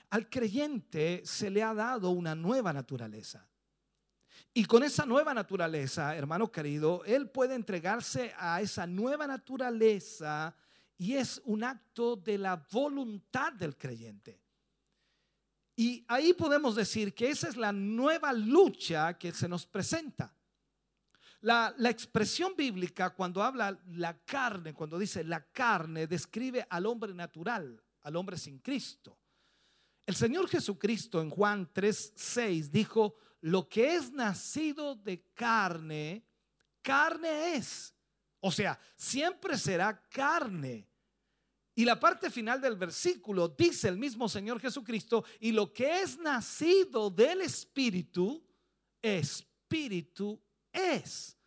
Al 0.10 0.30
creyente 0.30 1.22
se 1.26 1.50
le 1.50 1.64
ha 1.64 1.74
dado 1.74 2.12
una 2.12 2.36
nueva 2.36 2.74
naturaleza. 2.74 3.48
Y 4.54 4.66
con 4.66 4.84
esa 4.84 5.06
nueva 5.06 5.34
naturaleza, 5.34 6.16
hermano 6.16 6.52
querido, 6.52 7.04
él 7.06 7.30
puede 7.30 7.56
entregarse 7.56 8.34
a 8.38 8.62
esa 8.62 8.86
nueva 8.86 9.26
naturaleza 9.26 10.56
y 10.98 11.16
es 11.16 11.42
un 11.46 11.64
acto 11.64 12.16
de 12.16 12.38
la 12.38 12.56
voluntad 12.72 13.54
del 13.54 13.78
creyente. 13.78 14.42
Y 15.76 16.06
ahí 16.08 16.34
podemos 16.34 16.76
decir 16.76 17.14
que 17.14 17.30
esa 17.30 17.48
es 17.48 17.58
la 17.58 17.72
nueva 17.72 18.32
lucha 18.32 19.18
que 19.18 19.32
se 19.32 19.48
nos 19.50 19.66
presenta. 19.66 20.36
La, 21.42 21.74
la, 21.78 21.90
expresión 21.90 22.56
bíblica 22.56 23.10
cuando 23.10 23.44
habla 23.44 23.78
la 23.88 24.18
carne, 24.24 24.74
cuando 24.74 24.98
dice 24.98 25.24
la 25.26 25.44
carne, 25.52 26.08
describe 26.08 26.66
al 26.70 26.86
hombre 26.86 27.14
natural, 27.14 27.84
al 28.02 28.16
hombre 28.16 28.38
sin 28.38 28.60
Cristo. 28.60 29.18
El 30.06 30.16
Señor 30.16 30.48
Jesucristo 30.48 31.22
en 31.22 31.30
Juan 31.30 31.70
3:6 31.74 32.70
dijo, 32.70 33.18
lo 33.44 33.68
que 33.68 33.96
es 33.96 34.14
nacido 34.14 34.96
de 34.96 35.22
carne, 35.34 36.26
carne 36.82 37.56
es. 37.56 37.93
O 38.46 38.52
sea, 38.52 38.78
siempre 38.98 39.58
será 39.58 40.06
carne. 40.10 40.86
Y 41.76 41.86
la 41.86 41.98
parte 41.98 42.30
final 42.30 42.60
del 42.60 42.76
versículo 42.76 43.48
dice 43.48 43.88
el 43.88 43.98
mismo 43.98 44.28
Señor 44.28 44.60
Jesucristo, 44.60 45.24
y 45.40 45.54
lo 45.54 45.72
que 45.72 46.02
es 46.02 46.18
nacido 46.18 47.10
del 47.10 47.40
Espíritu, 47.40 48.46
Espíritu 49.02 50.42
es. 50.74 51.38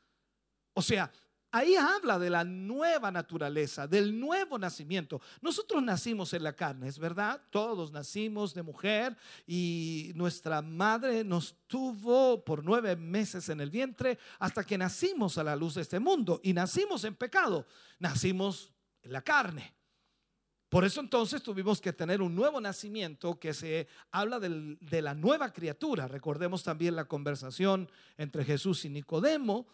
O 0.72 0.80
sea, 0.80 1.12
ahí 1.50 1.74
habla 1.76 2.18
de 2.18 2.30
la 2.30 2.44
nueva 2.44 3.10
naturaleza, 3.10 3.86
del 3.86 4.18
nuevo 4.18 4.58
nacimiento. 4.58 5.20
Nosotros 5.40 5.82
nacimos 5.82 6.32
en 6.34 6.42
la 6.42 6.54
carne, 6.54 6.88
es 6.88 6.98
verdad, 6.98 7.40
todos 7.50 7.92
nacimos 7.92 8.54
de 8.54 8.62
mujer 8.62 9.16
y 9.46 10.12
nuestra 10.14 10.62
madre 10.62 11.24
nos 11.24 11.54
tuvo 11.66 12.44
por 12.44 12.64
nueve 12.64 12.96
meses 12.96 13.48
en 13.48 13.60
el 13.60 13.70
vientre 13.70 14.18
hasta 14.38 14.64
que 14.64 14.78
nacimos 14.78 15.38
a 15.38 15.44
la 15.44 15.56
luz 15.56 15.74
de 15.74 15.82
este 15.82 16.00
mundo 16.00 16.40
y 16.42 16.52
nacimos 16.52 17.04
en 17.04 17.14
pecado, 17.14 17.66
nacimos 17.98 18.72
en 19.02 19.12
la 19.12 19.22
carne. 19.22 19.76
Por 20.68 20.84
eso 20.84 21.00
entonces 21.00 21.42
tuvimos 21.42 21.80
que 21.80 21.92
tener 21.92 22.20
un 22.20 22.34
nuevo 22.34 22.60
nacimiento 22.60 23.38
que 23.38 23.54
se 23.54 23.86
habla 24.10 24.40
de 24.40 25.02
la 25.02 25.14
nueva 25.14 25.52
criatura. 25.52 26.08
Recordemos 26.08 26.64
también 26.64 26.96
la 26.96 27.04
conversación 27.04 27.88
entre 28.18 28.44
Jesús 28.44 28.84
y 28.84 28.88
Nicodemo. 28.88 29.68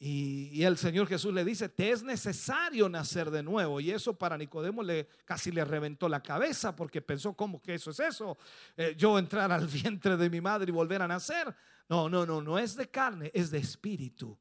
Y, 0.00 0.62
el 0.62 0.76
Señor 0.76 1.08
Jesús 1.08 1.34
le 1.34 1.44
dice, 1.44 1.68
te 1.68 1.90
es 1.90 2.02
necesario 2.02 2.88
nacer 2.88 3.30
de 3.30 3.42
nuevo. 3.42 3.80
Y 3.80 3.90
eso 3.90 4.16
para 4.16 4.38
Nicodemo 4.38 4.82
le, 4.82 5.08
casi 5.24 5.50
le 5.50 5.64
reventó 5.64 6.08
la 6.08 6.22
cabeza 6.22 6.76
porque 6.76 7.02
pensó, 7.02 7.34
¿cómo 7.34 7.60
que 7.60 7.74
eso 7.74 7.90
es 7.90 8.00
eso? 8.00 8.38
Eh, 8.76 8.94
yo 8.96 9.18
entrar 9.18 9.50
al 9.50 9.66
vientre 9.66 10.16
de 10.16 10.30
mi 10.30 10.40
madre 10.40 10.70
y 10.70 10.72
volver 10.72 11.02
a 11.02 11.08
nacer. 11.08 11.54
No, 11.88 12.08
no, 12.08 12.24
no, 12.24 12.40
no 12.40 12.58
es 12.58 12.76
de 12.76 12.88
carne, 12.88 13.30
es 13.34 13.50
de 13.50 13.58
espíritu. 13.58 14.38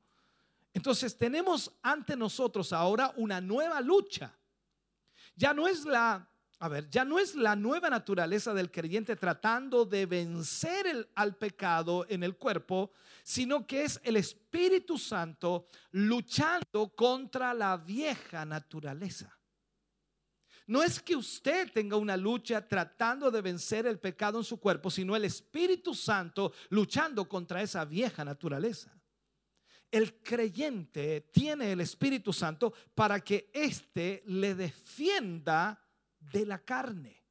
Entonces 0.73 1.17
tenemos 1.17 1.71
ante 1.81 2.15
nosotros 2.15 2.71
ahora 2.71 3.11
una 3.15 3.41
nueva 3.41 3.81
lucha. 3.81 4.37
Ya 5.35 5.53
no 5.53 5.67
es 5.67 5.85
la, 5.85 6.29
a 6.59 6.69
ver, 6.69 6.89
ya 6.89 7.05
no 7.05 7.19
es 7.19 7.35
la 7.35 7.55
nueva 7.55 7.89
naturaleza 7.89 8.53
del 8.53 8.71
creyente 8.71 9.15
tratando 9.15 9.85
de 9.85 10.07
vencer 10.07 11.07
al 11.13 11.35
pecado 11.35 12.05
en 12.09 12.23
el 12.23 12.35
cuerpo, 12.35 12.91
sino 13.23 13.67
que 13.67 13.83
es 13.83 13.99
el 14.03 14.17
Espíritu 14.17 14.97
Santo 14.97 15.67
luchando 15.91 16.95
contra 16.95 17.53
la 17.53 17.77
vieja 17.77 18.43
naturaleza. 18.43 19.37
No 20.65 20.81
es 20.83 20.99
que 20.99 21.15
usted 21.15 21.71
tenga 21.71 21.95
una 21.95 22.17
lucha 22.17 22.67
tratando 22.67 23.29
de 23.29 23.41
vencer 23.41 23.85
el 23.85 23.99
pecado 23.99 24.39
en 24.39 24.43
su 24.43 24.59
cuerpo, 24.59 24.89
sino 24.89 25.15
el 25.15 25.25
Espíritu 25.25 25.93
Santo 25.93 26.51
luchando 26.69 27.29
contra 27.29 27.61
esa 27.61 27.85
vieja 27.85 28.25
naturaleza. 28.25 28.91
El 29.91 30.21
creyente 30.21 31.21
tiene 31.31 31.71
el 31.71 31.81
Espíritu 31.81 32.33
Santo 32.33 32.73
para 32.95 33.21
que 33.21 33.49
éste 33.53 34.23
le 34.25 34.55
defienda 34.55 35.81
de 36.31 36.45
la 36.45 36.59
carne. 36.59 37.23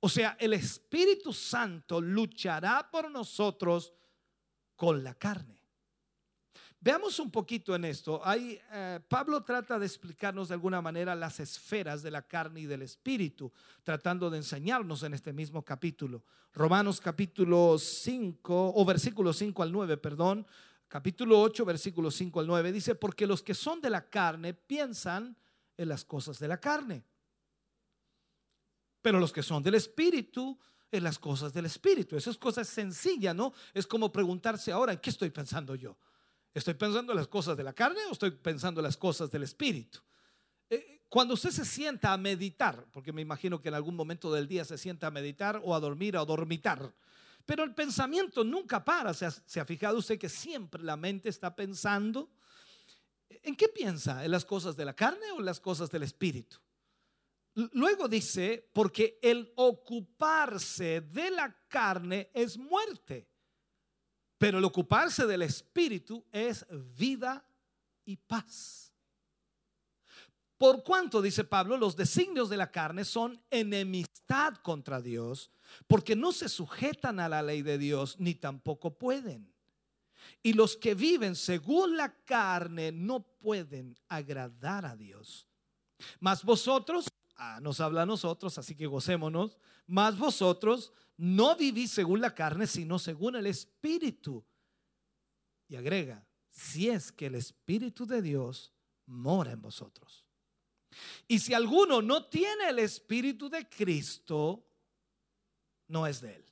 O 0.00 0.08
sea, 0.08 0.36
el 0.38 0.52
Espíritu 0.52 1.32
Santo 1.32 2.00
luchará 2.00 2.88
por 2.90 3.10
nosotros 3.10 3.92
con 4.76 5.02
la 5.02 5.14
carne. 5.14 5.58
Veamos 6.80 7.18
un 7.18 7.32
poquito 7.32 7.74
en 7.74 7.84
esto. 7.84 8.20
Hay, 8.24 8.60
eh, 8.72 9.00
Pablo 9.08 9.42
trata 9.42 9.80
de 9.80 9.86
explicarnos 9.86 10.48
de 10.48 10.54
alguna 10.54 10.80
manera 10.80 11.16
las 11.16 11.40
esferas 11.40 12.04
de 12.04 12.12
la 12.12 12.22
carne 12.22 12.60
y 12.60 12.66
del 12.66 12.82
espíritu, 12.82 13.52
tratando 13.82 14.30
de 14.30 14.36
enseñarnos 14.36 15.02
en 15.02 15.14
este 15.14 15.32
mismo 15.32 15.64
capítulo. 15.64 16.22
Romanos 16.52 17.00
capítulo 17.00 17.76
5, 17.78 18.72
o 18.76 18.84
versículo 18.84 19.32
5 19.32 19.62
al 19.64 19.72
9, 19.72 19.96
perdón, 19.96 20.46
capítulo 20.86 21.40
8, 21.40 21.64
versículo 21.64 22.12
5 22.12 22.40
al 22.40 22.46
9, 22.46 22.70
dice, 22.70 22.94
porque 22.94 23.26
los 23.26 23.42
que 23.42 23.54
son 23.54 23.80
de 23.80 23.90
la 23.90 24.08
carne 24.08 24.54
piensan 24.54 25.36
en 25.76 25.88
las 25.88 26.04
cosas 26.04 26.38
de 26.38 26.46
la 26.46 26.58
carne, 26.58 27.04
pero 29.08 29.20
los 29.20 29.32
que 29.32 29.42
son 29.42 29.62
del 29.62 29.74
espíritu 29.74 30.58
en 30.92 31.02
las 31.02 31.18
cosas 31.18 31.54
del 31.54 31.64
espíritu. 31.64 32.14
Esa 32.14 32.28
es 32.28 32.36
cosa 32.36 32.62
sencilla, 32.62 33.32
¿no? 33.32 33.54
Es 33.72 33.86
como 33.86 34.12
preguntarse 34.12 34.70
ahora, 34.70 34.92
¿en 34.92 34.98
qué 34.98 35.08
estoy 35.08 35.30
pensando 35.30 35.74
yo? 35.74 35.96
¿Estoy 36.52 36.74
pensando 36.74 37.14
en 37.14 37.16
las 37.16 37.26
cosas 37.26 37.56
de 37.56 37.64
la 37.64 37.72
carne 37.72 38.00
o 38.10 38.12
estoy 38.12 38.32
pensando 38.32 38.80
en 38.80 38.84
las 38.84 38.98
cosas 38.98 39.30
del 39.30 39.44
espíritu? 39.44 40.00
Eh, 40.68 41.00
cuando 41.08 41.32
usted 41.32 41.48
se 41.52 41.64
sienta 41.64 42.12
a 42.12 42.18
meditar, 42.18 42.84
porque 42.92 43.10
me 43.10 43.22
imagino 43.22 43.62
que 43.62 43.70
en 43.70 43.76
algún 43.76 43.96
momento 43.96 44.30
del 44.30 44.46
día 44.46 44.66
se 44.66 44.76
sienta 44.76 45.06
a 45.06 45.10
meditar 45.10 45.58
o 45.64 45.74
a 45.74 45.80
dormir 45.80 46.14
o 46.14 46.20
a 46.20 46.26
dormitar, 46.26 46.92
Pero 47.46 47.64
el 47.64 47.74
pensamiento 47.74 48.44
nunca 48.44 48.84
para. 48.84 49.14
¿Se 49.14 49.24
ha, 49.24 49.30
se 49.30 49.58
ha 49.58 49.64
fijado 49.64 49.96
usted 49.96 50.18
que 50.18 50.28
siempre 50.28 50.82
la 50.82 50.98
mente 50.98 51.30
está 51.30 51.56
pensando? 51.56 52.28
¿En 53.42 53.56
qué 53.56 53.68
piensa? 53.68 54.22
¿En 54.22 54.32
las 54.32 54.44
cosas 54.44 54.76
de 54.76 54.84
la 54.84 54.92
carne 54.92 55.32
o 55.32 55.38
en 55.38 55.46
las 55.46 55.60
cosas 55.60 55.90
del 55.90 56.02
espíritu? 56.02 56.58
Luego 57.72 58.06
dice, 58.06 58.70
porque 58.72 59.18
el 59.20 59.52
ocuparse 59.56 61.00
de 61.00 61.30
la 61.30 61.52
carne 61.66 62.30
es 62.32 62.56
muerte, 62.56 63.28
pero 64.38 64.58
el 64.58 64.64
ocuparse 64.64 65.26
del 65.26 65.42
espíritu 65.42 66.24
es 66.30 66.64
vida 66.96 67.44
y 68.04 68.16
paz. 68.16 68.92
Por 70.56 70.84
cuanto, 70.84 71.20
dice 71.20 71.42
Pablo, 71.42 71.76
los 71.76 71.96
designios 71.96 72.48
de 72.48 72.56
la 72.56 72.70
carne 72.70 73.04
son 73.04 73.42
enemistad 73.50 74.54
contra 74.56 75.00
Dios, 75.00 75.50
porque 75.88 76.14
no 76.14 76.30
se 76.30 76.48
sujetan 76.48 77.18
a 77.18 77.28
la 77.28 77.42
ley 77.42 77.62
de 77.62 77.78
Dios, 77.78 78.20
ni 78.20 78.36
tampoco 78.36 78.96
pueden. 78.98 79.52
Y 80.44 80.52
los 80.52 80.76
que 80.76 80.94
viven 80.94 81.34
según 81.34 81.96
la 81.96 82.14
carne 82.24 82.92
no 82.92 83.20
pueden 83.20 83.96
agradar 84.08 84.84
a 84.84 84.94
Dios. 84.94 85.48
Mas 86.20 86.44
vosotros, 86.44 87.08
ah, 87.38 87.60
nos 87.62 87.80
habla 87.80 88.02
a 88.02 88.06
nosotros, 88.06 88.58
así 88.58 88.74
que 88.74 88.86
gocémonos, 88.86 89.56
mas 89.86 90.18
vosotros 90.18 90.92
no 91.16 91.56
vivís 91.56 91.90
según 91.90 92.20
la 92.20 92.34
carne, 92.34 92.66
sino 92.66 92.98
según 92.98 93.36
el 93.36 93.46
Espíritu. 93.46 94.44
Y 95.68 95.76
agrega, 95.76 96.26
si 96.50 96.88
es 96.90 97.10
que 97.10 97.26
el 97.26 97.34
Espíritu 97.34 98.06
de 98.06 98.20
Dios 98.20 98.72
mora 99.06 99.52
en 99.52 99.62
vosotros. 99.62 100.24
Y 101.26 101.38
si 101.38 101.54
alguno 101.54 102.02
no 102.02 102.26
tiene 102.26 102.68
el 102.68 102.78
Espíritu 102.78 103.48
de 103.48 103.68
Cristo, 103.68 104.64
no 105.88 106.06
es 106.06 106.20
de 106.20 106.36
él. 106.36 106.44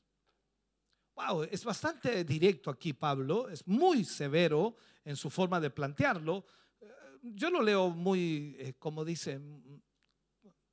Wow, 1.15 1.45
es 1.45 1.65
bastante 1.65 2.25
directo 2.25 2.71
aquí 2.71 2.93
Pablo, 2.93 3.49
es 3.49 3.67
muy 3.67 4.05
severo 4.05 4.77
en 5.05 5.17
su 5.17 5.31
forma 5.31 5.61
de 5.61 5.71
plantearlo. 5.71 6.45
Eh, 6.81 6.91
Yo 7.23 7.51
lo 7.51 7.63
leo 7.63 7.89
muy, 7.89 8.55
eh, 8.59 8.75
como 8.79 9.05
dice, 9.05 9.41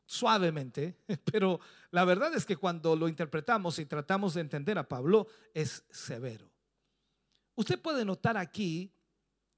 suavemente, 0.06 0.98
pero 1.32 1.60
la 1.92 2.06
verdad 2.06 2.34
es 2.34 2.46
que 2.46 2.58
cuando 2.58 2.96
lo 2.96 3.08
interpretamos 3.08 3.80
y 3.80 3.86
tratamos 3.86 4.34
de 4.34 4.42
entender 4.42 4.78
a 4.78 4.88
Pablo, 4.88 5.28
es 5.54 5.84
severo. 5.90 6.50
Usted 7.56 7.80
puede 7.82 8.04
notar 8.04 8.38
aquí 8.38 8.92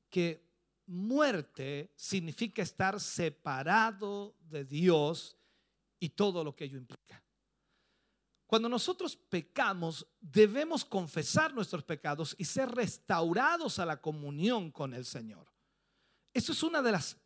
que 0.10 0.46
muerte 0.88 1.92
significa 1.96 2.62
estar 2.62 3.00
separado 3.00 4.36
de 4.40 4.66
Dios 4.66 5.38
y 6.00 6.10
todo 6.10 6.44
lo 6.44 6.56
que 6.56 6.66
ello 6.66 6.78
implica. 6.78 7.24
Cuando 8.46 8.70
nosotros 8.70 9.18
pecamos, 9.18 10.08
debemos 10.22 10.86
confesar 10.86 11.54
nuestros 11.54 11.84
pecados 11.84 12.36
y 12.38 12.46
ser 12.46 12.70
restaurados 12.70 13.80
a 13.80 13.86
la 13.86 14.02
comunión 14.02 14.72
con 14.72 14.94
el 14.94 15.06
Señor. 15.06 15.52
Eso 16.34 16.52
es 16.52 16.62
una 16.62 16.82
de 16.82 16.92
las 16.92 17.18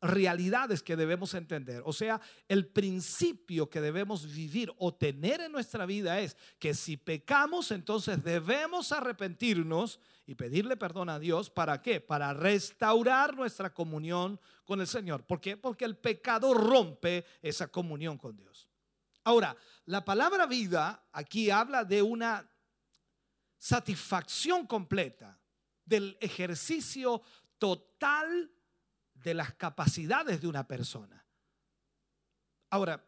realidades 0.00 0.82
que 0.82 0.96
debemos 0.96 1.34
entender. 1.34 1.82
O 1.84 1.92
sea, 1.92 2.20
el 2.46 2.66
principio 2.66 3.68
que 3.68 3.80
debemos 3.80 4.32
vivir 4.32 4.72
o 4.78 4.94
tener 4.94 5.40
en 5.40 5.52
nuestra 5.52 5.86
vida 5.86 6.20
es 6.20 6.36
que 6.58 6.74
si 6.74 6.96
pecamos, 6.96 7.70
entonces 7.70 8.22
debemos 8.22 8.92
arrepentirnos 8.92 9.98
y 10.26 10.34
pedirle 10.34 10.76
perdón 10.76 11.08
a 11.08 11.18
Dios. 11.18 11.50
¿Para 11.50 11.82
qué? 11.82 12.00
Para 12.00 12.32
restaurar 12.32 13.34
nuestra 13.34 13.72
comunión 13.74 14.40
con 14.64 14.80
el 14.80 14.86
Señor. 14.86 15.24
¿Por 15.24 15.40
qué? 15.40 15.56
Porque 15.56 15.84
el 15.84 15.96
pecado 15.96 16.54
rompe 16.54 17.24
esa 17.42 17.68
comunión 17.68 18.18
con 18.18 18.36
Dios. 18.36 18.68
Ahora, 19.24 19.56
la 19.86 20.04
palabra 20.04 20.46
vida 20.46 21.08
aquí 21.12 21.50
habla 21.50 21.84
de 21.84 22.02
una 22.02 22.48
satisfacción 23.58 24.66
completa 24.66 25.38
del 25.84 26.16
ejercicio 26.20 27.22
total 27.58 28.52
de 29.22 29.34
las 29.34 29.54
capacidades 29.54 30.40
de 30.40 30.48
una 30.48 30.66
persona. 30.66 31.24
Ahora, 32.70 33.04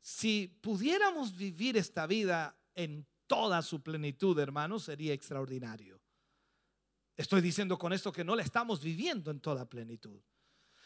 si 0.00 0.48
pudiéramos 0.60 1.36
vivir 1.36 1.76
esta 1.76 2.06
vida 2.06 2.56
en 2.74 3.06
toda 3.26 3.62
su 3.62 3.82
plenitud, 3.82 4.38
hermanos, 4.38 4.84
sería 4.84 5.12
extraordinario. 5.12 6.00
Estoy 7.16 7.40
diciendo 7.40 7.78
con 7.78 7.92
esto 7.92 8.12
que 8.12 8.24
no 8.24 8.34
la 8.34 8.42
estamos 8.42 8.82
viviendo 8.82 9.30
en 9.30 9.40
toda 9.40 9.68
plenitud. 9.68 10.20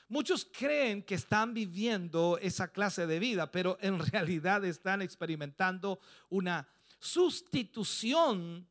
Muchos 0.09 0.45
creen 0.45 1.03
que 1.03 1.17
están 1.17 1.55
viviendo 1.55 2.39
esa 2.41 2.69
clase 2.69 3.07
de 3.07 3.19
vida, 3.19 3.51
pero 3.51 3.79
en 3.81 3.99
realidad 4.13 4.65
están 4.65 5.03
experimentando 5.03 5.99
una 6.29 6.69
sustitución 6.99 8.69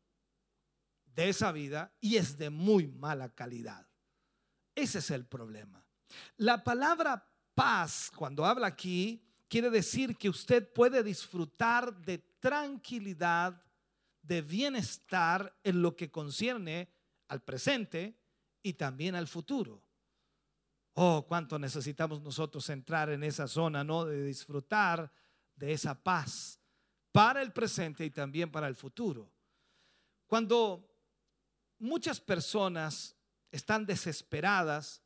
de 1.06 1.30
esa 1.30 1.52
vida 1.52 1.94
y 2.00 2.18
es 2.18 2.38
de 2.38 2.50
muy 2.50 2.88
mala 2.88 3.30
calidad. 3.34 3.88
Ese 4.76 5.00
es 5.00 5.10
el 5.12 5.26
problema. 5.26 5.84
La 6.38 6.64
palabra 6.64 7.26
paz, 7.56 8.12
cuando 8.14 8.46
habla 8.46 8.68
aquí, 8.68 9.26
quiere 9.48 9.70
decir 9.70 10.18
que 10.18 10.30
usted 10.30 10.72
puede 10.72 11.02
disfrutar 11.02 11.96
de 11.96 12.18
tranquilidad, 12.40 13.64
de 14.22 14.42
bienestar 14.42 15.58
en 15.64 15.82
lo 15.82 15.96
que 15.96 16.12
concierne 16.12 16.90
al 17.30 17.42
presente 17.42 18.20
y 18.62 18.74
también 18.74 19.16
al 19.16 19.28
futuro. 19.28 19.82
Oh, 20.96 21.26
cuánto 21.28 21.60
necesitamos 21.60 22.22
nosotros 22.22 22.70
entrar 22.70 23.10
en 23.10 23.24
esa 23.24 23.48
zona, 23.48 23.84
¿no? 23.84 24.06
De 24.06 24.24
disfrutar 24.24 25.12
de 25.56 25.74
esa 25.74 26.02
paz 26.02 26.60
para 27.12 27.42
el 27.42 27.52
presente 27.54 28.06
y 28.06 28.10
también 28.10 28.52
para 28.52 28.68
el 28.68 28.76
futuro. 28.76 29.32
Cuando 30.28 30.90
muchas 31.80 32.20
personas 32.20 33.15
están 33.56 33.86
desesperadas, 33.86 35.02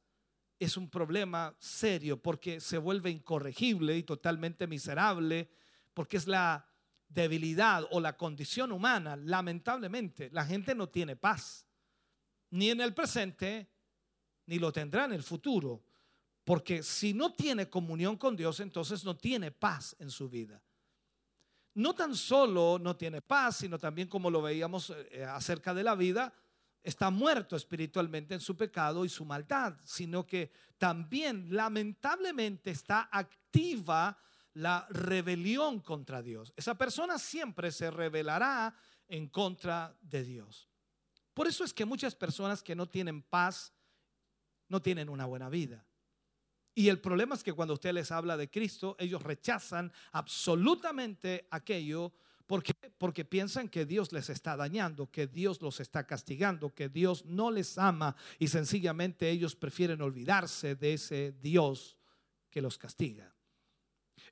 es 0.60 0.76
un 0.76 0.90
problema 0.90 1.56
serio 1.60 2.22
porque 2.22 2.60
se 2.60 2.78
vuelve 2.78 3.10
incorregible 3.10 3.96
y 3.96 4.04
totalmente 4.04 4.68
miserable, 4.68 5.50
porque 5.94 6.18
es 6.18 6.28
la 6.28 6.68
debilidad 7.08 7.86
o 7.92 8.00
la 8.00 8.18
condición 8.18 8.72
humana. 8.72 9.16
Lamentablemente, 9.16 10.30
la 10.32 10.46
gente 10.46 10.76
no 10.76 10.90
tiene 10.90 11.16
paz, 11.16 11.66
ni 12.50 12.70
en 12.70 12.82
el 12.82 12.94
presente, 12.94 13.70
ni 14.48 14.60
lo 14.60 14.72
tendrá 14.72 15.06
en 15.06 15.14
el 15.14 15.24
futuro. 15.24 15.84
Porque 16.44 16.82
si 16.82 17.14
no 17.14 17.34
tiene 17.34 17.70
comunión 17.70 18.18
con 18.18 18.36
Dios, 18.36 18.60
entonces 18.60 19.04
no 19.06 19.16
tiene 19.16 19.52
paz 19.52 19.96
en 20.00 20.10
su 20.10 20.28
vida. 20.28 20.62
No 21.76 21.94
tan 21.94 22.16
solo 22.16 22.80
no 22.80 22.96
tiene 22.96 23.22
paz, 23.22 23.58
sino 23.58 23.78
también 23.78 24.08
como 24.08 24.32
lo 24.32 24.42
veíamos 24.42 24.92
eh, 25.12 25.24
acerca 25.24 25.74
de 25.74 25.84
la 25.84 25.94
vida, 25.94 26.34
está 26.84 27.10
muerto 27.10 27.56
espiritualmente 27.56 28.34
en 28.34 28.40
su 28.40 28.56
pecado 28.56 29.06
y 29.06 29.10
su 29.10 29.26
maldad, 29.26 29.78
sino 29.84 30.26
que 30.26 30.52
también 30.78 31.48
lamentablemente 31.50 32.72
está 32.72 33.10
activa 33.12 34.18
la 34.54 34.88
rebelión 34.90 35.80
contra 35.80 36.22
Dios. 36.22 36.54
Esa 36.56 36.76
persona 36.76 37.18
siempre 37.18 37.72
se 37.72 37.92
rebelará 37.92 38.76
en 39.08 39.28
contra 39.28 39.98
de 40.02 40.24
Dios. 40.24 40.68
Por 41.34 41.48
eso 41.48 41.64
es 41.64 41.74
que 41.74 41.86
muchas 41.86 42.16
personas 42.16 42.64
que 42.64 42.76
no 42.76 42.88
tienen 42.88 43.22
paz 43.22 43.74
no 44.68 44.82
tienen 44.82 45.10
una 45.10 45.26
buena 45.26 45.50
vida. 45.50 45.86
Y 46.76 46.90
el 46.90 47.02
problema 47.02 47.36
es 47.36 47.44
que 47.44 47.54
cuando 47.54 47.74
usted 47.74 47.94
les 47.94 48.12
habla 48.12 48.38
de 48.38 48.50
Cristo, 48.50 48.96
ellos 49.00 49.22
rechazan 49.22 49.92
absolutamente 50.12 51.48
aquello 51.52 52.14
porque, 52.50 52.74
porque 52.98 53.26
piensan 53.26 53.70
que 53.70 53.86
Dios 53.86 54.12
les 54.12 54.28
está 54.32 54.58
dañando, 54.58 55.12
que 55.12 55.28
Dios 55.28 55.62
los 55.62 55.80
está 55.80 56.08
castigando, 56.08 56.74
que 56.74 56.90
Dios 56.90 57.24
no 57.26 57.52
les 57.52 57.78
ama 57.78 58.16
y 58.40 58.48
sencillamente 58.48 59.30
ellos 59.30 59.56
prefieren 59.56 60.02
olvidarse 60.02 60.74
de 60.74 60.94
ese 60.94 61.32
Dios 61.34 61.96
que 62.50 62.60
los 62.60 62.80
castiga. 62.80 63.32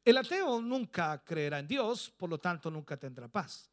El 0.03 0.17
ateo 0.17 0.59
nunca 0.59 1.23
creerá 1.23 1.59
en 1.59 1.67
Dios, 1.67 2.09
por 2.09 2.31
lo 2.31 2.39
tanto 2.39 2.71
nunca 2.71 2.97
tendrá 2.97 3.27
paz. 3.27 3.69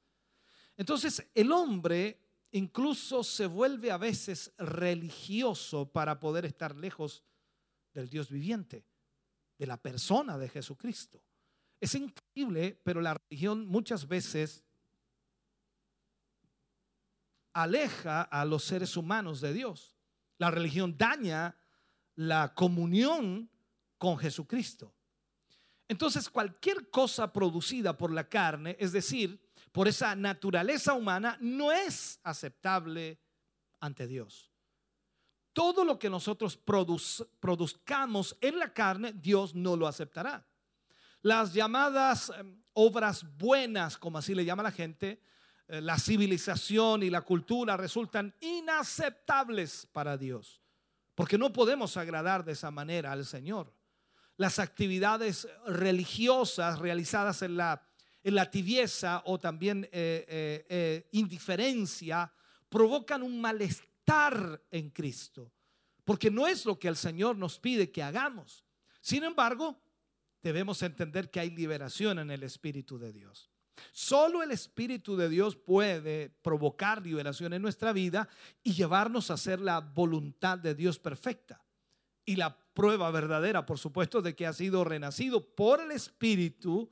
Entonces 0.77 1.27
el 1.35 1.51
hombre 1.51 2.21
incluso 2.51 3.25
se 3.25 3.47
vuelve 3.47 3.91
a 3.91 3.97
veces 3.97 4.53
religioso 4.59 5.91
para 5.91 6.21
poder 6.21 6.45
estar 6.45 6.77
lejos 6.77 7.25
del 7.95 8.11
Dios 8.11 8.29
viviente, 8.29 8.85
de 9.57 9.67
la 9.67 9.79
persona 9.79 10.37
de 10.37 10.51
Jesucristo. 10.51 11.23
Es 11.81 11.95
increíble, 11.95 12.81
pero 12.83 13.01
la 13.01 13.15
religión 13.15 13.67
muchas 13.67 14.09
veces 14.09 14.65
aleja 17.53 18.23
a 18.23 18.45
los 18.45 18.65
seres 18.65 18.97
humanos 18.97 19.41
de 19.41 19.53
Dios. 19.53 19.97
La 20.39 20.51
religión 20.51 20.97
daña 20.97 21.57
la 22.17 22.55
comunión 22.55 23.51
con 23.99 24.19
Jesucristo. 24.19 24.95
Entonces, 25.87 26.29
cualquier 26.29 26.91
cosa 26.91 27.33
producida 27.33 27.97
por 27.97 28.11
la 28.13 28.29
carne, 28.29 28.77
es 28.81 28.93
decir, 28.93 29.41
por 29.71 29.87
esa 29.87 30.15
naturaleza 30.17 30.95
humana, 30.95 31.37
no 31.41 31.71
es 31.71 32.19
aceptable 32.23 33.19
ante 33.81 34.07
Dios. 34.07 34.51
Todo 35.53 35.85
lo 35.85 35.99
que 35.99 36.11
nosotros 36.11 36.59
produz- 36.65 37.29
produzcamos 37.39 38.37
en 38.41 38.59
la 38.59 38.73
carne, 38.73 39.13
Dios 39.13 39.55
no 39.55 39.77
lo 39.77 39.87
aceptará. 39.87 40.47
Las 41.25 41.55
llamadas 41.55 42.29
eh, 42.29 42.45
obras 42.75 43.25
buenas, 43.39 43.97
como 43.97 44.19
así 44.19 44.35
le 44.35 44.45
llama 44.45 44.63
la 44.63 44.71
gente, 44.71 45.23
eh, 45.69 45.81
la 45.81 45.99
civilización 45.99 47.03
y 47.03 47.09
la 47.09 47.23
cultura 47.23 47.79
resultan 47.79 48.35
inaceptables 48.41 49.89
para 49.91 50.19
Dios, 50.19 50.61
porque 51.15 51.39
no 51.39 51.51
podemos 51.51 51.97
agradar 51.97 52.45
de 52.45 52.53
esa 52.53 52.71
manera 52.71 53.11
al 53.11 53.25
Señor. 53.25 53.73
Las 54.37 54.59
actividades 54.59 55.49
religiosas 55.67 56.79
realizadas 56.79 57.41
en 57.41 57.57
la, 57.57 57.89
en 58.23 58.35
la 58.35 58.51
tibieza 58.51 59.23
o 59.25 59.41
también 59.41 59.89
eh, 59.93 60.67
eh, 60.69 61.09
indiferencia 61.13 62.31
provocan 62.69 63.23
un 63.23 63.41
malestar 63.41 64.63
en 64.71 64.91
Cristo, 64.91 65.51
porque 66.05 66.31
no 66.31 66.47
es 66.47 66.67
lo 66.67 66.79
que 66.79 66.89
el 66.89 66.97
Señor 66.97 67.35
nos 67.39 67.59
pide 67.59 67.91
que 67.91 68.03
hagamos. 68.03 68.63
Sin 69.01 69.25
embargo, 69.25 69.81
debemos 70.45 70.83
entender 70.83 71.31
que 71.31 71.41
hay 71.41 71.51
liberación 71.51 72.19
en 72.19 72.31
el 72.31 72.43
Espíritu 72.43 72.99
de 72.99 73.13
Dios. 73.13 73.51
Solo 73.93 74.43
el 74.43 74.51
Espíritu 74.51 75.17
de 75.17 75.31
Dios 75.31 75.57
puede 75.57 76.29
provocar 76.43 77.03
liberación 77.03 77.55
en 77.55 77.63
nuestra 77.63 77.93
vida 77.93 78.29
y 78.63 78.75
llevarnos 78.75 79.31
a 79.31 79.35
hacer 79.35 79.59
la 79.59 79.81
voluntad 79.81 80.59
de 80.59 80.75
Dios 80.75 80.99
perfecta. 80.99 81.65
Y 82.27 82.37
la 82.37 82.57
prueba 82.75 83.11
verdadera, 83.11 83.65
por 83.65 83.79
supuesto, 83.79 84.21
de 84.21 84.37
que 84.37 84.47
ha 84.47 84.53
sido 84.53 84.85
renacido 84.85 85.55
por 85.55 85.81
el 85.81 85.91
Espíritu, 85.93 86.91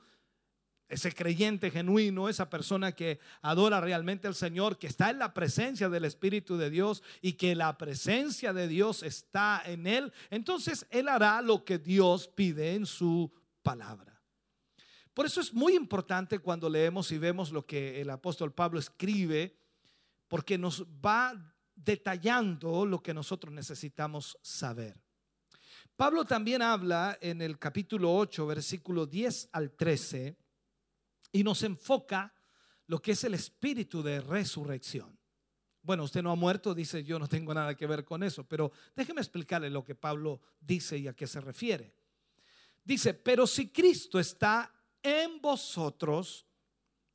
ese 0.89 1.13
creyente 1.13 1.71
genuino, 1.71 2.29
esa 2.29 2.49
persona 2.49 2.93
que 2.93 3.21
adora 3.43 3.81
realmente 3.81 4.29
al 4.29 4.35
Señor, 4.35 4.79
que 4.79 4.87
está 4.87 5.11
en 5.11 5.19
la 5.19 5.35
presencia 5.35 5.91
del 5.91 6.07
Espíritu 6.07 6.57
de 6.57 6.71
Dios 6.71 7.03
y 7.21 7.35
que 7.35 7.55
la 7.55 7.77
presencia 7.77 8.53
de 8.53 8.67
Dios 8.67 9.03
está 9.03 9.63
en 9.65 9.87
él, 9.87 10.13
entonces 10.31 10.87
él 10.91 11.09
hará 11.09 11.43
lo 11.43 11.65
que 11.65 11.79
Dios 11.79 12.29
pide 12.29 12.75
en 12.75 12.87
su 12.87 13.33
palabra. 13.63 14.21
Por 15.15 15.27
eso 15.27 15.41
es 15.41 15.53
muy 15.53 15.75
importante 15.77 16.39
cuando 16.39 16.71
leemos 16.71 17.13
y 17.13 17.19
vemos 17.19 17.53
lo 17.53 17.67
que 17.67 18.01
el 18.01 18.11
apóstol 18.11 18.53
Pablo 18.53 18.79
escribe, 18.79 19.59
porque 20.27 20.57
nos 20.57 20.85
va 20.85 21.35
detallando 21.75 22.87
lo 22.87 23.03
que 23.03 23.13
nosotros 23.13 23.53
necesitamos 23.53 24.39
saber. 24.43 25.03
Pablo 25.97 26.25
también 26.25 26.63
habla 26.63 27.19
en 27.21 27.43
el 27.43 27.59
capítulo 27.59 28.15
8, 28.15 28.47
versículo 28.47 29.07
10 29.07 29.51
al 29.53 29.73
13, 29.73 30.37
y 31.33 31.45
nos 31.45 31.63
enfoca 31.63 32.35
lo 32.87 33.01
que 33.01 33.13
es 33.13 33.25
el 33.25 33.35
espíritu 33.35 34.03
de 34.03 34.21
resurrección. 34.21 35.19
Bueno, 35.83 36.05
usted 36.05 36.23
no 36.23 36.31
ha 36.31 36.37
muerto, 36.37 36.75
dice 36.75 37.05
yo 37.05 37.19
no 37.19 37.29
tengo 37.29 37.53
nada 37.53 37.75
que 37.75 37.87
ver 37.87 38.05
con 38.05 38.23
eso, 38.23 38.45
pero 38.45 38.73
déjeme 38.95 39.21
explicarle 39.21 39.69
lo 39.69 39.85
que 39.85 39.95
Pablo 39.95 40.41
dice 40.61 40.97
y 40.97 41.09
a 41.09 41.15
qué 41.15 41.27
se 41.27 41.41
refiere. 41.41 41.95
Dice, 42.85 43.15
pero 43.15 43.47
si 43.47 43.69
Cristo 43.69 44.19
está 44.19 44.73
en 45.03 45.41
vosotros, 45.41 46.47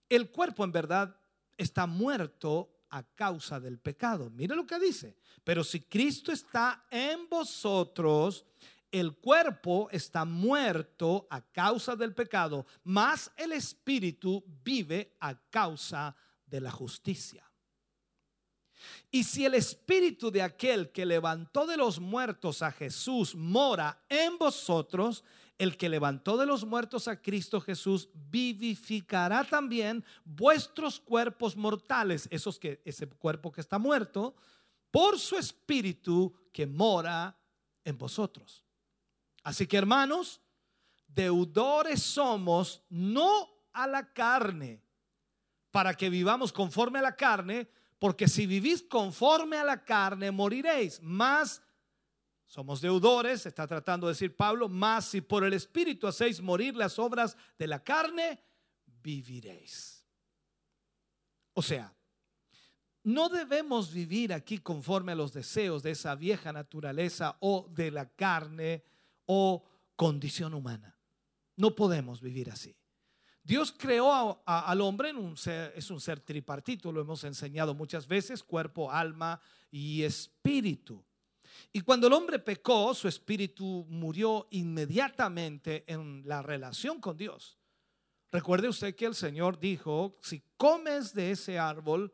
el 0.09 0.31
cuerpo 0.31 0.63
en 0.63 0.71
verdad 0.71 1.19
está 1.57 1.85
muerto 1.85 2.85
a 2.89 3.03
causa 3.03 3.59
del 3.59 3.79
pecado. 3.79 4.29
Mire 4.29 4.55
lo 4.55 4.65
que 4.65 4.79
dice. 4.79 5.17
Pero 5.43 5.63
si 5.63 5.81
Cristo 5.81 6.31
está 6.31 6.85
en 6.89 7.27
vosotros, 7.29 8.45
el 8.91 9.17
cuerpo 9.17 9.89
está 9.91 10.25
muerto 10.25 11.27
a 11.29 11.41
causa 11.41 11.95
del 11.95 12.13
pecado, 12.13 12.65
mas 12.83 13.31
el 13.35 13.51
espíritu 13.51 14.43
vive 14.63 15.15
a 15.19 15.35
causa 15.49 16.15
de 16.45 16.61
la 16.61 16.71
justicia. 16.71 17.43
Y 19.11 19.23
si 19.23 19.45
el 19.45 19.55
espíritu 19.55 20.31
de 20.31 20.41
aquel 20.41 20.91
que 20.91 21.05
levantó 21.05 21.65
de 21.65 21.77
los 21.77 21.99
muertos 21.99 22.61
a 22.61 22.71
Jesús 22.71 23.35
mora 23.35 24.03
en 24.07 24.37
vosotros, 24.37 25.23
el 25.57 25.77
que 25.77 25.89
levantó 25.89 26.37
de 26.37 26.45
los 26.45 26.65
muertos 26.65 27.07
a 27.07 27.21
Cristo 27.21 27.59
Jesús 27.59 28.09
vivificará 28.13 29.43
también 29.43 30.05
vuestros 30.23 30.99
cuerpos 30.99 31.55
mortales, 31.55 32.27
esos 32.31 32.59
que 32.59 32.81
ese 32.85 33.07
cuerpo 33.07 33.51
que 33.51 33.61
está 33.61 33.79
muerto, 33.79 34.35
por 34.91 35.19
su 35.19 35.35
espíritu 35.35 36.33
que 36.53 36.67
mora 36.67 37.37
en 37.83 37.97
vosotros. 37.97 38.63
Así 39.43 39.65
que 39.65 39.77
hermanos, 39.77 40.41
deudores 41.07 42.03
somos 42.03 42.83
no 42.89 43.49
a 43.73 43.87
la 43.87 44.13
carne, 44.13 44.81
para 45.71 45.93
que 45.93 46.09
vivamos 46.09 46.51
conforme 46.51 46.99
a 46.99 47.03
la 47.03 47.15
carne, 47.15 47.69
porque 47.99 48.27
si 48.27 48.45
vivís 48.45 48.83
conforme 48.83 49.57
a 49.57 49.63
la 49.63 49.83
carne, 49.83 50.31
moriréis. 50.31 51.01
Más 51.01 51.61
somos 52.47 52.79
deudores, 52.79 53.45
está 53.45 53.67
tratando 53.67 54.07
de 54.07 54.13
decir 54.13 54.35
Pablo, 54.35 54.69
más 54.69 55.05
si 55.05 55.21
por 55.21 55.43
el 55.43 55.53
Espíritu 55.53 56.07
hacéis 56.07 56.41
morir 56.41 56.75
las 56.75 56.97
obras 56.97 57.37
de 57.59 57.67
la 57.67 57.83
carne, 57.83 58.41
viviréis. 59.03 60.05
O 61.53 61.61
sea, 61.61 61.93
no 63.03 63.29
debemos 63.29 63.91
vivir 63.91 64.33
aquí 64.33 64.59
conforme 64.59 65.11
a 65.11 65.15
los 65.15 65.33
deseos 65.33 65.83
de 65.83 65.91
esa 65.91 66.15
vieja 66.15 66.53
naturaleza 66.53 67.37
o 67.41 67.69
de 67.73 67.91
la 67.91 68.09
carne 68.09 68.83
o 69.25 69.63
condición 69.95 70.53
humana. 70.53 70.97
No 71.57 71.75
podemos 71.75 72.21
vivir 72.21 72.49
así. 72.49 72.75
Dios 73.43 73.73
creó 73.77 74.43
al 74.45 74.81
hombre 74.81 75.13
es 75.75 75.89
un 75.89 76.01
ser 76.01 76.19
tripartito, 76.19 76.91
lo 76.91 76.99
hemos 76.99 77.23
enseñado 77.23 77.73
muchas 77.73 78.05
veces, 78.05 78.43
cuerpo, 78.43 78.91
alma 78.91 79.39
y 79.71 80.03
espíritu. 80.03 81.06
Y 81.71 81.81
cuando 81.81 82.07
el 82.07 82.13
hombre 82.13 82.39
pecó, 82.39 82.93
su 82.93 83.07
espíritu 83.07 83.85
murió 83.89 84.47
inmediatamente 84.51 85.83
en 85.87 86.23
la 86.25 86.41
relación 86.41 86.99
con 86.99 87.17
Dios. 87.17 87.57
Recuerde 88.31 88.67
usted 88.67 88.95
que 88.95 89.05
el 89.05 89.15
Señor 89.15 89.59
dijo, 89.59 90.17
si 90.21 90.41
comes 90.57 91.13
de 91.13 91.31
ese 91.31 91.57
árbol, 91.57 92.13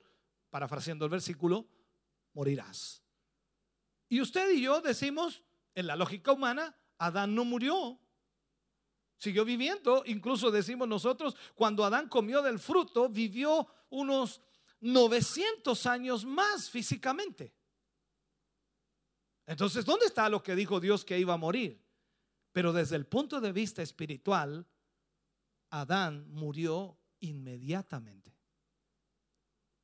parafraseando 0.49 1.06
el 1.06 1.11
versículo, 1.11 1.68
morirás. 2.34 3.03
Y 4.10 4.22
usted 4.22 4.52
y 4.52 4.61
yo 4.61 4.82
decimos, 4.82 5.44
en 5.74 5.88
la 5.88 5.95
lógica 5.95 6.32
humana, 6.32 6.76
Adán 6.99 7.34
no 7.34 7.45
murió, 7.45 7.99
siguió 9.18 9.44
viviendo. 9.44 10.03
Incluso 10.06 10.52
decimos 10.52 10.88
nosotros, 10.88 11.36
cuando 11.56 11.84
Adán 11.84 12.10
comió 12.10 12.41
del 12.41 12.60
fruto, 12.60 13.10
vivió 13.10 13.68
unos 13.90 14.41
900 14.82 15.86
años 15.88 16.26
más 16.26 16.70
físicamente. 16.70 17.53
Entonces, 19.45 19.86
¿dónde 19.86 20.06
está 20.06 20.30
lo 20.30 20.41
que 20.41 20.56
dijo 20.56 20.80
Dios 20.80 21.03
que 21.03 21.20
iba 21.20 21.34
a 21.34 21.38
morir? 21.38 21.84
Pero 22.52 22.72
desde 22.72 22.95
el 22.95 23.06
punto 23.06 23.41
de 23.41 23.52
vista 23.52 23.82
espiritual, 23.82 24.65
Adán 25.72 26.30
murió 26.30 26.98
inmediatamente. 27.20 28.38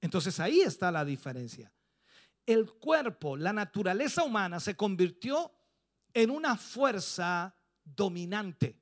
Entonces 0.01 0.39
ahí 0.39 0.61
está 0.61 0.91
la 0.91 1.03
diferencia. 1.03 1.73
El 2.45 2.71
cuerpo, 2.73 3.35
la 3.35 3.53
naturaleza 3.53 4.23
humana 4.23 4.59
se 4.59 4.75
convirtió 4.75 5.51
en 6.13 6.29
una 6.29 6.55
fuerza 6.57 7.55
dominante. 7.83 8.79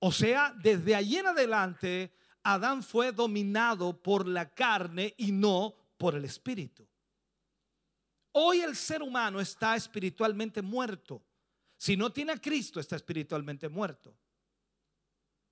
O 0.00 0.12
sea, 0.12 0.54
desde 0.62 0.94
allí 0.94 1.16
en 1.16 1.28
adelante, 1.28 2.12
Adán 2.42 2.82
fue 2.82 3.12
dominado 3.12 4.02
por 4.02 4.26
la 4.26 4.52
carne 4.52 5.14
y 5.18 5.32
no 5.32 5.74
por 5.96 6.14
el 6.14 6.24
espíritu. 6.24 6.89
Hoy 8.32 8.60
el 8.60 8.76
ser 8.76 9.02
humano 9.02 9.40
está 9.40 9.76
espiritualmente 9.76 10.62
muerto. 10.62 11.22
Si 11.76 11.96
no 11.96 12.12
tiene 12.12 12.32
a 12.32 12.38
Cristo, 12.38 12.78
está 12.78 12.96
espiritualmente 12.96 13.68
muerto. 13.68 14.14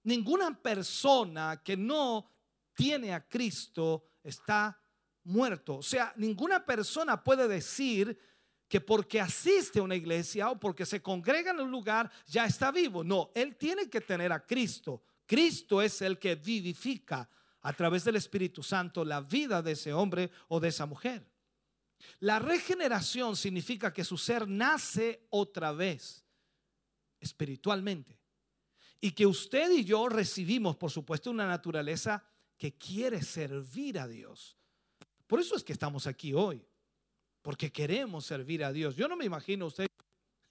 Ninguna 0.05 0.57
persona 0.61 1.61
que 1.63 1.77
no 1.77 2.31
tiene 2.75 3.13
a 3.13 3.27
Cristo 3.27 4.05
está 4.23 4.81
muerto. 5.25 5.77
O 5.79 5.83
sea, 5.83 6.13
ninguna 6.17 6.65
persona 6.65 7.23
puede 7.23 7.49
decir 7.49 8.19
que 8.69 8.81
porque 8.81 9.21
asiste 9.21 9.79
a 9.79 9.83
una 9.83 9.97
iglesia 9.97 10.51
o 10.51 10.61
porque 10.61 10.87
se 10.87 11.03
congrega 11.03 11.51
en 11.51 11.61
un 11.61 11.71
lugar 11.71 12.11
ya 12.27 12.45
está 12.45 12.71
vivo. 12.71 13.03
No, 13.03 13.31
él 13.35 13.57
tiene 13.57 13.89
que 13.89 14.01
tener 14.01 14.33
a 14.33 14.45
Cristo. 14.45 15.03
Cristo 15.27 15.83
es 15.83 16.01
el 16.03 16.19
que 16.19 16.37
vivifica 16.37 17.29
a 17.63 17.73
través 17.73 18.05
del 18.05 18.17
Espíritu 18.17 18.63
Santo 18.63 19.05
la 19.05 19.21
vida 19.21 19.61
de 19.63 19.73
ese 19.73 19.93
hombre 19.93 20.31
o 20.49 20.61
de 20.61 20.69
esa 20.69 20.87
mujer. 20.87 21.28
La 22.20 22.39
regeneración 22.39 23.37
significa 23.37 23.93
que 23.93 24.05
su 24.05 24.16
ser 24.16 24.49
nace 24.49 25.27
otra 25.31 25.73
vez 25.73 26.25
espiritualmente. 27.20 28.19
Y 29.01 29.12
que 29.12 29.27
usted 29.27 29.70
y 29.70 29.85
yo 29.85 30.09
recibimos, 30.09 30.77
por 30.77 30.91
supuesto, 30.91 31.31
una 31.31 31.47
naturaleza 31.47 32.25
que 32.57 32.77
quiere 32.77 33.23
servir 33.23 33.99
a 33.99 34.09
Dios. 34.09 34.57
Por 35.27 35.41
eso 35.41 35.55
es 35.55 35.62
que 35.62 35.73
estamos 35.73 36.07
aquí 36.07 36.33
hoy, 36.35 36.65
porque 37.43 37.70
queremos 37.70 38.27
servir 38.27 38.65
a 38.65 38.73
Dios. 38.73 38.97
Yo 38.97 39.07
no 39.07 39.16
me 39.16 39.25
imagino 39.25 39.66
usted 39.66 39.87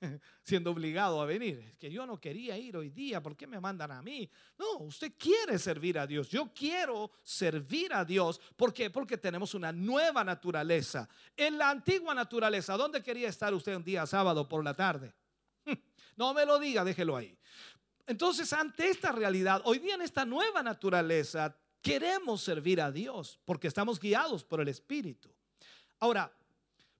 siendo 0.44 0.72
obligado 0.72 1.22
a 1.22 1.26
venir. 1.26 1.60
Es 1.60 1.78
que 1.78 1.92
yo 1.92 2.06
no 2.06 2.20
quería 2.20 2.58
ir 2.58 2.78
hoy 2.78 2.90
día, 2.90 3.22
¿por 3.22 3.36
qué 3.36 3.48
me 3.48 3.60
mandan 3.60 3.92
a 3.92 4.02
mí? 4.02 4.30
No, 4.58 4.80
usted 4.80 5.14
quiere 5.18 5.58
servir 5.58 5.98
a 6.00 6.08
Dios. 6.08 6.30
Yo 6.30 6.52
quiero 6.54 7.12
servir 7.24 7.94
a 7.94 8.06
Dios. 8.06 8.40
¿Por 8.56 8.74
qué? 8.74 8.90
Porque 8.90 9.18
tenemos 9.18 9.54
una 9.54 9.72
nueva 9.72 10.24
naturaleza. 10.24 11.08
En 11.36 11.58
la 11.58 11.70
antigua 11.70 12.14
naturaleza, 12.14 12.78
¿dónde 12.78 13.02
quería 13.02 13.30
estar 13.30 13.54
usted 13.54 13.76
un 13.76 13.84
día 13.84 14.06
sábado 14.06 14.48
por 14.48 14.64
la 14.64 14.74
tarde? 14.74 15.14
No 16.18 16.34
me 16.34 16.48
lo 16.48 16.58
diga, 16.58 16.84
déjelo 16.84 17.16
ahí. 17.16 17.38
Entonces, 18.08 18.52
ante 18.52 18.90
esta 18.90 19.12
realidad, 19.12 19.62
hoy 19.66 19.78
día 19.78 19.94
en 19.94 20.02
esta 20.02 20.26
nueva 20.26 20.64
naturaleza, 20.64 21.56
queremos 21.80 22.42
servir 22.42 22.82
a 22.82 22.92
Dios 22.92 23.40
porque 23.46 23.68
estamos 23.68 24.00
guiados 24.00 24.44
por 24.44 24.60
el 24.60 24.68
Espíritu. 24.68 25.30
Ahora, 26.00 26.32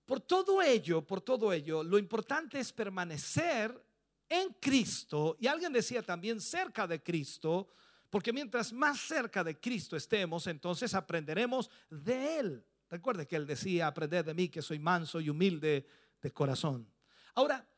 por 0.08 0.20
todo 0.20 0.62
ello, 0.62 1.06
por 1.06 1.20
todo 1.20 1.52
ello, 1.52 1.84
lo 1.84 1.98
importante 1.98 2.58
es 2.58 2.72
permanecer 2.72 3.78
en 4.26 4.54
Cristo. 4.58 5.36
Y 5.38 5.46
alguien 5.46 5.70
decía 5.70 6.00
también 6.00 6.40
cerca 6.40 6.86
de 6.86 7.02
Cristo, 7.02 7.68
porque 8.08 8.32
mientras 8.32 8.72
más 8.72 9.00
cerca 9.00 9.44
de 9.44 9.60
Cristo 9.60 9.98
estemos, 9.98 10.46
entonces 10.46 10.94
aprenderemos 10.94 11.68
de 11.90 12.38
Él. 12.38 12.64
Recuerde 12.88 13.26
que 13.26 13.36
Él 13.36 13.46
decía, 13.46 13.86
aprender 13.86 14.24
de 14.24 14.32
mí 14.32 14.48
que 14.48 14.62
soy 14.62 14.78
manso 14.78 15.20
y 15.20 15.28
humilde 15.28 15.86
de 16.22 16.32
corazón. 16.32 16.90
Ahora, 17.34 17.68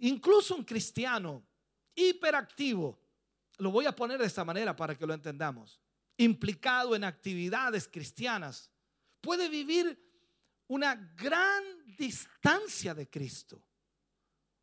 incluso 0.00 0.56
un 0.56 0.64
cristiano 0.64 1.46
hiperactivo, 1.94 2.98
lo 3.58 3.70
voy 3.70 3.86
a 3.86 3.94
poner 3.94 4.18
de 4.18 4.26
esta 4.26 4.44
manera 4.44 4.74
para 4.74 4.96
que 4.96 5.06
lo 5.06 5.14
entendamos, 5.14 5.80
implicado 6.16 6.96
en 6.96 7.04
actividades 7.04 7.86
cristianas, 7.86 8.68
puede 9.20 9.48
vivir 9.48 10.05
una 10.68 10.94
gran 11.16 11.62
distancia 11.96 12.94
de 12.94 13.08
Cristo. 13.08 13.62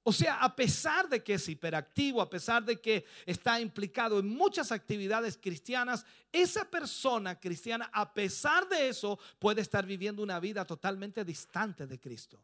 O 0.05 0.11
sea, 0.11 0.43
a 0.43 0.53
pesar 0.53 1.07
de 1.07 1.23
que 1.23 1.35
es 1.35 1.47
hiperactivo, 1.47 2.21
a 2.21 2.29
pesar 2.29 2.65
de 2.65 2.81
que 2.81 3.05
está 3.25 3.61
implicado 3.61 4.19
en 4.19 4.27
muchas 4.27 4.73
actividades 4.73 5.37
cristianas, 5.37 6.05
esa 6.29 6.69
persona 6.69 7.39
cristiana, 7.39 7.89
a 7.93 8.13
pesar 8.13 8.67
de 8.67 8.89
eso, 8.89 9.17
puede 9.39 9.61
estar 9.61 9.85
viviendo 9.85 10.21
una 10.21 10.41
vida 10.41 10.65
totalmente 10.65 11.23
distante 11.23 11.87
de 11.87 12.01
Cristo, 12.01 12.43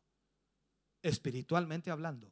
espiritualmente 1.02 1.92
hablando, 1.92 2.32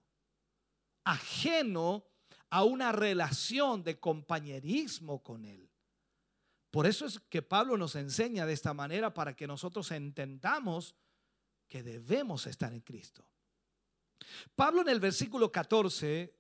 ajeno 1.04 2.06
a 2.50 2.64
una 2.64 2.94
relación 2.94 3.84
de 3.84 4.00
compañerismo 4.00 5.22
con 5.22 5.44
Él. 5.44 5.70
Por 6.72 6.86
eso 6.86 7.06
es 7.06 7.20
que 7.20 7.42
Pablo 7.42 7.78
nos 7.78 7.96
enseña 7.96 8.46
de 8.46 8.54
esta 8.54 8.74
manera 8.74 9.14
para 9.14 9.36
que 9.36 9.48
nosotros 9.48 9.92
entendamos 9.92 10.96
que 11.68 11.84
debemos 11.84 12.48
estar 12.48 12.74
en 12.74 12.82
Cristo. 12.82 13.28
Pablo 14.56 14.82
en 14.82 14.90
el 14.90 15.00
versículo 15.00 15.52
14 15.52 16.34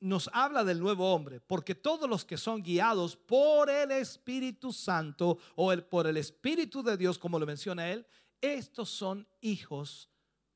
nos 0.00 0.28
habla 0.32 0.64
del 0.64 0.80
nuevo 0.80 1.12
hombre, 1.12 1.40
porque 1.40 1.74
todos 1.74 2.08
los 2.08 2.24
que 2.24 2.36
son 2.36 2.62
guiados 2.62 3.16
por 3.16 3.70
el 3.70 3.90
Espíritu 3.90 4.72
Santo 4.72 5.38
o 5.56 5.74
por 5.88 6.06
el 6.06 6.16
Espíritu 6.16 6.82
de 6.82 6.96
Dios, 6.96 7.18
como 7.18 7.38
lo 7.38 7.46
menciona 7.46 7.90
él, 7.90 8.06
estos 8.40 8.90
son 8.90 9.26
hijos 9.40 10.10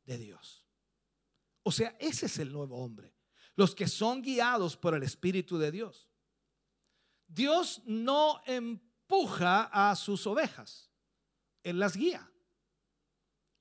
de 0.04 0.18
Dios. 0.18 0.66
O 1.62 1.72
sea, 1.72 1.96
ese 1.98 2.26
es 2.26 2.38
el 2.38 2.52
nuevo 2.52 2.76
hombre, 2.76 3.14
los 3.54 3.74
que 3.74 3.88
son 3.88 4.22
guiados 4.22 4.76
por 4.76 4.94
el 4.94 5.02
Espíritu 5.02 5.58
de 5.58 5.70
Dios. 5.70 6.08
Dios 7.26 7.82
no 7.84 8.40
empuja 8.46 9.64
a 9.72 9.94
sus 9.96 10.26
ovejas, 10.26 10.90
Él 11.62 11.78
las 11.78 11.96
guía. 11.96 12.30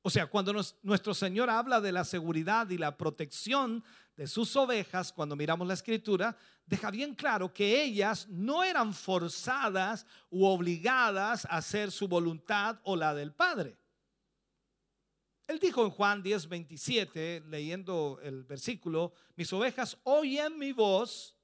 O 0.08 0.10
sea, 0.10 0.26
cuando 0.26 0.54
nuestro 0.84 1.14
Señor 1.14 1.50
habla 1.50 1.82
de 1.82 1.92
la 1.92 2.06
seguridad 2.06 2.70
y 2.70 2.78
la 2.78 2.96
protección 2.96 3.84
de 4.16 4.26
sus 4.26 4.56
ovejas, 4.56 5.12
cuando 5.12 5.36
miramos 5.36 5.68
la 5.68 5.74
escritura, 5.74 6.38
deja 6.66 6.90
bien 6.92 7.14
claro 7.14 7.54
que 7.54 7.84
ellas 7.84 8.26
no 8.30 8.64
eran 8.64 8.94
forzadas 8.94 10.06
u 10.30 10.46
obligadas 10.46 11.44
a 11.44 11.58
hacer 11.58 11.92
su 11.92 12.08
voluntad 12.08 12.80
o 12.84 12.96
la 12.96 13.14
del 13.14 13.34
Padre. 13.34 13.78
Él 15.46 15.60
dijo 15.60 15.84
en 15.84 15.90
Juan 15.90 16.24
10, 16.24 16.48
27, 16.48 17.44
leyendo 17.46 18.18
el 18.24 18.46
versículo, 18.46 19.12
mis 19.36 19.52
ovejas 19.52 19.98
oyen 20.04 20.58
mi 20.58 20.72
voz 20.72 21.36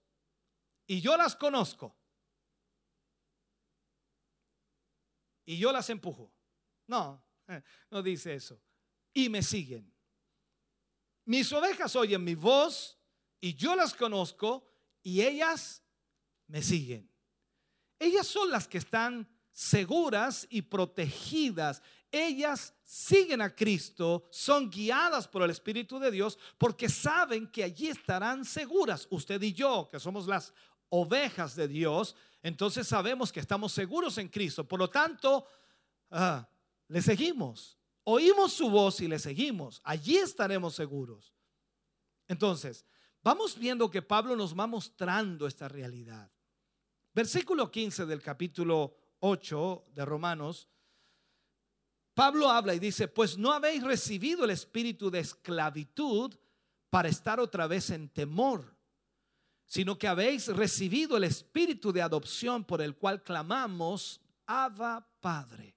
y 0.88 1.02
yo 1.02 1.18
las 1.18 1.36
conozco. 1.36 1.94
Y 5.44 5.58
yo 5.58 5.74
las 5.74 5.90
empujo. 5.90 6.32
No, 6.88 7.22
no 7.92 8.02
dice 8.02 8.34
eso. 8.34 8.60
Y 9.14 9.30
me 9.30 9.44
siguen. 9.44 9.92
Mis 11.26 11.52
ovejas 11.54 11.96
oyen 11.96 12.24
mi 12.24 12.36
voz 12.36 12.98
y 13.40 13.54
yo 13.56 13.76
las 13.76 13.94
conozco 13.94 14.68
y 15.02 15.22
ellas 15.22 15.84
me 16.48 16.62
siguen. 16.62 17.10
Ellas 18.00 18.28
son 18.28 18.52
las 18.52 18.68
que 18.68 18.78
están 18.78 19.30
seguras 19.52 20.46
y 20.50 20.64
protegidas. 20.64 21.82
Ellas 22.12 22.74
siguen 22.84 23.42
a 23.42 23.56
Cristo, 23.56 24.28
son 24.30 24.70
guiadas 24.70 25.28
por 25.28 25.42
el 25.44 25.52
Espíritu 25.52 26.00
de 26.00 26.12
Dios 26.12 26.38
porque 26.58 26.90
saben 26.90 27.48
que 27.48 27.64
allí 27.64 27.88
estarán 27.88 28.44
seguras. 28.44 29.08
Usted 29.10 29.42
y 29.42 29.54
yo, 29.54 29.90
que 29.90 30.00
somos 30.00 30.28
las 30.28 30.54
ovejas 30.90 31.56
de 31.56 31.68
Dios, 31.68 32.16
entonces 32.42 32.88
sabemos 32.88 33.32
que 33.32 33.40
estamos 33.40 33.72
seguros 33.72 34.18
en 34.18 34.28
Cristo. 34.28 34.68
Por 34.68 34.80
lo 34.80 34.90
tanto, 34.90 35.48
ah, 36.12 36.48
le 36.88 37.02
seguimos. 37.02 37.78
Oímos 38.04 38.54
su 38.54 38.70
voz 38.70 39.00
y 39.02 39.08
le 39.08 39.20
seguimos. 39.20 39.82
Allí 39.84 40.18
estaremos 40.18 40.76
seguros. 40.76 41.34
Entonces, 42.28 42.86
vamos 43.22 43.58
viendo 43.58 43.90
que 43.90 44.02
Pablo 44.02 44.36
nos 44.36 44.58
va 44.58 44.68
mostrando 44.68 45.48
esta 45.48 45.68
realidad. 45.68 46.32
Versículo 47.14 47.70
15 47.70 48.06
del 48.06 48.22
capítulo 48.22 48.98
8 49.20 49.86
de 49.94 50.06
Romanos, 50.06 50.68
Pablo 52.14 52.50
habla 52.50 52.76
y 52.76 52.80
dice, 52.80 53.08
pues 53.08 53.38
no 53.38 53.52
habéis 53.52 53.84
recibido 53.84 54.44
el 54.46 54.52
espíritu 54.52 55.10
de 55.10 55.20
esclavitud 55.20 56.34
para 56.90 57.10
estar 57.10 57.40
otra 57.40 57.66
vez 57.66 57.90
en 57.90 58.10
temor, 58.10 58.76
sino 59.66 59.98
que 59.98 60.08
habéis 60.08 60.48
recibido 60.48 61.18
el 61.18 61.24
espíritu 61.24 61.92
de 61.92 62.04
adopción 62.04 62.64
por 62.64 62.82
el 62.82 62.96
cual 62.96 63.24
clamamos, 63.24 64.22
Abba 64.46 65.08
Padre. 65.20 65.76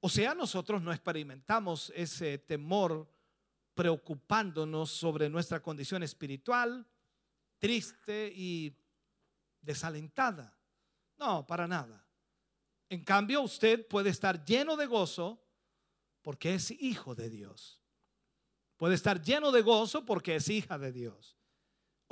O 0.00 0.08
sea, 0.08 0.34
nosotros 0.34 0.82
no 0.82 0.92
experimentamos 0.92 1.92
ese 1.94 2.38
temor 2.38 3.08
preocupándonos 3.74 4.90
sobre 4.90 5.28
nuestra 5.28 5.60
condición 5.62 6.02
espiritual, 6.02 6.86
triste 7.58 8.32
y 8.34 8.74
desalentada. 9.60 10.58
No, 11.18 11.46
para 11.46 11.68
nada. 11.68 12.06
En 12.88 13.04
cambio, 13.04 13.42
usted 13.42 13.86
puede 13.86 14.10
estar 14.10 14.44
lleno 14.44 14.76
de 14.76 14.86
gozo 14.86 15.42
porque 16.22 16.54
es 16.54 16.70
hijo 16.70 17.14
de 17.14 17.30
Dios. 17.30 17.80
Puede 18.76 18.94
estar 18.94 19.22
lleno 19.22 19.52
de 19.52 19.62
gozo 19.62 20.04
porque 20.04 20.36
es 20.36 20.48
hija 20.48 20.78
de 20.78 20.92
Dios. 20.92 21.39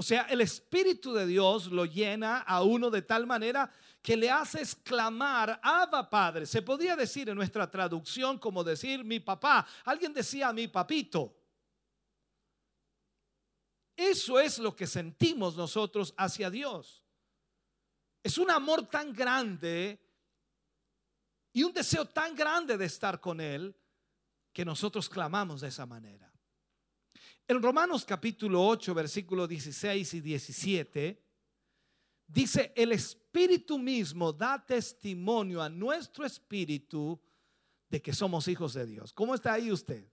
O 0.00 0.02
sea, 0.04 0.22
el 0.30 0.40
Espíritu 0.40 1.12
de 1.12 1.26
Dios 1.26 1.66
lo 1.72 1.84
llena 1.84 2.38
a 2.42 2.62
uno 2.62 2.88
de 2.88 3.02
tal 3.02 3.26
manera 3.26 3.68
que 4.00 4.16
le 4.16 4.30
hace 4.30 4.60
exclamar, 4.60 5.58
Abba 5.60 6.08
Padre. 6.08 6.46
Se 6.46 6.62
podría 6.62 6.94
decir 6.94 7.28
en 7.28 7.34
nuestra 7.34 7.68
traducción 7.68 8.38
como 8.38 8.62
decir 8.62 9.02
mi 9.02 9.18
papá. 9.18 9.66
Alguien 9.84 10.12
decía 10.12 10.52
mi 10.52 10.68
papito. 10.68 11.34
Eso 13.96 14.38
es 14.38 14.60
lo 14.60 14.76
que 14.76 14.86
sentimos 14.86 15.56
nosotros 15.56 16.14
hacia 16.16 16.48
Dios. 16.48 17.02
Es 18.22 18.38
un 18.38 18.52
amor 18.52 18.86
tan 18.86 19.12
grande 19.12 20.00
y 21.52 21.64
un 21.64 21.72
deseo 21.72 22.04
tan 22.04 22.36
grande 22.36 22.78
de 22.78 22.84
estar 22.84 23.20
con 23.20 23.40
Él 23.40 23.74
que 24.52 24.64
nosotros 24.64 25.08
clamamos 25.08 25.60
de 25.60 25.68
esa 25.68 25.86
manera. 25.86 26.27
En 27.50 27.62
Romanos 27.62 28.04
capítulo 28.04 28.62
8, 28.62 28.92
versículo 28.92 29.46
16 29.48 30.12
y 30.12 30.20
17, 30.20 31.24
dice, 32.26 32.74
el 32.76 32.92
Espíritu 32.92 33.78
mismo 33.78 34.34
da 34.34 34.62
testimonio 34.62 35.62
a 35.62 35.70
nuestro 35.70 36.26
espíritu 36.26 37.18
de 37.88 38.02
que 38.02 38.12
somos 38.12 38.48
hijos 38.48 38.74
de 38.74 38.84
Dios. 38.84 39.14
¿Cómo 39.14 39.34
está 39.34 39.54
ahí 39.54 39.72
usted? 39.72 40.06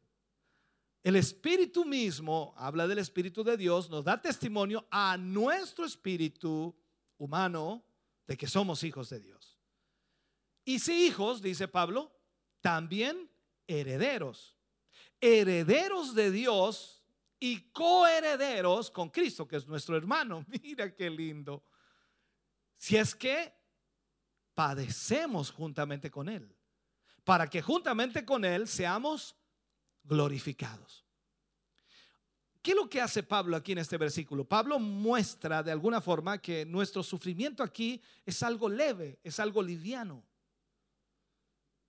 El 1.03 1.17
Espíritu 1.17 1.83
mismo, 1.83 2.53
habla 2.55 2.87
del 2.87 2.99
Espíritu 2.99 3.43
de 3.43 3.57
Dios, 3.57 3.89
nos 3.89 4.05
da 4.05 4.21
testimonio 4.21 4.87
a 4.89 5.17
nuestro 5.17 5.83
espíritu 5.83 6.73
humano 7.17 7.83
de 8.27 8.37
que 8.37 8.47
somos 8.47 8.81
hijos 8.85 9.09
de 9.09 9.19
Dios. 9.19 9.59
Y 10.63 10.79
si 10.79 11.05
hijos, 11.05 11.41
dice 11.41 11.67
Pablo, 11.67 12.17
también 12.61 13.29
herederos. 13.67 14.55
Herederos 15.19 16.15
de 16.15 16.31
Dios 16.31 17.01
y 17.45 17.59
coherederos 17.71 18.89
con 18.89 19.09
Cristo, 19.09 19.47
que 19.47 19.57
es 19.57 19.67
nuestro 19.67 19.95
hermano. 19.95 20.43
Mira 20.63 20.95
qué 20.95 21.11
lindo. 21.11 21.63
Si 22.75 22.97
es 22.97 23.13
que 23.13 23.53
padecemos 24.55 25.51
juntamente 25.51 26.09
con 26.09 26.27
Él, 26.27 26.55
para 27.23 27.47
que 27.47 27.61
juntamente 27.61 28.25
con 28.25 28.43
Él 28.45 28.67
seamos 28.67 29.35
glorificados. 30.03 31.05
¿Qué 32.63 32.71
es 32.71 32.77
lo 32.77 32.89
que 32.89 32.99
hace 32.99 33.21
Pablo 33.21 33.55
aquí 33.55 33.73
en 33.73 33.77
este 33.77 33.97
versículo? 33.97 34.43
Pablo 34.43 34.79
muestra 34.79 35.61
de 35.61 35.71
alguna 35.71 36.01
forma 36.01 36.41
que 36.41 36.65
nuestro 36.65 37.03
sufrimiento 37.03 37.61
aquí 37.61 38.01
es 38.25 38.41
algo 38.41 38.67
leve, 38.67 39.19
es 39.23 39.39
algo 39.39 39.61
liviano. 39.61 40.25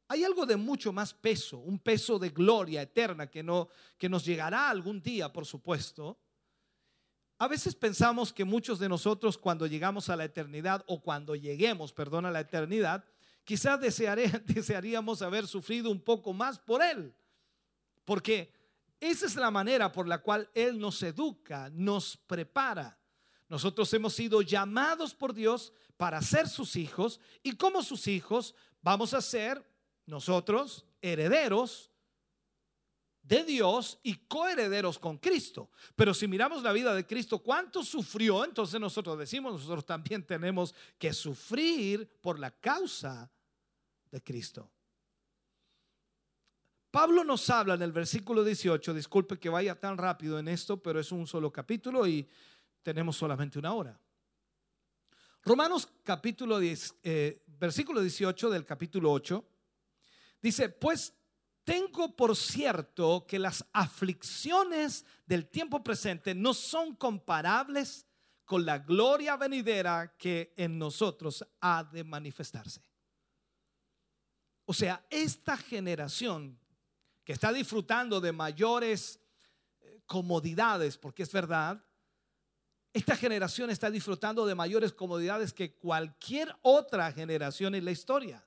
Hay 0.08 0.22
algo 0.24 0.46
de 0.46 0.56
mucho 0.56 0.92
más 0.92 1.12
peso, 1.12 1.58
un 1.58 1.78
peso 1.78 2.18
de 2.18 2.30
gloria 2.30 2.82
eterna 2.82 3.28
que, 3.28 3.42
no, 3.42 3.68
que 3.98 4.08
nos 4.08 4.24
llegará 4.24 4.70
algún 4.70 5.02
día, 5.02 5.32
por 5.32 5.44
supuesto. 5.46 6.18
A 7.38 7.48
veces 7.48 7.74
pensamos 7.74 8.32
que 8.32 8.44
muchos 8.44 8.78
de 8.78 8.88
nosotros 8.88 9.36
cuando 9.36 9.66
llegamos 9.66 10.08
a 10.08 10.16
la 10.16 10.24
eternidad 10.24 10.84
o 10.86 11.02
cuando 11.02 11.34
lleguemos, 11.34 11.92
perdón, 11.92 12.24
a 12.24 12.30
la 12.30 12.40
eternidad, 12.40 13.04
quizás 13.44 13.80
desearé- 13.80 14.42
desearíamos 14.44 15.22
haber 15.22 15.46
sufrido 15.46 15.90
un 15.90 16.00
poco 16.00 16.32
más 16.32 16.58
por 16.58 16.82
Él. 16.82 17.14
Porque 18.04 18.52
esa 19.00 19.26
es 19.26 19.34
la 19.34 19.50
manera 19.50 19.90
por 19.92 20.06
la 20.06 20.18
cual 20.18 20.48
Él 20.54 20.78
nos 20.78 21.02
educa, 21.02 21.68
nos 21.72 22.16
prepara. 22.16 22.98
Nosotros 23.48 23.92
hemos 23.92 24.14
sido 24.14 24.40
llamados 24.40 25.14
por 25.14 25.34
Dios 25.34 25.72
para 25.96 26.22
ser 26.22 26.48
sus 26.48 26.76
hijos 26.76 27.20
y 27.42 27.56
como 27.56 27.82
sus 27.82 28.06
hijos 28.06 28.54
vamos 28.82 29.12
a 29.14 29.20
ser 29.20 29.64
nosotros 30.06 30.86
herederos 31.02 31.90
de 33.22 33.42
Dios 33.44 33.98
y 34.04 34.14
coherederos 34.14 34.98
con 34.98 35.18
Cristo. 35.18 35.70
Pero 35.96 36.14
si 36.14 36.28
miramos 36.28 36.62
la 36.62 36.72
vida 36.72 36.94
de 36.94 37.06
Cristo, 37.06 37.40
¿cuánto 37.40 37.82
sufrió? 37.82 38.44
Entonces 38.44 38.80
nosotros 38.80 39.18
decimos, 39.18 39.52
nosotros 39.54 39.84
también 39.84 40.24
tenemos 40.24 40.74
que 40.96 41.12
sufrir 41.12 42.08
por 42.20 42.38
la 42.38 42.52
causa 42.52 43.30
de 44.10 44.22
Cristo. 44.22 44.70
Pablo 46.90 47.24
nos 47.24 47.50
habla 47.50 47.74
en 47.74 47.82
el 47.82 47.92
versículo 47.92 48.44
18, 48.44 48.94
disculpe 48.94 49.38
que 49.38 49.50
vaya 49.50 49.78
tan 49.78 49.98
rápido 49.98 50.38
en 50.38 50.48
esto, 50.48 50.80
pero 50.80 51.00
es 51.00 51.12
un 51.12 51.26
solo 51.26 51.52
capítulo 51.52 52.06
y 52.06 52.26
tenemos 52.82 53.16
solamente 53.16 53.58
una 53.58 53.74
hora. 53.74 54.00
Romanos 55.42 55.88
capítulo 56.04 56.58
10, 56.58 56.94
eh, 57.02 57.42
versículo 57.46 58.00
18 58.00 58.50
del 58.50 58.64
capítulo 58.64 59.12
8, 59.12 59.44
dice, 60.40 60.68
pues 60.68 61.14
tengo 61.64 62.14
por 62.14 62.36
cierto 62.36 63.26
que 63.26 63.40
las 63.40 63.64
aflicciones 63.72 65.04
del 65.26 65.48
tiempo 65.48 65.82
presente 65.82 66.34
no 66.34 66.54
son 66.54 66.94
comparables 66.94 68.06
con 68.44 68.64
la 68.64 68.78
gloria 68.78 69.36
venidera 69.36 70.14
que 70.16 70.54
en 70.56 70.78
nosotros 70.78 71.44
ha 71.60 71.82
de 71.82 72.04
manifestarse. 72.04 72.80
O 74.64 74.72
sea, 74.72 75.04
esta 75.10 75.56
generación 75.56 76.56
que 77.24 77.32
está 77.32 77.52
disfrutando 77.52 78.20
de 78.20 78.30
mayores 78.30 79.18
eh, 79.80 80.00
comodidades, 80.06 80.96
porque 80.96 81.24
es 81.24 81.32
verdad, 81.32 81.84
esta 82.92 83.16
generación 83.16 83.70
está 83.70 83.90
disfrutando 83.90 84.46
de 84.46 84.54
mayores 84.54 84.92
comodidades 84.92 85.52
que 85.52 85.74
cualquier 85.74 86.56
otra 86.62 87.10
generación 87.10 87.74
en 87.74 87.84
la 87.84 87.90
historia. 87.90 88.45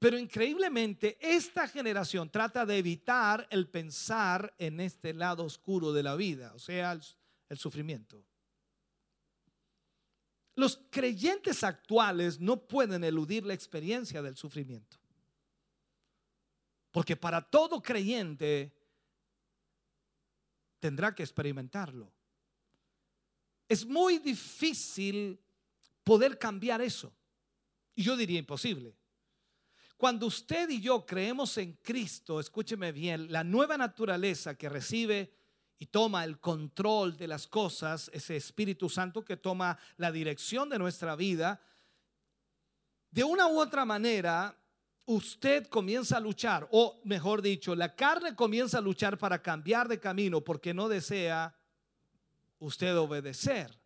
Pero 0.00 0.18
increíblemente, 0.18 1.18
esta 1.20 1.68
generación 1.68 2.30
trata 2.30 2.64
de 2.64 2.78
evitar 2.78 3.46
el 3.50 3.68
pensar 3.68 4.54
en 4.56 4.80
este 4.80 5.12
lado 5.12 5.44
oscuro 5.44 5.92
de 5.92 6.02
la 6.02 6.16
vida, 6.16 6.54
o 6.54 6.58
sea, 6.58 6.92
el, 6.92 7.58
sufrimiento. 7.58 8.24
Los 10.54 10.80
creyentes 10.90 11.62
actuales 11.62 12.40
no 12.40 12.66
pueden 12.66 13.04
eludir 13.04 13.44
la 13.44 13.52
experiencia 13.52 14.22
del 14.22 14.38
sufrimiento. 14.38 14.96
Porque 16.92 17.14
para 17.14 17.42
todo 17.42 17.82
creyente 17.82 18.74
tendrá 20.78 21.14
que 21.14 21.24
experimentarlo. 21.24 22.10
Es 23.68 23.84
muy 23.84 24.18
difícil 24.18 25.38
poder 26.02 26.38
cambiar 26.38 26.80
eso. 26.80 27.12
Y 27.94 28.02
yo 28.02 28.16
diría 28.16 28.38
imposible. 28.38 28.96
Cuando 30.00 30.24
usted 30.24 30.70
y 30.70 30.80
yo 30.80 31.04
creemos 31.04 31.58
en 31.58 31.74
Cristo, 31.74 32.40
escúcheme 32.40 32.90
bien, 32.90 33.30
la 33.30 33.44
nueva 33.44 33.76
naturaleza 33.76 34.54
que 34.54 34.70
recibe 34.70 35.30
y 35.78 35.88
toma 35.88 36.24
el 36.24 36.40
control 36.40 37.18
de 37.18 37.28
las 37.28 37.46
cosas, 37.46 38.10
ese 38.14 38.34
Espíritu 38.34 38.88
Santo 38.88 39.22
que 39.22 39.36
toma 39.36 39.76
la 39.98 40.10
dirección 40.10 40.70
de 40.70 40.78
nuestra 40.78 41.16
vida, 41.16 41.60
de 43.10 43.24
una 43.24 43.46
u 43.48 43.60
otra 43.60 43.84
manera, 43.84 44.58
usted 45.04 45.66
comienza 45.66 46.16
a 46.16 46.20
luchar, 46.20 46.66
o 46.70 47.02
mejor 47.04 47.42
dicho, 47.42 47.74
la 47.74 47.94
carne 47.94 48.34
comienza 48.34 48.78
a 48.78 48.80
luchar 48.80 49.18
para 49.18 49.42
cambiar 49.42 49.86
de 49.86 50.00
camino 50.00 50.40
porque 50.40 50.72
no 50.72 50.88
desea 50.88 51.54
usted 52.58 52.96
obedecer. 52.96 53.79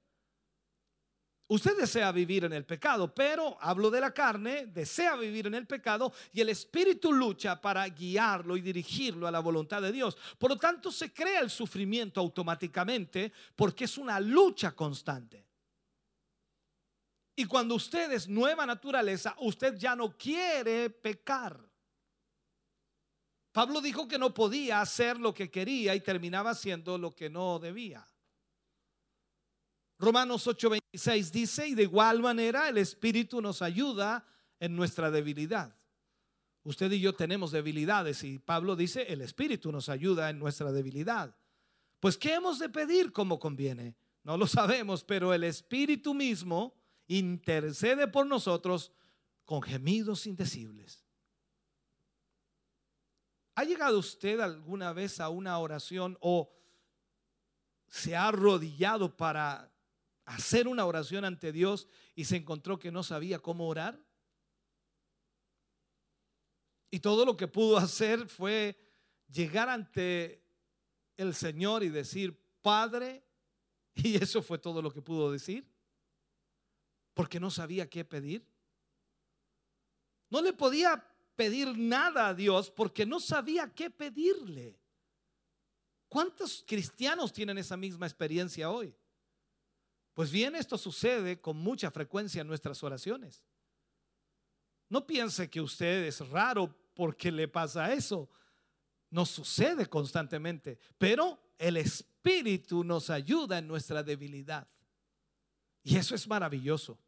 Usted 1.46 1.76
desea 1.76 2.10
vivir 2.10 2.44
en 2.44 2.54
el 2.54 2.64
pecado, 2.64 3.14
pero 3.14 3.58
hablo 3.60 3.90
de 3.90 4.00
la 4.00 4.14
carne, 4.14 4.66
desea 4.66 5.14
vivir 5.14 5.46
en 5.46 5.54
el 5.54 5.66
pecado 5.66 6.12
y 6.32 6.40
el 6.40 6.48
Espíritu 6.48 7.12
lucha 7.12 7.60
para 7.60 7.86
guiarlo 7.86 8.56
y 8.56 8.62
dirigirlo 8.62 9.26
a 9.26 9.30
la 9.30 9.40
voluntad 9.40 9.82
de 9.82 9.92
Dios. 9.92 10.16
Por 10.38 10.50
lo 10.50 10.56
tanto, 10.56 10.90
se 10.90 11.12
crea 11.12 11.40
el 11.40 11.50
sufrimiento 11.50 12.20
automáticamente 12.20 13.30
porque 13.54 13.84
es 13.84 13.98
una 13.98 14.18
lucha 14.20 14.72
constante. 14.72 15.46
Y 17.36 17.44
cuando 17.44 17.74
usted 17.74 18.12
es 18.12 18.26
nueva 18.26 18.64
naturaleza, 18.64 19.34
usted 19.40 19.76
ya 19.76 19.94
no 19.94 20.16
quiere 20.16 20.88
pecar. 20.88 21.60
Pablo 23.52 23.80
dijo 23.82 24.08
que 24.08 24.18
no 24.18 24.32
podía 24.32 24.80
hacer 24.80 25.18
lo 25.18 25.34
que 25.34 25.50
quería 25.50 25.94
y 25.94 26.00
terminaba 26.00 26.50
haciendo 26.50 26.96
lo 26.96 27.14
que 27.14 27.28
no 27.28 27.58
debía. 27.58 28.06
Romanos 29.98 30.46
8:26 30.46 31.30
dice, 31.30 31.68
y 31.68 31.74
de 31.74 31.84
igual 31.84 32.20
manera 32.20 32.68
el 32.68 32.78
Espíritu 32.78 33.40
nos 33.40 33.62
ayuda 33.62 34.26
en 34.58 34.74
nuestra 34.74 35.10
debilidad. 35.10 35.74
Usted 36.64 36.90
y 36.92 37.00
yo 37.00 37.14
tenemos 37.14 37.52
debilidades 37.52 38.24
y 38.24 38.38
Pablo 38.38 38.74
dice, 38.74 39.02
el 39.12 39.20
Espíritu 39.20 39.70
nos 39.70 39.88
ayuda 39.88 40.30
en 40.30 40.38
nuestra 40.38 40.72
debilidad. 40.72 41.36
Pues, 42.00 42.16
¿qué 42.16 42.34
hemos 42.34 42.58
de 42.58 42.68
pedir 42.68 43.12
como 43.12 43.38
conviene? 43.38 43.96
No 44.22 44.36
lo 44.36 44.46
sabemos, 44.46 45.04
pero 45.04 45.34
el 45.34 45.44
Espíritu 45.44 46.14
mismo 46.14 46.74
intercede 47.06 48.08
por 48.08 48.26
nosotros 48.26 48.92
con 49.44 49.62
gemidos 49.62 50.26
indecibles. 50.26 51.04
¿Ha 53.54 53.64
llegado 53.64 53.98
usted 53.98 54.40
alguna 54.40 54.92
vez 54.92 55.20
a 55.20 55.28
una 55.28 55.58
oración 55.58 56.16
o 56.20 56.50
se 57.88 58.16
ha 58.16 58.28
arrodillado 58.28 59.16
para 59.16 59.73
hacer 60.24 60.68
una 60.68 60.86
oración 60.86 61.24
ante 61.24 61.52
Dios 61.52 61.88
y 62.14 62.24
se 62.24 62.36
encontró 62.36 62.78
que 62.78 62.90
no 62.90 63.02
sabía 63.02 63.38
cómo 63.38 63.68
orar? 63.68 64.02
Y 66.90 67.00
todo 67.00 67.24
lo 67.24 67.36
que 67.36 67.48
pudo 67.48 67.76
hacer 67.76 68.28
fue 68.28 68.78
llegar 69.28 69.68
ante 69.68 70.44
el 71.16 71.34
Señor 71.34 71.82
y 71.82 71.88
decir, 71.88 72.40
Padre, 72.62 73.24
y 73.94 74.16
eso 74.22 74.42
fue 74.42 74.58
todo 74.58 74.80
lo 74.80 74.92
que 74.92 75.02
pudo 75.02 75.30
decir, 75.30 75.68
porque 77.12 77.40
no 77.40 77.50
sabía 77.50 77.88
qué 77.88 78.04
pedir. 78.04 78.46
No 80.30 80.40
le 80.42 80.52
podía 80.52 81.04
pedir 81.36 81.76
nada 81.76 82.28
a 82.28 82.34
Dios 82.34 82.70
porque 82.70 83.06
no 83.06 83.20
sabía 83.20 83.72
qué 83.72 83.90
pedirle. 83.90 84.80
¿Cuántos 86.08 86.64
cristianos 86.66 87.32
tienen 87.32 87.58
esa 87.58 87.76
misma 87.76 88.06
experiencia 88.06 88.70
hoy? 88.70 88.94
Pues 90.14 90.30
bien, 90.30 90.54
esto 90.54 90.78
sucede 90.78 91.40
con 91.40 91.56
mucha 91.56 91.90
frecuencia 91.90 92.40
en 92.40 92.46
nuestras 92.46 92.82
oraciones. 92.82 93.44
No 94.88 95.06
piense 95.06 95.50
que 95.50 95.60
usted 95.60 96.04
es 96.04 96.26
raro 96.28 96.72
porque 96.94 97.32
le 97.32 97.48
pasa 97.48 97.92
eso. 97.92 98.30
Nos 99.10 99.28
sucede 99.28 99.86
constantemente, 99.86 100.78
pero 100.98 101.54
el 101.58 101.76
Espíritu 101.76 102.84
nos 102.84 103.10
ayuda 103.10 103.58
en 103.58 103.66
nuestra 103.66 104.02
debilidad. 104.02 104.68
Y 105.82 105.96
eso 105.96 106.14
es 106.14 106.26
maravilloso. 106.28 106.98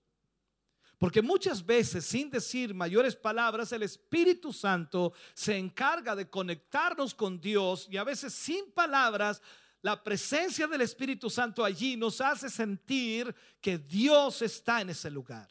Porque 0.99 1.21
muchas 1.23 1.65
veces, 1.65 2.07
sin 2.07 2.31
decir 2.31 2.75
mayores 2.75 3.15
palabras, 3.15 3.71
el 3.73 3.83
Espíritu 3.83 4.53
Santo 4.53 5.13
se 5.35 5.57
encarga 5.57 6.17
de 6.17 6.29
conectarnos 6.29 7.15
con 7.15 7.41
Dios 7.41 7.87
y 7.91 7.99
a 7.99 8.05
veces 8.05 8.33
sin 8.33 8.73
palabras, 8.73 9.43
la 9.87 10.03
presencia 10.03 10.67
del 10.67 10.81
Espíritu 10.81 11.31
Santo 11.31 11.65
allí 11.65 11.97
nos 11.97 12.21
hace 12.21 12.51
sentir 12.51 13.33
que 13.61 13.79
Dios 13.79 14.43
está 14.43 14.81
en 14.81 14.91
ese 14.91 15.09
lugar. 15.09 15.49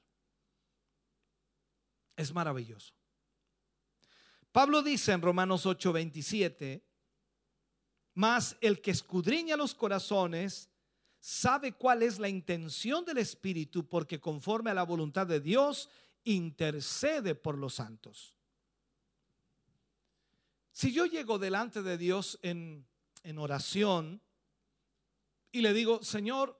Es 2.17 2.33
maravilloso. 2.33 2.93
Pablo 4.51 4.83
dice 4.83 5.13
en 5.13 5.21
Romanos 5.21 5.65
8:27, 5.65 6.83
mas 8.13 8.57
el 8.59 8.81
que 8.81 8.91
escudriña 8.91 9.55
los 9.55 9.73
corazones 9.73 10.69
sabe 11.21 11.71
cuál 11.71 12.03
es 12.03 12.19
la 12.19 12.27
intención 12.27 13.05
del 13.05 13.19
Espíritu 13.19 13.87
porque 13.87 14.19
conforme 14.19 14.69
a 14.69 14.73
la 14.73 14.83
voluntad 14.83 15.25
de 15.25 15.39
Dios 15.39 15.87
intercede 16.25 17.35
por 17.35 17.57
los 17.57 17.75
santos. 17.75 18.35
Si 20.73 20.91
yo 20.91 21.05
llego 21.05 21.39
delante 21.39 21.81
de 21.81 21.97
Dios 21.97 22.37
en, 22.41 22.85
en 23.23 23.37
oración 23.37 24.24
y 25.55 25.61
le 25.61 25.73
digo, 25.73 26.03
Señor, 26.03 26.53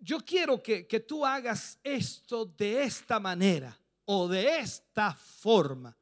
yo 0.00 0.20
quiero 0.20 0.62
que, 0.62 0.86
que 0.86 1.00
tú 1.00 1.26
hagas 1.26 1.78
esto 1.84 2.46
de 2.46 2.82
esta 2.82 3.20
manera 3.20 3.78
o 4.06 4.26
de 4.26 4.60
esta 4.60 5.12
forma. 5.12 5.94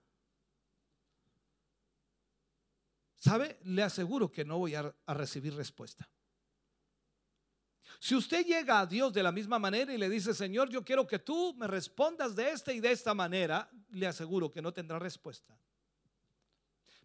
¿Sabe? 3.16 3.58
Le 3.64 3.82
aseguro 3.82 4.30
que 4.30 4.44
no 4.44 4.58
voy 4.58 4.76
a, 4.76 4.94
a 5.06 5.14
recibir 5.14 5.56
respuesta. 5.56 6.08
Si 7.98 8.14
usted 8.14 8.46
llega 8.46 8.78
a 8.78 8.86
Dios 8.86 9.12
de 9.12 9.24
la 9.24 9.32
misma 9.32 9.58
manera 9.58 9.92
y 9.92 9.98
le 9.98 10.08
dice, 10.08 10.34
Señor, 10.34 10.70
yo 10.70 10.84
quiero 10.84 11.04
que 11.04 11.18
tú 11.18 11.52
me 11.54 11.66
respondas 11.66 12.36
de 12.36 12.48
esta 12.50 12.72
y 12.72 12.78
de 12.78 12.92
esta 12.92 13.12
manera, 13.12 13.68
le 13.90 14.06
aseguro 14.06 14.52
que 14.52 14.62
no 14.62 14.72
tendrá 14.72 15.00
respuesta. 15.00 15.58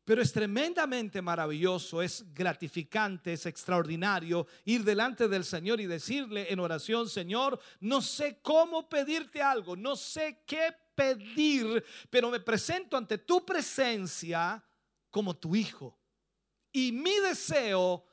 Pero 0.03 0.22
es 0.22 0.34
tremendamente 0.34 1.22
maravilloso, 1.22 2.02
es 2.02 2.34
gratificante, 2.34 3.34
es 3.34 3.45
extraordinario 3.45 4.48
ir 4.65 4.84
delante 4.84 5.28
del 5.28 5.45
Señor 5.45 5.80
y 5.80 5.86
decirle 5.86 6.52
en 6.52 6.60
oración, 6.60 7.07
Señor, 7.07 7.60
no 7.80 8.02
sé 8.02 8.40
cómo 8.41 8.90
pedirte 8.90 9.41
algo, 9.41 9.76
no 9.76 9.95
sé 9.95 10.44
qué 10.48 10.73
pedir, 10.95 11.84
pero 12.10 12.32
me 12.32 12.40
presento 12.40 12.98
ante 12.98 13.19
tu 13.19 13.45
presencia 13.45 14.64
como 15.11 15.36
tu 15.36 15.56
hijo. 15.56 15.98
Y 16.72 16.91
mi 16.91 17.19
deseo 17.19 18.03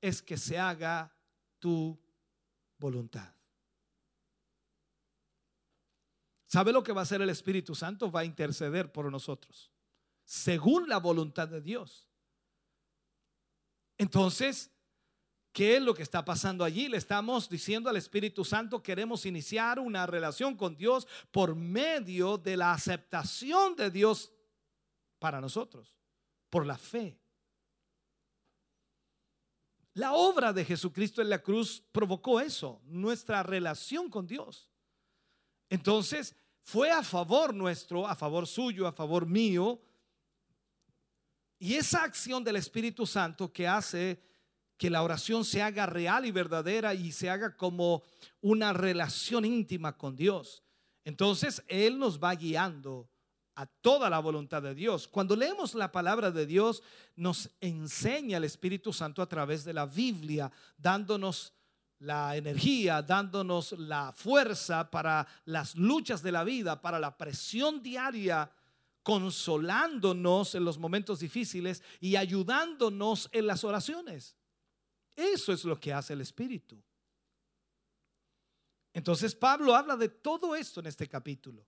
es 0.00 0.20
que 0.20 0.36
se 0.36 0.58
haga 0.58 1.10
tu 1.58 1.98
voluntad. 2.78 3.32
¿Sabe 6.46 6.72
lo 6.72 6.82
que 6.82 6.92
va 6.92 7.00
a 7.00 7.02
hacer 7.02 7.20
el 7.20 7.30
Espíritu 7.30 7.74
Santo? 7.74 8.10
Va 8.10 8.20
a 8.20 8.24
interceder 8.24 8.90
por 8.90 9.10
nosotros, 9.10 9.70
según 10.28 10.90
la 10.90 10.98
voluntad 10.98 11.48
de 11.48 11.62
Dios. 11.62 12.06
Entonces, 13.96 14.70
¿qué 15.52 15.78
es 15.78 15.82
lo 15.82 15.94
que 15.94 16.02
está 16.02 16.22
pasando 16.22 16.64
allí? 16.64 16.86
Le 16.86 16.98
estamos 16.98 17.48
diciendo 17.48 17.88
al 17.88 17.96
Espíritu 17.96 18.44
Santo, 18.44 18.82
queremos 18.82 19.24
iniciar 19.24 19.78
una 19.78 20.04
relación 20.06 20.54
con 20.54 20.76
Dios 20.76 21.08
por 21.30 21.54
medio 21.54 22.36
de 22.36 22.58
la 22.58 22.74
aceptación 22.74 23.74
de 23.74 23.90
Dios 23.90 24.30
para 25.18 25.40
nosotros, 25.40 25.96
por 26.50 26.66
la 26.66 26.76
fe. 26.76 27.18
La 29.94 30.12
obra 30.12 30.52
de 30.52 30.66
Jesucristo 30.66 31.22
en 31.22 31.30
la 31.30 31.42
cruz 31.42 31.82
provocó 31.90 32.38
eso, 32.38 32.82
nuestra 32.84 33.42
relación 33.42 34.10
con 34.10 34.26
Dios. 34.26 34.68
Entonces, 35.70 36.36
fue 36.60 36.90
a 36.90 37.02
favor 37.02 37.54
nuestro, 37.54 38.06
a 38.06 38.14
favor 38.14 38.46
suyo, 38.46 38.86
a 38.86 38.92
favor 38.92 39.24
mío. 39.24 39.80
Y 41.58 41.74
esa 41.74 42.04
acción 42.04 42.44
del 42.44 42.56
Espíritu 42.56 43.06
Santo 43.06 43.52
que 43.52 43.66
hace 43.66 44.22
que 44.76 44.90
la 44.90 45.02
oración 45.02 45.44
se 45.44 45.60
haga 45.60 45.86
real 45.86 46.24
y 46.24 46.30
verdadera 46.30 46.94
y 46.94 47.10
se 47.10 47.28
haga 47.28 47.56
como 47.56 48.02
una 48.40 48.72
relación 48.72 49.44
íntima 49.44 49.98
con 49.98 50.14
Dios. 50.14 50.62
Entonces, 51.04 51.64
Él 51.66 51.98
nos 51.98 52.22
va 52.22 52.34
guiando 52.34 53.10
a 53.56 53.66
toda 53.66 54.08
la 54.08 54.20
voluntad 54.20 54.62
de 54.62 54.72
Dios. 54.72 55.08
Cuando 55.08 55.34
leemos 55.34 55.74
la 55.74 55.90
palabra 55.90 56.30
de 56.30 56.46
Dios, 56.46 56.80
nos 57.16 57.50
enseña 57.60 58.36
el 58.36 58.44
Espíritu 58.44 58.92
Santo 58.92 59.20
a 59.20 59.28
través 59.28 59.64
de 59.64 59.72
la 59.72 59.84
Biblia, 59.84 60.52
dándonos 60.76 61.54
la 61.98 62.36
energía, 62.36 63.02
dándonos 63.02 63.72
la 63.72 64.12
fuerza 64.12 64.88
para 64.88 65.26
las 65.44 65.74
luchas 65.74 66.22
de 66.22 66.30
la 66.30 66.44
vida, 66.44 66.80
para 66.80 67.00
la 67.00 67.16
presión 67.18 67.82
diaria, 67.82 68.48
consolándonos 69.08 70.54
en 70.54 70.66
los 70.66 70.76
momentos 70.76 71.20
difíciles 71.20 71.82
y 71.98 72.16
ayudándonos 72.16 73.30
en 73.32 73.46
las 73.46 73.64
oraciones. 73.64 74.36
Eso 75.16 75.50
es 75.50 75.64
lo 75.64 75.80
que 75.80 75.94
hace 75.94 76.12
el 76.12 76.20
Espíritu. 76.20 76.78
Entonces 78.92 79.34
Pablo 79.34 79.74
habla 79.74 79.96
de 79.96 80.10
todo 80.10 80.54
esto 80.54 80.80
en 80.80 80.88
este 80.88 81.08
capítulo. 81.08 81.66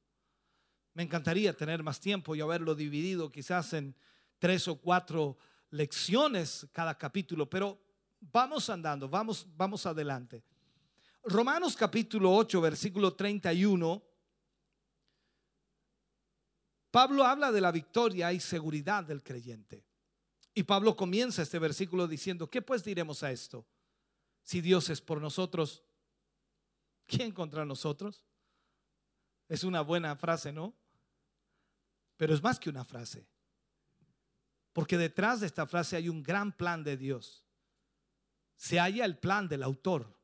Me 0.92 1.02
encantaría 1.02 1.56
tener 1.56 1.82
más 1.82 1.98
tiempo 1.98 2.36
y 2.36 2.42
haberlo 2.42 2.74
dividido 2.74 3.32
quizás 3.32 3.72
en 3.72 3.96
tres 4.38 4.68
o 4.68 4.76
cuatro 4.76 5.38
lecciones 5.70 6.68
cada 6.72 6.98
capítulo, 6.98 7.48
pero 7.48 7.82
vamos 8.20 8.68
andando, 8.68 9.08
vamos, 9.08 9.46
vamos 9.56 9.86
adelante. 9.86 10.44
Romanos 11.24 11.74
capítulo 11.74 12.34
8, 12.34 12.60
versículo 12.60 13.14
31. 13.14 14.10
Pablo 16.90 17.24
habla 17.24 17.52
de 17.52 17.60
la 17.60 17.70
victoria 17.70 18.32
y 18.32 18.40
seguridad 18.40 19.04
del 19.04 19.22
creyente. 19.22 19.84
Y 20.54 20.64
Pablo 20.64 20.96
comienza 20.96 21.42
este 21.42 21.58
versículo 21.58 22.08
diciendo, 22.08 22.50
¿qué 22.50 22.60
pues 22.60 22.82
diremos 22.82 23.22
a 23.22 23.30
esto? 23.30 23.64
Si 24.42 24.60
Dios 24.60 24.90
es 24.90 25.00
por 25.00 25.20
nosotros, 25.20 25.84
¿quién 27.06 27.30
contra 27.32 27.64
nosotros? 27.64 28.24
Es 29.48 29.62
una 29.64 29.80
buena 29.82 30.16
frase, 30.16 30.52
¿no? 30.52 30.74
Pero 32.16 32.34
es 32.34 32.42
más 32.42 32.58
que 32.58 32.70
una 32.70 32.84
frase. 32.84 33.26
Porque 34.72 34.98
detrás 34.98 35.40
de 35.40 35.46
esta 35.46 35.66
frase 35.66 35.96
hay 35.96 36.08
un 36.08 36.22
gran 36.22 36.52
plan 36.52 36.82
de 36.82 36.96
Dios. 36.96 37.44
Se 38.56 38.78
halla 38.78 39.04
el 39.04 39.18
plan 39.18 39.48
del 39.48 39.62
autor, 39.62 40.18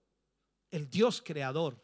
el 0.70 0.90
Dios 0.90 1.22
creador. 1.24 1.82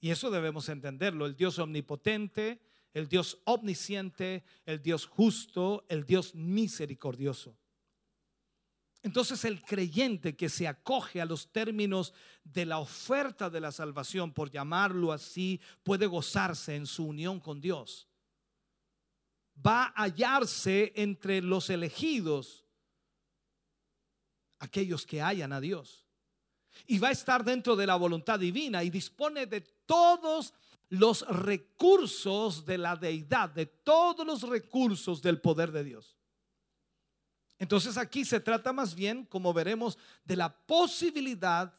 Y 0.00 0.10
eso 0.10 0.30
debemos 0.30 0.68
entenderlo, 0.68 1.26
el 1.26 1.36
Dios 1.36 1.58
omnipotente, 1.58 2.60
el 2.92 3.08
Dios 3.08 3.38
omnisciente, 3.44 4.44
el 4.66 4.82
Dios 4.82 5.06
justo, 5.06 5.84
el 5.88 6.04
Dios 6.04 6.34
misericordioso. 6.34 7.56
Entonces 9.02 9.44
el 9.44 9.62
creyente 9.62 10.36
que 10.36 10.48
se 10.48 10.68
acoge 10.68 11.20
a 11.20 11.24
los 11.24 11.50
términos 11.50 12.12
de 12.44 12.66
la 12.66 12.78
oferta 12.78 13.48
de 13.48 13.60
la 13.60 13.72
salvación, 13.72 14.32
por 14.32 14.50
llamarlo 14.50 15.12
así, 15.12 15.60
puede 15.82 16.06
gozarse 16.06 16.76
en 16.76 16.86
su 16.86 17.06
unión 17.06 17.40
con 17.40 17.60
Dios. 17.60 18.08
Va 19.64 19.84
a 19.84 20.04
hallarse 20.04 20.92
entre 20.96 21.40
los 21.40 21.70
elegidos, 21.70 22.66
aquellos 24.58 25.06
que 25.06 25.22
hallan 25.22 25.52
a 25.52 25.60
Dios. 25.60 26.06
Y 26.86 26.98
va 26.98 27.08
a 27.08 27.12
estar 27.12 27.42
dentro 27.42 27.76
de 27.76 27.86
la 27.86 27.96
voluntad 27.96 28.38
divina 28.38 28.84
y 28.84 28.90
dispone 28.90 29.46
de 29.46 29.62
todos 29.62 30.52
los 30.52 30.54
recursos 31.28 32.64
de 32.64 32.78
la 32.78 32.96
deidad, 32.96 33.50
de 33.50 33.66
todos 33.66 34.26
los 34.26 34.42
recursos 34.42 35.22
del 35.22 35.40
poder 35.40 35.70
de 35.72 35.84
Dios. 35.84 36.16
Entonces 37.58 37.96
aquí 37.96 38.24
se 38.24 38.40
trata 38.40 38.72
más 38.72 38.94
bien, 38.94 39.24
como 39.26 39.52
veremos, 39.52 39.98
de 40.24 40.36
la 40.36 40.56
posibilidad 40.66 41.74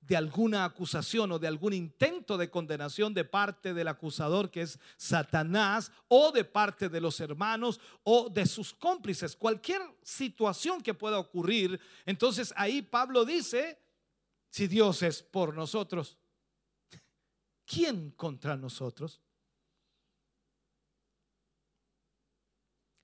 de 0.00 0.16
alguna 0.16 0.64
acusación 0.64 1.30
o 1.32 1.38
de 1.38 1.46
algún 1.46 1.72
intento 1.72 2.38
de 2.38 2.50
condenación 2.50 3.12
de 3.12 3.24
parte 3.24 3.74
del 3.74 3.88
acusador 3.88 4.50
que 4.50 4.62
es 4.62 4.78
Satanás 4.96 5.92
o 6.08 6.32
de 6.32 6.44
parte 6.44 6.88
de 6.88 7.00
los 7.00 7.20
hermanos 7.20 7.80
o 8.02 8.28
de 8.30 8.46
sus 8.46 8.72
cómplices, 8.72 9.36
cualquier 9.36 9.82
situación 10.02 10.80
que 10.80 10.94
pueda 10.94 11.18
ocurrir. 11.18 11.78
Entonces 12.06 12.54
ahí 12.56 12.80
Pablo 12.80 13.24
dice, 13.24 13.78
si 14.48 14.66
Dios 14.66 15.02
es 15.02 15.22
por 15.22 15.54
nosotros, 15.54 16.16
¿quién 17.70 18.10
contra 18.12 18.56
nosotros? 18.56 19.20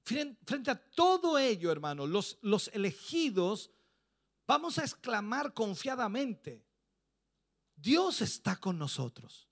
Frente 0.02 0.70
a 0.70 0.90
todo 0.90 1.38
ello, 1.38 1.70
hermano, 1.70 2.06
los, 2.06 2.38
los 2.42 2.68
elegidos, 2.68 3.70
vamos 4.46 4.78
a 4.78 4.82
exclamar 4.82 5.52
confiadamente, 5.52 6.64
Dios 7.74 8.22
está 8.22 8.56
con 8.56 8.78
nosotros. 8.78 9.48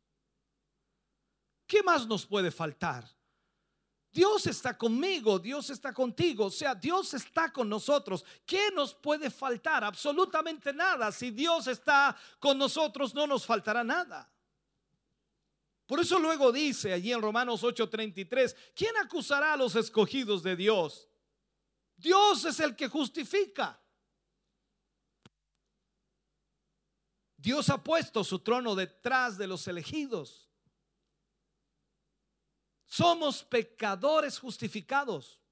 ¿Qué 1.66 1.82
más 1.82 2.06
nos 2.06 2.26
puede 2.26 2.50
faltar? 2.50 3.04
Dios 4.12 4.46
está 4.46 4.78
conmigo, 4.78 5.40
Dios 5.40 5.70
está 5.70 5.92
contigo, 5.92 6.46
o 6.46 6.50
sea, 6.50 6.74
Dios 6.74 7.14
está 7.14 7.52
con 7.52 7.68
nosotros. 7.68 8.24
¿Qué 8.46 8.70
nos 8.72 8.94
puede 8.94 9.28
faltar? 9.28 9.82
Absolutamente 9.82 10.72
nada. 10.72 11.10
Si 11.10 11.32
Dios 11.32 11.66
está 11.66 12.16
con 12.38 12.56
nosotros, 12.58 13.12
no 13.12 13.26
nos 13.26 13.44
faltará 13.44 13.82
nada. 13.82 14.33
Por 15.86 16.00
eso 16.00 16.18
luego 16.18 16.50
dice 16.50 16.92
allí 16.92 17.12
en 17.12 17.20
Romanos 17.20 17.62
8:33, 17.62 18.56
¿quién 18.74 18.96
acusará 18.96 19.52
a 19.52 19.56
los 19.56 19.76
escogidos 19.76 20.42
de 20.42 20.56
Dios? 20.56 21.08
Dios 21.96 22.44
es 22.44 22.60
el 22.60 22.74
que 22.74 22.88
justifica. 22.88 23.80
Dios 27.36 27.68
ha 27.68 27.82
puesto 27.82 28.24
su 28.24 28.38
trono 28.38 28.74
detrás 28.74 29.36
de 29.36 29.46
los 29.46 29.68
elegidos. 29.68 30.48
Somos 32.86 33.44
pecadores 33.44 34.38
justificados. 34.38 35.42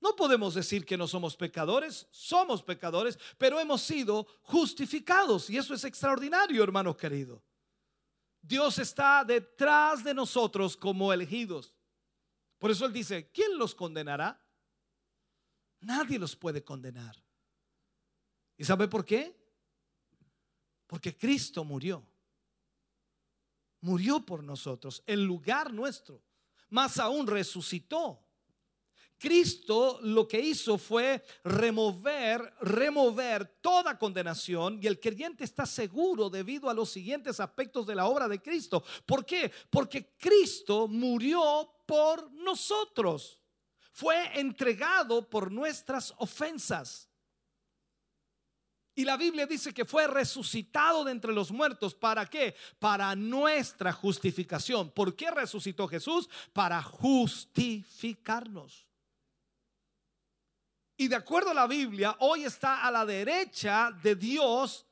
No 0.00 0.16
podemos 0.16 0.54
decir 0.54 0.86
que 0.86 0.96
no 0.96 1.06
somos 1.06 1.36
pecadores, 1.36 2.08
somos 2.10 2.62
pecadores, 2.62 3.18
pero 3.36 3.60
hemos 3.60 3.82
sido 3.82 4.26
justificados. 4.42 5.50
Y 5.50 5.58
eso 5.58 5.74
es 5.74 5.84
extraordinario, 5.84 6.64
hermano 6.64 6.96
querido. 6.96 7.42
Dios 8.42 8.78
está 8.78 9.24
detrás 9.24 10.02
de 10.02 10.12
nosotros 10.12 10.76
como 10.76 11.12
elegidos. 11.12 11.74
Por 12.58 12.70
eso 12.70 12.84
Él 12.84 12.92
dice, 12.92 13.30
¿quién 13.32 13.56
los 13.56 13.74
condenará? 13.74 14.40
Nadie 15.80 16.18
los 16.18 16.36
puede 16.36 16.62
condenar. 16.62 17.16
¿Y 18.56 18.64
sabe 18.64 18.88
por 18.88 19.04
qué? 19.04 19.36
Porque 20.86 21.16
Cristo 21.16 21.64
murió. 21.64 22.06
Murió 23.80 24.24
por 24.24 24.44
nosotros, 24.44 25.02
en 25.06 25.24
lugar 25.24 25.72
nuestro. 25.72 26.22
Más 26.70 26.98
aún 26.98 27.26
resucitó. 27.26 28.24
Cristo 29.22 30.00
lo 30.02 30.26
que 30.26 30.40
hizo 30.40 30.76
fue 30.76 31.22
remover, 31.44 32.54
remover 32.60 33.46
toda 33.60 33.96
condenación 33.96 34.80
y 34.82 34.88
el 34.88 34.98
creyente 34.98 35.44
está 35.44 35.64
seguro 35.64 36.28
debido 36.28 36.68
a 36.68 36.74
los 36.74 36.90
siguientes 36.90 37.38
aspectos 37.38 37.86
de 37.86 37.94
la 37.94 38.06
obra 38.06 38.26
de 38.26 38.42
Cristo. 38.42 38.82
¿Por 39.06 39.24
qué? 39.24 39.52
Porque 39.70 40.16
Cristo 40.18 40.88
murió 40.88 41.72
por 41.86 42.32
nosotros. 42.32 43.38
Fue 43.92 44.40
entregado 44.40 45.30
por 45.30 45.52
nuestras 45.52 46.12
ofensas. 46.18 47.08
Y 48.96 49.04
la 49.04 49.16
Biblia 49.16 49.46
dice 49.46 49.72
que 49.72 49.84
fue 49.84 50.08
resucitado 50.08 51.04
de 51.04 51.12
entre 51.12 51.32
los 51.32 51.52
muertos. 51.52 51.94
¿Para 51.94 52.26
qué? 52.26 52.56
Para 52.80 53.14
nuestra 53.14 53.92
justificación. 53.92 54.90
¿Por 54.90 55.14
qué 55.14 55.30
resucitó 55.30 55.86
Jesús? 55.86 56.28
Para 56.52 56.82
justificarnos. 56.82 58.88
Y 61.02 61.08
de 61.08 61.16
acuerdo 61.16 61.50
a 61.50 61.54
la 61.54 61.66
Biblia, 61.66 62.14
hoy 62.20 62.44
está 62.44 62.86
a 62.86 62.90
la 62.92 63.04
derecha 63.04 63.90
de 64.04 64.14
Dios 64.14 64.86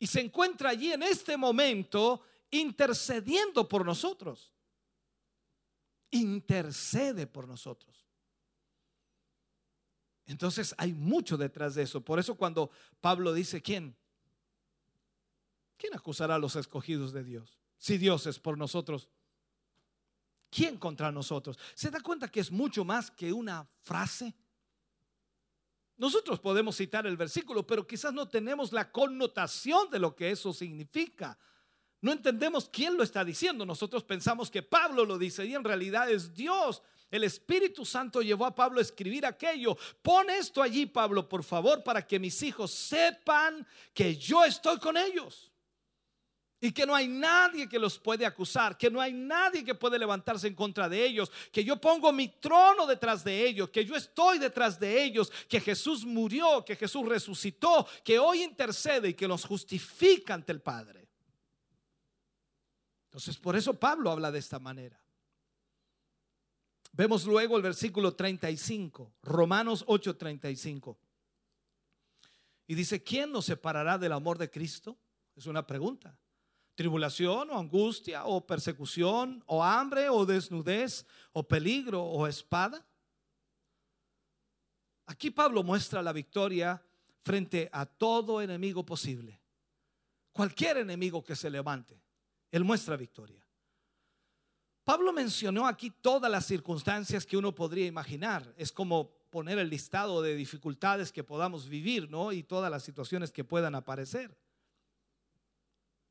y 0.00 0.06
se 0.08 0.20
encuentra 0.20 0.70
allí 0.70 0.92
en 0.92 1.04
este 1.04 1.36
momento 1.36 2.22
intercediendo 2.50 3.68
por 3.68 3.86
nosotros. 3.86 4.52
Intercede 6.10 7.28
por 7.28 7.46
nosotros. 7.46 8.04
Entonces 10.26 10.74
hay 10.76 10.92
mucho 10.92 11.36
detrás 11.36 11.76
de 11.76 11.84
eso. 11.84 12.00
Por 12.00 12.18
eso 12.18 12.34
cuando 12.34 12.72
Pablo 13.00 13.32
dice, 13.32 13.62
¿quién? 13.62 13.96
¿Quién 15.76 15.94
acusará 15.94 16.34
a 16.34 16.40
los 16.40 16.56
escogidos 16.56 17.12
de 17.12 17.22
Dios? 17.22 17.60
Si 17.78 17.96
Dios 17.96 18.26
es 18.26 18.40
por 18.40 18.58
nosotros, 18.58 19.08
¿quién 20.50 20.78
contra 20.78 21.12
nosotros? 21.12 21.56
¿Se 21.76 21.92
da 21.92 22.00
cuenta 22.00 22.26
que 22.26 22.40
es 22.40 22.50
mucho 22.50 22.84
más 22.84 23.08
que 23.08 23.32
una 23.32 23.70
frase? 23.82 24.34
Nosotros 25.96 26.40
podemos 26.40 26.76
citar 26.76 27.06
el 27.06 27.16
versículo, 27.16 27.66
pero 27.66 27.86
quizás 27.86 28.12
no 28.12 28.28
tenemos 28.28 28.72
la 28.72 28.90
connotación 28.90 29.90
de 29.90 30.00
lo 30.00 30.14
que 30.14 30.30
eso 30.30 30.52
significa. 30.52 31.38
No 32.00 32.12
entendemos 32.12 32.68
quién 32.68 32.96
lo 32.96 33.02
está 33.02 33.24
diciendo. 33.24 33.64
Nosotros 33.64 34.04
pensamos 34.04 34.50
que 34.50 34.62
Pablo 34.62 35.04
lo 35.04 35.16
dice 35.16 35.46
y 35.46 35.54
en 35.54 35.64
realidad 35.64 36.10
es 36.10 36.34
Dios. 36.34 36.82
El 37.10 37.24
Espíritu 37.24 37.84
Santo 37.84 38.22
llevó 38.22 38.44
a 38.44 38.54
Pablo 38.54 38.80
a 38.80 38.82
escribir 38.82 39.24
aquello. 39.24 39.76
Pon 40.02 40.28
esto 40.30 40.60
allí, 40.60 40.84
Pablo, 40.84 41.28
por 41.28 41.44
favor, 41.44 41.82
para 41.82 42.06
que 42.06 42.18
mis 42.18 42.42
hijos 42.42 42.72
sepan 42.72 43.66
que 43.94 44.16
yo 44.16 44.44
estoy 44.44 44.78
con 44.78 44.96
ellos. 44.96 45.53
Y 46.64 46.72
que 46.72 46.86
no 46.86 46.94
hay 46.94 47.08
nadie 47.08 47.68
que 47.68 47.78
los 47.78 47.98
puede 47.98 48.24
acusar, 48.24 48.78
que 48.78 48.90
no 48.90 48.98
hay 48.98 49.12
nadie 49.12 49.62
que 49.62 49.74
puede 49.74 49.98
levantarse 49.98 50.48
en 50.48 50.54
contra 50.54 50.88
de 50.88 51.04
ellos, 51.04 51.30
que 51.52 51.62
yo 51.62 51.78
pongo 51.78 52.10
mi 52.10 52.28
trono 52.28 52.86
detrás 52.86 53.22
de 53.22 53.46
ellos, 53.46 53.68
que 53.68 53.84
yo 53.84 53.94
estoy 53.94 54.38
detrás 54.38 54.80
de 54.80 55.04
ellos, 55.04 55.30
que 55.46 55.60
Jesús 55.60 56.06
murió, 56.06 56.64
que 56.64 56.74
Jesús 56.74 57.06
resucitó, 57.06 57.86
que 58.02 58.18
hoy 58.18 58.42
intercede 58.42 59.10
y 59.10 59.14
que 59.14 59.28
los 59.28 59.44
justifica 59.44 60.32
ante 60.32 60.52
el 60.52 60.62
Padre. 60.62 61.06
Entonces, 63.08 63.36
por 63.36 63.56
eso 63.56 63.78
Pablo 63.78 64.10
habla 64.10 64.32
de 64.32 64.38
esta 64.38 64.58
manera. 64.58 64.98
Vemos 66.92 67.26
luego 67.26 67.58
el 67.58 67.62
versículo 67.62 68.14
35, 68.14 69.16
Romanos 69.22 69.84
8:35. 69.86 70.96
Y 72.68 72.74
dice, 72.74 73.02
¿quién 73.02 73.32
nos 73.32 73.44
separará 73.44 73.98
del 73.98 74.12
amor 74.12 74.38
de 74.38 74.48
Cristo? 74.48 74.96
Es 75.36 75.44
una 75.44 75.66
pregunta. 75.66 76.18
Tribulación 76.74 77.50
o 77.50 77.58
angustia 77.58 78.24
o 78.24 78.44
persecución 78.44 79.42
o 79.46 79.62
hambre 79.62 80.08
o 80.08 80.26
desnudez 80.26 81.06
o 81.32 81.46
peligro 81.46 82.02
o 82.02 82.26
espada. 82.26 82.84
Aquí 85.06 85.30
Pablo 85.30 85.62
muestra 85.62 86.02
la 86.02 86.12
victoria 86.12 86.82
frente 87.22 87.68
a 87.72 87.86
todo 87.86 88.40
enemigo 88.40 88.84
posible. 88.84 89.40
Cualquier 90.32 90.78
enemigo 90.78 91.22
que 91.22 91.36
se 91.36 91.48
levante, 91.48 92.02
él 92.50 92.64
muestra 92.64 92.96
victoria. 92.96 93.44
Pablo 94.84 95.12
mencionó 95.12 95.66
aquí 95.66 95.90
todas 95.90 96.30
las 96.30 96.44
circunstancias 96.44 97.24
que 97.24 97.36
uno 97.36 97.54
podría 97.54 97.86
imaginar. 97.86 98.52
Es 98.58 98.70
como 98.70 99.10
poner 99.30 99.58
el 99.58 99.70
listado 99.70 100.20
de 100.20 100.34
dificultades 100.34 101.10
que 101.10 101.24
podamos 101.24 101.68
vivir, 101.68 102.10
¿no? 102.10 102.32
Y 102.32 102.42
todas 102.42 102.70
las 102.70 102.82
situaciones 102.82 103.32
que 103.32 103.44
puedan 103.44 103.74
aparecer. 103.74 104.36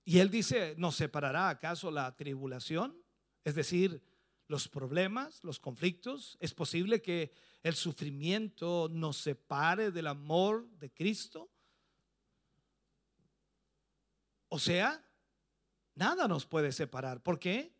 Y 0.05 0.19
él 0.19 0.29
dice, 0.29 0.75
¿nos 0.77 0.95
separará 0.95 1.49
acaso 1.49 1.89
la 1.89 2.15
tribulación? 2.15 3.01
Es 3.43 3.55
decir, 3.55 4.01
los 4.47 4.67
problemas, 4.67 5.43
los 5.43 5.59
conflictos. 5.59 6.37
¿Es 6.39 6.53
posible 6.53 7.01
que 7.01 7.31
el 7.61 7.75
sufrimiento 7.75 8.89
nos 8.91 9.17
separe 9.17 9.91
del 9.91 10.07
amor 10.07 10.69
de 10.77 10.91
Cristo? 10.91 11.49
O 14.49 14.59
sea, 14.59 15.03
nada 15.95 16.27
nos 16.27 16.45
puede 16.45 16.71
separar. 16.71 17.23
¿Por 17.23 17.39
qué? 17.39 17.73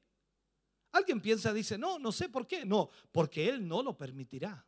Alguien 0.94 1.22
piensa, 1.22 1.52
dice, 1.54 1.78
no, 1.78 2.00
no 2.00 2.12
sé 2.12 2.30
por 2.30 2.48
qué. 2.48 2.66
No, 2.66 2.90
porque 3.12 3.50
Él 3.50 3.68
no 3.68 3.84
lo 3.84 3.98
permitirá. 3.98 4.66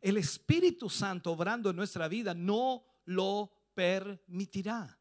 El 0.00 0.16
Espíritu 0.16 0.88
Santo 0.88 1.32
obrando 1.32 1.70
en 1.70 1.76
nuestra 1.76 2.08
vida 2.08 2.32
no 2.32 2.84
lo 3.04 3.50
permitirá. 3.74 4.99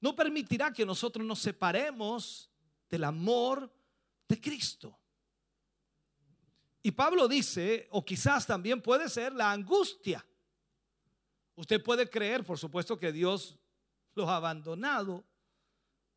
No 0.00 0.14
permitirá 0.14 0.72
que 0.72 0.86
nosotros 0.86 1.26
nos 1.26 1.40
separemos 1.40 2.50
del 2.88 3.04
amor 3.04 3.72
de 4.28 4.40
Cristo. 4.40 4.98
Y 6.82 6.92
Pablo 6.92 7.26
dice, 7.26 7.88
o 7.90 8.04
quizás 8.04 8.46
también 8.46 8.80
puede 8.80 9.08
ser 9.08 9.32
la 9.32 9.50
angustia. 9.50 10.24
Usted 11.56 11.82
puede 11.82 12.08
creer, 12.08 12.44
por 12.44 12.58
supuesto, 12.58 12.98
que 12.98 13.12
Dios 13.12 13.58
los 14.14 14.28
ha 14.28 14.36
abandonado, 14.36 15.24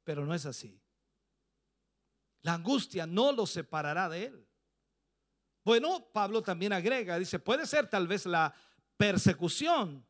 pero 0.04 0.26
no 0.26 0.36
es 0.36 0.46
así. 0.46 0.80
La 2.44 2.54
angustia 2.54 3.06
no 3.06 3.32
los 3.32 3.50
separará 3.50 4.08
de 4.10 4.26
él. 4.26 4.48
Bueno, 5.64 6.08
Pablo 6.12 6.42
también 6.42 6.74
agrega, 6.74 7.20
dice, 7.20 7.40
puede 7.40 7.66
ser 7.66 7.90
tal 7.90 8.08
vez 8.08 8.26
la 8.26 8.54
persecución. 8.98 10.06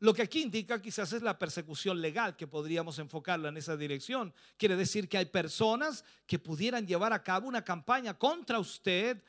Lo 0.00 0.14
que 0.14 0.22
aquí 0.22 0.42
indica 0.42 0.80
quizás 0.80 1.12
es 1.12 1.22
la 1.22 1.38
persecución 1.38 2.00
legal, 2.00 2.36
que 2.36 2.46
podríamos 2.46 2.98
enfocarla 3.00 3.48
en 3.48 3.56
esa 3.56 3.76
dirección. 3.76 4.32
Quiere 4.56 4.76
decir 4.76 5.08
que 5.08 5.18
hay 5.18 5.26
personas 5.26 6.04
que 6.26 6.38
pudieran 6.38 6.86
llevar 6.86 7.12
a 7.12 7.22
cabo 7.22 7.48
una 7.48 7.64
campaña 7.64 8.16
contra 8.16 8.60
usted 8.60 9.22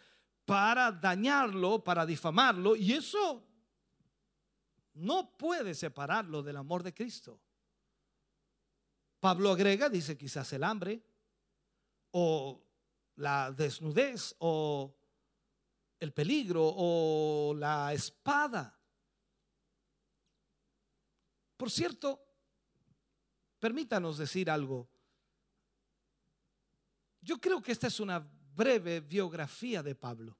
para 0.45 0.91
dañarlo, 0.91 1.83
para 1.83 2.05
difamarlo, 2.05 2.75
y 2.75 2.93
eso 2.93 3.43
no 4.93 5.37
puede 5.37 5.73
separarlo 5.73 6.43
del 6.43 6.57
amor 6.57 6.83
de 6.83 6.93
Cristo. 6.93 7.39
Pablo 9.19 9.51
agrega, 9.51 9.89
dice 9.89 10.17
quizás 10.17 10.51
el 10.53 10.63
hambre, 10.63 11.01
o 12.11 12.63
la 13.15 13.51
desnudez, 13.51 14.35
o 14.39 14.95
el 15.99 16.13
peligro, 16.13 16.63
o 16.63 17.53
la 17.55 17.91
espada. 17.93 18.78
Por 21.60 21.69
cierto, 21.69 22.26
permítanos 23.60 24.18
decir 24.18 24.49
algo. 24.49 24.90
Yo 27.19 27.38
creo 27.38 27.61
que 27.61 27.73
esta 27.73 27.88
es 27.88 27.99
una 27.99 28.18
breve 28.56 29.02
biografía 29.02 29.84
de 29.84 29.94
Pablo. 29.94 30.40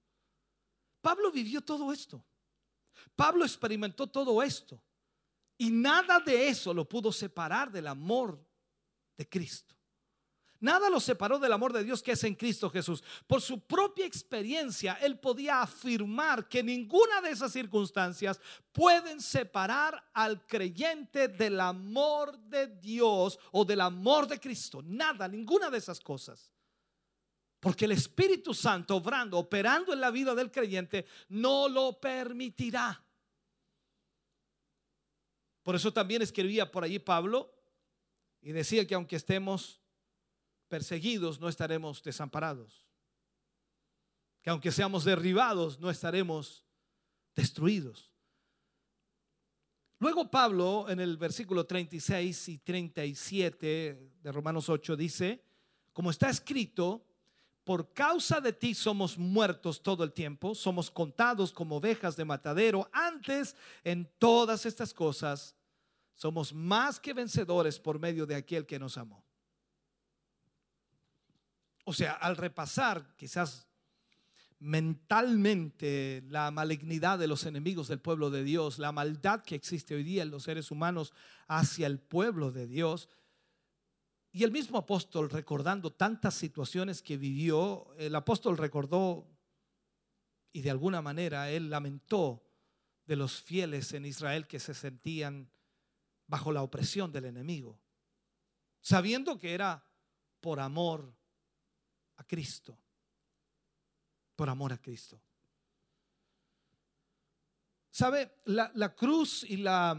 Pablo 1.02 1.30
vivió 1.30 1.60
todo 1.60 1.92
esto. 1.92 2.24
Pablo 3.18 3.44
experimentó 3.44 4.08
todo 4.08 4.42
esto. 4.42 4.82
Y 5.58 5.72
nada 5.72 6.22
de 6.22 6.48
eso 6.48 6.74
lo 6.74 6.88
pudo 6.88 7.12
separar 7.12 7.70
del 7.70 7.88
amor 7.88 8.42
de 9.18 9.28
Cristo. 9.28 9.76
Nada 10.62 10.90
lo 10.90 11.00
separó 11.00 11.40
del 11.40 11.54
amor 11.54 11.72
de 11.72 11.86
Dios 11.86 12.04
que 12.04 12.12
es 12.12 12.24
en 12.26 12.36
Cristo 12.36 12.70
Jesús. 12.70 13.02
Por 13.26 13.42
su 13.42 13.62
propia 13.62 14.06
experiencia, 14.06 14.98
él 15.02 15.18
podía 15.18 15.62
afirmar 15.62 16.50
que 16.50 16.62
ninguna 16.62 17.22
de 17.22 17.30
esas 17.30 17.54
circunstancias 17.54 18.42
pueden 18.74 19.22
separar 19.22 20.04
al 20.14 20.46
creyente 20.46 21.30
del 21.30 21.62
amor 21.62 22.38
de 22.40 22.68
Dios 22.68 23.40
o 23.52 23.64
del 23.64 23.80
amor 23.80 24.28
de 24.28 24.40
Cristo. 24.40 24.82
Nada, 24.84 25.30
ninguna 25.30 25.70
de 25.70 25.78
esas 25.78 26.02
cosas. 26.02 26.52
Porque 27.62 27.86
el 27.86 27.94
Espíritu 27.94 28.54
Santo, 28.54 28.98
obrando, 28.98 29.38
operando 29.38 29.94
en 29.94 30.02
la 30.02 30.12
vida 30.12 30.36
del 30.36 30.52
creyente, 30.52 31.06
no 31.30 31.70
lo 31.70 32.00
permitirá. 32.02 33.02
Por 35.64 35.76
eso 35.76 35.94
también 35.94 36.22
escribía 36.22 36.70
por 36.70 36.84
allí 36.84 37.00
Pablo 37.00 37.54
y 38.42 38.52
decía 38.52 38.86
que 38.88 38.96
aunque 38.96 39.16
estemos 39.16 39.80
perseguidos, 40.70 41.40
no 41.40 41.50
estaremos 41.50 42.02
desamparados. 42.02 42.86
Que 44.42 44.50
aunque 44.50 44.72
seamos 44.72 45.04
derribados, 45.04 45.80
no 45.80 45.90
estaremos 45.90 46.64
destruidos. 47.36 48.10
Luego 50.00 50.32
Pablo 50.32 50.86
en 50.88 51.02
el 51.02 51.18
versículo 51.18 51.66
36 51.66 52.48
y 52.48 52.58
37 52.60 54.14
de 54.22 54.32
Romanos 54.32 54.70
8 54.70 54.96
dice, 54.96 55.44
como 55.92 56.10
está 56.10 56.30
escrito, 56.30 57.06
por 57.66 57.94
causa 57.94 58.40
de 58.40 58.54
ti 58.54 58.74
somos 58.74 59.18
muertos 59.18 59.84
todo 59.84 60.04
el 60.04 60.14
tiempo, 60.14 60.56
somos 60.56 60.90
contados 60.90 61.52
como 61.52 61.76
ovejas 61.76 62.16
de 62.16 62.26
matadero. 62.26 62.90
Antes, 62.94 63.56
en 63.84 64.10
todas 64.18 64.66
estas 64.66 64.94
cosas, 64.94 65.56
somos 66.16 66.54
más 66.54 67.00
que 67.00 67.14
vencedores 67.14 67.78
por 67.80 68.00
medio 68.00 68.26
de 68.26 68.36
aquel 68.36 68.66
que 68.66 68.80
nos 68.80 68.98
amó. 68.98 69.29
O 71.90 71.94
sea, 71.94 72.12
al 72.12 72.38
repasar 72.38 73.16
quizás 73.16 73.68
mentalmente 74.60 76.24
la 76.30 76.52
malignidad 76.52 77.18
de 77.18 77.26
los 77.28 77.48
enemigos 77.48 77.88
del 77.88 78.00
pueblo 78.00 78.30
de 78.30 78.44
Dios, 78.44 78.78
la 78.78 78.92
maldad 78.92 79.42
que 79.42 79.56
existe 79.56 79.96
hoy 79.96 80.04
día 80.04 80.22
en 80.22 80.30
los 80.30 80.44
seres 80.44 80.70
humanos 80.70 81.14
hacia 81.48 81.88
el 81.88 81.98
pueblo 81.98 82.52
de 82.52 82.68
Dios, 82.68 83.10
y 84.32 84.44
el 84.44 84.52
mismo 84.52 84.78
apóstol 84.78 85.32
recordando 85.32 85.92
tantas 85.92 86.36
situaciones 86.36 87.02
que 87.02 87.18
vivió, 87.18 87.88
el 87.98 88.14
apóstol 88.14 88.60
recordó 88.60 89.28
y 90.54 90.62
de 90.62 90.70
alguna 90.70 91.02
manera 91.02 91.50
él 91.50 91.72
lamentó 91.72 92.46
de 93.08 93.16
los 93.16 93.42
fieles 93.42 93.94
en 93.94 94.06
Israel 94.06 94.46
que 94.46 94.60
se 94.60 94.76
sentían 94.76 95.50
bajo 96.28 96.52
la 96.52 96.62
opresión 96.62 97.12
del 97.12 97.26
enemigo, 97.26 97.80
sabiendo 98.80 99.40
que 99.40 99.56
era 99.56 99.84
por 100.40 100.60
amor 100.60 101.18
a 102.20 102.24
Cristo, 102.26 102.78
por 104.36 104.50
amor 104.50 104.74
a 104.74 104.78
Cristo. 104.78 105.22
¿Sabe? 107.90 108.42
La, 108.46 108.72
la 108.76 108.94
cruz 108.94 109.44
y 109.44 109.58
la, 109.58 109.98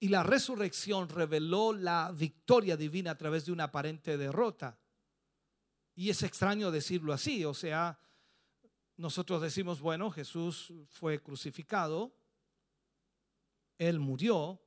y 0.00 0.08
la 0.08 0.22
resurrección 0.22 1.08
reveló 1.08 1.72
la 1.74 2.10
victoria 2.12 2.76
divina 2.76 3.12
a 3.12 3.18
través 3.18 3.44
de 3.44 3.52
una 3.52 3.64
aparente 3.64 4.16
derrota. 4.16 4.78
Y 5.94 6.08
es 6.08 6.22
extraño 6.22 6.70
decirlo 6.70 7.12
así, 7.12 7.44
o 7.44 7.54
sea, 7.54 7.98
nosotros 8.96 9.42
decimos, 9.42 9.80
bueno, 9.80 10.10
Jesús 10.10 10.72
fue 10.88 11.22
crucificado, 11.22 12.16
Él 13.76 14.00
murió, 14.00 14.60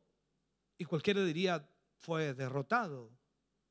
y 0.77 0.85
cualquiera 0.85 1.23
diría, 1.23 1.67
fue 1.95 2.35
derrotado, 2.35 3.11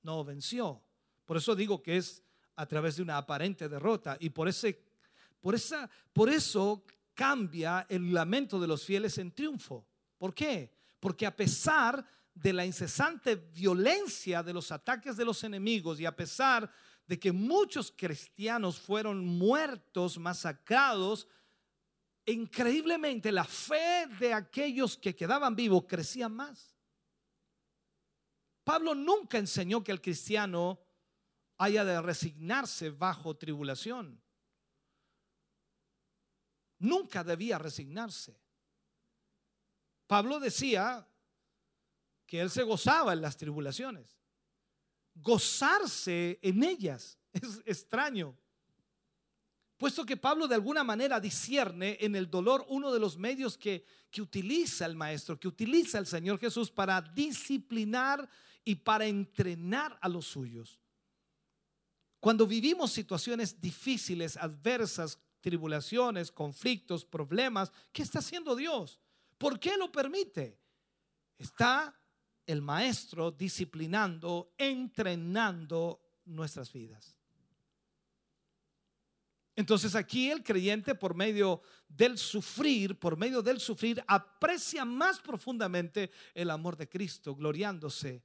no 0.02 0.24
venció. 0.24 0.82
Por 1.24 1.36
eso 1.36 1.54
digo 1.54 1.82
que 1.82 1.96
es 1.96 2.25
a 2.56 2.66
través 2.66 2.96
de 2.96 3.02
una 3.02 3.18
aparente 3.18 3.68
derrota, 3.68 4.16
y 4.18 4.30
por, 4.30 4.48
ese, 4.48 4.82
por, 5.40 5.54
esa, 5.54 5.88
por 6.12 6.28
eso 6.28 6.84
cambia 7.14 7.86
el 7.88 8.12
lamento 8.12 8.58
de 8.58 8.66
los 8.66 8.84
fieles 8.84 9.18
en 9.18 9.32
triunfo. 9.32 9.86
¿Por 10.18 10.34
qué? 10.34 10.72
Porque 10.98 11.26
a 11.26 11.36
pesar 11.36 12.04
de 12.34 12.52
la 12.52 12.66
incesante 12.66 13.36
violencia 13.36 14.42
de 14.42 14.52
los 14.52 14.70
ataques 14.70 15.16
de 15.16 15.24
los 15.24 15.42
enemigos 15.44 15.98
y 15.98 16.06
a 16.06 16.14
pesar 16.14 16.70
de 17.06 17.18
que 17.18 17.32
muchos 17.32 17.92
cristianos 17.96 18.78
fueron 18.78 19.24
muertos, 19.24 20.18
masacrados, 20.18 21.28
increíblemente 22.26 23.30
la 23.30 23.44
fe 23.44 24.06
de 24.18 24.32
aquellos 24.34 24.96
que 24.96 25.14
quedaban 25.14 25.54
vivos 25.54 25.84
crecía 25.88 26.28
más. 26.28 26.76
Pablo 28.64 28.94
nunca 28.94 29.38
enseñó 29.38 29.84
que 29.84 29.92
el 29.92 30.00
cristiano 30.00 30.80
haya 31.58 31.84
de 31.84 32.00
resignarse 32.00 32.90
bajo 32.90 33.36
tribulación. 33.36 34.20
Nunca 36.78 37.24
debía 37.24 37.58
resignarse. 37.58 38.38
Pablo 40.06 40.38
decía 40.38 41.06
que 42.26 42.40
él 42.40 42.50
se 42.50 42.62
gozaba 42.62 43.12
en 43.12 43.22
las 43.22 43.36
tribulaciones. 43.36 44.18
Gozarse 45.14 46.38
en 46.42 46.62
ellas 46.62 47.18
es 47.32 47.62
extraño. 47.64 48.36
Puesto 49.78 50.06
que 50.06 50.16
Pablo 50.16 50.48
de 50.48 50.54
alguna 50.54 50.84
manera 50.84 51.20
discierne 51.20 51.98
en 52.00 52.16
el 52.16 52.30
dolor 52.30 52.64
uno 52.68 52.92
de 52.92 53.00
los 53.00 53.18
medios 53.18 53.58
que, 53.58 53.84
que 54.10 54.22
utiliza 54.22 54.86
el 54.86 54.96
Maestro, 54.96 55.38
que 55.38 55.48
utiliza 55.48 55.98
el 55.98 56.06
Señor 56.06 56.38
Jesús 56.38 56.70
para 56.70 57.00
disciplinar 57.00 58.28
y 58.64 58.74
para 58.76 59.06
entrenar 59.06 59.98
a 60.00 60.08
los 60.08 60.26
suyos. 60.26 60.80
Cuando 62.20 62.46
vivimos 62.46 62.92
situaciones 62.92 63.60
difíciles, 63.60 64.36
adversas, 64.36 65.18
tribulaciones, 65.40 66.32
conflictos, 66.32 67.04
problemas, 67.04 67.70
¿qué 67.92 68.02
está 68.02 68.18
haciendo 68.18 68.56
Dios? 68.56 68.98
¿Por 69.38 69.60
qué 69.60 69.76
lo 69.76 69.92
permite? 69.92 70.58
Está 71.38 71.96
el 72.46 72.62
maestro 72.62 73.30
disciplinando, 73.30 74.54
entrenando 74.56 76.00
nuestras 76.24 76.72
vidas. 76.72 77.16
Entonces 79.54 79.94
aquí 79.94 80.30
el 80.30 80.42
creyente 80.42 80.94
por 80.94 81.14
medio 81.14 81.62
del 81.88 82.18
sufrir, 82.18 82.98
por 82.98 83.16
medio 83.16 83.40
del 83.40 83.58
sufrir, 83.58 84.04
aprecia 84.06 84.84
más 84.84 85.18
profundamente 85.20 86.10
el 86.34 86.50
amor 86.50 86.76
de 86.76 86.88
Cristo, 86.88 87.34
gloriándose 87.34 88.22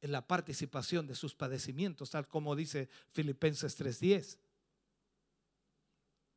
en 0.00 0.12
la 0.12 0.26
participación 0.26 1.06
de 1.06 1.14
sus 1.14 1.34
padecimientos, 1.34 2.10
tal 2.10 2.26
como 2.28 2.56
dice 2.56 2.88
Filipenses 3.12 3.76
3:10. 3.76 4.38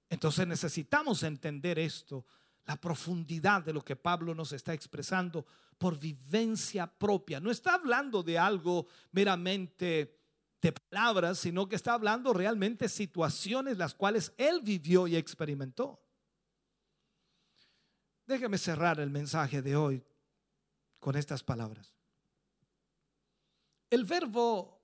Entonces 0.10 0.48
necesitamos 0.48 1.24
entender 1.24 1.80
esto 1.80 2.26
la 2.66 2.80
profundidad 2.80 3.64
de 3.64 3.74
lo 3.74 3.84
que 3.84 3.96
Pablo 3.96 4.34
nos 4.34 4.54
está 4.54 4.74
expresando 4.74 5.46
por 5.78 6.00
vivencia 6.00 6.88
propia. 6.88 7.40
No 7.40 7.52
está 7.52 7.74
hablando 7.74 8.24
de 8.24 8.40
algo 8.40 8.88
meramente 9.12 10.20
de 10.62 10.72
palabras, 10.72 11.40
sino 11.40 11.68
que 11.68 11.76
está 11.76 11.94
hablando 11.94 12.34
realmente 12.34 12.88
situaciones 12.88 13.78
las 13.78 13.94
cuales 13.94 14.34
él 14.38 14.62
vivió 14.62 15.08
y 15.08 15.18
experimentó. 15.18 16.02
Déjeme 18.26 18.58
cerrar 18.58 19.02
el 19.02 19.10
mensaje 19.10 19.62
de 19.62 19.76
hoy 19.76 20.04
con 21.00 21.18
estas 21.18 21.44
palabras. 21.44 21.93
El 23.94 24.06
verbo, 24.06 24.82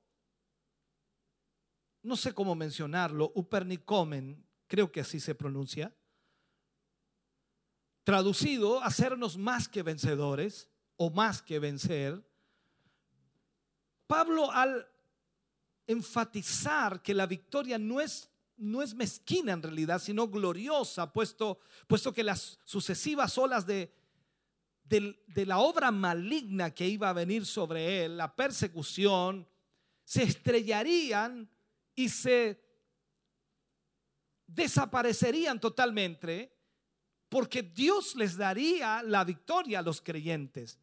no 2.04 2.16
sé 2.16 2.32
cómo 2.32 2.54
mencionarlo, 2.54 3.32
upernikomen, 3.34 4.48
creo 4.68 4.92
que 4.92 5.02
así 5.02 5.20
se 5.20 5.34
pronuncia, 5.34 5.96
traducido, 8.04 8.84
hacernos 8.84 9.36
más 9.36 9.68
que 9.68 9.82
vencedores 9.82 10.70
o 10.96 11.10
más 11.10 11.42
que 11.42 11.58
vencer, 11.58 12.24
Pablo 14.06 14.52
al 14.52 14.88
enfatizar 15.88 17.02
que 17.02 17.16
la 17.16 17.26
victoria 17.26 17.80
no 17.80 18.02
es, 18.02 18.30
no 18.58 18.84
es 18.84 18.94
mezquina 18.94 19.54
en 19.54 19.64
realidad, 19.64 20.00
sino 20.00 20.28
gloriosa, 20.28 21.12
puesto, 21.12 21.58
puesto 21.88 22.14
que 22.14 22.24
las 22.24 22.60
sucesivas 22.64 23.40
olas 23.40 23.66
de, 23.66 23.92
de, 24.90 25.46
la 25.46 25.60
obra 25.60 25.92
maligna 25.92 26.74
que 26.74 26.88
iba 26.88 27.10
a 27.10 27.14
venir 27.14 27.46
sobre 27.46 28.06
él, 28.06 28.18
la 28.18 28.36
persecución, 28.36 29.48
se 30.04 30.24
estrellarían 30.24 31.50
y 31.96 32.10
se 32.10 32.60
desaparecerían 34.48 35.60
totalmente 35.60 36.58
porque 37.30 37.62
Dios 37.62 38.16
les 38.16 38.36
daría 38.36 39.04
la 39.04 39.24
victoria 39.24 39.80
a 39.80 39.84
los 39.84 40.02
creyentes. 40.02 40.80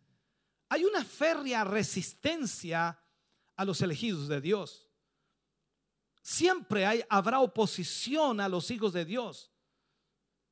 Hay 0.69 0.85
una 0.85 1.05
férrea 1.05 1.65
resistencia 1.65 3.01
a 3.57 3.65
los 3.65 3.81
elegidos 3.81 4.29
de 4.29 4.41
Dios. 4.41 4.89
Siempre 6.23 6.87
hay, 6.87 7.03
habrá 7.09 7.41
oposición 7.41 8.41
a 8.41 8.49
los 8.49 8.71
hijos 8.71 8.93
de 8.93 9.05
Dios, 9.05 9.51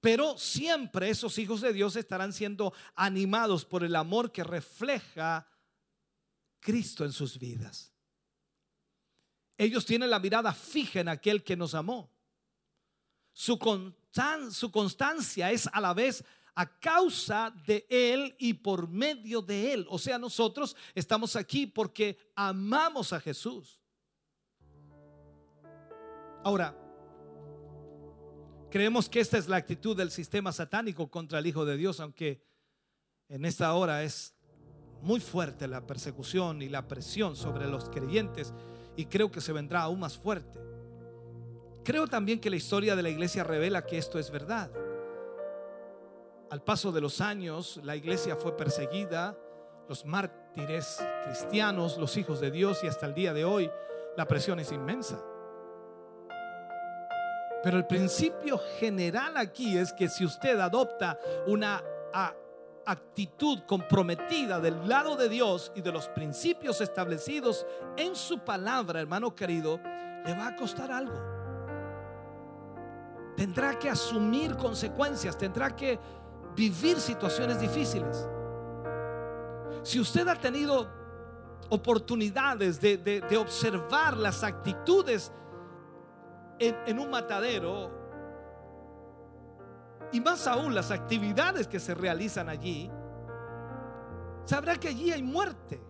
pero 0.05 0.36
siempre 0.36 1.09
esos 1.09 1.39
hijos 1.39 1.62
de 1.62 1.72
Dios 1.72 1.97
estarán 1.97 2.35
siendo 2.35 2.74
animados 2.94 3.64
por 3.64 3.82
el 3.85 3.97
amor 3.97 4.31
que 4.32 4.44
refleja 4.44 5.48
Cristo 6.60 7.06
en 7.06 7.12
sus 7.12 7.39
vidas. 7.39 7.90
Ellos 9.56 9.86
tienen 9.86 10.10
la 10.10 10.18
mirada 10.18 10.52
fija 10.52 11.01
en 11.01 11.09
aquel 11.09 11.43
que 11.43 11.56
nos 11.56 11.74
amó. 11.74 12.12
Su, 13.32 13.59
constancia 13.59 15.51
es 15.51 15.70
a 15.72 15.81
la 15.81 15.94
vez 15.94 16.22
a 16.55 16.66
causa 16.78 17.51
de 17.66 17.86
Él 17.89 18.36
y 18.39 18.52
por 18.52 18.86
medio 18.86 19.40
de 19.40 19.72
Él. 19.72 19.86
O 19.89 19.98
sea, 19.98 20.18
nosotros 20.18 20.76
estamos 20.94 21.35
aquí 21.35 21.66
porque 21.66 22.18
amamos 22.36 23.14
a 23.14 23.20
Jesús. 23.20 23.81
Ahora, 26.44 26.84
creemos 28.74 29.09
que 29.09 29.20
esta 29.20 29.38
es 29.38 29.46
la 29.46 29.55
actitud 29.55 29.96
del 29.96 30.10
sistema 30.10 30.51
satánico 30.51 31.09
contra 31.09 31.38
el 31.38 31.46
Hijo 31.46 31.64
de 31.64 31.76
Dios, 31.76 32.01
aunque 32.01 32.42
en 33.28 33.44
esta 33.44 33.72
hora 33.72 34.02
es 34.02 34.34
muy 35.01 35.20
fuerte 35.20 35.68
la 35.68 35.86
persecución 35.86 36.60
y 36.60 36.68
la 36.68 36.88
presión 36.88 37.36
sobre 37.36 37.68
los 37.68 37.88
creyentes 37.88 38.52
y 38.96 39.06
creo 39.06 39.30
que 39.30 39.40
se 39.40 39.52
vendrá 39.52 39.82
aún 39.82 40.01
más 40.01 40.18
fuerte. 40.18 40.59
Creo 41.84 42.09
también 42.09 42.40
que 42.40 42.51
la 42.51 42.56
historia 42.56 42.96
de 42.96 43.05
la 43.05 43.10
iglesia 43.10 43.44
revela 43.44 43.86
que 43.86 43.96
esto 43.96 44.18
es 44.18 44.32
verdad. 44.32 44.72
Al 46.51 46.64
paso 46.64 46.90
de 46.90 47.01
los 47.01 47.20
años, 47.20 47.78
la 47.84 47.94
iglesia 47.94 48.34
fue 48.34 48.56
perseguida, 48.56 49.38
los 49.88 50.05
mártires 50.05 50.98
cristianos, 51.26 51.96
los 51.96 52.16
hijos 52.16 52.40
de 52.40 52.51
Dios 52.51 52.82
y 52.82 52.88
hasta 52.88 53.06
el 53.06 53.14
día 53.14 53.32
de 53.32 53.44
hoy 53.44 53.70
la 54.16 54.26
presión 54.26 54.59
es 54.59 54.72
inmensa. 54.72 55.24
Pero 57.64 57.78
el 57.78 57.86
principio 57.86 58.60
general 58.78 59.36
aquí 59.38 59.76
es 59.78 59.92
que 59.94 60.08
si 60.08 60.24
usted 60.24 60.60
adopta 60.60 61.18
una 61.46 61.82
actitud 62.86 63.60
comprometida 63.66 64.60
del 64.60 64.86
lado 64.86 65.16
de 65.16 65.30
Dios 65.30 65.72
y 65.74 65.80
de 65.80 65.90
los 65.90 66.06
principios 66.08 66.82
establecidos 66.82 67.66
en 67.96 68.14
su 68.14 68.40
palabra, 68.40 69.00
hermano 69.00 69.34
querido, 69.34 69.80
le 70.26 70.34
va 70.36 70.48
a 70.48 70.56
costar 70.56 70.92
algo. 70.92 71.14
Tendrá 73.36 73.78
que 73.78 73.88
asumir 73.88 74.54
consecuencias, 74.56 75.36
tendrá 75.38 75.74
que 75.74 75.98
vivir 76.54 77.00
situaciones 77.00 77.58
difíciles. 77.58 78.28
Si 79.82 79.98
usted 79.98 80.28
ha 80.28 80.36
tenido 80.36 80.86
oportunidades 81.70 82.80
de, 82.80 82.98
de- 82.98 83.22
de 83.22 83.36
observar 83.38 84.16
las 84.18 84.44
actitudes 84.44 85.32
en, 86.59 86.98
un 86.98 87.10
matadero 87.10 87.90
y 90.12 90.20
más 90.20 90.47
aún 90.47 90.74
las 90.74 90.90
actividades 90.90 91.66
que 91.66 91.81
se 91.81 91.94
realizan 91.94 92.48
allí, 92.48 92.90
sabrá 94.44 94.76
que 94.76 94.89
allí 94.89 95.10
hay 95.10 95.22
muerte. 95.22 95.81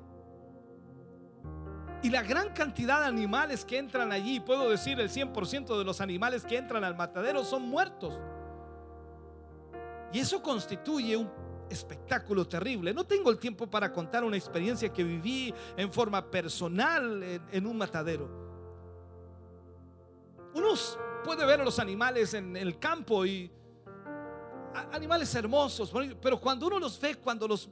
Y 2.03 2.11
la 2.11 2.23
gran 2.23 2.53
cantidad 2.53 3.01
de 3.01 3.07
animales 3.07 3.65
que 3.65 3.78
entran 3.78 4.12
allí, 4.12 4.41
puedo 4.41 4.69
decir 4.69 5.01
el 5.01 5.09
100% 5.09 5.78
de 5.78 5.85
los 5.85 6.01
animales 6.01 6.45
que 6.45 6.59
entran 6.59 6.85
al 6.85 6.95
matadero 6.95 7.45
son 7.45 7.62
muertos. 7.62 8.20
Y 10.12 10.20
eso 10.20 10.43
constituye 10.43 11.16
un 11.16 11.31
espectáculo 11.70 12.47
terrible. 12.47 12.93
No 12.93 13.05
tengo 13.05 13.31
el 13.31 13.39
tiempo 13.39 13.66
para 13.66 13.93
contar 13.93 14.23
una 14.23 14.36
experiencia 14.36 14.91
que 14.91 15.03
viví 15.03 15.53
en 15.77 15.91
forma 15.93 16.31
personal 16.31 17.41
en 17.51 17.66
un 17.66 17.77
matadero. 17.77 18.44
Uno 20.55 20.68
puede 21.24 21.44
ver 21.44 21.60
a 21.60 21.64
los 21.64 21.78
animales 21.78 22.35
en 22.35 22.56
el 22.56 22.78
campo 22.78 23.26
y 23.26 23.51
animales 24.93 25.35
hermosos, 25.35 25.93
pero 26.20 26.40
cuando 26.40 26.66
uno 26.66 26.78
los 26.78 27.01
ve, 27.01 27.16
cuando 27.16 27.48
los 27.48 27.68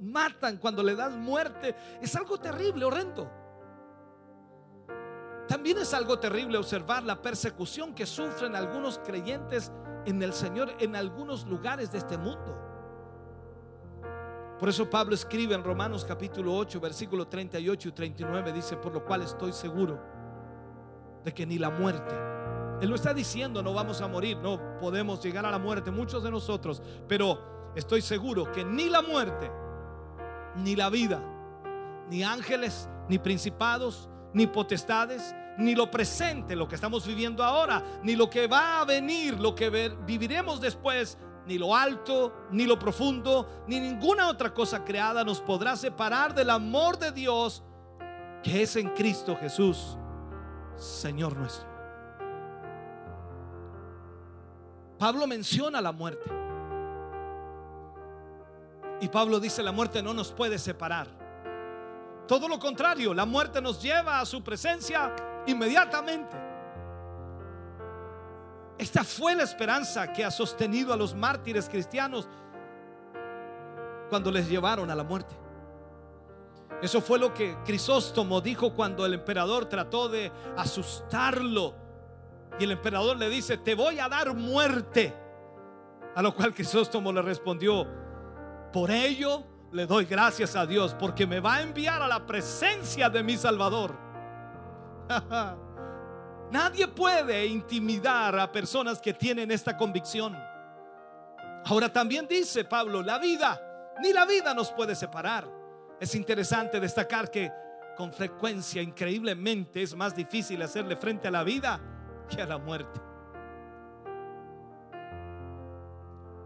matan, 0.00 0.56
cuando 0.56 0.82
le 0.82 0.94
dan 0.94 1.20
muerte, 1.20 1.74
es 2.00 2.14
algo 2.16 2.38
terrible, 2.38 2.84
horrendo. 2.84 3.30
También 5.46 5.78
es 5.78 5.92
algo 5.92 6.18
terrible 6.18 6.56
observar 6.56 7.02
la 7.02 7.20
persecución 7.20 7.94
que 7.94 8.06
sufren 8.06 8.56
algunos 8.56 8.98
creyentes 8.98 9.70
en 10.06 10.22
el 10.22 10.32
Señor 10.32 10.74
en 10.78 10.96
algunos 10.96 11.46
lugares 11.46 11.92
de 11.92 11.98
este 11.98 12.16
mundo. 12.16 12.58
Por 14.58 14.68
eso 14.68 14.88
Pablo 14.88 15.14
escribe 15.14 15.54
en 15.54 15.64
Romanos 15.64 16.04
capítulo 16.04 16.54
8, 16.56 16.80
versículo 16.80 17.26
38 17.26 17.88
y 17.88 17.92
39, 17.92 18.52
dice, 18.52 18.76
por 18.76 18.92
lo 18.92 19.04
cual 19.04 19.22
estoy 19.22 19.52
seguro 19.52 20.11
de 21.24 21.32
que 21.32 21.46
ni 21.46 21.58
la 21.58 21.70
muerte, 21.70 22.14
él 22.80 22.90
no 22.90 22.96
está 22.96 23.14
diciendo 23.14 23.62
no 23.62 23.72
vamos 23.72 24.00
a 24.00 24.08
morir, 24.08 24.38
no 24.38 24.78
podemos 24.80 25.22
llegar 25.22 25.46
a 25.46 25.50
la 25.50 25.58
muerte, 25.58 25.90
muchos 25.90 26.22
de 26.22 26.30
nosotros, 26.30 26.82
pero 27.08 27.72
estoy 27.76 28.02
seguro 28.02 28.50
que 28.50 28.64
ni 28.64 28.88
la 28.88 29.02
muerte, 29.02 29.50
ni 30.56 30.74
la 30.74 30.90
vida, 30.90 31.20
ni 32.10 32.22
ángeles, 32.24 32.88
ni 33.08 33.18
principados, 33.18 34.08
ni 34.32 34.46
potestades, 34.46 35.34
ni 35.58 35.74
lo 35.74 35.90
presente, 35.90 36.56
lo 36.56 36.66
que 36.66 36.74
estamos 36.74 37.06
viviendo 37.06 37.44
ahora, 37.44 37.82
ni 38.02 38.16
lo 38.16 38.28
que 38.28 38.46
va 38.46 38.80
a 38.80 38.84
venir, 38.84 39.38
lo 39.38 39.54
que 39.54 39.70
viviremos 40.04 40.60
después, 40.60 41.18
ni 41.46 41.58
lo 41.58 41.74
alto, 41.74 42.32
ni 42.50 42.66
lo 42.66 42.78
profundo, 42.78 43.64
ni 43.66 43.80
ninguna 43.80 44.28
otra 44.28 44.54
cosa 44.54 44.84
creada 44.84 45.24
nos 45.24 45.40
podrá 45.40 45.76
separar 45.76 46.34
del 46.34 46.50
amor 46.50 46.98
de 46.98 47.12
Dios 47.12 47.62
que 48.42 48.62
es 48.62 48.76
en 48.76 48.88
Cristo 48.90 49.36
Jesús, 49.36 49.96
Señor 50.82 51.36
nuestro. 51.36 51.68
Pablo 54.98 55.26
menciona 55.26 55.80
la 55.80 55.92
muerte. 55.92 56.30
Y 59.00 59.08
Pablo 59.08 59.40
dice, 59.40 59.62
la 59.62 59.72
muerte 59.72 60.02
no 60.02 60.12
nos 60.12 60.32
puede 60.32 60.58
separar. 60.58 61.08
Todo 62.26 62.48
lo 62.48 62.58
contrario, 62.58 63.14
la 63.14 63.24
muerte 63.24 63.60
nos 63.60 63.82
lleva 63.82 64.20
a 64.20 64.26
su 64.26 64.42
presencia 64.42 65.14
inmediatamente. 65.46 66.36
Esta 68.78 69.04
fue 69.04 69.34
la 69.36 69.42
esperanza 69.44 70.12
que 70.12 70.24
ha 70.24 70.30
sostenido 70.30 70.92
a 70.92 70.96
los 70.96 71.14
mártires 71.14 71.68
cristianos 71.68 72.28
cuando 74.08 74.30
les 74.30 74.48
llevaron 74.48 74.90
a 74.90 74.94
la 74.94 75.04
muerte. 75.04 75.41
Eso 76.82 77.00
fue 77.00 77.20
lo 77.20 77.32
que 77.32 77.56
Crisóstomo 77.64 78.40
dijo 78.40 78.74
cuando 78.74 79.06
el 79.06 79.14
emperador 79.14 79.66
trató 79.66 80.08
de 80.08 80.32
asustarlo. 80.56 81.76
Y 82.58 82.64
el 82.64 82.72
emperador 82.72 83.16
le 83.16 83.28
dice, 83.28 83.56
te 83.56 83.76
voy 83.76 84.00
a 84.00 84.08
dar 84.08 84.34
muerte. 84.34 85.14
A 86.16 86.22
lo 86.22 86.34
cual 86.34 86.52
Crisóstomo 86.52 87.12
le 87.12 87.22
respondió, 87.22 87.86
por 88.72 88.90
ello 88.90 89.44
le 89.70 89.86
doy 89.86 90.06
gracias 90.06 90.56
a 90.56 90.66
Dios 90.66 90.94
porque 90.98 91.24
me 91.24 91.38
va 91.38 91.54
a 91.54 91.62
enviar 91.62 92.02
a 92.02 92.08
la 92.08 92.26
presencia 92.26 93.08
de 93.08 93.22
mi 93.22 93.36
Salvador. 93.36 93.96
Nadie 96.50 96.88
puede 96.88 97.46
intimidar 97.46 98.36
a 98.38 98.50
personas 98.50 99.00
que 99.00 99.14
tienen 99.14 99.52
esta 99.52 99.76
convicción. 99.76 100.36
Ahora 101.64 101.92
también 101.92 102.26
dice 102.26 102.64
Pablo, 102.64 103.02
la 103.02 103.18
vida, 103.18 103.60
ni 104.02 104.12
la 104.12 104.26
vida 104.26 104.52
nos 104.52 104.72
puede 104.72 104.96
separar. 104.96 105.61
Es 106.02 106.16
interesante 106.16 106.80
destacar 106.80 107.30
que 107.30 107.52
con 107.96 108.12
frecuencia, 108.12 108.82
increíblemente, 108.82 109.84
es 109.84 109.94
más 109.94 110.16
difícil 110.16 110.60
hacerle 110.60 110.96
frente 110.96 111.28
a 111.28 111.30
la 111.30 111.44
vida 111.44 111.80
que 112.28 112.42
a 112.42 112.46
la 112.46 112.58
muerte. 112.58 113.00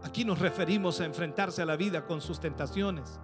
Aquí 0.03 0.23
nos 0.23 0.37
referimos 0.37 1.01
a 1.01 1.05
enfrentarse 1.05 1.63
a 1.63 1.65
la 1.65 1.75
vida 1.75 2.05
con 2.05 2.21
sus 2.21 2.39
tentaciones, 2.39 3.19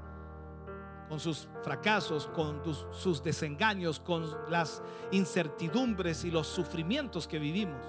con 1.07 1.19
sus 1.19 1.47
fracasos, 1.61 2.25
con 2.33 2.63
sus 2.91 3.21
desengaños, 3.21 3.99
con 3.99 4.25
las 4.49 4.81
incertidumbres 5.11 6.23
y 6.23 6.31
los 6.31 6.47
sufrimientos 6.47 7.27
que 7.27 7.37
vivimos. 7.37 7.85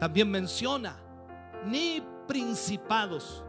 También 0.00 0.28
menciona, 0.28 0.96
ni 1.66 2.02
principados. 2.26 3.43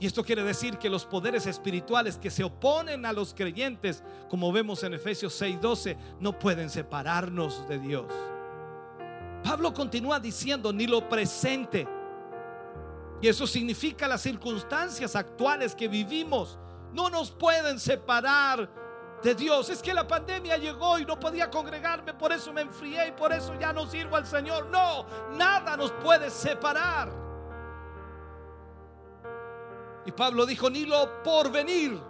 Y 0.00 0.06
esto 0.06 0.22
quiere 0.24 0.44
decir 0.44 0.78
que 0.78 0.88
los 0.88 1.04
poderes 1.04 1.46
espirituales 1.46 2.18
que 2.18 2.30
se 2.30 2.44
oponen 2.44 3.04
a 3.04 3.12
los 3.12 3.34
creyentes, 3.34 4.04
como 4.28 4.52
vemos 4.52 4.82
en 4.84 4.94
Efesios 4.94 5.40
6:12, 5.40 5.96
no 6.20 6.38
pueden 6.38 6.70
separarnos 6.70 7.68
de 7.68 7.78
Dios. 7.78 8.06
Pablo 9.42 9.72
continúa 9.72 10.20
diciendo, 10.20 10.72
ni 10.72 10.86
lo 10.86 11.08
presente. 11.08 11.86
Y 13.20 13.26
eso 13.28 13.46
significa 13.46 14.06
las 14.06 14.22
circunstancias 14.22 15.16
actuales 15.16 15.74
que 15.74 15.88
vivimos 15.88 16.58
no 16.92 17.10
nos 17.10 17.30
pueden 17.32 17.80
separar 17.80 18.70
de 19.22 19.34
Dios. 19.34 19.68
Es 19.68 19.82
que 19.82 19.92
la 19.92 20.06
pandemia 20.06 20.56
llegó 20.56 20.98
y 20.98 21.04
no 21.04 21.18
podía 21.18 21.50
congregarme, 21.50 22.14
por 22.14 22.32
eso 22.32 22.52
me 22.52 22.60
enfrié 22.62 23.08
y 23.08 23.12
por 23.12 23.32
eso 23.32 23.58
ya 23.58 23.72
no 23.72 23.86
sirvo 23.86 24.16
al 24.16 24.26
Señor. 24.26 24.66
No, 24.66 25.06
nada 25.36 25.76
nos 25.76 25.90
puede 25.92 26.30
separar. 26.30 27.27
Y 30.08 30.12
Pablo 30.12 30.46
dijo, 30.46 30.70
ni 30.70 30.86
lo 30.86 31.22
porvenir. 31.22 32.00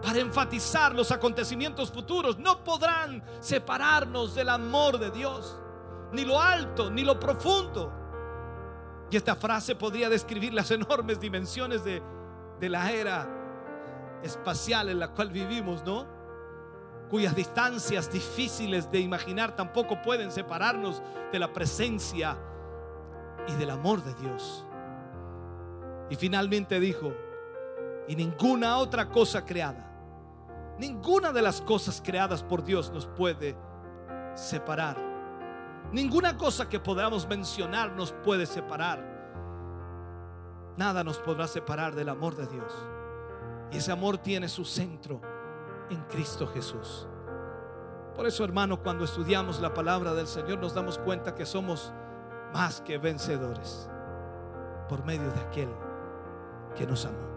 Para 0.00 0.20
enfatizar 0.20 0.94
los 0.94 1.10
acontecimientos 1.10 1.90
futuros, 1.90 2.38
no 2.38 2.62
podrán 2.62 3.24
separarnos 3.40 4.36
del 4.36 4.48
amor 4.48 5.00
de 5.00 5.10
Dios, 5.10 5.58
ni 6.12 6.24
lo 6.24 6.40
alto, 6.40 6.92
ni 6.92 7.02
lo 7.02 7.18
profundo. 7.18 7.92
Y 9.10 9.16
esta 9.16 9.34
frase 9.34 9.74
podría 9.74 10.08
describir 10.08 10.54
las 10.54 10.70
enormes 10.70 11.18
dimensiones 11.18 11.82
de, 11.82 12.00
de 12.60 12.68
la 12.68 12.92
era 12.92 13.28
espacial 14.22 14.90
en 14.90 15.00
la 15.00 15.08
cual 15.08 15.30
vivimos, 15.30 15.82
¿no? 15.84 16.06
Cuyas 17.10 17.34
distancias 17.34 18.12
difíciles 18.12 18.92
de 18.92 19.00
imaginar 19.00 19.56
tampoco 19.56 20.00
pueden 20.02 20.30
separarnos 20.30 21.02
de 21.32 21.38
la 21.40 21.52
presencia 21.52 22.38
y 23.48 23.54
del 23.54 23.70
amor 23.70 24.04
de 24.04 24.14
Dios. 24.14 24.64
Y 26.10 26.16
finalmente 26.16 26.78
dijo, 26.80 27.12
y 28.06 28.16
ninguna 28.16 28.76
otra 28.76 29.08
cosa 29.08 29.44
creada, 29.44 29.90
ninguna 30.78 31.32
de 31.32 31.42
las 31.42 31.60
cosas 31.60 32.02
creadas 32.04 32.42
por 32.42 32.62
Dios 32.62 32.90
nos 32.92 33.06
puede 33.06 33.56
separar. 34.34 34.96
Ninguna 35.92 36.36
cosa 36.36 36.68
que 36.68 36.80
podamos 36.80 37.26
mencionar 37.28 37.92
nos 37.92 38.12
puede 38.12 38.46
separar. 38.46 39.12
Nada 40.76 41.04
nos 41.04 41.18
podrá 41.18 41.46
separar 41.46 41.94
del 41.94 42.08
amor 42.08 42.34
de 42.34 42.46
Dios. 42.46 42.72
Y 43.70 43.78
ese 43.78 43.92
amor 43.92 44.18
tiene 44.18 44.48
su 44.48 44.64
centro 44.64 45.20
en 45.88 46.02
Cristo 46.04 46.46
Jesús. 46.48 47.06
Por 48.14 48.26
eso, 48.26 48.44
hermano, 48.44 48.80
cuando 48.82 49.04
estudiamos 49.04 49.60
la 49.60 49.72
palabra 49.72 50.14
del 50.14 50.26
Señor 50.26 50.58
nos 50.58 50.74
damos 50.74 50.98
cuenta 50.98 51.34
que 51.34 51.46
somos 51.46 51.92
más 52.52 52.80
que 52.80 52.98
vencedores 52.98 53.88
por 54.88 55.04
medio 55.04 55.30
de 55.32 55.40
aquel 55.40 55.68
que 56.74 56.86
nos 56.86 57.06
amó. 57.06 57.34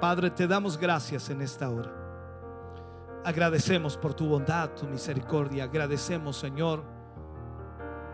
Padre, 0.00 0.30
te 0.30 0.46
damos 0.46 0.76
gracias 0.76 1.30
en 1.30 1.40
esta 1.40 1.70
hora. 1.70 1.92
Agradecemos 3.24 3.96
por 3.96 4.14
tu 4.14 4.26
bondad, 4.26 4.70
tu 4.70 4.86
misericordia. 4.86 5.64
Agradecemos, 5.64 6.36
Señor, 6.36 6.84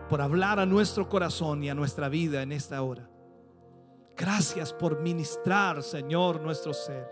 por 0.09 0.21
hablar 0.21 0.59
a 0.59 0.65
nuestro 0.65 1.09
corazón 1.09 1.63
y 1.63 1.69
a 1.69 1.75
nuestra 1.75 2.09
vida 2.09 2.41
en 2.41 2.51
esta 2.51 2.81
hora. 2.81 3.09
Gracias 4.15 4.71
por 4.71 5.01
ministrar, 5.01 5.83
Señor, 5.83 6.39
nuestro 6.39 6.73
ser. 6.73 7.11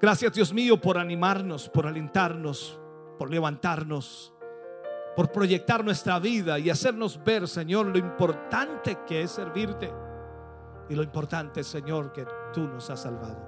Gracias, 0.00 0.32
Dios 0.32 0.52
mío, 0.52 0.80
por 0.80 0.96
animarnos, 0.96 1.68
por 1.68 1.86
alentarnos, 1.86 2.80
por 3.18 3.30
levantarnos, 3.30 4.32
por 5.14 5.30
proyectar 5.30 5.84
nuestra 5.84 6.18
vida 6.18 6.58
y 6.58 6.70
hacernos 6.70 7.22
ver, 7.22 7.46
Señor, 7.46 7.86
lo 7.86 7.98
importante 7.98 8.98
que 9.06 9.22
es 9.22 9.32
servirte 9.32 9.92
y 10.90 10.94
lo 10.96 11.04
importante, 11.04 11.62
Señor, 11.62 12.12
que 12.12 12.26
tú 12.52 12.62
nos 12.66 12.90
has 12.90 13.02
salvado. 13.02 13.38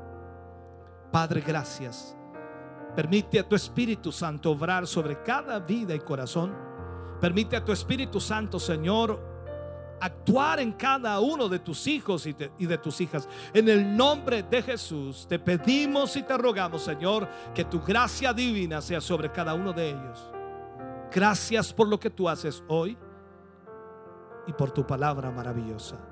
Padre, 1.10 1.42
gracias. 1.44 2.16
Permite 2.94 3.40
a 3.40 3.48
tu 3.48 3.56
Espíritu 3.56 4.12
Santo 4.12 4.52
obrar 4.52 4.86
sobre 4.86 5.22
cada 5.22 5.58
vida 5.58 5.92
y 5.92 5.98
corazón. 5.98 6.54
Permite 7.20 7.56
a 7.56 7.64
tu 7.64 7.72
Espíritu 7.72 8.20
Santo, 8.20 8.60
Señor, 8.60 9.20
actuar 10.00 10.60
en 10.60 10.72
cada 10.72 11.18
uno 11.18 11.48
de 11.48 11.58
tus 11.58 11.86
hijos 11.88 12.26
y 12.26 12.36
y 12.58 12.66
de 12.66 12.78
tus 12.78 13.00
hijas. 13.00 13.28
En 13.52 13.68
el 13.68 13.96
nombre 13.96 14.44
de 14.44 14.62
Jesús 14.62 15.26
te 15.28 15.38
pedimos 15.40 16.16
y 16.16 16.22
te 16.22 16.38
rogamos, 16.38 16.82
Señor, 16.82 17.28
que 17.52 17.64
tu 17.64 17.80
gracia 17.80 18.32
divina 18.32 18.80
sea 18.80 19.00
sobre 19.00 19.32
cada 19.32 19.54
uno 19.54 19.72
de 19.72 19.90
ellos. 19.90 20.30
Gracias 21.12 21.72
por 21.72 21.88
lo 21.88 21.98
que 21.98 22.10
tú 22.10 22.28
haces 22.28 22.62
hoy 22.68 22.96
y 24.46 24.52
por 24.52 24.70
tu 24.70 24.86
palabra 24.86 25.30
maravillosa. 25.30 26.11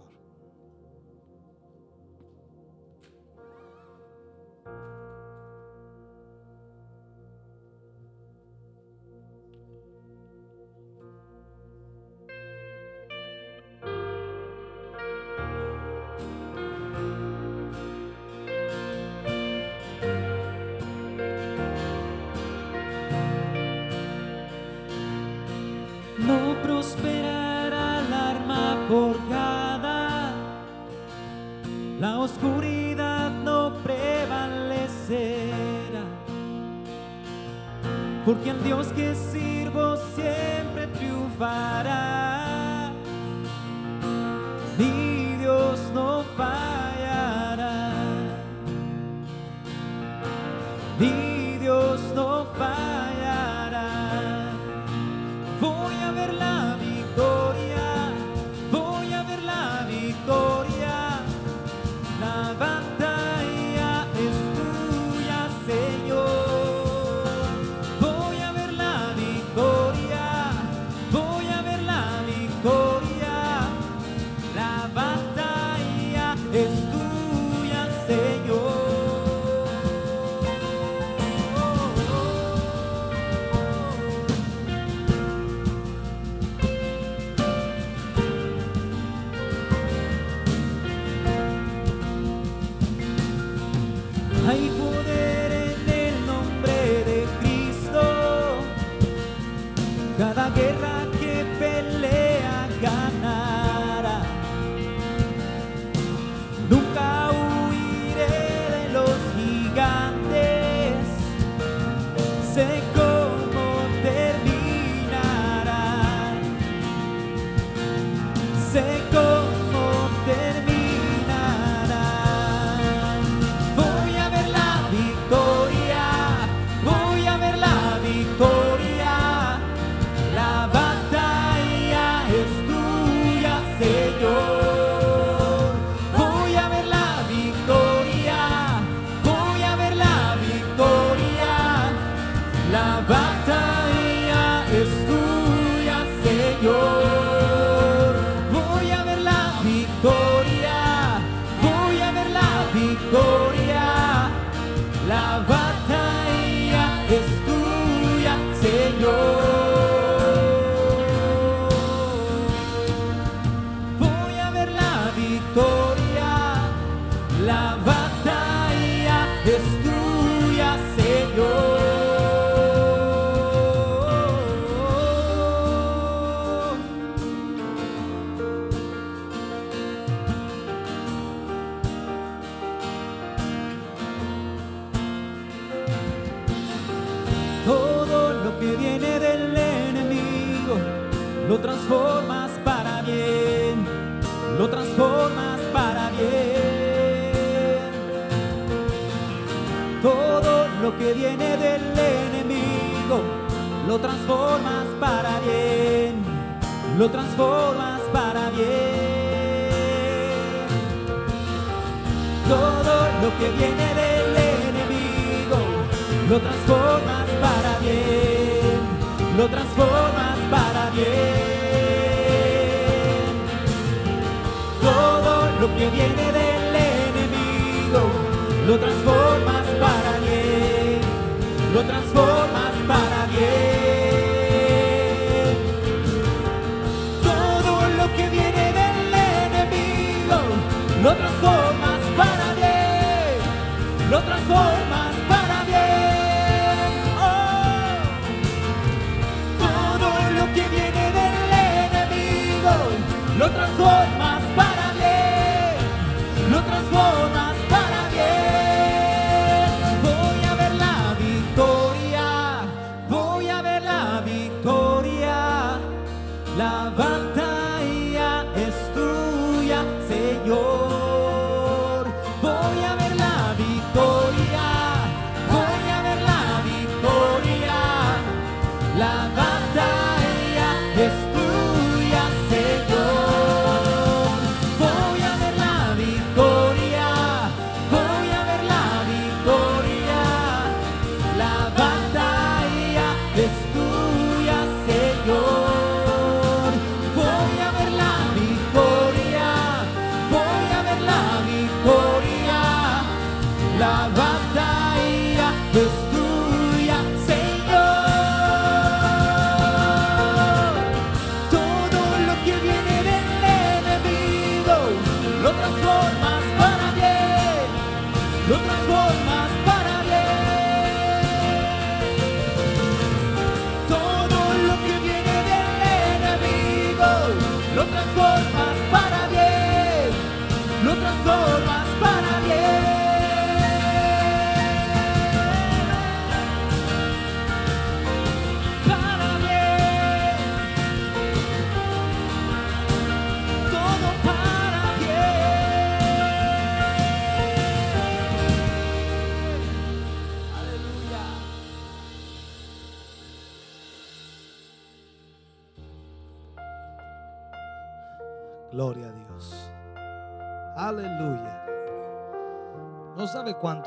Porque 38.33 38.51
el 38.51 38.63
Dios 38.63 38.87
que 38.95 39.13
sirvo 39.13 39.97
siempre 40.15 40.87
triunfará. 40.97 41.70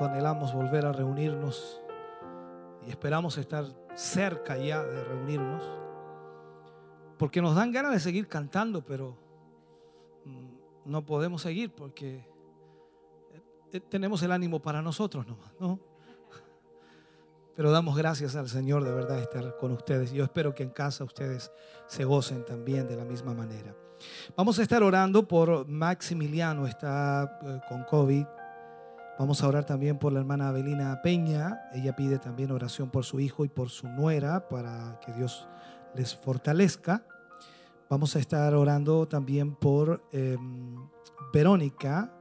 Anhelamos 0.03 0.53
volver 0.53 0.87
a 0.87 0.93
reunirnos 0.93 1.81
y 2.87 2.91
esperamos 2.91 3.39
estar 3.39 3.65
cerca 3.95 4.57
ya 4.57 4.83
de 4.83 5.05
reunirnos. 5.05 5.63
Porque 7.19 7.41
nos 7.41 7.55
dan 7.55 7.71
ganas 7.71 7.93
de 7.93 8.01
seguir 8.01 8.27
cantando, 8.27 8.85
pero 8.85 9.17
mm, 10.25 10.91
no 10.91 11.05
podemos 11.05 11.43
seguir 11.43 11.73
porque 11.73 12.27
eh, 13.73 13.81
tenemos 13.81 14.23
el 14.23 14.33
ánimo 14.33 14.61
para 14.61 14.83
nosotros 14.83 15.27
nomás, 15.27 15.53
¿no? 15.61 15.79
Pero 17.55 17.71
damos 17.71 17.97
gracias 17.97 18.35
al 18.35 18.49
Señor 18.49 18.83
de 18.83 18.93
verdad 18.93 19.17
de 19.17 19.23
estar 19.23 19.57
con 19.59 19.71
ustedes. 19.71 20.13
Yo 20.13 20.25
espero 20.25 20.55
que 20.55 20.65
en 20.65 20.71
casa 20.71 21.05
ustedes 21.05 21.53
se 21.87 22.05
gocen 22.05 22.45
también 22.45 22.89
de 22.89 22.97
la 22.97 23.05
misma 23.05 23.33
manera. 23.33 23.77
Vamos 24.37 24.59
a 24.59 24.63
estar 24.63 24.83
orando 24.83 25.29
por 25.29 25.69
Maximiliano, 25.69 26.67
está 26.67 27.39
eh, 27.43 27.61
con 27.69 27.85
COVID. 27.85 28.27
Vamos 29.17 29.43
a 29.43 29.49
orar 29.49 29.65
también 29.65 29.97
por 29.97 30.13
la 30.13 30.19
hermana 30.19 30.49
Abelina 30.49 31.01
Peña. 31.01 31.69
Ella 31.73 31.95
pide 31.95 32.19
también 32.19 32.51
oración 32.51 32.91
por 32.91 33.05
su 33.05 33.21
hijo 33.21 33.45
y 33.45 33.49
por 33.49 33.71
su 33.71 33.87
nuera 33.89 34.49
para 34.49 34.99
que 34.99 35.13
Dios 35.13 35.47
les 35.95 36.17
fortalezca. 36.17 37.07
Vamos 37.89 38.17
a 38.17 38.19
estar 38.19 38.53
orando 38.55 39.07
también 39.07 39.55
por 39.55 40.03
eh, 40.11 40.37
Verónica. 41.33 42.13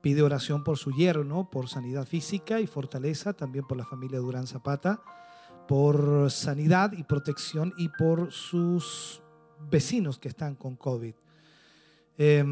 Pide 0.00 0.22
oración 0.22 0.64
por 0.64 0.76
su 0.76 0.90
yerno, 0.90 1.48
por 1.48 1.68
sanidad 1.68 2.04
física 2.04 2.58
y 2.58 2.66
fortaleza, 2.66 3.32
también 3.32 3.64
por 3.64 3.78
la 3.78 3.84
familia 3.84 4.18
Durán 4.18 4.48
Zapata, 4.48 5.00
por 5.68 6.32
sanidad 6.32 6.94
y 6.94 7.04
protección 7.04 7.72
y 7.76 7.88
por 7.90 8.32
sus 8.32 9.22
vecinos 9.70 10.18
que 10.18 10.26
están 10.26 10.56
con 10.56 10.74
COVID. 10.74 11.14
Eh, 12.18 12.44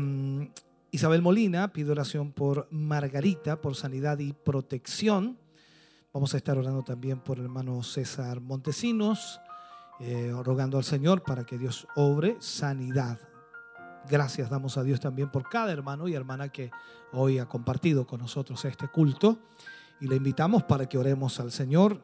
Isabel 0.93 1.23
Molina 1.23 1.73
pide 1.73 1.93
oración 1.93 2.33
por 2.33 2.67
Margarita, 2.73 3.61
por 3.61 3.77
sanidad 3.77 4.19
y 4.19 4.33
protección. 4.33 5.39
Vamos 6.13 6.35
a 6.35 6.37
estar 6.37 6.59
orando 6.59 6.83
también 6.83 7.21
por 7.21 7.39
el 7.39 7.45
hermano 7.45 7.81
César 7.85 8.41
Montesinos, 8.41 9.41
eh, 10.01 10.33
rogando 10.43 10.79
al 10.79 10.85
Señor 10.85 11.23
para 11.23 11.45
que 11.45 11.59
Dios 11.59 11.87
obre 11.95 12.37
sanidad. 12.41 13.21
Gracias 14.09 14.51
damos 14.51 14.77
a 14.79 14.83
Dios 14.83 14.99
también 14.99 15.31
por 15.31 15.49
cada 15.49 15.71
hermano 15.71 16.09
y 16.09 16.15
hermana 16.15 16.49
que 16.49 16.73
hoy 17.13 17.39
ha 17.39 17.47
compartido 17.47 18.05
con 18.05 18.21
nosotros 18.21 18.65
este 18.65 18.89
culto. 18.89 19.39
Y 20.01 20.09
le 20.09 20.17
invitamos 20.17 20.65
para 20.65 20.89
que 20.89 20.99
oremos 20.99 21.39
al 21.39 21.53
Señor 21.53 22.03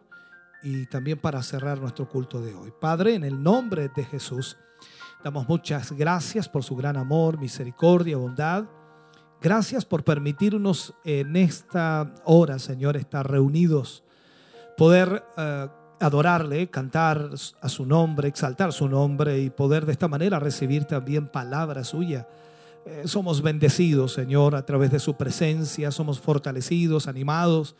y 0.63 0.87
también 0.87 1.19
para 1.19 1.43
cerrar 1.43 1.81
nuestro 1.81 2.09
culto 2.09 2.41
de 2.41 2.55
hoy. 2.55 2.73
Padre, 2.81 3.17
en 3.17 3.25
el 3.25 3.43
nombre 3.43 3.89
de 3.89 4.05
Jesús, 4.05 4.57
damos 5.25 5.49
muchas 5.49 5.91
gracias 5.91 6.49
por 6.49 6.63
su 6.63 6.77
gran 6.77 6.97
amor, 6.97 7.37
misericordia, 7.39 8.17
bondad. 8.17 8.76
Gracias 9.41 9.85
por 9.85 10.03
permitirnos 10.03 10.95
en 11.05 11.37
esta 11.37 12.15
hora, 12.25 12.59
Señor, 12.59 12.97
estar 12.97 13.31
reunidos, 13.31 14.03
poder 14.77 15.25
eh, 15.37 15.69
adorarle, 16.01 16.69
cantar 16.69 17.31
a 17.61 17.69
su 17.69 17.87
nombre, 17.87 18.29
exaltar 18.29 18.73
su 18.73 18.89
nombre 18.89 19.41
y 19.41 19.51
poder 19.51 19.87
de 19.87 19.93
esta 19.93 20.09
manera 20.09 20.39
recibir 20.41 20.85
también 20.85 21.29
palabra 21.29 21.85
suya. 21.85 22.27
Eh, 22.87 23.03
somos 23.07 23.43
bendecidos, 23.43 24.13
Señor, 24.13 24.55
a 24.55 24.65
través 24.65 24.91
de 24.91 25.01
su 25.01 25.17
presencia, 25.17 25.91
somos 25.91 26.21
fortalecidos, 26.21 27.09
animados 27.09 27.75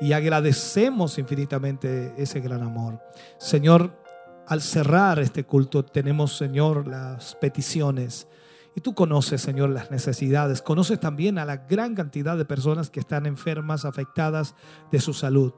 y 0.00 0.12
agradecemos 0.12 1.18
infinitamente 1.18 2.12
ese 2.18 2.40
gran 2.40 2.62
amor. 2.62 3.00
Señor, 3.38 3.98
al 4.46 4.60
cerrar 4.60 5.18
este 5.18 5.44
culto 5.44 5.84
tenemos, 5.84 6.36
Señor, 6.36 6.86
las 6.86 7.36
peticiones. 7.36 8.26
Y 8.74 8.80
tú 8.80 8.94
conoces, 8.94 9.40
Señor, 9.40 9.70
las 9.70 9.90
necesidades. 9.90 10.62
Conoces 10.62 11.00
también 11.00 11.38
a 11.38 11.44
la 11.44 11.56
gran 11.56 11.94
cantidad 11.94 12.36
de 12.36 12.44
personas 12.44 12.90
que 12.90 13.00
están 13.00 13.26
enfermas, 13.26 13.84
afectadas 13.84 14.54
de 14.92 15.00
su 15.00 15.12
salud. 15.12 15.52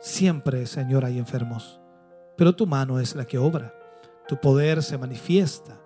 Siempre, 0.00 0.66
Señor, 0.66 1.04
hay 1.04 1.18
enfermos. 1.18 1.80
Pero 2.36 2.54
tu 2.54 2.66
mano 2.66 2.98
es 2.98 3.14
la 3.14 3.26
que 3.26 3.38
obra. 3.38 3.74
Tu 4.26 4.40
poder 4.40 4.82
se 4.82 4.96
manifiesta. 4.96 5.78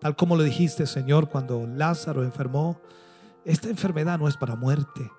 Tal 0.00 0.14
como 0.16 0.36
lo 0.36 0.42
dijiste, 0.42 0.86
Señor, 0.86 1.28
cuando 1.28 1.66
Lázaro 1.66 2.22
enfermó. 2.22 2.80
Esta 3.44 3.68
enfermedad 3.68 4.18
no 4.18 4.28
es 4.28 4.36
para 4.36 4.56
muerte, 4.56 5.10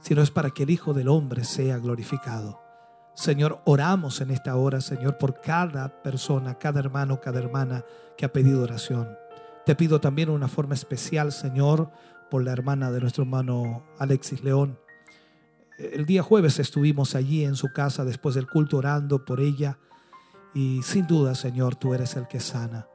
sino 0.00 0.22
es 0.22 0.30
para 0.30 0.50
que 0.50 0.64
el 0.64 0.70
Hijo 0.70 0.92
del 0.92 1.08
Hombre 1.08 1.44
sea 1.44 1.78
glorificado. 1.78 2.60
Señor, 3.14 3.60
oramos 3.64 4.20
en 4.20 4.30
esta 4.30 4.56
hora, 4.56 4.80
Señor, 4.80 5.18
por 5.18 5.40
cada 5.40 6.02
persona, 6.02 6.58
cada 6.58 6.80
hermano, 6.80 7.20
cada 7.20 7.38
hermana 7.38 7.84
que 8.16 8.24
ha 8.24 8.32
pedido 8.32 8.62
oración. 8.62 9.08
Te 9.66 9.74
pido 9.74 10.00
también 10.00 10.30
una 10.30 10.48
forma 10.48 10.74
especial, 10.74 11.32
Señor, 11.32 11.90
por 12.30 12.44
la 12.44 12.52
hermana 12.52 12.90
de 12.90 13.00
nuestro 13.00 13.24
hermano 13.24 13.84
Alexis 13.98 14.42
León. 14.42 14.78
El 15.78 16.06
día 16.06 16.22
jueves 16.22 16.58
estuvimos 16.58 17.14
allí 17.14 17.44
en 17.44 17.56
su 17.56 17.72
casa 17.72 18.04
después 18.04 18.34
del 18.34 18.46
culto 18.46 18.78
orando 18.78 19.24
por 19.24 19.40
ella 19.40 19.78
y 20.54 20.82
sin 20.82 21.06
duda, 21.06 21.34
Señor, 21.34 21.76
tú 21.76 21.94
eres 21.94 22.16
el 22.16 22.26
que 22.26 22.40
sana, 22.40 22.86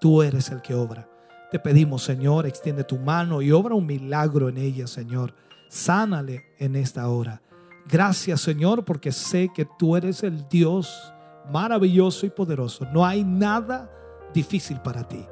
tú 0.00 0.22
eres 0.22 0.50
el 0.50 0.60
que 0.60 0.74
obra. 0.74 1.08
Te 1.50 1.58
pedimos, 1.58 2.02
Señor, 2.02 2.46
extiende 2.46 2.84
tu 2.84 2.98
mano 2.98 3.40
y 3.40 3.50
obra 3.52 3.74
un 3.74 3.86
milagro 3.86 4.48
en 4.48 4.58
ella, 4.58 4.86
Señor. 4.86 5.34
Sánale 5.70 6.46
en 6.58 6.76
esta 6.76 7.08
hora. 7.08 7.42
Gracias, 7.86 8.42
Señor, 8.42 8.84
porque 8.84 9.12
sé 9.12 9.50
que 9.54 9.66
tú 9.78 9.96
eres 9.96 10.22
el 10.22 10.46
Dios 10.48 11.12
maravilloso 11.50 12.26
y 12.26 12.30
poderoso. 12.30 12.86
No 12.92 13.06
hay 13.06 13.24
nada 13.24 13.90
difícil 14.34 14.78
para 14.80 15.08
ti. 15.08 15.24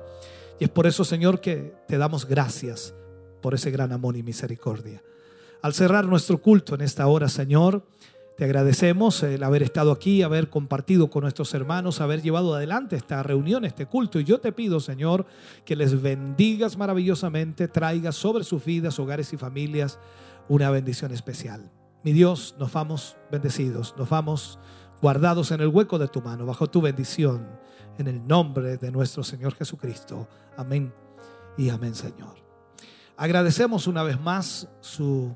Y 0.59 0.65
es 0.65 0.71
por 0.71 0.87
eso, 0.87 1.05
Señor, 1.05 1.41
que 1.41 1.75
te 1.87 1.99
damos 1.99 2.27
gracias 2.27 2.95
por 3.43 3.55
ese 3.55 3.71
gran 3.71 3.93
amor 3.93 4.17
y 4.17 4.23
misericordia. 4.23 5.03
Al 5.63 5.75
cerrar 5.75 6.07
nuestro 6.07 6.39
culto 6.39 6.75
en 6.75 6.81
esta 6.81 7.07
hora, 7.07 7.29
Señor, 7.29 7.85
te 8.37 8.45
agradecemos 8.45 9.23
el 9.23 9.43
haber 9.43 9.63
estado 9.63 9.93
aquí, 9.93 10.23
haber 10.23 10.51
compartido 10.51 11.09
con 11.09 11.23
nuestros 11.23 11.55
hermanos, 11.55 12.03
haber 12.03 12.21
llevado 12.21 12.55
adelante 12.55 12.97
esta 12.97 13.23
reunión, 13.23 13.65
este 13.65 13.87
culto. 13.87 14.21
Y 14.21 14.25
yo 14.25 14.41
te 14.41 14.53
pido, 14.53 14.79
Señor, 14.81 15.27
que 15.65 15.75
les 15.75 16.03
bendigas 16.03 16.77
maravillosamente, 16.77 17.67
traigas 17.67 18.15
sobre 18.15 18.45
sus 18.45 18.65
vidas, 18.65 18.99
hogares 18.99 19.33
y 19.33 19.39
familias 19.39 19.99
una 20.49 20.71
bendición 20.71 21.13
especial. 21.13 21.71
Mi 22.05 22.13
Dios, 22.13 22.55
nos 22.59 22.73
vamos 22.73 23.17
bendecidos, 23.31 23.95
nos 23.97 24.09
vamos 24.09 24.59
guardados 25.01 25.51
en 25.51 25.61
el 25.61 25.69
hueco 25.69 25.99
de 25.99 26.09
tu 26.09 26.21
mano, 26.21 26.47
bajo 26.47 26.69
tu 26.69 26.81
bendición, 26.81 27.47
en 27.99 28.09
el 28.09 28.27
nombre 28.27 28.77
de 28.77 28.91
nuestro 28.91 29.25
Señor 29.25 29.55
Jesucristo. 29.55 30.29
Amén 30.57 30.93
y 31.57 31.71
amén, 31.71 31.95
Señor. 31.95 32.37
Agradecemos 33.17 33.87
una 33.87 34.03
vez 34.03 34.21
más 34.21 34.69
su 34.81 35.35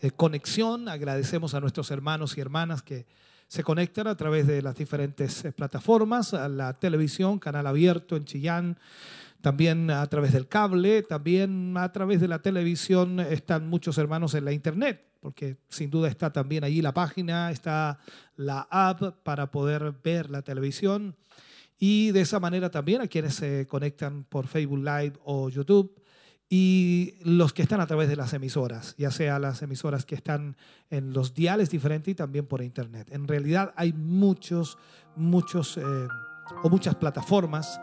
eh, 0.00 0.10
conexión, 0.12 0.88
agradecemos 0.88 1.54
a 1.54 1.60
nuestros 1.60 1.90
hermanos 1.90 2.36
y 2.36 2.40
hermanas 2.40 2.82
que 2.82 3.06
se 3.48 3.64
conectan 3.64 4.06
a 4.06 4.16
través 4.16 4.46
de 4.46 4.62
las 4.62 4.76
diferentes 4.76 5.44
eh, 5.44 5.52
plataformas, 5.52 6.32
la 6.32 6.74
televisión, 6.74 7.38
canal 7.38 7.66
abierto 7.66 8.16
en 8.16 8.24
Chillán, 8.24 8.78
también 9.40 9.90
a 9.90 10.06
través 10.06 10.32
del 10.32 10.46
cable, 10.46 11.02
también 11.02 11.76
a 11.76 11.90
través 11.90 12.20
de 12.20 12.28
la 12.28 12.40
televisión 12.40 13.18
están 13.18 13.68
muchos 13.68 13.98
hermanos 13.98 14.34
en 14.34 14.44
la 14.44 14.52
internet, 14.52 15.04
porque 15.20 15.56
sin 15.68 15.90
duda 15.90 16.08
está 16.08 16.32
también 16.32 16.62
allí 16.62 16.80
la 16.80 16.94
página, 16.94 17.50
está 17.50 17.98
la 18.36 18.68
app 18.70 19.02
para 19.24 19.50
poder 19.50 19.92
ver 20.04 20.30
la 20.30 20.42
televisión 20.42 21.16
y 21.78 22.12
de 22.12 22.20
esa 22.20 22.40
manera 22.40 22.70
también 22.70 23.00
a 23.00 23.06
quienes 23.06 23.34
se 23.34 23.66
conectan 23.66 24.24
por 24.24 24.46
Facebook 24.46 24.78
Live 24.78 25.14
o 25.24 25.48
YouTube 25.48 26.02
y 26.54 27.14
los 27.22 27.54
que 27.54 27.62
están 27.62 27.80
a 27.80 27.86
través 27.86 28.10
de 28.10 28.16
las 28.16 28.34
emisoras, 28.34 28.94
ya 28.98 29.10
sea 29.10 29.38
las 29.38 29.62
emisoras 29.62 30.04
que 30.04 30.14
están 30.14 30.56
en 30.90 31.14
los 31.14 31.32
diales 31.32 31.70
diferentes 31.70 32.12
y 32.12 32.14
también 32.14 32.46
por 32.46 32.62
internet. 32.62 33.08
En 33.10 33.26
realidad 33.26 33.72
hay 33.74 33.94
muchos, 33.94 34.76
muchos 35.16 35.78
eh, 35.78 35.82
o 36.62 36.68
muchas 36.68 36.94
plataformas 36.96 37.80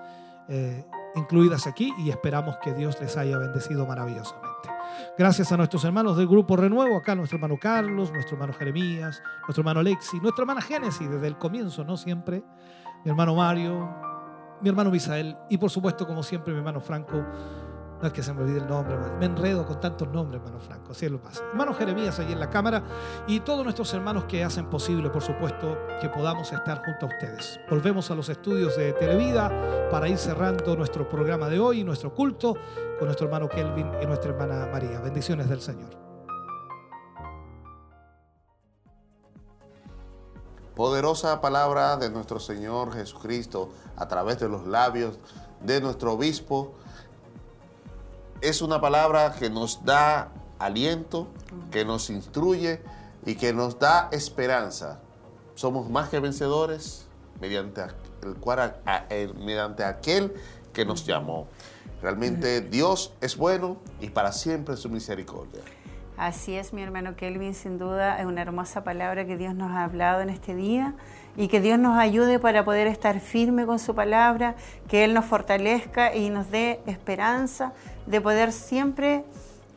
eh, 0.48 0.86
incluidas 1.16 1.66
aquí 1.66 1.92
y 1.98 2.12
esperamos 2.12 2.58
que 2.64 2.74
Dios 2.74 3.00
les 3.02 3.18
haya 3.18 3.40
bendecido 3.40 3.88
maravillosamente. 3.88 4.70
Gracias 5.18 5.52
a 5.52 5.58
nuestros 5.58 5.84
hermanos 5.84 6.18
del 6.18 6.28
Grupo 6.28 6.56
Renuevo, 6.56 6.98
acá 6.98 7.16
nuestro 7.16 7.38
hermano 7.38 7.58
Carlos, 7.60 8.12
nuestro 8.12 8.36
hermano 8.36 8.54
Jeremías, 8.54 9.22
nuestro 9.48 9.62
hermano 9.62 9.80
Alexi, 9.80 10.20
nuestra 10.20 10.44
hermana 10.44 10.62
Génesis 10.62 11.10
desde 11.10 11.28
el 11.28 11.38
comienzo, 11.38 11.84
no 11.84 11.98
siempre, 11.98 12.44
mi 13.04 13.10
hermano 13.10 13.36
Mario, 13.36 13.90
mi 14.62 14.70
hermano 14.70 14.92
Misael 14.92 15.38
y 15.50 15.58
por 15.58 15.70
supuesto, 15.70 16.06
como 16.06 16.24
siempre, 16.24 16.54
mi 16.54 16.60
hermano 16.60 16.82
Franco. 16.82 17.24
No 18.02 18.08
es 18.08 18.14
que 18.14 18.24
se 18.24 18.34
me 18.34 18.44
olvide 18.44 18.60
el 18.60 18.68
nombre, 18.68 18.98
me 19.20 19.26
enredo 19.26 19.66
con 19.66 19.78
tantos 19.82 20.08
nombres, 20.08 20.42
hermano 20.42 20.62
Franco, 20.62 20.94
así 20.94 21.10
lo 21.10 21.22
pasa. 21.22 21.44
Hermano 21.52 21.74
Jeremías 21.74 22.18
ahí 22.20 22.32
en 22.32 22.40
la 22.40 22.50
cámara 22.50 22.82
y 23.28 23.42
todos 23.42 23.66
nuestros 23.66 23.94
hermanos 23.94 24.24
que 24.24 24.42
hacen 24.42 24.70
posible, 24.70 25.10
por 25.10 25.22
supuesto, 25.22 25.78
que 26.00 26.08
podamos 26.08 26.50
estar 26.54 26.82
junto 26.86 27.08
a 27.08 27.10
ustedes. 27.10 27.60
Volvemos 27.70 28.10
a 28.10 28.16
los 28.16 28.30
estudios 28.30 28.78
de 28.78 28.94
Televida 28.94 29.90
para 29.92 30.08
ir 30.08 30.18
cerrando 30.18 30.78
nuestro 30.78 31.10
programa 31.10 31.50
de 31.50 31.60
hoy, 31.60 31.84
nuestro 31.84 32.14
culto, 32.14 32.56
con 32.98 33.08
nuestro 33.08 33.26
hermano 33.26 33.50
Kelvin 33.50 33.92
y 34.02 34.06
nuestra 34.06 34.32
hermana 34.32 34.70
María. 34.72 35.02
Bendiciones 35.02 35.50
del 35.50 35.60
Señor. 35.60 36.09
Poderosa 40.80 41.42
palabra 41.42 41.98
de 41.98 42.10
nuestro 42.10 42.40
Señor 42.40 42.94
Jesucristo 42.94 43.70
a 43.98 44.08
través 44.08 44.40
de 44.40 44.48
los 44.48 44.66
labios 44.66 45.20
de 45.60 45.82
nuestro 45.82 46.14
obispo. 46.14 46.72
Es 48.40 48.62
una 48.62 48.80
palabra 48.80 49.36
que 49.38 49.50
nos 49.50 49.84
da 49.84 50.32
aliento, 50.58 51.28
que 51.70 51.84
nos 51.84 52.10
instruye 52.10 52.82
y 53.26 53.36
que 53.36 53.52
nos 53.52 53.78
da 53.78 54.08
esperanza. 54.14 55.02
Somos 55.54 55.90
más 55.90 56.08
que 56.08 56.22
vencedores 56.22 57.08
mediante, 57.42 57.82
el 58.24 58.36
cual, 58.36 58.78
mediante 59.38 59.84
aquel 59.84 60.34
que 60.72 60.86
nos 60.86 61.06
llamó. 61.06 61.50
Realmente 62.02 62.62
Dios 62.62 63.12
es 63.20 63.36
bueno 63.36 63.82
y 64.00 64.12
para 64.12 64.32
siempre 64.32 64.78
su 64.78 64.90
misericordia. 64.90 65.60
Así 66.20 66.58
es, 66.58 66.74
mi 66.74 66.82
hermano 66.82 67.16
Kelvin, 67.16 67.56
sin 67.56 67.80
duda 67.80 68.20
es 68.20 68.26
una 68.26 68.42
hermosa 68.42 68.84
palabra 68.84 69.26
que 69.26 69.38
Dios 69.38 69.56
nos 69.56 69.72
ha 69.72 69.86
hablado 69.86 70.20
en 70.20 70.30
este 70.30 70.54
día 70.54 70.94
y 71.38 71.48
que 71.48 71.62
Dios 71.62 71.80
nos 71.80 71.98
ayude 71.98 72.40
para 72.40 72.66
poder 72.66 72.88
estar 72.88 73.22
firme 73.22 73.66
con 73.66 73.80
su 73.80 73.96
palabra, 73.96 74.56
que 74.90 75.06
Él 75.06 75.14
nos 75.14 75.24
fortalezca 75.24 76.14
y 76.14 76.30
nos 76.30 76.52
dé 76.52 76.82
esperanza 76.88 77.72
de 78.06 78.20
poder 78.20 78.52
siempre, 78.52 79.24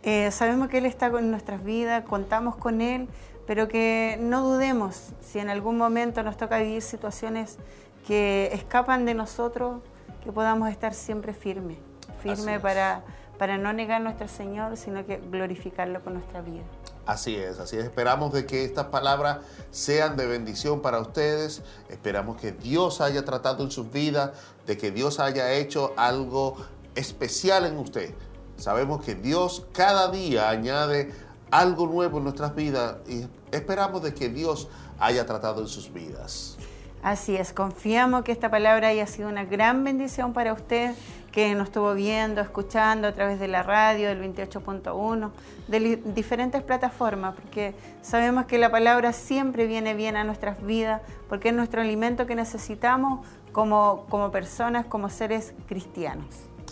eh, 0.02 0.32
sabemos 0.32 0.66
que 0.66 0.78
Él 0.78 0.86
está 0.86 1.12
con 1.12 1.30
nuestras 1.30 1.62
vidas, 1.62 2.02
contamos 2.02 2.56
con 2.56 2.80
Él, 2.80 3.06
pero 3.46 3.68
que 3.68 4.18
no 4.20 4.42
dudemos 4.42 5.12
si 5.20 5.38
en 5.38 5.48
algún 5.48 5.78
momento 5.78 6.24
nos 6.24 6.36
toca 6.36 6.58
vivir 6.58 6.82
situaciones 6.82 7.56
que 8.04 8.50
escapan 8.52 9.04
de 9.04 9.14
nosotros, 9.14 9.80
que 10.24 10.32
podamos 10.32 10.70
estar 10.70 10.92
siempre 10.92 11.34
firmes 11.34 11.78
es. 12.24 12.60
para, 12.60 13.02
para 13.42 13.58
no 13.58 13.72
negar 13.72 14.00
a 14.00 14.04
nuestro 14.04 14.28
Señor, 14.28 14.76
sino 14.76 15.04
que 15.04 15.16
glorificarlo 15.16 16.00
con 16.04 16.14
nuestra 16.14 16.42
vida. 16.42 16.62
Así 17.06 17.34
es, 17.34 17.58
así 17.58 17.76
es. 17.76 17.86
Esperamos 17.86 18.32
de 18.32 18.46
que 18.46 18.64
estas 18.64 18.84
palabras 18.84 19.38
sean 19.72 20.16
de 20.16 20.26
bendición 20.26 20.80
para 20.80 21.00
ustedes. 21.00 21.60
Esperamos 21.88 22.40
que 22.40 22.52
Dios 22.52 23.00
haya 23.00 23.24
tratado 23.24 23.64
en 23.64 23.72
sus 23.72 23.90
vidas, 23.90 24.30
de 24.64 24.76
que 24.78 24.92
Dios 24.92 25.18
haya 25.18 25.54
hecho 25.54 25.92
algo 25.96 26.56
especial 26.94 27.66
en 27.66 27.78
usted. 27.78 28.14
Sabemos 28.58 29.04
que 29.04 29.16
Dios 29.16 29.66
cada 29.72 30.12
día 30.12 30.48
añade 30.48 31.12
algo 31.50 31.88
nuevo 31.88 32.18
en 32.18 32.22
nuestras 32.22 32.54
vidas 32.54 32.98
y 33.08 33.26
esperamos 33.50 34.04
de 34.04 34.14
que 34.14 34.28
Dios 34.28 34.68
haya 35.00 35.26
tratado 35.26 35.62
en 35.62 35.66
sus 35.66 35.92
vidas. 35.92 36.58
Así 37.02 37.34
es, 37.34 37.52
confiamos 37.52 38.22
que 38.22 38.30
esta 38.30 38.52
palabra 38.52 38.86
haya 38.86 39.08
sido 39.08 39.28
una 39.28 39.44
gran 39.44 39.82
bendición 39.82 40.32
para 40.32 40.52
usted, 40.52 40.94
que 41.32 41.54
nos 41.54 41.68
estuvo 41.68 41.94
viendo, 41.94 42.42
escuchando 42.42 43.08
a 43.08 43.12
través 43.12 43.40
de 43.40 43.48
la 43.48 43.62
radio, 43.62 44.08
del 44.08 44.20
28.1, 44.20 45.30
de 45.66 45.96
diferentes 46.14 46.62
plataformas, 46.62 47.34
porque 47.34 47.74
sabemos 48.02 48.44
que 48.44 48.58
la 48.58 48.70
palabra 48.70 49.14
siempre 49.14 49.66
viene 49.66 49.94
bien 49.94 50.14
a 50.16 50.24
nuestras 50.24 50.62
vidas, 50.62 51.00
porque 51.28 51.48
es 51.48 51.54
nuestro 51.54 51.80
alimento 51.80 52.26
que 52.26 52.34
necesitamos 52.34 53.26
como, 53.50 54.06
como 54.10 54.30
personas, 54.30 54.84
como 54.86 55.08
seres 55.08 55.54
cristianos. 55.66 56.26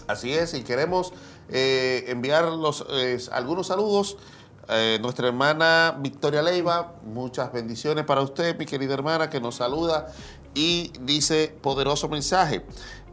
Así 0.07 0.33
es, 0.33 0.53
y 0.55 0.63
queremos 0.63 1.15
eh, 1.49 2.05
enviar 2.09 2.45
los, 2.45 2.87
algunos 3.33 3.69
saludos. 3.69 4.19
Eh, 4.73 4.99
nuestra 5.01 5.27
hermana 5.27 5.97
Victoria 5.99 6.43
Leiva, 6.43 6.95
muchas 7.03 7.53
bendiciones 7.53 8.05
para 8.05 8.21
usted, 8.21 8.57
mi 8.57 8.67
querida 8.67 8.95
hermana, 8.95 9.29
que 9.29 9.41
nos 9.41 9.57
saluda 9.57 10.07
y 10.55 10.93
dice 11.01 11.57
poderoso 11.61 12.09
mensaje. 12.09 12.65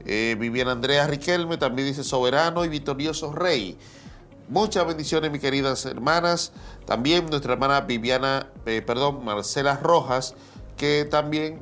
Eh, 0.05 0.35
Viviana 0.39 0.71
Andrea 0.71 1.07
Riquelme 1.07 1.57
también 1.57 1.87
dice 1.87 2.03
soberano 2.03 2.63
y 2.63 2.69
victorioso 2.69 3.33
rey. 3.33 3.77
Muchas 4.49 4.87
bendiciones, 4.87 5.31
mis 5.31 5.41
queridas 5.41 5.85
hermanas. 5.85 6.53
También 6.85 7.29
nuestra 7.29 7.53
hermana 7.53 7.81
Viviana, 7.81 8.47
eh, 8.65 8.81
perdón, 8.81 9.25
Marcela 9.25 9.75
Rojas, 9.75 10.35
que 10.77 11.05
también 11.05 11.61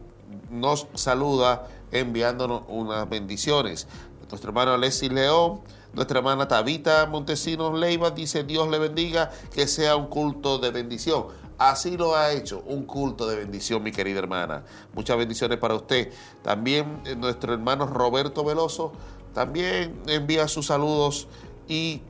nos 0.51 0.87
saluda 0.93 1.67
enviándonos 1.91 2.63
unas 2.67 3.09
bendiciones. 3.09 3.87
Nuestro 4.29 4.49
hermano 4.49 4.73
Alexis 4.73 5.11
León, 5.11 5.61
nuestra 5.93 6.19
hermana 6.19 6.47
Tabita 6.47 7.05
Montesinos 7.05 7.77
Leiva 7.79 8.11
dice 8.11 8.43
Dios 8.43 8.69
le 8.69 8.79
bendiga, 8.79 9.31
que 9.53 9.67
sea 9.67 9.95
un 9.95 10.07
culto 10.07 10.59
de 10.59 10.71
bendición. 10.71 11.27
Así 11.57 11.95
lo 11.95 12.15
ha 12.15 12.32
hecho, 12.34 12.64
un 12.65 12.86
culto 12.86 13.27
de 13.27 13.38
bendición, 13.38 13.82
mi 13.82 13.91
querida 13.91 14.19
hermana. 14.19 14.64
Muchas 14.94 15.18
bendiciones 15.18 15.57
para 15.57 15.76
usted. 15.76 16.11
También 16.41 17.02
eh, 17.06 17.15
nuestro 17.15 17.53
hermano 17.53 17.88
Roberto 17.88 18.44
Veloso 18.44 18.91
también 19.34 20.02
envía 20.07 20.48
sus 20.48 20.68
saludos 20.68 21.27
y 21.68 22.02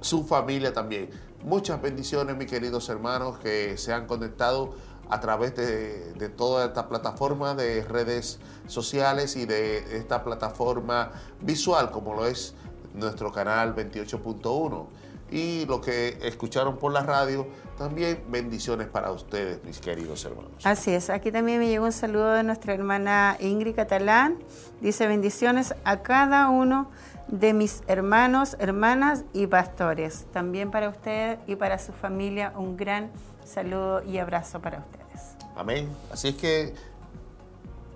su 0.00 0.24
familia 0.24 0.72
también. 0.72 1.10
Muchas 1.44 1.80
bendiciones, 1.80 2.36
mis 2.36 2.48
queridos 2.48 2.88
hermanos, 2.88 3.38
que 3.38 3.76
se 3.76 3.92
han 3.92 4.06
conectado 4.06 4.74
a 5.08 5.20
través 5.20 5.54
de, 5.54 6.28
toda 6.36 6.66
esta 6.66 6.88
plataforma 6.88 7.54
de 7.54 7.84
redes 7.84 8.40
sociales 8.66 9.36
y 9.36 9.46
de 9.46 9.96
esta 9.96 10.24
plataforma 10.24 11.12
visual, 11.40 11.90
como 11.90 12.14
lo 12.14 12.26
es 12.26 12.54
nuestro 12.94 13.30
canal 13.30 13.74
28.1. 13.76 14.86
Y 15.30 15.66
lo 15.66 15.80
que 15.80 16.18
escucharon 16.22 16.78
por 16.78 16.92
la 16.92 17.02
radio, 17.02 17.46
también 17.76 18.22
bendiciones 18.28 18.88
para 18.88 19.10
ustedes, 19.12 19.62
mis 19.64 19.78
queridos 19.80 20.24
hermanos. 20.24 20.52
Así 20.64 20.92
es, 20.92 21.10
aquí 21.10 21.30
también 21.30 21.58
me 21.58 21.68
llegó 21.68 21.86
un 21.86 21.92
saludo 21.92 22.32
de 22.32 22.42
nuestra 22.42 22.74
hermana 22.74 23.36
Ingrid 23.40 23.74
Catalán. 23.74 24.38
Dice 24.80 25.06
bendiciones 25.06 25.74
a 25.84 26.02
cada 26.02 26.48
uno 26.48 26.90
de 27.28 27.52
mis 27.52 27.82
hermanos, 27.86 28.56
hermanas 28.58 29.24
y 29.32 29.46
pastores. 29.46 30.26
También 30.32 30.70
para 30.70 30.88
usted 30.88 31.38
y 31.46 31.56
para 31.56 31.78
su 31.78 31.92
familia 31.92 32.52
un 32.56 32.76
gran 32.76 33.10
saludo 33.44 34.02
y 34.02 34.18
abrazo 34.18 34.60
para 34.60 34.78
ustedes. 34.78 35.36
Amén. 35.56 35.88
Así 36.12 36.28
es 36.28 36.34
que 36.36 36.74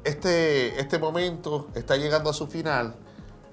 este, 0.04 0.80
este 0.80 0.98
momento 0.98 1.68
está 1.74 1.96
llegando 1.96 2.30
a 2.30 2.32
su 2.32 2.46
final, 2.46 2.94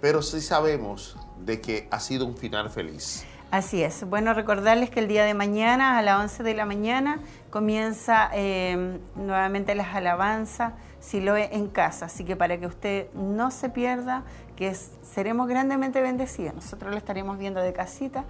pero 0.02 0.22
sí 0.22 0.42
sabemos 0.42 1.16
de 1.46 1.62
que 1.62 1.88
ha 1.92 2.00
sido 2.00 2.26
un 2.26 2.38
final 2.38 2.70
feliz. 2.70 3.26
Así 3.50 3.82
es. 3.82 4.04
Bueno, 4.10 4.34
recordarles 4.34 4.90
que 4.90 5.00
el 5.00 5.08
día 5.08 5.24
de 5.24 5.34
mañana 5.34 5.98
a 5.98 6.02
las 6.02 6.20
11 6.20 6.44
de 6.44 6.54
la 6.54 6.66
mañana 6.66 7.20
comienza 7.50 8.30
eh, 8.34 9.00
nuevamente 9.16 9.74
las 9.76 9.96
alabanzas 9.96 10.74
Siloe 11.00 11.50
en 11.56 11.68
casa. 11.68 12.08
Así 12.08 12.26
que 12.26 12.36
para 12.36 12.58
que 12.58 12.66
usted 12.68 13.08
no 13.14 13.50
se 13.52 13.70
pierda, 13.70 14.24
que 14.58 14.68
es- 14.70 14.92
seremos 15.14 15.48
grandemente 15.48 16.02
bendecidos. 16.02 16.56
Nosotros 16.56 16.92
lo 16.92 16.98
estaremos 16.98 17.38
viendo 17.38 17.62
de 17.62 17.72
casita. 17.72 18.26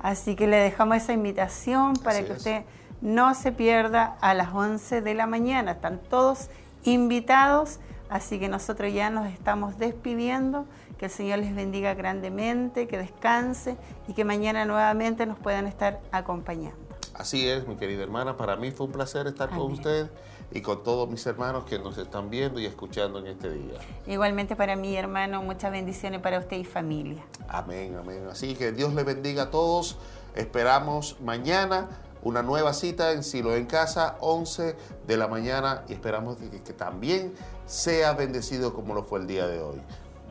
Así 0.00 0.36
que 0.36 0.46
le 0.46 0.56
dejamos 0.56 0.96
esa 0.96 1.12
invitación 1.12 1.94
para 1.96 2.18
Así 2.18 2.26
que 2.26 2.32
es. 2.32 2.38
usted 2.38 2.62
no 3.02 3.34
se 3.34 3.52
pierda 3.52 4.16
a 4.22 4.32
las 4.32 4.54
11 4.54 5.02
de 5.02 5.12
la 5.14 5.26
mañana. 5.26 5.72
Están 5.72 5.98
todos 6.08 6.48
invitados. 6.84 7.78
Así 8.08 8.38
que 8.38 8.48
nosotros 8.48 8.92
ya 8.94 9.10
nos 9.10 9.26
estamos 9.26 9.78
despidiendo. 9.78 10.64
Que 11.02 11.06
el 11.06 11.12
Señor 11.12 11.40
les 11.40 11.52
bendiga 11.52 11.94
grandemente, 11.94 12.86
que 12.86 12.96
descanse 12.96 13.76
y 14.06 14.12
que 14.12 14.24
mañana 14.24 14.64
nuevamente 14.64 15.26
nos 15.26 15.36
puedan 15.36 15.66
estar 15.66 16.00
acompañando. 16.12 16.78
Así 17.12 17.48
es, 17.48 17.66
mi 17.66 17.74
querida 17.74 18.04
hermana, 18.04 18.36
para 18.36 18.54
mí 18.54 18.70
fue 18.70 18.86
un 18.86 18.92
placer 18.92 19.26
estar 19.26 19.50
con 19.50 19.72
usted 19.72 20.08
y 20.52 20.60
con 20.60 20.84
todos 20.84 21.10
mis 21.10 21.26
hermanos 21.26 21.64
que 21.64 21.80
nos 21.80 21.98
están 21.98 22.30
viendo 22.30 22.60
y 22.60 22.66
escuchando 22.66 23.18
en 23.18 23.26
este 23.26 23.50
día. 23.50 23.80
Igualmente 24.06 24.54
para 24.54 24.76
mí, 24.76 24.94
hermano, 24.94 25.42
muchas 25.42 25.72
bendiciones 25.72 26.20
para 26.20 26.38
usted 26.38 26.58
y 26.58 26.64
familia. 26.64 27.24
Amén, 27.48 27.96
amén. 27.98 28.28
Así 28.30 28.54
que 28.54 28.70
Dios 28.70 28.94
le 28.94 29.02
bendiga 29.02 29.42
a 29.42 29.50
todos. 29.50 29.98
Esperamos 30.36 31.20
mañana 31.20 31.88
una 32.22 32.44
nueva 32.44 32.74
cita 32.74 33.10
en 33.10 33.24
Silo 33.24 33.56
en 33.56 33.66
Casa, 33.66 34.18
11 34.20 34.76
de 35.08 35.16
la 35.16 35.26
mañana, 35.26 35.82
y 35.88 35.94
esperamos 35.94 36.36
que, 36.36 36.62
que 36.62 36.72
también 36.72 37.34
sea 37.66 38.12
bendecido 38.12 38.72
como 38.72 38.94
lo 38.94 39.02
fue 39.02 39.18
el 39.18 39.26
día 39.26 39.48
de 39.48 39.60
hoy. 39.60 39.80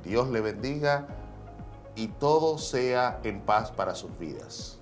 Dios 0.04 0.30
le 0.30 0.42
bendiga 0.42 1.08
y 1.96 2.08
todo 2.08 2.58
sea 2.58 3.20
en 3.24 3.42
paz 3.42 3.72
para 3.72 3.96
sus 3.96 4.18
vidas. 4.18 4.80